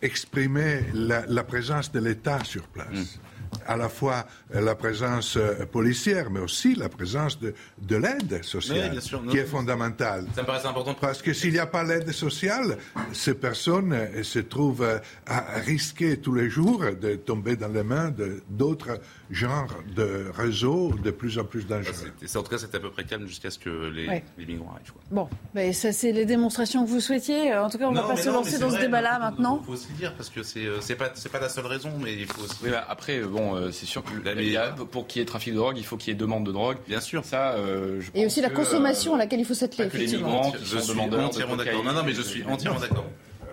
exprimer 0.00 0.84
la, 0.94 1.26
la 1.26 1.42
présence 1.42 1.90
de 1.90 1.98
l'État 1.98 2.38
sur 2.44 2.62
place. 2.68 3.18
à 3.66 3.76
la 3.76 3.88
fois 3.88 4.24
la 4.68 4.76
présence 4.76 5.36
policière, 5.72 6.30
mais 6.30 6.38
aussi 6.38 6.76
la 6.76 6.88
présence 6.88 7.40
de, 7.40 7.52
de 7.82 7.96
l'aide 7.96 8.44
sociale, 8.44 8.96
qui 9.30 9.38
est 9.38 9.44
fondamentale. 9.44 10.26
Ça 10.36 10.42
me 10.42 10.46
paraît 10.46 10.64
important. 10.64 10.94
Parce 10.94 11.20
que 11.20 11.32
s'il 11.32 11.52
n'y 11.54 11.58
a 11.58 11.66
pas 11.66 11.82
l'aide 11.82 12.12
sociale, 12.12 12.78
ces 13.12 13.34
personnes 13.34 13.96
se 14.22 14.38
trouvent 14.38 15.00
à 15.26 15.38
risquer 15.66 16.18
tous 16.18 16.34
les 16.34 16.48
jours 16.48 16.84
de 17.00 17.16
tomber 17.16 17.56
dans 17.56 17.72
les 17.78 17.82
mains 17.82 18.14
d'autres 18.48 19.00
genres 19.30 19.74
de 19.94 20.30
réseaux 20.34 20.92
de 21.02 21.10
plus 21.10 21.38
en 21.38 21.44
plus 21.44 21.66
dangereux. 21.66 22.12
en 22.34 22.42
tout 22.42 22.50
cas, 22.50 22.58
c'est 22.58 22.74
à 22.74 22.80
peu 22.80 22.90
près 22.90 23.04
calme 23.04 23.26
jusqu'à 23.26 23.50
ce 23.50 23.58
que 23.58 23.90
les, 23.90 24.22
migrants 24.46 24.72
arrivent. 24.74 24.92
Bon, 25.10 25.28
ben, 25.54 25.72
ça 25.72 25.92
c'est 25.92 26.12
les 26.12 26.24
démonstrations 26.26 26.84
que 26.84 26.90
vous 26.90 27.00
souhaitiez. 27.00 27.54
En 27.54 27.70
tout 27.70 27.78
cas, 27.78 27.86
on 27.86 27.92
ne 27.92 28.00
va 28.00 28.08
pas 28.08 28.16
se 28.16 28.28
lancer 28.28 28.58
dans 28.58 28.70
ce 28.70 28.78
débat-là 28.78 29.18
maintenant. 29.18 29.60
Il 29.62 29.66
faut 29.66 29.72
aussi 29.72 29.88
le 29.92 29.98
dire 29.98 30.14
parce 30.14 30.30
que 30.30 30.42
c'est 30.42 30.96
pas 30.96 31.10
c'est 31.14 31.30
pas 31.30 31.40
la 31.40 31.48
seule 31.48 31.66
raison, 31.66 31.90
mais 32.02 32.14
il 32.14 32.26
faut 32.26 32.42
aussi. 32.42 32.56
Oui, 32.62 32.70
bah, 32.70 32.84
après, 32.88 33.20
bon, 33.20 33.54
euh, 33.54 33.70
c'est 33.70 33.86
sûr 33.86 34.02
que 34.02 34.82
pour 34.84 35.06
qu'il 35.06 35.20
y 35.20 35.22
ait 35.22 35.26
trafic 35.26 35.52
de 35.52 35.58
drogue, 35.58 35.78
il 35.78 35.84
faut 35.84 35.96
qu'il 35.96 36.12
y 36.12 36.12
ait 36.12 36.18
demande 36.18 36.44
de 36.44 36.52
drogue. 36.52 36.78
Bien 36.88 37.00
sûr. 37.00 37.24
Ça, 37.24 37.52
euh, 37.52 38.00
je 38.00 38.10
Et 38.14 38.26
aussi 38.26 38.40
la 38.40 38.50
consommation 38.50 39.14
à 39.14 39.18
laquelle 39.18 39.40
il 39.40 39.46
faut 39.46 39.54
s'atteler. 39.54 39.88
les 39.92 40.06
migrants 40.06 40.52
je 40.62 40.78
suis 40.78 41.00
entièrement 41.00 41.56
d'accord. 41.56 41.84
Non, 41.84 41.92
non, 41.92 42.02
mais 42.04 42.12
je 42.12 42.22
suis 42.22 42.44
entièrement 42.44 42.80
d'accord. 42.80 43.06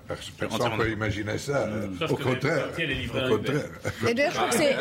Personne 0.08 0.72
ne 0.72 0.78
peut 0.78 0.92
imaginer 0.92 1.38
ça. 1.38 1.68
Mmh. 1.68 2.06
Au 2.10 2.16
contraire. 2.16 2.70
Au 2.70 3.30
contraire. 3.30 3.66
Et 4.08 4.14
d'ailleurs, 4.14 4.32
je 4.32 4.38
crois 4.38 4.50
que 4.50 4.56
c'est. 4.56 4.76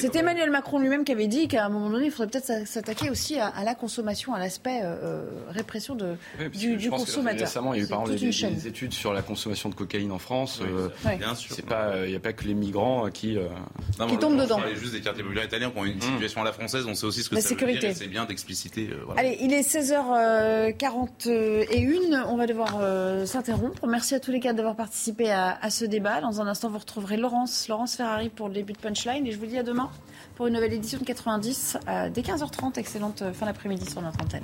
C'est 0.00 0.14
Emmanuel 0.16 0.50
Macron 0.50 0.78
lui-même 0.78 1.04
qui 1.04 1.12
avait 1.12 1.26
dit 1.26 1.48
qu'à 1.48 1.66
un 1.66 1.68
moment 1.68 1.90
donné, 1.90 2.06
il 2.06 2.12
faudrait 2.12 2.28
peut-être 2.28 2.66
s'attaquer 2.68 3.10
aussi 3.10 3.38
à, 3.38 3.52
la 3.64 3.74
consommation, 3.74 4.32
à 4.34 4.38
l'aspect 4.38 4.80
euh, 4.82 5.24
répression 5.48 5.94
de, 5.94 6.16
du, 6.52 6.76
du 6.76 6.90
consommateur. 6.90 7.40
récemment, 7.40 7.72
il 7.74 7.80
y 7.80 7.82
a 7.82 7.86
eu 7.86 7.88
par 7.88 8.02
exemple 8.02 8.20
des, 8.20 8.68
études 8.68 8.92
sur 8.92 9.12
la 9.12 9.22
consommation 9.22 9.68
de 9.68 9.74
cocaïne 9.74 10.12
en 10.12 10.18
France. 10.18 10.60
Euh, 10.62 10.88
Bien 11.16 11.34
sûr. 11.34 11.56
Il 12.04 12.10
n'y 12.10 12.16
a 12.16 12.20
pas 12.20 12.32
que 12.32 12.44
les 12.44 12.54
migrants 12.54 13.10
qui. 13.10 13.36
Euh... 13.36 13.48
qui 14.08 14.18
tombent 14.18 14.40
dedans. 14.40 14.60
Il 14.70 14.76
juste 14.76 14.94
des 14.94 15.00
quartiers 15.00 15.24
populaires 15.24 15.46
italiens 15.46 15.70
qui 15.70 15.78
ont 15.78 15.84
une 15.84 15.96
mmh. 15.96 16.02
situation 16.02 16.42
à 16.42 16.44
la 16.44 16.52
française. 16.52 16.84
On 16.86 16.94
sait 16.94 17.06
aussi 17.06 17.24
ce 17.24 17.30
que 17.30 17.34
la 17.34 17.40
ça 17.40 17.48
sécurité. 17.48 17.88
veut 17.88 17.92
dire. 17.92 18.02
C'est 18.02 18.08
bien 18.08 18.24
d'expliciter. 18.24 18.88
Euh, 18.90 19.02
voilà. 19.04 19.20
Allez, 19.20 19.36
il 19.40 19.52
est 19.52 19.68
16h41. 19.68 22.24
On 22.28 22.36
va 22.36 22.46
devoir 22.46 22.78
s'interrompre. 23.26 23.63
Merci 23.86 24.14
à 24.14 24.20
tous 24.20 24.30
les 24.30 24.40
quatre 24.40 24.56
d'avoir 24.56 24.76
participé 24.76 25.30
à, 25.30 25.70
ce 25.70 25.84
débat. 25.84 26.20
Dans 26.20 26.40
un 26.40 26.46
instant, 26.46 26.68
vous 26.68 26.78
retrouverez 26.78 27.16
Laurence, 27.16 27.68
Laurence 27.68 27.96
Ferrari 27.96 28.28
pour 28.28 28.48
le 28.48 28.54
début 28.54 28.72
de 28.72 28.78
Punchline. 28.78 29.26
Et 29.26 29.32
je 29.32 29.38
vous 29.38 29.46
dis 29.46 29.58
à 29.58 29.62
demain 29.62 29.90
pour 30.34 30.46
une 30.46 30.54
nouvelle 30.54 30.72
édition 30.72 30.98
de 30.98 31.04
90 31.04 31.78
euh, 31.88 32.10
dès 32.10 32.22
15h30. 32.22 32.78
Excellente 32.78 33.22
euh, 33.22 33.32
fin 33.32 33.46
d'après-midi 33.46 33.88
sur 33.90 34.02
notre 34.02 34.22
antenne. 34.22 34.42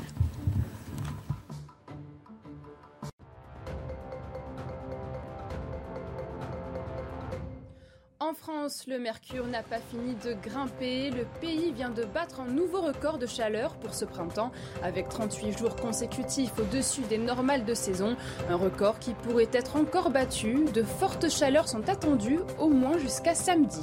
En 8.22 8.34
France, 8.34 8.84
le 8.86 8.98
mercure 8.98 9.46
n'a 9.46 9.62
pas 9.62 9.78
fini 9.78 10.14
de 10.14 10.34
grimper. 10.34 11.08
Le 11.08 11.24
pays 11.40 11.72
vient 11.72 11.88
de 11.88 12.04
battre 12.04 12.40
un 12.40 12.44
nouveau 12.44 12.82
record 12.82 13.16
de 13.16 13.24
chaleur 13.24 13.76
pour 13.76 13.94
ce 13.94 14.04
printemps, 14.04 14.52
avec 14.82 15.08
38 15.08 15.56
jours 15.56 15.74
consécutifs 15.74 16.52
au-dessus 16.58 17.00
des 17.08 17.16
normales 17.16 17.64
de 17.64 17.72
saison. 17.72 18.18
Un 18.50 18.56
record 18.56 18.98
qui 18.98 19.14
pourrait 19.14 19.48
être 19.54 19.76
encore 19.76 20.10
battu. 20.10 20.66
De 20.74 20.82
fortes 20.82 21.30
chaleurs 21.30 21.66
sont 21.66 21.88
attendues, 21.88 22.40
au 22.58 22.68
moins 22.68 22.98
jusqu'à 22.98 23.34
samedi. 23.34 23.80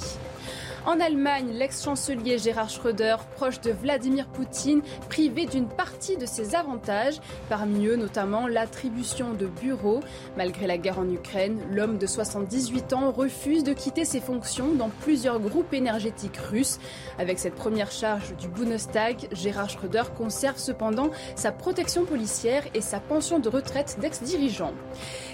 En 0.88 1.02
Allemagne, 1.02 1.50
l'ex-chancelier 1.52 2.38
Gérard 2.38 2.70
Schröder, 2.70 3.18
proche 3.36 3.60
de 3.60 3.72
Vladimir 3.72 4.26
Poutine, 4.26 4.82
privé 5.10 5.46
d'une 5.46 5.68
partie 5.68 6.16
de 6.16 6.26
ses 6.26 6.56
avantages, 6.56 7.20
parmi 7.50 7.88
eux 7.88 7.98
notamment 7.98 8.48
l'attribution 8.48 9.34
de 9.34 9.48
bureaux. 9.48 10.00
Malgré 10.38 10.66
la 10.66 10.78
guerre 10.78 11.00
en 11.00 11.10
Ukraine, 11.10 11.60
l'homme 11.74 11.98
de 11.98 12.08
78 12.08 12.94
ans 12.94 13.12
refuse 13.12 13.66
de 13.66 13.74
quitter 13.74 14.06
ses 14.06 14.22
fonctions 14.22 14.76
dans 14.76 14.88
plusieurs 14.88 15.42
groupes 15.42 15.74
énergétiques 15.74 16.38
russes. 16.38 16.80
Avec 17.20 17.38
cette 17.38 17.56
première 17.56 17.92
charge 17.92 18.34
du 18.38 18.48
Bundestag, 18.48 19.28
Gérard 19.34 19.70
Schröder 19.70 20.14
conserve 20.18 20.58
cependant 20.58 21.10
sa 21.36 21.52
protection 21.52 22.06
policière 22.06 22.64
et 22.74 22.80
sa 22.80 23.02
pension 23.02 23.40
de 23.40 23.50
retraite 23.50 23.98
d'ex-dirigeant. 24.00 24.72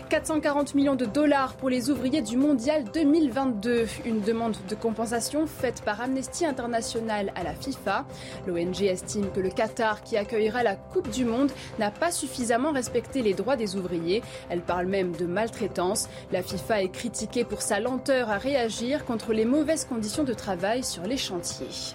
440 0.09 0.75
millions 0.75 0.95
de 0.95 1.05
dollars 1.05 1.53
pour 1.53 1.69
les 1.69 1.89
ouvriers 1.89 2.21
du 2.21 2.37
Mondial 2.37 2.83
2022. 2.93 3.87
Une 4.05 4.21
demande 4.21 4.55
de 4.69 4.75
compensation 4.75 5.47
faite 5.47 5.81
par 5.83 6.01
Amnesty 6.01 6.45
International 6.45 7.31
à 7.35 7.43
la 7.43 7.53
FIFA. 7.53 8.05
L'ONG 8.47 8.81
estime 8.83 9.31
que 9.31 9.39
le 9.39 9.49
Qatar, 9.49 10.03
qui 10.03 10.17
accueillera 10.17 10.63
la 10.63 10.75
Coupe 10.75 11.09
du 11.09 11.25
Monde, 11.25 11.51
n'a 11.79 11.91
pas 11.91 12.11
suffisamment 12.11 12.71
respecté 12.71 13.21
les 13.21 13.33
droits 13.33 13.55
des 13.55 13.75
ouvriers. 13.75 14.21
Elle 14.49 14.61
parle 14.61 14.87
même 14.87 15.11
de 15.13 15.25
maltraitance. 15.25 16.09
La 16.31 16.43
FIFA 16.43 16.83
est 16.83 16.89
critiquée 16.89 17.43
pour 17.43 17.61
sa 17.61 17.79
lenteur 17.79 18.29
à 18.29 18.37
réagir 18.37 19.05
contre 19.05 19.33
les 19.33 19.45
mauvaises 19.45 19.85
conditions 19.85 20.23
de 20.23 20.33
travail 20.33 20.83
sur 20.83 21.03
les 21.03 21.17
chantiers. 21.17 21.93